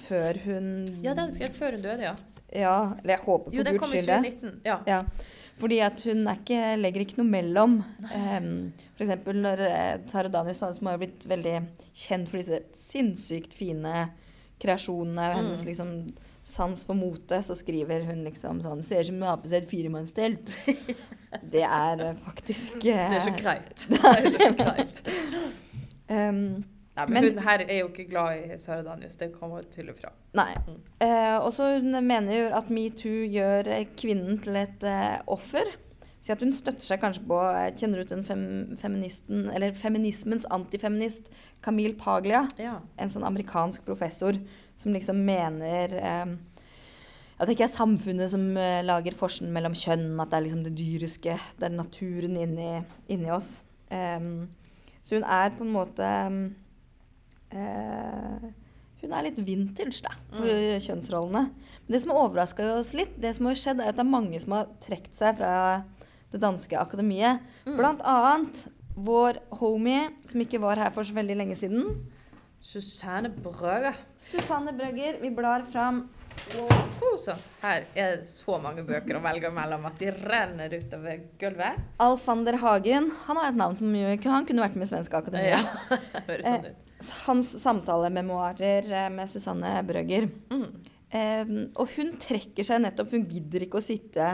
før 0.07 0.39
hun 0.47 0.69
Ja, 1.05 1.15
den 1.15 1.27
er 1.29 1.35
skrevet 1.35 1.57
før 1.59 1.77
hun 1.77 1.83
døde, 1.85 2.03
ja. 2.11 2.15
Ja, 2.57 2.77
eller 3.03 3.17
jeg 3.17 3.25
håper 3.27 3.53
Jo, 3.53 3.59
for 3.59 3.67
den 3.67 3.77
guds 3.77 3.83
kom 3.91 3.97
i 3.99 4.01
skyld 4.01 4.13
det. 4.13 4.33
2019. 4.39 4.61
Ja. 4.65 4.77
Ja, 4.87 5.01
fordi 5.61 5.81
at 5.85 6.03
hun 6.05 6.27
ikke, 6.29 6.61
legger 6.77 7.05
ikke 7.05 7.19
noe 7.21 7.31
mellom. 7.31 7.79
Um, 8.11 8.53
for 8.97 9.07
eksempel 9.07 9.41
når 9.41 9.63
uh, 9.65 10.29
Danius, 10.29 10.61
som 10.61 10.91
har 10.91 11.01
blitt 11.01 11.25
veldig 11.29 11.57
kjent 11.97 12.31
for 12.31 12.41
disse 12.41 12.61
sinnssykt 12.77 13.57
fine 13.57 14.09
kreasjonene, 14.61 15.31
og 15.31 15.39
hennes 15.41 15.65
liksom 15.69 15.97
sans 16.47 16.85
for 16.87 16.95
mote, 16.95 17.41
så 17.43 17.57
skriver 17.59 18.05
hun 18.07 18.23
liksom 18.27 18.61
sånn 18.63 18.85
Ser 18.87 19.03
ut 19.03 19.09
som 19.11 19.25
på 19.43 19.51
seg 19.51 19.65
et 19.65 19.71
firemannstelt. 19.71 20.55
det 21.57 21.65
er 21.67 22.05
uh, 22.05 22.15
faktisk 22.29 22.79
uh, 22.79 22.87
Det 22.87 23.19
er 23.19 23.25
så 23.25 23.35
greit. 23.41 23.87
Det 23.93 24.01
er 24.13 24.31
så 24.45 24.55
greit. 24.63 25.03
um, 26.13 26.47
Nei, 26.97 27.05
men, 27.07 27.14
Men- 27.14 27.24
hun 27.34 27.42
her 27.44 27.64
er 27.68 27.78
jo 27.82 27.88
ikke 27.90 28.07
glad 28.09 28.38
i 28.55 28.59
Sara 28.59 28.82
Danius. 28.82 29.16
Det 29.20 29.32
kommer 29.34 29.62
tydelig 29.68 29.99
fra. 29.99 30.12
Nei. 30.38 30.53
Mm. 30.66 30.78
Eh, 31.05 31.36
og 31.38 31.51
så 31.53 31.74
hun 31.78 31.92
mener 32.07 32.38
jo 32.38 32.47
at 32.57 32.70
metoo 32.72 33.26
gjør 33.28 33.68
eh, 33.68 33.86
kvinnen 34.01 34.38
til 34.44 34.57
et 34.57 34.86
eh, 34.88 35.18
offer. 35.28 35.68
Si 36.24 36.32
at 36.32 36.40
hun 36.42 36.55
støtter 36.57 36.82
seg 36.82 36.99
kanskje 37.05 37.22
på 37.28 37.36
eh, 37.53 37.68
Kjenner 37.78 38.01
du 38.03 38.09
til 38.14 38.24
fem, 38.26 38.47
feministen, 38.80 39.44
eller 39.55 39.76
feminismens 39.76 40.49
antifeminist 40.51 41.28
Camille 41.62 41.94
Paglia? 42.01 42.47
Ja. 42.59 42.78
En 42.99 43.12
sånn 43.12 43.28
amerikansk 43.28 43.84
professor 43.86 44.34
som 44.80 44.97
liksom 44.97 45.20
mener 45.28 45.92
eh, 46.01 46.34
at 47.36 47.44
det 47.47 47.59
ikke 47.59 47.66
er 47.68 47.76
samfunnet 47.76 48.32
som 48.32 48.49
eh, 48.57 48.80
lager 48.88 49.12
forskjellen 49.20 49.53
mellom 49.53 49.76
kjønn, 49.76 50.14
at 50.24 50.32
det 50.32 50.38
er 50.40 50.47
liksom 50.49 50.64
det 50.64 50.74
dyriske, 50.80 51.36
det 51.61 51.68
er 51.68 51.74
naturen 51.76 52.36
inni, 52.40 52.70
inni 53.12 53.28
oss. 53.36 53.59
Em, 53.92 54.47
så 55.05 55.18
hun 55.20 55.26
er 55.28 55.53
på 55.55 55.62
en 55.66 55.74
måte 55.76 56.03
em, 56.24 56.38
eh, 57.51 58.47
Hun 59.03 59.12
er 59.12 59.26
litt 59.26 59.38
vintage, 59.44 60.01
da, 60.03 60.14
på 60.32 60.47
kjønnsrollene. 60.82 61.42
Men 61.53 61.94
det 61.94 62.01
som 62.03 62.11
har 62.14 62.22
overraska 62.24 62.64
oss 62.78 62.94
litt, 62.97 63.12
det 63.22 63.34
som 63.36 63.47
har 63.51 63.59
skjedd, 63.61 63.82
er 63.84 63.92
at 63.92 63.99
det 63.99 64.03
er 64.07 64.11
mange 64.11 64.40
som 64.42 64.57
har 64.57 64.70
trukket 64.82 65.14
seg 65.14 65.36
fra 65.38 65.53
det 66.32 66.40
danske 66.42 66.78
akademiet. 66.80 67.44
Blant 67.68 68.03
annet 68.03 68.64
vår 68.97 69.38
homie, 69.61 70.09
som 70.26 70.40
ikke 70.42 70.62
var 70.64 70.80
her 70.80 70.94
for 70.94 71.07
så 71.07 71.14
veldig 71.14 71.36
lenge 71.38 71.59
siden. 71.61 71.90
Susanne 72.61 73.30
Brøgger. 73.30 73.94
Susanne 74.18 74.72
Brøgger. 74.74 75.20
Vi 75.22 75.30
blar 75.36 75.66
fram 75.68 76.07
Oh, 76.57 77.16
sånn. 77.18 77.40
Her 77.62 77.86
er 77.97 78.16
det 78.20 78.28
så 78.30 78.57
mange 78.62 78.84
bøker 78.86 79.18
å 79.18 79.22
velge 79.24 79.49
mellom 79.55 79.86
at 79.88 79.97
de 79.99 80.12
renner 80.14 80.72
utover 80.76 81.22
gulvet. 81.40 81.80
Alfander 82.03 82.59
Hagen. 82.62 83.09
Han 83.26 83.40
har 83.40 83.51
et 83.51 83.59
navn 83.59 83.76
som 83.78 83.92
Han 83.94 84.47
kunne 84.47 84.62
vært 84.62 84.76
med 84.76 84.86
i 84.86 84.90
Svenske 84.92 85.18
Akademiet. 85.18 85.57
Ja, 85.57 85.99
høres 86.28 86.47
sånn 86.47 86.68
ut. 86.68 86.86
Hans 87.26 87.53
samtalememoarer 87.62 88.90
eh, 88.92 89.09
med 89.12 89.30
Susanne 89.30 89.72
Brøgger. 89.86 90.28
Mm. 90.51 90.68
Eh, 91.11 91.57
og 91.76 91.90
hun 91.97 92.14
trekker 92.22 92.66
seg 92.66 92.82
nettopp, 92.84 93.12
hun 93.14 93.26
gidder 93.30 93.66
ikke 93.66 93.80
å 93.80 93.84
sitte 93.84 94.30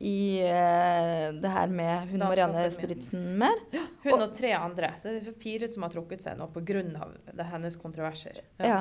i 0.00 0.40
eh, 0.40 1.26
det 1.36 1.50
her 1.52 1.72
med 1.72 2.08
hun 2.08 2.22
Marianne. 2.24 2.64
Stridsen 2.72 3.26
mer. 3.40 3.58
Hun 4.06 4.16
og 4.16 4.30
tre 4.36 4.54
andre. 4.56 4.94
Så 4.96 5.12
det 5.12 5.28
er 5.28 5.36
fire 5.42 5.68
som 5.68 5.84
har 5.84 5.92
trukket 5.92 6.24
seg 6.24 6.40
nå 6.40 6.48
pga. 6.54 6.80
hennes 7.52 7.76
kontroverser. 7.80 8.40
Ja. 8.56 8.66
Ja. 8.66 8.80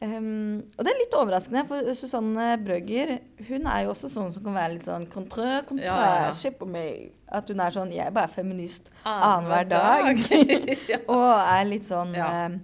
Um, 0.00 0.62
og 0.78 0.84
det 0.86 0.92
er 0.94 0.96
litt 0.96 1.14
overraskende, 1.18 1.62
for 1.68 1.90
Susanne 1.92 2.44
Brøgger 2.64 3.18
hun 3.50 3.66
er 3.68 3.82
jo 3.84 3.90
også 3.92 4.08
sånn 4.08 4.30
som 4.32 4.46
kan 4.46 4.54
være 4.56 4.78
litt 4.78 4.86
sånn 4.88 5.04
kontrø, 5.12 5.58
kontrø, 5.68 5.84
Ja, 5.84 6.30
ja. 6.30 7.10
At 7.30 7.52
hun 7.52 7.60
er 7.60 7.74
sånn 7.74 7.92
Jeg 7.92 8.06
er 8.06 8.14
bare 8.16 8.32
feminist 8.32 8.88
Annenhver 9.04 9.68
dag'. 9.68 10.22
dag. 10.24 10.72
ja. 10.92 11.02
og 11.04 11.26
er 11.36 11.68
litt 11.68 11.84
sånn 11.84 12.16
um, 12.16 12.56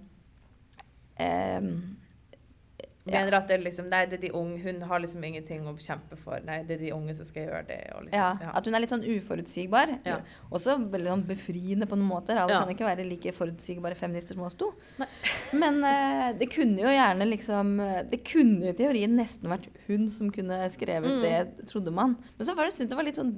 um, 1.21 1.69
Mener 3.07 3.35
at 3.39 3.47
det 3.49 3.61
liksom 3.63 3.89
Nei, 3.89 4.01
det 4.11 4.17
er 4.19 4.23
de 4.27 4.31
unge. 4.35 4.59
Hun 4.65 4.81
har 4.83 4.99
liksom 5.01 5.23
ingenting 5.25 5.67
å 5.71 5.75
kjempe 5.79 6.17
for. 6.19 6.41
Nei, 6.45 6.63
det 6.67 6.75
er 6.77 6.83
de 6.85 6.93
unge 6.97 7.15
som 7.15 7.25
skal 7.29 7.45
gjøre 7.47 7.61
det. 7.69 7.79
Liksom, 8.03 8.17
ja, 8.19 8.31
ja. 8.43 8.51
At 8.59 8.67
hun 8.67 8.75
er 8.75 8.83
litt 8.83 8.91
sånn 8.91 9.05
uforutsigbar. 9.07 9.93
Ja. 10.07 10.17
Også 10.51 10.75
veldig 10.91 11.13
sånn 11.13 11.23
befriende 11.29 11.87
på 11.87 11.99
noen 12.01 12.09
måter. 12.11 12.37
Alle 12.43 12.53
Ja. 12.57 12.65
kan 12.65 12.75
ikke 12.75 12.89
være 12.89 13.07
like 13.09 13.33
forutsigbare 13.37 13.95
feminister 13.99 14.35
som 14.35 14.43
oss 14.49 14.55
to. 14.59 14.73
Nei. 14.99 15.07
Men 15.63 15.79
uh, 15.85 16.33
det 16.39 16.51
kunne 16.51 16.83
jo 16.83 16.91
gjerne 16.91 17.29
liksom 17.31 17.77
Det 18.11 18.25
kunne 18.27 18.71
i 18.73 18.77
teorien 18.77 19.15
nesten 19.17 19.49
vært 19.51 19.69
hun 19.87 20.09
som 20.11 20.31
kunne 20.35 20.65
skrevet 20.75 21.07
Mm. 21.07 21.23
det, 21.23 21.67
trodde 21.71 21.93
man. 21.95 22.17
Men 22.39 22.47
så 22.47 22.55
var 22.57 22.65
det, 22.67 22.75
syntes 22.75 22.91
det 22.91 22.97
var 22.99 23.05
litt 23.07 23.17
sånn 23.21 23.33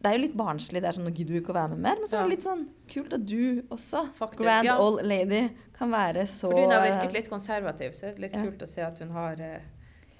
Det 0.00 0.08
er 0.08 0.16
jo 0.16 0.22
litt 0.22 0.36
barnslig. 0.38 0.80
Det 0.80 0.88
er 0.88 0.96
sånn 0.96 1.04
Nå 1.04 1.12
gidder 1.12 1.36
du 1.36 1.40
ikke 1.42 1.52
å 1.52 1.58
være 1.58 1.74
med 1.74 1.82
mer. 1.84 1.98
Men 2.00 2.08
så 2.08 2.16
er 2.16 2.24
det 2.24 2.34
litt 2.36 2.46
sånn 2.46 2.62
kult 2.88 3.12
at 3.16 3.26
du 3.28 3.42
også, 3.68 4.06
Faktisk, 4.16 4.46
grand 4.46 4.68
ja. 4.70 4.78
old 4.80 5.02
lady, 5.04 5.42
kan 5.76 5.92
være 5.92 6.24
så 6.30 6.48
Fordi 6.48 6.64
hun 6.64 6.72
har 6.76 6.86
virket 6.86 7.18
litt 7.18 7.28
konservativ, 7.32 7.92
så 7.96 8.08
det 8.08 8.14
er 8.14 8.24
litt 8.24 8.38
Ja. 8.38 8.46
kult 8.46 8.64
å 8.64 8.68
se 8.70 8.86
at 8.86 9.02
hun 9.04 9.12
har 9.16 9.44
uh, 9.44 9.60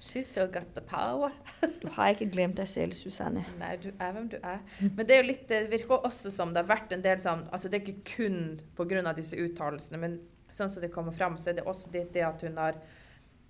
She's 0.01 0.29
still 0.29 0.47
got 0.47 0.73
the 0.73 0.81
power. 0.81 1.29
Du 1.81 1.87
har 1.93 2.15
ikke 2.15 2.25
glemt 2.33 2.57
deg 2.57 2.65
selv, 2.69 2.95
Susanne. 2.97 3.43
Nei, 3.59 3.75
du 3.77 3.91
er 3.91 4.15
hvem 4.15 4.29
du 4.31 4.37
er. 4.39 4.63
Men 4.81 5.05
det 5.05 5.13
er 5.13 5.21
jo 5.21 5.27
litt, 5.27 5.43
det 5.49 5.59
virker 5.69 6.07
også 6.09 6.31
som 6.33 6.53
det 6.55 6.63
har 6.63 6.71
vært 6.71 6.95
en 6.95 7.03
del 7.05 7.21
sånn 7.21 7.43
Altså 7.53 7.69
det 7.69 7.77
er 7.77 7.91
ikke 7.91 8.15
kun 8.15 8.39
pga. 8.77 9.13
disse 9.13 9.37
uttalelsene, 9.37 9.99
men 10.01 10.17
sånn 10.51 10.73
som 10.73 10.81
det 10.81 10.89
kommer 10.93 11.13
fram, 11.13 11.37
så 11.37 11.51
er 11.51 11.59
det 11.59 11.67
også 11.69 11.91
det, 11.93 12.07
det 12.13 12.25
at 12.25 12.41
hun 12.41 12.57
har 12.57 12.81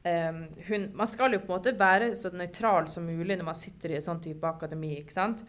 um, 0.04 0.44
hun, 0.68 0.92
Man 0.94 1.08
skal 1.08 1.34
jo 1.34 1.40
på 1.40 1.54
en 1.54 1.58
måte 1.60 1.80
være 1.80 2.16
så 2.20 2.34
nøytral 2.36 2.88
som 2.92 3.08
mulig 3.08 3.38
når 3.40 3.48
man 3.48 3.56
sitter 3.56 3.92
i 3.96 4.00
en 4.02 4.08
sånn 4.10 4.22
type 4.22 4.44
akademi, 4.48 4.98
ikke 5.00 5.16
sant? 5.16 5.46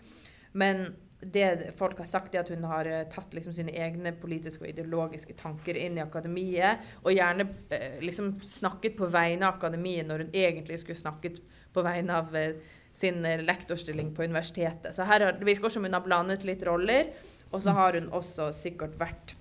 Men 0.52 0.94
det 1.22 1.72
folk 1.78 1.98
har 2.02 2.08
sagt, 2.10 2.34
er 2.34 2.42
at 2.42 2.50
hun 2.50 2.64
har 2.66 2.88
eh, 2.90 3.04
tatt 3.10 3.34
liksom 3.34 3.54
sine 3.54 3.70
egne 3.78 4.10
politiske 4.18 4.64
og 4.64 4.72
ideologiske 4.72 5.36
tanker 5.38 5.78
inn 5.78 5.98
i 5.98 6.02
akademiet, 6.02 6.82
og 7.04 7.14
gjerne 7.14 7.46
eh, 7.70 8.00
liksom 8.02 8.40
snakket 8.42 8.96
på 8.98 9.06
vegne 9.12 9.46
av 9.46 9.60
akademiet 9.60 10.08
når 10.08 10.24
hun 10.24 10.32
egentlig 10.34 10.80
skulle 10.82 10.98
snakket 10.98 11.38
på 11.72 11.84
vegne 11.86 12.16
av 12.18 12.34
eh, 12.36 12.56
sin 12.92 13.22
lektorstilling 13.22 14.10
på 14.16 14.26
universitetet. 14.26 14.90
Så 14.94 15.06
her 15.08 15.20
har, 15.24 15.38
det 15.38 15.46
virker 15.46 15.72
som 15.72 15.86
hun 15.86 15.94
har 15.94 16.02
blandet 16.04 16.42
litt 16.44 16.66
roller, 16.66 17.14
og 17.52 17.62
så 17.62 17.72
har 17.76 17.94
hun 17.96 18.10
også 18.12 18.50
sikkert 18.52 18.98
vært 19.00 19.36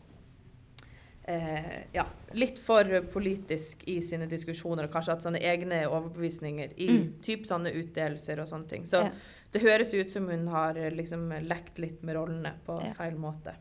eh, 1.28 1.82
ja, 1.94 2.06
litt 2.34 2.60
for 2.60 2.88
politisk 3.12 3.84
i 3.90 3.98
sine 4.06 4.28
diskusjoner, 4.32 4.88
og 4.88 4.94
kanskje 4.94 5.16
hatt 5.16 5.26
sånne 5.26 5.42
egne 5.44 5.84
overbevisninger 5.90 6.74
i 6.78 6.90
Mm. 6.90 7.14
typ 7.22 7.46
sånne 7.46 7.74
utdelelser 7.74 8.40
og 8.40 8.48
sånne 8.48 8.68
ting. 8.68 8.84
Så 8.86 9.04
Ja. 9.06 9.12
Det 9.52 9.62
høres 9.62 9.94
ut 9.94 10.10
som 10.10 10.28
hun 10.32 10.48
har 10.48 10.78
eh, 10.80 10.92
liksom 10.96 11.30
lekt 11.48 11.80
litt 11.80 12.04
med 12.04 12.16
rollene 12.16 12.54
på 12.66 12.80
Ja. 12.86 12.94
feil 12.98 13.18
måte. 13.20 13.54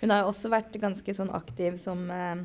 Hun 0.00 0.10
har 0.10 0.22
jo 0.24 0.32
også 0.32 0.50
vært 0.50 0.72
ganske 0.82 1.14
sånn 1.14 1.30
aktiv 1.34 1.76
som 1.78 2.10
eh, 2.10 2.42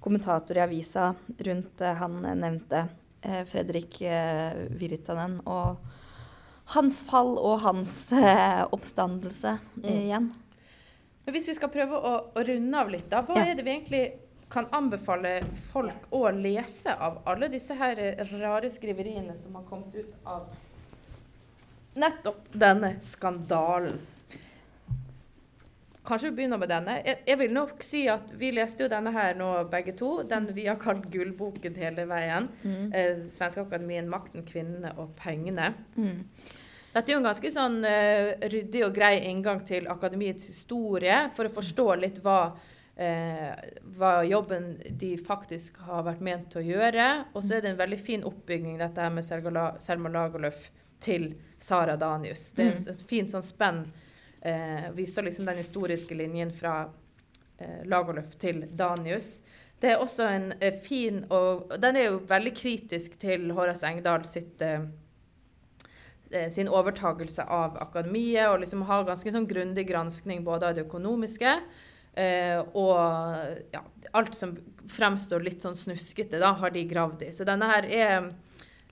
kommentator 0.00 0.56
i 0.56 0.62
avisa 0.64 1.14
rundt 1.38 1.80
eh, 1.80 1.94
han 2.00 2.24
eh, 2.24 2.34
nevnte 2.38 2.88
eh, 3.22 3.42
Fredrik 3.44 4.00
eh, 4.02 4.54
Virtanen 4.70 5.40
og 5.46 5.76
hans 6.76 7.02
fall 7.04 7.34
og 7.36 7.58
hans 7.60 8.12
oppstandelse 8.72 9.58
Mm. 9.76 9.88
igjen. 9.90 10.32
Men 11.26 11.34
hvis 11.34 11.48
vi 11.48 11.54
skal 11.56 11.68
prøve 11.72 11.96
å, 11.96 12.12
å 12.36 12.44
runde 12.44 12.78
av 12.80 12.88
litt, 12.92 13.08
da, 13.10 13.22
hva 13.24 13.36
Ja. 13.36 13.44
er 13.50 13.54
det 13.58 13.64
vi 13.64 13.70
egentlig 13.74 14.04
kan 14.52 14.66
anbefale 14.76 15.38
folk 15.72 16.06
å 16.12 16.28
lese 16.32 16.92
av 17.00 17.22
alle 17.26 17.48
disse 17.48 17.74
her 17.74 17.96
rare 18.40 18.68
skriveriene 18.70 19.36
som 19.40 19.54
har 19.56 19.64
kommet 19.68 19.94
ut 19.96 20.14
av 20.24 20.46
nettopp 21.94 22.50
denne 22.52 22.96
skandalen? 23.02 24.00
Kanskje 26.04 26.28
vi 26.28 26.36
begynner 26.36 26.60
med 26.60 26.68
denne. 26.68 26.98
Jeg, 27.00 27.22
jeg, 27.24 27.38
vil 27.40 27.54
nok 27.56 27.78
si 27.84 28.02
at 28.12 28.34
vi 28.36 28.50
leste 28.52 28.84
jo 28.84 28.90
denne 28.92 29.12
her 29.14 29.38
nå 29.38 29.48
begge 29.72 29.94
to. 29.96 30.18
Den 30.28 30.50
vi 30.52 30.66
har 30.68 30.76
kalt 30.80 31.06
gullboken 31.12 31.78
hele 31.80 32.04
veien. 32.10 32.50
Mm. 32.60 32.92
Eh, 32.92 33.22
Svenske 33.24 33.64
Akademien 33.64 34.10
'Makten, 34.10 34.44
kvinnene 34.44 34.92
og 35.00 35.14
pengene'. 35.16 35.72
Mm. 35.96 36.20
Dette 36.92 37.08
er 37.08 37.16
jo 37.16 37.22
en 37.22 37.30
ganske 37.30 37.50
sånn 37.50 37.80
eh, 37.88 38.36
ryddig 38.52 38.84
og 38.84 38.92
grei 38.94 39.16
inngang 39.30 39.64
til 39.66 39.88
akademiets 39.90 40.44
historie, 40.52 41.24
for 41.34 41.48
å 41.48 41.56
forstå 41.56 41.88
litt 42.04 42.20
hva, 42.22 42.52
Eh, 42.94 43.54
hva 43.98 44.22
jobben 44.22 44.76
de 44.86 45.16
faktisk 45.18 45.80
har 45.82 46.04
vært 46.06 46.20
ment 46.22 46.44
til 46.52 46.60
å 46.60 46.76
gjøre. 46.76 47.06
Og 47.34 47.42
så 47.42 47.56
er 47.56 47.64
det 47.64 47.72
en 47.72 47.80
veldig 47.80 47.98
fin 47.98 48.22
oppbygging, 48.22 48.76
dette 48.78 49.02
her 49.02 49.10
med 49.10 49.26
Selma 49.26 50.12
Lagerlöf 50.14 50.68
til 51.02 51.32
Sara 51.60 51.96
Danius. 51.96 52.50
Det 52.52 52.64
er 52.64 52.76
et, 52.78 52.88
et 52.92 53.04
fint 53.08 53.32
sånn 53.32 53.44
spenn 53.44 53.84
eh, 54.44 54.90
viser 54.92 55.22
liksom 55.22 55.46
den 55.48 55.56
historiske 55.56 56.14
linjen 56.14 56.52
fra 56.52 56.88
eh, 57.58 57.84
Lagerlöf 57.84 58.36
til 58.38 58.64
Danius. 58.70 59.38
Det 59.80 59.92
er 59.92 60.02
også 60.02 60.28
en 60.28 60.52
eh, 60.60 60.76
fin 60.80 61.24
og 61.32 61.72
Den 61.80 61.96
er 61.96 62.10
jo 62.10 62.20
veldig 62.28 62.52
kritisk 62.56 63.18
til 63.20 63.50
Horace 63.56 63.88
Engdahl 63.88 64.26
sitt 64.28 64.62
eh, 64.62 64.84
eh, 66.30 66.50
sin 66.52 66.68
overtagelse 66.68 67.48
av 67.48 67.80
akademiet, 67.82 68.48
og 68.50 68.60
liksom 68.62 68.84
har 68.88 69.08
ganske 69.08 69.32
sånn 69.32 69.48
grundig 69.48 69.88
granskning 69.88 70.44
både 70.44 70.68
av 70.68 70.76
det 70.76 70.86
økonomiske 70.86 71.58
eh, 72.14 72.60
og 72.74 72.96
ja, 73.74 73.82
alt 74.12 74.36
som 74.36 74.56
fremstår 74.90 75.44
litt 75.44 75.64
sånn 75.64 75.76
snuskete, 75.76 76.38
da, 76.38 76.52
har 76.60 76.74
de 76.74 76.84
gravd 76.88 77.24
i. 77.24 77.32
Så 77.32 77.46
denne 77.48 77.68
her 77.70 77.88
er 77.88 78.28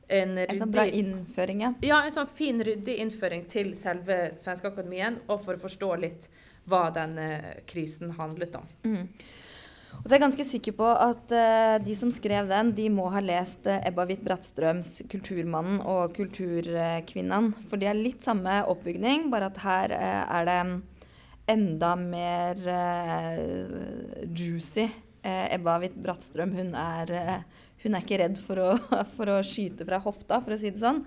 en 0.09 0.35
ryddig 0.37 0.55
En 0.55 0.63
sånn 0.65 0.73
bra 0.75 0.87
innføring, 0.87 1.61
ja. 1.67 1.75
Ja, 1.87 2.01
en 2.05 2.15
sånn 2.15 2.31
fin, 2.31 2.63
ryddig 2.65 2.99
innføring 3.05 3.47
til 3.51 3.75
selve 3.79 4.33
Svenske 4.41 4.73
Akademien, 4.73 5.21
og 5.29 5.45
for 5.45 5.57
å 5.57 5.63
forstå 5.63 5.93
litt 6.03 6.29
hva 6.71 6.89
denne 6.95 7.29
krisen 7.67 8.13
handlet 8.19 8.59
om. 8.59 8.67
Mm. 8.87 9.07
Og 9.93 10.07
så 10.07 10.15
er 10.15 10.17
jeg 10.17 10.25
ganske 10.25 10.47
sikker 10.49 10.75
på 10.79 10.87
at 10.89 11.33
uh, 11.37 11.77
de 11.85 11.95
som 11.99 12.11
skrev 12.15 12.49
den, 12.51 12.73
de 12.75 12.89
må 12.91 13.07
ha 13.13 13.21
lest 13.23 13.69
uh, 13.71 13.79
Ebba 13.87 14.07
Witt-Brattstrøms 14.09 15.03
'Kulturmannen' 15.11 15.83
og 15.85 16.17
'Kulturkvinnen'. 16.17 17.53
For 17.69 17.79
de 17.79 17.91
har 17.91 17.99
litt 17.99 18.25
samme 18.25 18.63
oppbygning, 18.73 19.29
bare 19.31 19.51
at 19.53 19.61
her 19.63 19.95
uh, 19.95 20.25
er 20.41 20.49
det 20.49 20.59
enda 21.53 21.95
mer 21.99 22.59
juicy. 24.31 24.87
Ebba 25.23 25.77
Witt-Brattstrøm, 25.83 26.55
hun 26.57 26.71
er 26.79 27.11
hun 27.83 27.97
er 27.97 28.05
ikke 28.05 28.21
redd 28.23 28.41
for 28.41 28.63
å, 28.63 28.71
for 29.17 29.33
å, 29.33 29.41
skyte 29.47 29.87
fra 29.89 30.01
hofta, 30.03 30.41
for 30.43 30.55
å 30.55 30.61
si 30.61 30.73
det 30.73 30.83
sånn. 30.83 31.03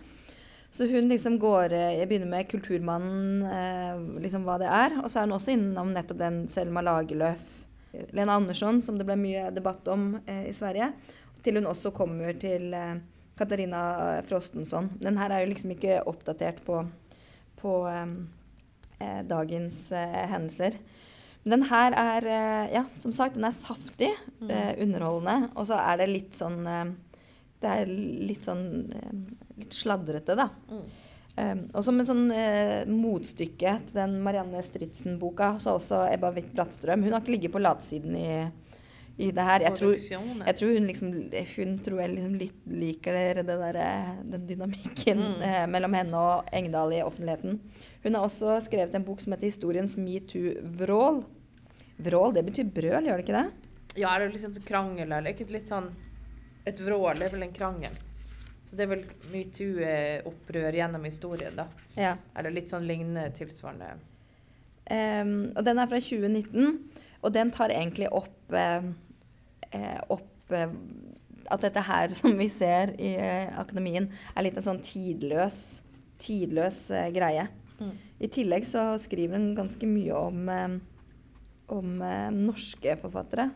Så 0.75 0.89
hun 0.91 1.07
liksom 1.07 1.37
går 1.39 1.71
eh, 1.71 1.93
Jeg 2.01 2.09
begynner 2.09 2.31
med 2.33 2.49
Kulturmannen, 2.51 3.43
eh, 3.47 4.01
liksom 4.25 4.43
hva 4.47 4.57
det 4.59 4.67
er. 4.67 4.97
Og 5.03 5.07
så 5.11 5.21
er 5.21 5.29
hun 5.29 5.37
også 5.37 5.55
innom 5.55 5.93
nettopp 5.95 6.19
den 6.19 6.41
Selma 6.51 6.83
Lagerlöf, 6.83 7.61
Lena 8.11 8.35
Andersson, 8.35 8.81
som 8.83 8.97
det 8.99 9.07
ble 9.07 9.15
mye 9.19 9.49
debatt 9.55 9.87
om 9.91 10.17
eh, 10.25 10.49
i 10.49 10.55
Sverige. 10.55 10.91
Til 11.45 11.61
hun 11.61 11.69
også 11.69 11.93
kommer 11.95 12.35
til 12.41 12.73
eh, 12.75 12.97
Katarina 13.39 14.21
Frostensson. 14.27 14.89
Den 14.99 15.19
her 15.21 15.31
er 15.31 15.43
jo 15.43 15.51
liksom 15.53 15.75
ikke 15.75 16.01
oppdatert 16.09 16.59
på, 16.65 16.81
på 17.61 17.77
eh, 17.91 18.05
eh, 18.99 19.21
dagens 19.29 19.79
hendelser. 19.95 20.79
Den 21.45 21.67
her 21.69 21.93
er, 21.93 22.25
eh, 22.25 22.73
ja, 22.73 22.83
som 22.97 23.13
sagt, 23.13 23.35
den 23.37 23.45
er 23.45 23.53
saftig, 23.53 24.09
mm. 24.41 24.49
eh, 24.49 24.71
underholdende. 24.81 25.51
Og 25.55 25.67
så 25.69 25.77
er 25.77 26.01
det 26.01 26.09
litt 26.09 26.37
sånn 26.37 26.61
eh, 26.65 26.85
Det 27.61 27.73
er 27.81 27.89
litt 27.89 28.45
sånn 28.45 28.65
litt 29.57 29.73
sladrete, 29.73 30.35
da. 30.37 30.49
Mm. 30.69 30.85
Um, 31.35 31.65
og 31.75 31.83
som 31.83 31.97
en 31.99 32.07
sånn 32.07 32.27
eh, 32.31 32.85
motstykke 32.87 33.71
til 33.89 33.97
den 33.97 34.13
Marianne 34.23 34.61
Stridsen-boka, 34.63 35.57
så 35.59 35.73
også 35.75 36.05
Ebba 36.07 36.29
Witt 36.35 36.53
Brattstrøm. 36.55 37.03
Hun 37.03 37.11
har 37.11 37.23
ikke 37.23 37.33
ligget 37.33 37.51
på 37.51 37.59
latsiden 37.59 38.15
i, 38.15 38.29
i 39.19 39.33
det 39.35 39.47
her. 39.49 39.65
Jeg 39.65 39.75
tror, 39.75 39.97
jeg 39.99 40.55
tror, 40.61 40.71
hun 40.77 40.87
liksom 40.87 41.11
Hun 41.57 41.75
tror 41.83 41.99
jeg 41.99 42.13
liksom 42.13 42.37
litt 42.39 42.69
liker 42.71 43.19
det, 43.41 43.45
der, 43.51 43.81
den 44.31 44.47
dynamikken 44.47 45.25
mm. 45.25 45.43
eh, 45.49 45.65
mellom 45.75 45.99
henne 45.99 46.23
og 46.23 46.55
Engdahl 46.55 46.95
i 46.95 47.03
offentligheten. 47.03 47.59
Hun 48.05 48.15
har 48.15 48.23
også 48.23 48.55
skrevet 48.63 48.95
en 48.95 49.07
bok 49.07 49.19
som 49.19 49.35
heter 49.35 49.51
'Historiens 49.51 49.97
metoo-vrål'. 49.99 51.25
Vrål, 51.97 52.33
det 52.35 52.43
betyr 52.49 52.71
brøl, 52.75 53.07
gjør 53.07 53.21
det 53.21 53.25
ikke 53.25 53.37
det? 53.37 53.69
Ja, 53.95 54.11
er 54.11 54.25
det 54.25 54.33
litt 54.33 54.43
sånn 54.43 54.67
krangel 54.67 55.07
eller 55.07 55.31
ikke 55.31 55.47
litt 55.53 55.69
sånn 55.71 55.87
Et 56.67 56.79
vrål 56.81 57.21
er 57.21 57.31
vel 57.31 57.45
en 57.45 57.53
krangel. 57.53 57.93
Så 58.65 58.73
det 58.73 58.87
er 58.87 58.89
vel 58.89 59.03
metoo-opprør 59.29 60.73
gjennom 60.73 61.03
historien, 61.05 61.53
da. 61.53 61.67
Ja. 61.93 62.15
Eller 62.33 62.55
litt 62.55 62.71
sånn 62.73 62.87
lignende 62.89 63.27
tilsvarende? 63.37 63.91
Um, 64.89 65.51
og 65.53 65.61
den 65.67 65.81
er 65.81 65.91
fra 65.91 65.99
2019, 66.01 66.79
og 67.21 67.33
den 67.33 67.51
tar 67.53 67.73
egentlig 67.73 68.09
opp, 68.13 68.53
eh, 68.53 68.89
opp 70.13 70.53
eh, 70.53 70.73
at 71.53 71.61
dette 71.61 71.85
her 71.85 72.13
som 72.17 72.33
vi 72.37 72.49
ser 72.49 72.95
i 72.97 73.13
eh, 73.17 73.53
akademien, 73.57 74.09
er 74.33 74.47
litt 74.47 74.57
en 74.57 74.65
sånn 74.65 74.81
tidløs, 74.85 75.61
tidløs 76.21 76.81
greie. 77.13 77.47
Mm. 77.77 77.95
I 78.25 78.31
tillegg 78.31 78.65
så 78.69 78.93
skriver 79.01 79.37
den 79.37 79.53
ganske 79.57 79.89
mye 79.89 80.25
om 80.31 80.49
om 81.71 82.01
eh, 82.01 82.27
norske 82.33 82.95
forfattere. 83.01 83.49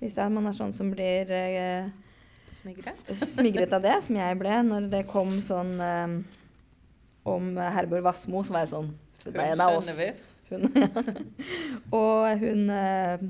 Hvis 0.00 0.16
man 0.32 0.48
er 0.50 0.56
sånn 0.56 0.74
som 0.74 0.90
blir 0.92 1.30
eh, 1.32 1.90
smigret? 2.52 3.12
smigret 3.34 3.72
av 3.76 3.84
det, 3.84 3.94
som 4.06 4.18
jeg 4.18 4.38
ble 4.40 4.56
når 4.66 4.88
det 4.92 5.04
kom 5.10 5.30
sånn 5.44 5.74
eh, 5.80 6.16
om 7.24 7.54
Herborg 7.56 8.04
Wassmo, 8.04 8.42
så 8.44 8.56
var 8.56 8.66
jeg 8.66 8.74
sånn 8.74 8.90
Hun 9.24 9.38
skjønner 9.38 9.78
oss. 9.78 9.92
vi. 9.96 10.10
Hun, 10.50 10.66
ja. 10.76 10.88
Og 12.02 12.42
hun 12.42 12.66
eh, 12.68 13.22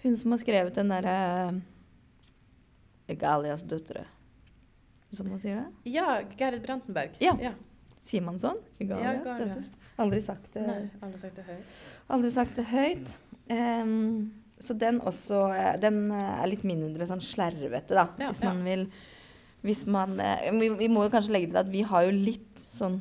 Hun 0.00 0.16
som 0.16 0.32
har 0.32 0.40
skrevet 0.40 0.78
den 0.78 0.88
derre 0.88 1.16
Egalias 3.10 3.66
døtre. 3.66 4.06
Som 5.12 5.28
man 5.32 5.40
sier 5.42 5.58
det? 5.58 5.90
Ja, 5.90 6.20
Gerhard 6.38 6.62
Brantenberg. 6.62 7.18
Ja. 7.20 7.34
ja. 7.42 7.52
Sier 8.06 8.22
man 8.22 8.38
sånn? 8.40 8.60
Egalias 8.78 9.26
ja, 9.26 9.34
døtre? 9.42 9.64
Aldri 10.00 10.20
sagt 10.24 10.54
det. 10.54 10.62
Nei, 10.64 10.84
aldri 11.04 11.20
sagt 11.20 11.36
det 11.36 11.44
høyt. 11.48 11.80
Aldri 12.10 12.30
sagt 12.34 12.58
det 12.58 12.66
høyt. 12.70 13.14
Um, 13.50 14.40
så 14.60 14.74
den 14.76 15.00
også 15.00 15.46
eh, 15.56 15.76
Den 15.80 16.10
eh, 16.12 16.42
er 16.42 16.50
litt 16.50 16.66
mindre 16.68 17.06
sånn 17.08 17.22
slervete, 17.24 17.96
da. 17.96 18.06
Ja, 18.20 18.28
hvis 18.28 18.42
man 18.44 18.60
ja. 18.60 18.66
vil 18.68 18.84
Hvis 19.66 19.86
man 19.90 20.18
eh, 20.20 20.50
vi, 20.56 20.68
vi, 20.82 20.90
må 20.92 21.06
jo 21.06 21.14
kanskje 21.14 21.34
legge 21.36 21.52
til 21.54 21.62
at 21.62 21.72
vi 21.72 21.84
har 21.88 22.06
jo 22.06 22.12
litt 22.14 22.60
sånn 22.60 23.00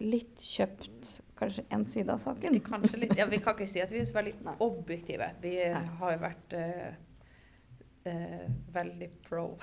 Litt 0.00 0.40
kjøpt 0.40 1.18
kanskje 1.40 1.62
en 1.72 1.82
side 1.88 2.12
av 2.12 2.18
saken. 2.20 2.58
Kanskje 2.60 2.98
litt. 3.00 3.12
Ja, 3.16 3.24
vi 3.28 3.38
kan 3.40 3.54
ikke 3.56 3.68
si 3.68 3.80
at 3.80 3.88
vi 3.92 4.02
er 4.02 4.08
så 4.08 4.18
veldig 4.18 4.34
objektive. 4.66 5.30
Vi 5.40 5.54
har 5.72 6.12
jo 6.12 6.18
vært 6.20 6.56
uh, 6.56 6.90
eh, 8.04 8.50
veldig 8.72 9.08
pro. 9.28 9.58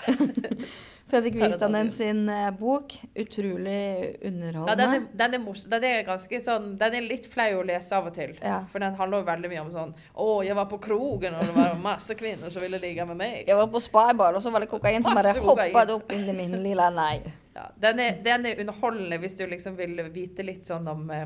Fredrik 1.08 1.36
Virtanen 1.36 1.92
sin 1.92 2.30
eh, 2.30 2.52
bok, 2.52 3.02
utrolig 3.16 4.16
underholdende. 4.22 4.70
Ja, 4.70 4.76
den 4.76 4.94
er, 4.94 5.00
den, 5.12 5.34
er 5.34 5.70
den, 5.70 5.84
er 5.84 6.04
ganske 6.08 6.42
sånn, 6.44 6.70
den 6.78 6.98
er 7.00 7.08
litt 7.08 7.28
flau 7.32 7.62
å 7.62 7.66
lese 7.68 7.96
av 7.98 8.10
og 8.12 8.16
til. 8.18 8.36
Ja. 8.42 8.60
For 8.72 8.84
den 8.84 8.98
handler 9.00 9.24
jo 9.24 9.30
veldig 9.32 9.52
mye 9.54 9.64
om 9.64 9.72
sånn 9.74 9.96
Å, 10.14 10.28
jeg 10.46 10.58
var 10.58 10.70
på 10.72 10.80
krogen, 10.84 11.38
og 11.40 11.50
det 11.50 11.56
var 11.56 11.82
masse 11.82 12.18
kvinner 12.20 12.54
som 12.54 12.64
ville 12.66 12.82
ligge 12.84 13.08
med 13.10 13.20
meg. 13.20 13.42
Jeg 13.48 13.60
var 13.60 13.72
på 13.74 13.84
spybar, 13.84 14.38
og 14.38 14.44
så 14.44 14.54
var 14.54 14.66
det 14.66 14.72
kokain 14.72 15.06
som 15.06 15.18
bare 15.18 15.36
hoppet 15.42 15.96
opp 15.96 16.16
inn 16.16 16.30
i 16.30 16.38
min 16.38 16.58
lille 16.64 16.90
nei. 16.94 17.16
Ja, 17.58 17.72
den, 17.88 18.04
er, 18.04 18.20
den 18.22 18.46
er 18.46 18.60
underholdende 18.62 19.18
hvis 19.22 19.38
du 19.40 19.48
liksom 19.50 19.80
vil 19.80 19.98
vite 20.14 20.46
litt 20.46 20.70
sånn 20.70 20.86
om 20.92 21.08
eh, 21.10 21.26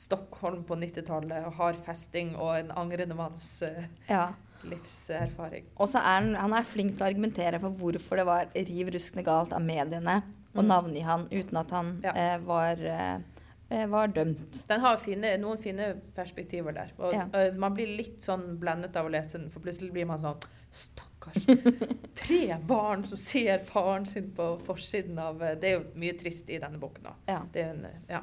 Stockholm 0.00 0.62
på 0.68 0.76
90-tallet, 0.80 1.46
og 1.48 1.56
hard 1.56 1.80
festing 1.84 2.34
og 2.36 2.54
en 2.58 2.70
angrende 2.82 3.16
manns 3.16 3.48
eh, 3.64 3.88
ja 4.10 4.28
livserfaring. 4.68 5.70
Og 5.80 5.88
så 5.90 6.00
er 6.02 6.18
han, 6.18 6.30
han 6.38 6.54
er 6.56 6.66
flink 6.68 6.96
til 6.96 7.04
å 7.04 7.08
argumentere 7.08 7.60
for 7.62 7.76
hvorfor 7.80 8.20
det 8.20 8.26
var 8.28 8.54
riv 8.54 8.92
ruskende 8.94 9.24
galt 9.26 9.54
av 9.56 9.64
mediene 9.64 10.20
å 10.52 10.62
mm. 10.62 10.66
navngi 10.66 11.02
han 11.06 11.26
uten 11.30 11.60
at 11.60 11.74
han 11.74 11.92
ja. 12.04 12.14
eh, 12.14 12.36
var, 12.42 12.80
eh, 12.82 13.84
var, 13.90 14.10
dømt. 14.14 14.62
Den 14.68 14.82
har 14.82 14.98
fine, 15.02 15.34
noen 15.42 15.60
fine 15.62 15.92
perspektiver 16.16 16.74
der. 16.76 16.94
Og 16.98 17.14
ja. 17.14 17.26
uh, 17.30 17.52
man 17.58 17.76
blir 17.76 17.92
litt 18.00 18.18
sånn 18.24 18.56
blendet 18.60 18.98
av 18.98 19.06
å 19.06 19.12
lese 19.14 19.38
den, 19.38 19.50
for 19.52 19.62
plutselig 19.64 19.92
blir 19.94 20.08
man 20.10 20.22
sånn 20.22 20.40
Stakkars. 20.70 21.48
Tre 22.20 22.42
barn 22.62 23.02
som 23.06 23.18
ser 23.18 23.62
faren 23.66 24.04
sin 24.06 24.28
på 24.34 24.52
forsiden 24.62 25.18
av 25.18 25.40
Det 25.58 25.66
er 25.66 25.72
jo 25.80 25.86
mye 25.98 26.14
trist 26.18 26.50
i 26.50 26.60
denne 26.62 26.78
boken. 26.78 27.08
da. 27.08 27.14
Ja. 27.26 27.40
Det 27.52 27.64
er 27.64 27.72
en 27.74 28.04
ja, 28.10 28.20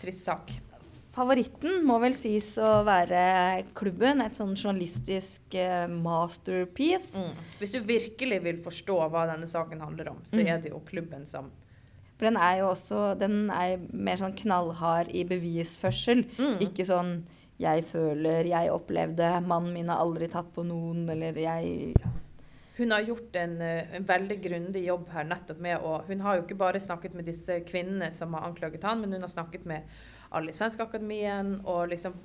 trist 0.00 0.26
sak. 0.26 0.50
Favoritten 1.18 1.80
må 1.86 1.96
vel 1.98 2.14
sies 2.14 2.52
å 2.62 2.82
være 2.86 3.64
klubben. 3.78 4.22
Et 4.22 4.38
sånn 4.38 4.54
journalistisk 4.54 5.56
uh, 5.58 5.88
masterpiece. 5.90 7.18
Mm. 7.18 7.48
Hvis 7.58 7.74
du 7.74 7.80
virkelig 7.88 8.38
vil 8.44 8.60
forstå 8.62 9.00
hva 9.10 9.24
denne 9.32 9.48
saken 9.50 9.82
handler 9.82 10.12
om, 10.12 10.20
så 10.28 10.38
mm. 10.38 10.44
er 10.46 10.62
det 10.62 10.70
jo 10.70 10.84
klubben 10.86 11.26
som 11.26 11.50
For 12.18 12.28
den 12.28 12.38
er 12.42 12.60
jo 12.60 12.70
også 12.72 13.00
Den 13.18 13.50
er 13.54 13.82
mer 13.90 14.20
sånn 14.20 14.36
knallhard 14.38 15.10
i 15.10 15.24
bevisførsel. 15.26 16.22
Mm. 16.38 16.62
Ikke 16.68 16.86
sånn 16.86 17.12
'jeg 17.58 17.82
føler', 17.90 18.46
'jeg 18.46 18.70
opplevde', 18.70 19.42
'mannen 19.42 19.74
min 19.74 19.88
har 19.90 19.98
aldri 19.98 20.28
tatt 20.30 20.54
på 20.54 20.62
noen', 20.62 21.10
eller 21.10 21.34
'jeg 21.34 21.94
hun 22.78 22.92
har 22.94 23.00
gjort 23.00 23.36
en, 23.36 23.60
eh, 23.60 23.96
en 23.96 24.04
veldig 24.04 24.36
grundig 24.42 24.84
jobb 24.86 25.08
her 25.10 25.24
nettopp 25.24 25.58
med 25.58 25.82
å 25.82 26.04
Hun 26.06 26.20
har 26.20 26.36
jo 26.36 26.42
ikke 26.42 26.58
bare 26.58 26.78
snakket 26.78 27.14
med 27.14 27.26
disse 27.26 27.60
kvinnene 27.66 28.12
som 28.12 28.32
har 28.34 28.46
anklaget 28.46 28.84
han, 28.84 29.00
men 29.00 29.12
hun 29.12 29.20
har 29.20 29.28
snakket 29.28 29.66
med 29.66 29.82
alle 30.30 30.52
i 30.52 30.56
Svenske 30.56 30.84
Akademien, 30.84 31.58
og 31.64 31.88
liksom 31.92 32.16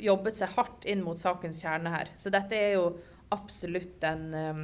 jobbet 0.00 0.38
seg 0.38 0.54
hardt 0.56 0.86
inn 0.88 1.02
mot 1.04 1.20
sakens 1.20 1.60
kjerne 1.62 1.92
her. 1.92 2.12
Så 2.16 2.32
dette 2.32 2.56
er 2.56 2.78
jo 2.78 2.86
absolutt 3.34 3.98
den 4.02 4.30
um, 4.34 4.62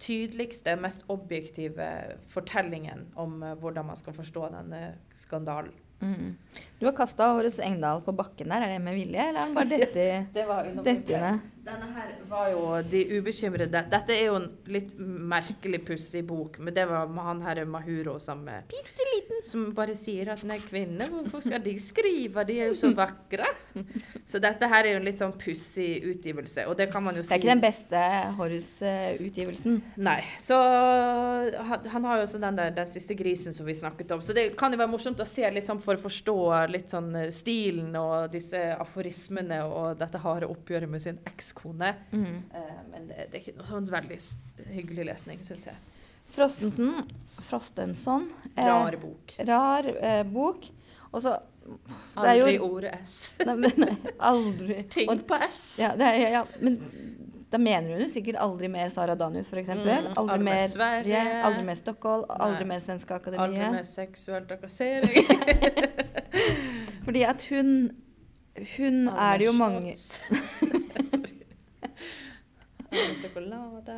tydeligste, 0.00 0.76
mest 0.80 1.04
objektive 1.12 1.90
fortellingen 2.30 3.08
om 3.18 3.42
uh, 3.44 3.52
hvordan 3.60 3.90
man 3.90 4.00
skal 4.00 4.16
forstå 4.16 4.48
denne 4.54 4.82
skandalen. 5.16 5.76
Mm. 6.00 6.36
Du 6.78 6.86
har 6.86 6.94
kasta 6.94 7.26
Håres 7.34 7.58
Engdahl 7.58 8.00
på 8.06 8.14
bakken 8.14 8.52
der. 8.52 8.62
Er 8.62 8.76
det 8.76 8.82
med 8.84 8.94
vilje, 8.94 9.28
eller 9.28 9.40
er 9.40 9.44
han 9.44 9.54
bare 9.56 9.70
dette 9.82 10.08
Det 10.34 10.44
var 10.46 10.68
inne? 10.70 10.84
Denne 11.68 11.88
her 11.92 12.12
var 12.28 12.48
jo 12.48 12.60
De 12.88 13.00
ubekymrede 13.18 13.82
Dette 13.92 14.14
er 14.14 14.30
jo 14.30 14.36
en 14.38 14.46
litt 14.72 14.94
merkelig, 14.98 15.82
pussig 15.84 16.22
bok, 16.26 16.56
men 16.64 16.74
det 16.74 16.86
var 16.88 17.10
han 17.26 17.42
her 17.44 17.60
Mahuro 17.68 18.16
som 18.22 18.44
Bitte 18.70 19.04
liten. 19.12 19.42
Som 19.44 19.66
bare 19.76 19.94
sier 19.98 20.30
at 20.32 20.42
nei, 20.48 20.58
kvinner, 20.62 21.10
hvorfor 21.12 21.42
skal 21.44 21.60
de 21.64 21.74
skrive? 21.82 22.44
De 22.48 22.56
er 22.62 22.70
jo 22.70 22.76
så 22.78 22.90
vakre. 22.96 23.50
Så 24.28 24.40
dette 24.42 24.68
her 24.70 24.86
er 24.86 24.94
jo 24.94 25.00
en 25.00 25.06
litt 25.06 25.20
sånn 25.20 25.34
pussig 25.38 26.04
utgivelse, 26.08 26.64
og 26.70 26.76
det 26.78 26.88
kan 26.92 27.04
man 27.04 27.18
jo 27.18 27.24
si 27.24 27.30
Det 27.30 27.36
er 27.36 27.42
ikke 27.42 27.52
den 27.52 27.64
beste 27.64 28.02
Horus-utgivelsen? 28.38 29.78
Nei. 30.08 30.18
Så 30.42 30.56
han 30.56 32.08
har 32.08 32.20
jo 32.20 32.26
også 32.26 32.40
den 32.42 32.58
der 32.58 32.72
Den 32.78 32.90
siste 32.90 33.16
grisen 33.18 33.56
som 33.56 33.68
vi 33.68 33.76
snakket 33.76 34.16
om. 34.16 34.24
Så 34.24 34.36
det 34.36 34.50
kan 34.58 34.72
jo 34.72 34.80
være 34.80 34.92
morsomt 34.92 35.20
å 35.20 35.28
se 35.28 35.48
litt 35.52 35.68
sånn 35.68 35.82
for 35.82 35.98
å 35.98 36.04
forstå 36.06 36.38
litt 36.72 36.92
sånn 36.94 37.12
stilen 37.34 37.92
og 37.98 38.30
disse 38.32 38.60
aforismene 38.78 39.62
og 39.66 39.98
dette 40.00 40.20
harde 40.22 40.48
oppgjøret 40.48 40.90
med 40.90 41.04
sin 41.04 41.20
ekskone. 41.28 41.57
Mm. 41.64 42.42
Uh, 42.54 42.80
men 42.92 43.08
det, 43.10 43.28
det, 43.28 43.38
er 43.38 43.40
ikke 43.42 43.58
noe 43.58 43.68
sånn 43.68 43.88
veldig 43.90 44.18
hyggelig 44.74 45.08
lesning, 45.12 45.44
syns 45.46 45.68
jeg. 45.70 45.78
Frostensen 46.28 47.08
Frostenson. 47.38 48.28
Eh, 48.54 48.66
rar 48.66 48.96
bok. 49.00 49.36
Rar 49.38 49.86
eh, 50.04 50.24
bok. 50.26 50.68
Og 51.10 51.22
så 51.22 51.38
Aldri 52.16 52.54
jo, 52.56 52.64
ordet 52.64 52.94
S. 53.04 53.34
Nei, 53.46 53.54
men, 53.60 53.72
nei, 53.76 53.96
aldri. 54.24 54.82
Ting 54.94 55.10
på 55.28 55.36
S. 55.48 55.78
Ja, 55.82 55.92
er, 55.92 56.16
ja, 56.16 56.30
ja, 56.38 56.44
men 56.64 56.78
da 57.52 57.60
mener 57.60 57.92
hun 57.94 58.02
jo 58.04 58.08
sikkert 58.12 58.40
aldri 58.40 58.68
mer 58.72 58.88
Sara 58.92 59.14
Danius, 59.16 59.50
f.eks. 59.52 59.68
Mm, 59.68 59.82
aldri, 59.84 60.14
aldri 60.22 60.38
mer 60.48 60.64
Sverige. 60.68 61.22
Aldri 61.48 61.64
mer 61.68 61.78
Stockholm. 61.80 62.24
Aldri 62.48 62.66
mer 62.68 62.82
Svenske 62.84 63.16
Akademiet. 63.16 63.44
Aldri 63.44 63.70
mer 63.76 63.86
seksuell 63.88 64.48
trakassering. 64.48 65.28
Fordi 67.06 67.24
at 67.28 67.48
hun 67.52 67.72
Hun 68.76 69.08
er 69.08 69.38
det 69.38 69.46
jo 69.46 69.52
mange 69.54 69.92
Sjokolade 72.90 73.96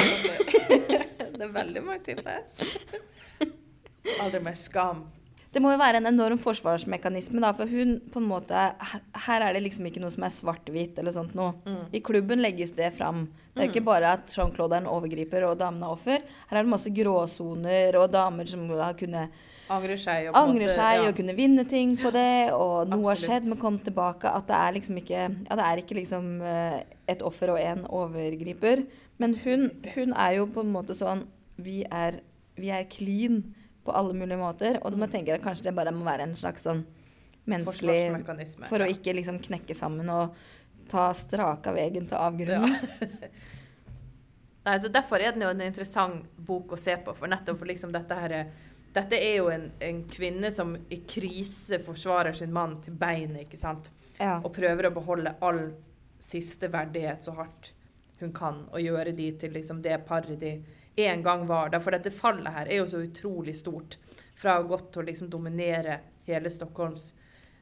Det 1.40 1.46
er 1.46 1.52
veldig 1.52 1.82
mange 1.84 2.02
typer. 2.04 2.44
Aldri 4.22 4.40
mer 4.44 4.56
skam. 4.56 5.02
Det 5.50 5.58
må 5.58 5.72
jo 5.72 5.80
være 5.80 5.98
en 5.98 6.06
enorm 6.06 6.38
forsvarsmekanisme, 6.38 7.40
da, 7.42 7.50
for 7.56 7.66
hun 7.66 7.96
på 8.12 8.20
en 8.20 8.28
måte 8.30 8.54
Her 9.26 9.44
er 9.44 9.56
det 9.56 9.64
liksom 9.64 9.88
ikke 9.88 10.02
noe 10.02 10.12
som 10.14 10.22
er 10.26 10.34
svart-hvitt 10.34 11.00
eller 11.02 11.14
sånt 11.14 11.34
noe. 11.38 11.56
Mm. 11.66 11.80
I 11.90 12.02
klubben 12.06 12.42
legges 12.44 12.72
det 12.76 12.92
fram. 12.94 13.24
Det 13.50 13.64
er 13.64 13.66
jo 13.66 13.72
ikke 13.74 13.82
mm. 13.82 13.90
bare 13.90 14.12
at 14.18 14.30
Jean-Claude 14.30 14.78
er 14.78 14.84
en 14.84 14.92
overgriper 14.92 15.48
og 15.48 15.58
damene 15.60 15.88
er 15.88 15.96
offer. 15.96 16.22
Her 16.50 16.60
er 16.60 16.66
det 16.66 16.74
masse 16.76 16.92
gråsoner 16.94 17.98
og 17.98 18.12
damer 18.14 18.50
som 18.50 18.68
har 18.78 18.94
kunnet 19.00 19.34
Angrer 19.70 20.00
seg, 20.02 20.28
og, 20.30 20.36
angrer 20.40 20.66
måte, 20.66 20.76
seg 20.78 20.96
ja. 20.98 21.02
og 21.06 21.16
kunne 21.20 21.34
vinne 21.38 21.64
ting 21.70 21.92
på 22.00 22.10
det, 22.14 22.50
og 22.50 22.88
noe 22.90 22.96
Absolutt. 22.96 23.06
har 23.06 23.20
skjedd, 23.22 23.48
men 23.52 23.60
kom 23.60 23.76
tilbake. 23.78 24.32
At 24.34 24.48
det 24.48 24.56
er 24.56 24.74
liksom 24.76 24.98
ikke 24.98 25.20
Ja, 25.20 25.58
det 25.60 25.66
er 25.66 25.82
ikke 25.82 25.98
liksom 26.00 26.32
eh, 26.42 26.80
et 27.10 27.22
offer 27.26 27.54
og 27.54 27.60
en 27.62 27.84
overgriper. 27.86 28.82
Men 29.22 29.36
hun, 29.44 29.68
hun 29.94 30.14
er 30.16 30.38
jo 30.40 30.48
på 30.50 30.64
en 30.64 30.72
måte 30.74 30.96
sånn 30.96 31.26
Vi 31.60 31.82
er, 31.84 32.22
vi 32.56 32.72
er 32.72 32.88
clean 32.90 33.42
på 33.84 33.94
alle 33.94 34.16
mulige 34.16 34.40
måter. 34.40 34.80
Og 34.82 34.94
du 34.94 34.98
må 35.00 35.10
tenke 35.12 35.36
at 35.36 35.44
kanskje 35.44 35.68
det 35.68 35.76
bare 35.76 35.94
må 35.94 36.06
være 36.08 36.26
en 36.28 36.34
slags 36.38 36.66
sånn 36.66 36.82
menneskelig 37.50 38.66
For 38.68 38.82
å 38.82 38.90
ikke 38.90 39.14
liksom 39.16 39.40
knekke 39.42 39.76
sammen 39.76 40.10
og 40.12 40.34
ta 40.90 41.10
straka 41.14 41.72
veien 41.74 42.08
til 42.10 42.18
avgrunnen. 42.18 42.74
Ja. 42.74 43.30
Nei, 44.66 44.74
så 44.82 44.90
Derfor 44.92 45.22
er 45.22 45.32
den 45.32 45.46
jo 45.46 45.52
en 45.54 45.62
interessant 45.64 46.26
bok 46.36 46.74
å 46.74 46.80
se 46.80 46.96
på. 47.00 47.14
For 47.16 47.30
nettopp 47.30 47.62
for 47.62 47.70
liksom 47.70 47.94
dette 47.94 48.18
her 48.18 48.34
Dette 48.94 49.18
er 49.22 49.36
jo 49.38 49.50
en, 49.52 49.68
en, 49.78 50.00
kvinne 50.10 50.50
som 50.50 50.74
i 50.90 51.00
krise 51.08 51.78
forsvarer 51.84 52.34
sin 52.36 52.52
mann 52.52 52.80
til 52.82 52.96
beinet, 52.98 53.44
ikke 53.46 53.60
sant? 53.60 53.92
Ja. 54.18 54.40
Og 54.42 54.50
prøver 54.56 54.88
å 54.88 54.94
beholde 54.94 55.36
all 55.46 55.68
siste 56.20 56.68
verdighet 56.72 57.24
så 57.24 57.36
hardt 57.38 57.72
hun 58.20 58.34
kan, 58.36 58.64
og 58.68 58.82
gjøre 58.82 59.14
de 59.16 59.30
til 59.40 59.54
liksom 59.56 59.80
det 59.84 59.96
paret 60.08 60.40
de 60.42 60.58
en 61.00 61.22
gang 61.22 61.46
var 61.48 61.70
der. 61.72 61.80
For 61.80 61.94
dette 61.94 62.12
fallet 62.12 62.52
her 62.52 62.68
er 62.68 62.82
jo 62.82 62.88
så 62.90 63.00
utrolig 63.04 63.56
stort. 63.56 63.96
Fra 64.36 64.58
å 64.58 64.62
ha 64.62 64.68
gått 64.68 64.92
til 64.92 65.04
å 65.04 65.08
liksom 65.08 65.30
dominere 65.32 66.00
hele 66.26 66.50
Stockholms 66.52 67.10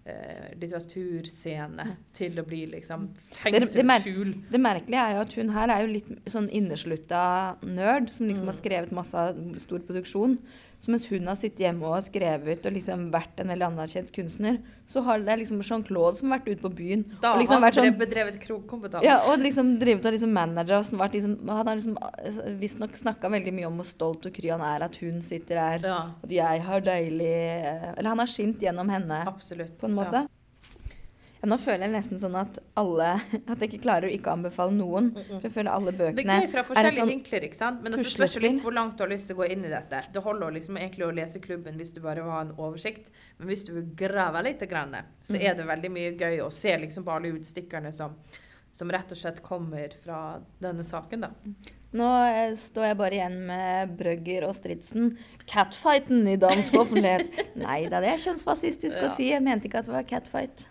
eh, 0.05 0.55
litteraturscene 0.59 1.87
til 2.17 2.39
å 2.41 2.45
bli 2.47 2.65
liksom 2.73 3.09
fengselsfugl. 3.39 4.33
Det, 4.33 4.41
det, 4.41 4.53
det, 4.55 4.63
merkelige 4.63 5.05
er 5.05 5.17
jo 5.17 5.25
at 5.27 5.37
hun 5.39 5.53
her 5.55 5.75
er 5.75 5.85
jo 5.85 5.93
litt 5.93 6.31
sånn 6.31 6.49
inneslutta 6.55 7.23
nerd, 7.63 8.11
som 8.15 8.27
liksom 8.31 8.49
mm. 8.49 8.53
har 8.53 8.59
skrevet 8.59 8.97
masse 8.97 9.29
stor 9.65 9.85
produksjon. 9.87 10.39
Så 10.79 10.93
mens 10.95 11.09
hun 11.11 11.27
har 11.27 11.35
sittet 11.35 11.65
hjemme 11.65 11.89
og 11.91 12.05
skrevet 12.07 12.67
og 12.69 12.75
liksom 12.77 13.09
vært 13.11 13.41
en 13.43 13.51
veldig 13.51 13.67
anerkjent 13.67 14.13
kunstner, 14.15 14.61
så 14.89 15.03
har 15.05 15.25
det 15.27 15.35
liksom 15.41 15.59
Jean-Claude 15.61 16.21
som 16.21 16.31
har 16.31 16.39
vært 16.39 16.53
ute 16.55 16.63
på 16.63 16.71
byen. 16.79 17.03
Da 17.23 17.33
og 17.35 17.43
liksom 17.43 17.65
har 17.67 17.75
han 17.75 17.89
sånn, 17.91 17.99
bedrevet 17.99 18.39
krogkompetanse. 18.45 19.05
Ja, 19.05 19.19
og 19.33 19.43
liksom 19.43 19.75
drevet 19.83 20.07
og 20.07 20.15
liksom 20.15 20.33
manager. 20.39 20.79
Og 20.79 21.03
vært 21.03 21.19
liksom, 21.19 21.35
han 21.51 21.61
har 21.67 21.81
liksom 21.81 21.99
altså, 21.99 22.47
visstnok 22.63 22.97
snakka 23.03 23.33
veldig 23.35 23.57
mye 23.59 23.69
om 23.73 23.83
hvor 23.83 23.91
stolt 23.91 24.31
og 24.31 24.39
kry 24.39 24.55
han 24.55 24.65
er 24.65 24.87
at 24.87 24.97
hun 25.03 25.19
sitter 25.27 25.61
her. 25.65 25.91
Ja. 25.91 26.01
At 26.25 26.35
jeg 26.39 26.65
har 26.71 26.87
deilig 26.87 27.35
Eller 27.99 28.13
han 28.13 28.23
har 28.23 28.31
skint 28.31 28.63
gjennom 28.63 28.91
henne 28.93 29.25
Absolutt, 29.29 29.75
på 29.83 29.91
en 29.91 29.99
måte. 29.99 30.25
Ja. 30.25 30.38
Ja, 31.39 31.49
nå 31.53 31.59
føler 31.63 31.87
jeg 31.87 31.95
nesten 31.95 32.19
sånn 32.19 32.35
at 32.39 32.57
alle 32.79 33.13
At 33.53 33.61
jeg 33.63 33.69
ikke 33.69 33.83
klarer 33.85 34.09
å 34.09 34.13
ikke 34.15 34.33
anbefale 34.35 34.75
noen. 34.75 35.13
For 35.15 35.47
jeg 35.47 35.55
føler 35.55 35.71
alle 35.71 35.95
bøkene 35.95 36.41
er 36.43 36.51
fra 36.51 36.65
forskjellige 36.67 37.03
sånn 37.03 37.13
vinkler, 37.13 37.47
ikke 37.49 37.61
sant? 37.61 37.85
Men 37.85 37.95
det 37.95 38.03
spørs 38.11 38.37
jo 38.39 38.43
litt 38.43 38.61
hvor 38.65 38.75
langt 38.75 38.99
du 38.99 39.05
har 39.07 39.13
lyst 39.13 39.31
til 39.31 39.39
å 39.39 39.43
gå 39.43 39.49
inn 39.55 39.65
i 39.69 39.73
dette. 39.73 40.03
Det 40.15 40.25
holder 40.25 40.59
liksom 40.59 40.81
egentlig 40.81 41.07
å 41.07 41.13
lese 41.15 41.43
klubben 41.45 41.79
hvis 41.79 41.95
du 41.95 42.03
bare 42.05 42.25
vil 42.25 42.35
ha 42.35 42.43
en 42.47 42.53
oversikt. 42.57 43.13
Men 43.39 43.53
hvis 43.53 43.65
du 43.69 43.73
vil 43.77 43.89
grave 43.99 44.43
litt, 44.47 44.67
så 44.67 45.39
er 45.39 45.57
det 45.59 45.67
veldig 45.69 45.91
mye 45.95 46.13
gøy 46.19 46.43
å 46.45 46.53
se 46.55 46.75
liksom 46.83 47.07
på 47.07 47.15
alle 47.15 47.33
utstikkerne 47.39 47.93
som, 47.95 48.19
som 48.75 48.91
rett 48.93 49.15
og 49.15 49.21
slett 49.21 49.43
kommer 49.45 49.95
fra 50.03 50.39
denne 50.63 50.87
saken, 50.87 51.29
da. 51.29 51.35
Nå 51.97 52.09
eh, 52.29 52.51
står 52.59 52.91
jeg 52.91 52.97
bare 52.99 53.17
igjen 53.17 53.37
med 53.49 53.95
Brøgger 53.97 54.45
og 54.49 54.57
Stridsen. 54.59 55.15
Catfighten 55.49 56.27
i 56.29 56.37
dansk 56.41 56.77
offentlighet. 56.83 57.39
Nei 57.65 57.87
da, 57.89 58.03
det 58.05 58.13
er 58.13 58.27
kjønnsfascistisk 58.27 58.99
ja. 58.99 59.07
å 59.07 59.13
si. 59.13 59.31
Jeg 59.33 59.45
mente 59.45 59.71
ikke 59.71 59.81
at 59.81 59.89
det 59.89 59.97
var 59.97 60.11
catfight. 60.11 60.67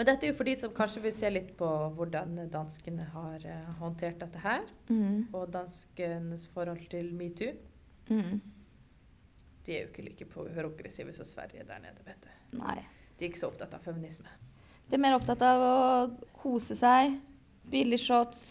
Men 0.00 0.06
dette 0.08 0.24
er 0.24 0.30
jo 0.30 0.36
for 0.38 0.48
de 0.48 0.54
som 0.56 0.70
kanskje 0.72 1.02
vil 1.04 1.12
se 1.12 1.28
litt 1.28 1.50
på 1.58 1.66
hvordan 1.92 2.46
danskene 2.48 3.04
har 3.12 3.42
uh, 3.44 3.66
håndtert 3.82 4.22
dette 4.22 4.40
her. 4.40 4.62
Mm. 4.88 5.26
Og 5.36 5.50
danskenes 5.52 6.46
forhold 6.54 6.86
til 6.88 7.10
metoo. 7.12 7.50
Mm. 8.08 8.38
De 9.66 9.74
er 9.74 9.82
jo 9.82 9.90
ikke 9.90 10.04
like 10.06 10.28
progressive 10.32 11.12
som 11.12 11.28
Sverige 11.28 11.66
der 11.68 11.82
nede, 11.84 12.00
vet 12.06 12.24
du. 12.24 12.30
Nei. 12.62 12.78
De 13.18 13.26
er 13.26 13.28
ikke 13.28 13.42
så 13.42 13.50
opptatt 13.50 13.76
av 13.76 13.84
feminisme. 13.84 14.32
De 14.88 14.96
er 14.96 15.04
mer 15.04 15.18
opptatt 15.18 15.44
av 15.44 15.66
å 15.66 15.76
kose 16.40 16.78
seg. 16.80 17.18
Billig 17.68 18.00
shots. 18.00 18.46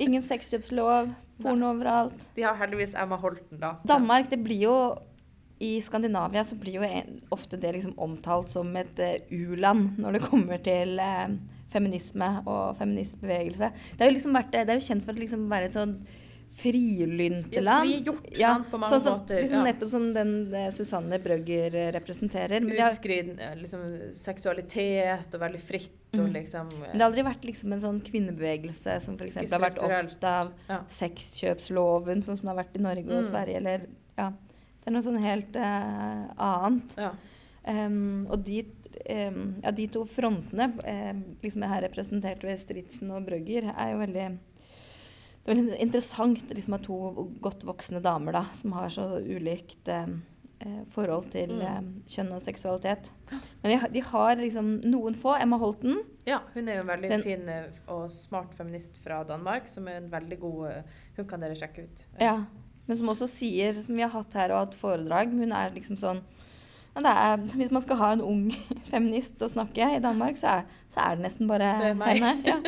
Ingen 0.00 0.24
sexkjøpslov. 0.24 1.12
Porno 1.44 1.68
overalt. 1.74 2.30
De 2.32 2.48
har 2.48 2.56
heldigvis 2.56 2.96
Emma 2.96 3.20
Holten, 3.20 3.60
da. 3.60 3.74
Danmark, 3.84 4.32
det 4.32 4.40
blir 4.40 4.64
jo 4.70 4.78
i 5.58 5.80
Skandinavia 5.82 6.44
så 6.44 6.56
blir 6.60 6.80
jo 6.80 6.88
ofte 7.32 7.56
det 7.56 7.72
liksom 7.72 7.96
omtalt 7.98 8.52
som 8.52 8.74
et 8.76 9.00
uh, 9.00 9.16
u-land 9.32 9.96
når 10.02 10.18
det 10.18 10.26
kommer 10.26 10.60
til 10.60 11.00
uh, 11.00 11.32
feminisme 11.72 12.28
og 12.44 12.76
feministbevegelse. 12.78 13.72
Det 13.96 14.04
er 14.04 14.12
jo 14.12 14.18
liksom 14.18 14.36
vært, 14.36 14.52
det 14.52 14.68
er 14.68 14.80
jo 14.80 14.88
kjent 14.90 15.04
for 15.06 15.16
å 15.16 15.24
liksom 15.24 15.50
være 15.50 15.70
et 15.70 15.76
sånn 15.76 15.98
frilynteland. 16.56 17.68
Ja, 17.68 17.80
frigjort 17.82 18.38
ja, 18.38 18.52
på 18.70 18.78
mange 18.80 18.94
sånn 18.94 19.02
som, 19.04 19.18
måter. 19.18 19.42
Liksom, 19.42 19.60
ja. 19.60 19.72
Nettopp 19.72 19.92
som 19.92 20.06
den 20.16 20.36
uh, 20.52 20.68
Susanne 20.76 21.20
Brøgger 21.24 21.80
representerer. 21.96 22.68
Utskridd 22.76 23.34
liksom, 23.60 23.84
seksualitet 24.16 25.36
og 25.36 25.46
veldig 25.48 25.60
fritt. 25.64 26.02
Og 26.16 26.30
liksom, 26.32 26.68
Men 26.80 26.94
det 26.94 27.02
har 27.02 27.10
aldri 27.10 27.24
vært 27.26 27.44
liksom 27.44 27.72
en 27.76 27.82
sånn 27.82 27.98
kvinnebevegelse 28.04 28.94
som 29.04 29.18
f.eks. 29.20 29.40
har 29.52 29.60
vært 29.60 29.80
opptatt 29.84 30.24
av 30.30 30.52
ja. 30.68 30.78
sexkjøpsloven, 31.00 32.24
sånn 32.24 32.38
som 32.38 32.46
det 32.46 32.52
har 32.54 32.60
vært 32.62 32.78
i 32.78 32.84
Norge 32.84 33.10
og 33.10 33.20
mm. 33.20 33.28
Sverige. 33.28 33.60
eller 33.60 33.88
ja, 34.16 34.30
det 34.86 34.92
er 34.92 34.94
noe 34.94 35.02
sånn 35.02 35.16
helt 35.18 35.56
uh, 35.58 36.26
annet. 36.38 36.92
Ja. 36.94 37.08
Um, 37.66 38.28
og 38.30 38.44
de, 38.46 38.60
um, 39.10 39.40
ja, 39.64 39.72
de, 39.74 39.86
to 39.90 40.04
frontene, 40.06 40.68
um, 40.78 41.22
liksom 41.42 41.64
her 41.66 41.82
representert 41.82 42.44
ved 42.46 42.60
Stridsen 42.62 43.10
og 43.10 43.26
Brøgger, 43.26 43.72
er 43.72 43.90
jo 43.90 44.04
veldig 44.04 44.28
det 44.36 45.50
er 45.50 45.58
veldig 45.58 45.80
interessant 45.82 46.54
liksom, 46.54 46.76
at 46.78 46.86
to 46.86 46.96
godt 47.42 47.66
voksne 47.66 47.98
damer 48.02 48.38
da, 48.38 48.44
som 48.54 48.76
har 48.78 48.94
så 48.94 49.04
ulikt 49.18 49.90
eh, 49.90 50.08
forhold 50.90 51.28
til 51.30 51.52
mm. 51.60 51.92
kjønn 52.10 52.32
og 52.34 52.42
seksualitet. 52.42 53.12
Men 53.62 53.70
de, 53.70 53.76
de, 53.94 54.02
har 54.08 54.32
liksom 54.40 54.72
noen 54.86 55.14
få. 55.14 55.36
Emma 55.38 55.58
Holten. 55.62 56.00
Ja, 56.26 56.40
hun 56.54 56.66
er 56.66 56.80
jo 56.80 56.82
en 56.82 56.90
veldig 56.90 57.12
Den, 57.14 57.22
fin 57.22 57.46
og 57.94 58.08
smart 58.10 58.58
feminist 58.58 58.98
fra 58.98 59.20
Danmark. 59.28 59.70
som 59.70 59.86
er 59.86 60.00
en 60.00 60.10
veldig 60.10 60.40
god, 60.42 60.96
Hun 61.18 61.30
kan 61.30 61.46
dere 61.46 61.58
sjekke 61.58 61.86
ut. 61.86 62.06
Ja, 62.18 62.40
men 62.86 62.96
som 62.96 63.08
også 63.12 63.26
sier, 63.30 63.72
som 63.82 63.96
vi 63.98 64.02
har 64.04 64.12
hatt 64.14 64.34
her 64.38 64.52
og 64.54 64.60
hatt 64.66 64.74
foredrag 64.78 65.32
Hun 65.34 65.52
er 65.52 65.72
liksom 65.74 65.96
sånn 66.00 66.20
er, 66.96 67.36
hvis 67.58 67.70
man 67.74 67.82
skal 67.84 67.98
ha 68.00 68.12
en 68.14 68.22
ung 68.24 68.44
feminist 68.92 69.42
å 69.44 69.48
snakke 69.52 69.88
i 69.96 70.00
Danmark, 70.00 70.38
så 70.40 70.46
er, 70.60 70.62
så 70.88 71.02
er 71.04 71.16
det 71.18 71.26
nesten 71.26 71.50
bare 71.50 71.72
Det 71.82 71.90
henne. 71.92 72.30
Ja, 72.48 72.60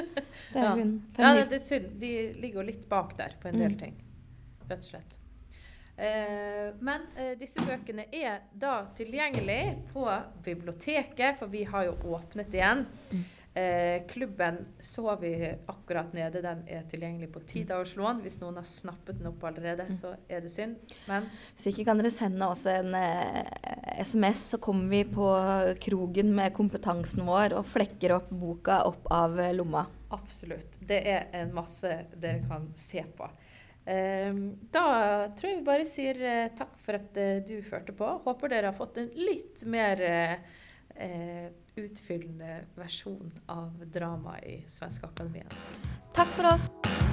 det 0.53 0.61
er 0.65 0.75
hun. 0.77 0.91
Ja, 1.17 1.31
det, 1.35 1.47
det 1.49 1.61
er 1.61 1.65
synd. 1.65 1.87
De 2.01 2.11
ligger 2.43 2.61
jo 2.61 2.67
litt 2.69 2.85
bak 2.91 3.15
der 3.17 3.39
på 3.41 3.49
en 3.49 3.57
del 3.63 3.73
Mm. 3.73 3.79
ting. 3.81 3.95
Rett 4.69 4.79
og 4.85 4.91
slett. 4.91 5.15
Eh, 5.99 6.69
men 6.85 7.07
eh, 7.17 7.33
disse 7.41 7.65
bøkene 7.65 8.05
er 8.15 8.43
da 8.53 8.75
tilgjengelig 8.97 9.79
på 9.95 10.05
biblioteket, 10.45 11.39
for 11.41 11.51
vi 11.51 11.65
har 11.65 11.89
jo 11.89 11.97
åpnet 12.15 12.53
igjen. 12.55 12.85
Mm. 13.13 13.25
Eh, 13.59 14.07
klubben 14.07 14.59
så 14.79 15.17
vi 15.21 15.55
akkurat 15.67 16.13
nede. 16.13 16.43
Den 16.43 16.61
er 16.69 16.85
tilgjengelig 16.87 17.33
på 17.33 17.41
ti 17.49 17.65
dagers 17.67 17.97
lån. 17.99 18.21
Hvis 18.23 18.39
noen 18.39 18.61
har 18.61 18.67
snappet 18.69 19.19
den 19.19 19.31
opp 19.33 19.43
allerede, 19.49 19.89
så 19.95 20.13
er 20.31 20.45
det 20.45 20.53
synd. 20.53 20.77
Men 21.09 21.27
Hvis 21.57 21.73
ikke 21.73 21.89
kan 21.89 21.99
dere 21.99 22.13
sende 22.15 22.47
oss 22.47 22.67
en 22.71 22.95
eh, 22.95 23.43
SMS, 24.05 24.45
så 24.53 24.61
kommer 24.63 24.93
vi 24.93 25.03
på 25.11 25.27
krogen 25.83 26.31
med 26.37 26.55
kompetansen 26.55 27.27
vår 27.27 27.57
og 27.59 27.67
flekker 27.67 28.15
opp 28.21 28.31
boka 28.31 28.83
opp 28.87 29.11
av 29.11 29.41
lomma. 29.57 29.87
absolutt. 30.15 30.79
Det 30.81 31.03
er 31.11 31.27
en 31.37 31.51
masse 31.57 31.91
dere 32.15 32.47
kan 32.49 32.71
se 32.79 33.03
på. 33.17 33.27
Eh, 33.89 34.35
da 34.71 34.87
tror 35.35 35.51
jeg 35.51 35.59
vi 35.59 35.67
bare 35.67 35.89
sier 35.89 36.23
eh, 36.23 36.51
takk 36.57 36.79
for 36.85 37.01
at 37.01 37.17
eh, 37.17 37.41
du 37.43 37.59
hørte 37.73 37.97
på. 37.97 38.07
Håper 38.25 38.53
dere 38.53 38.71
har 38.71 38.77
fått 38.77 39.01
en 39.03 39.11
litt 39.17 39.65
mer 39.67 40.03
eh, 40.05 41.49
utfyllende 41.79 42.65
versjon 42.79 43.33
av 43.47 43.85
drama 43.87 44.39
i 44.41 44.61
Svenske 44.69 45.07
Akademien. 45.07 45.53
Takk 46.17 46.35
for 46.37 46.55
oss. 46.55 47.08